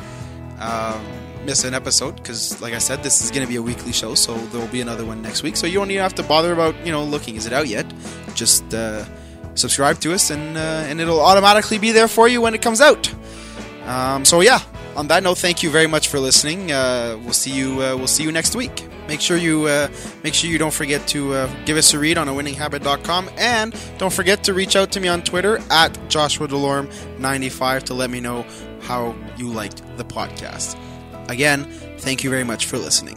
um, 0.60 1.04
miss 1.44 1.64
an 1.64 1.74
episode 1.74 2.16
because, 2.16 2.60
like 2.62 2.74
I 2.74 2.78
said, 2.78 3.02
this 3.02 3.20
is 3.20 3.30
going 3.30 3.42
to 3.42 3.48
be 3.48 3.56
a 3.56 3.62
weekly 3.62 3.92
show, 3.92 4.14
so 4.14 4.36
there 4.36 4.60
will 4.60 4.68
be 4.68 4.80
another 4.80 5.04
one 5.04 5.22
next 5.22 5.42
week. 5.42 5.56
So 5.56 5.66
you 5.66 5.74
don't 5.74 5.90
even 5.90 6.02
have 6.02 6.14
to 6.16 6.22
bother 6.22 6.52
about 6.52 6.74
you 6.86 6.92
know 6.92 7.02
looking. 7.04 7.36
Is 7.36 7.46
it 7.46 7.52
out 7.52 7.66
yet? 7.66 7.86
Just 8.38 8.72
uh, 8.72 9.04
subscribe 9.54 9.98
to 10.00 10.14
us, 10.14 10.30
and 10.30 10.56
uh, 10.56 10.86
and 10.88 11.00
it'll 11.00 11.20
automatically 11.20 11.78
be 11.78 11.90
there 11.92 12.08
for 12.08 12.28
you 12.28 12.40
when 12.40 12.54
it 12.54 12.62
comes 12.62 12.80
out. 12.80 13.12
Um, 13.84 14.24
so 14.24 14.40
yeah. 14.40 14.60
On 14.96 15.06
that 15.08 15.22
note, 15.22 15.38
thank 15.38 15.62
you 15.62 15.70
very 15.70 15.86
much 15.86 16.08
for 16.08 16.18
listening. 16.18 16.72
Uh, 16.72 17.16
we'll 17.22 17.32
see 17.32 17.52
you. 17.52 17.82
Uh, 17.82 17.96
we'll 17.96 18.08
see 18.08 18.24
you 18.24 18.32
next 18.32 18.56
week. 18.56 18.86
Make 19.06 19.20
sure 19.20 19.36
you 19.36 19.68
make 20.24 20.34
sure 20.34 20.50
you 20.50 20.58
don't 20.58 20.74
forget 20.74 21.06
to 21.08 21.48
give 21.64 21.76
us 21.76 21.94
a 21.94 21.98
read 21.98 22.18
on 22.18 22.28
a 22.28 22.32
winninghabit.com 22.32 23.30
and 23.38 23.74
don't 23.98 24.12
forget 24.12 24.44
to 24.44 24.54
reach 24.54 24.76
out 24.76 24.90
to 24.92 25.00
me 25.00 25.08
on 25.08 25.22
Twitter 25.22 25.60
at 25.70 25.96
Joshua 26.08 26.48
Delorme 26.48 26.88
95 27.18 27.84
to 27.84 27.94
let 27.94 28.10
me 28.10 28.20
know 28.20 28.44
how 28.82 29.14
you 29.36 29.48
liked 29.48 29.82
the 29.96 30.04
podcast. 30.04 30.76
Again, 31.28 31.64
thank 31.98 32.24
you 32.24 32.30
very 32.30 32.44
much 32.44 32.66
for 32.66 32.76
listening. 32.76 33.16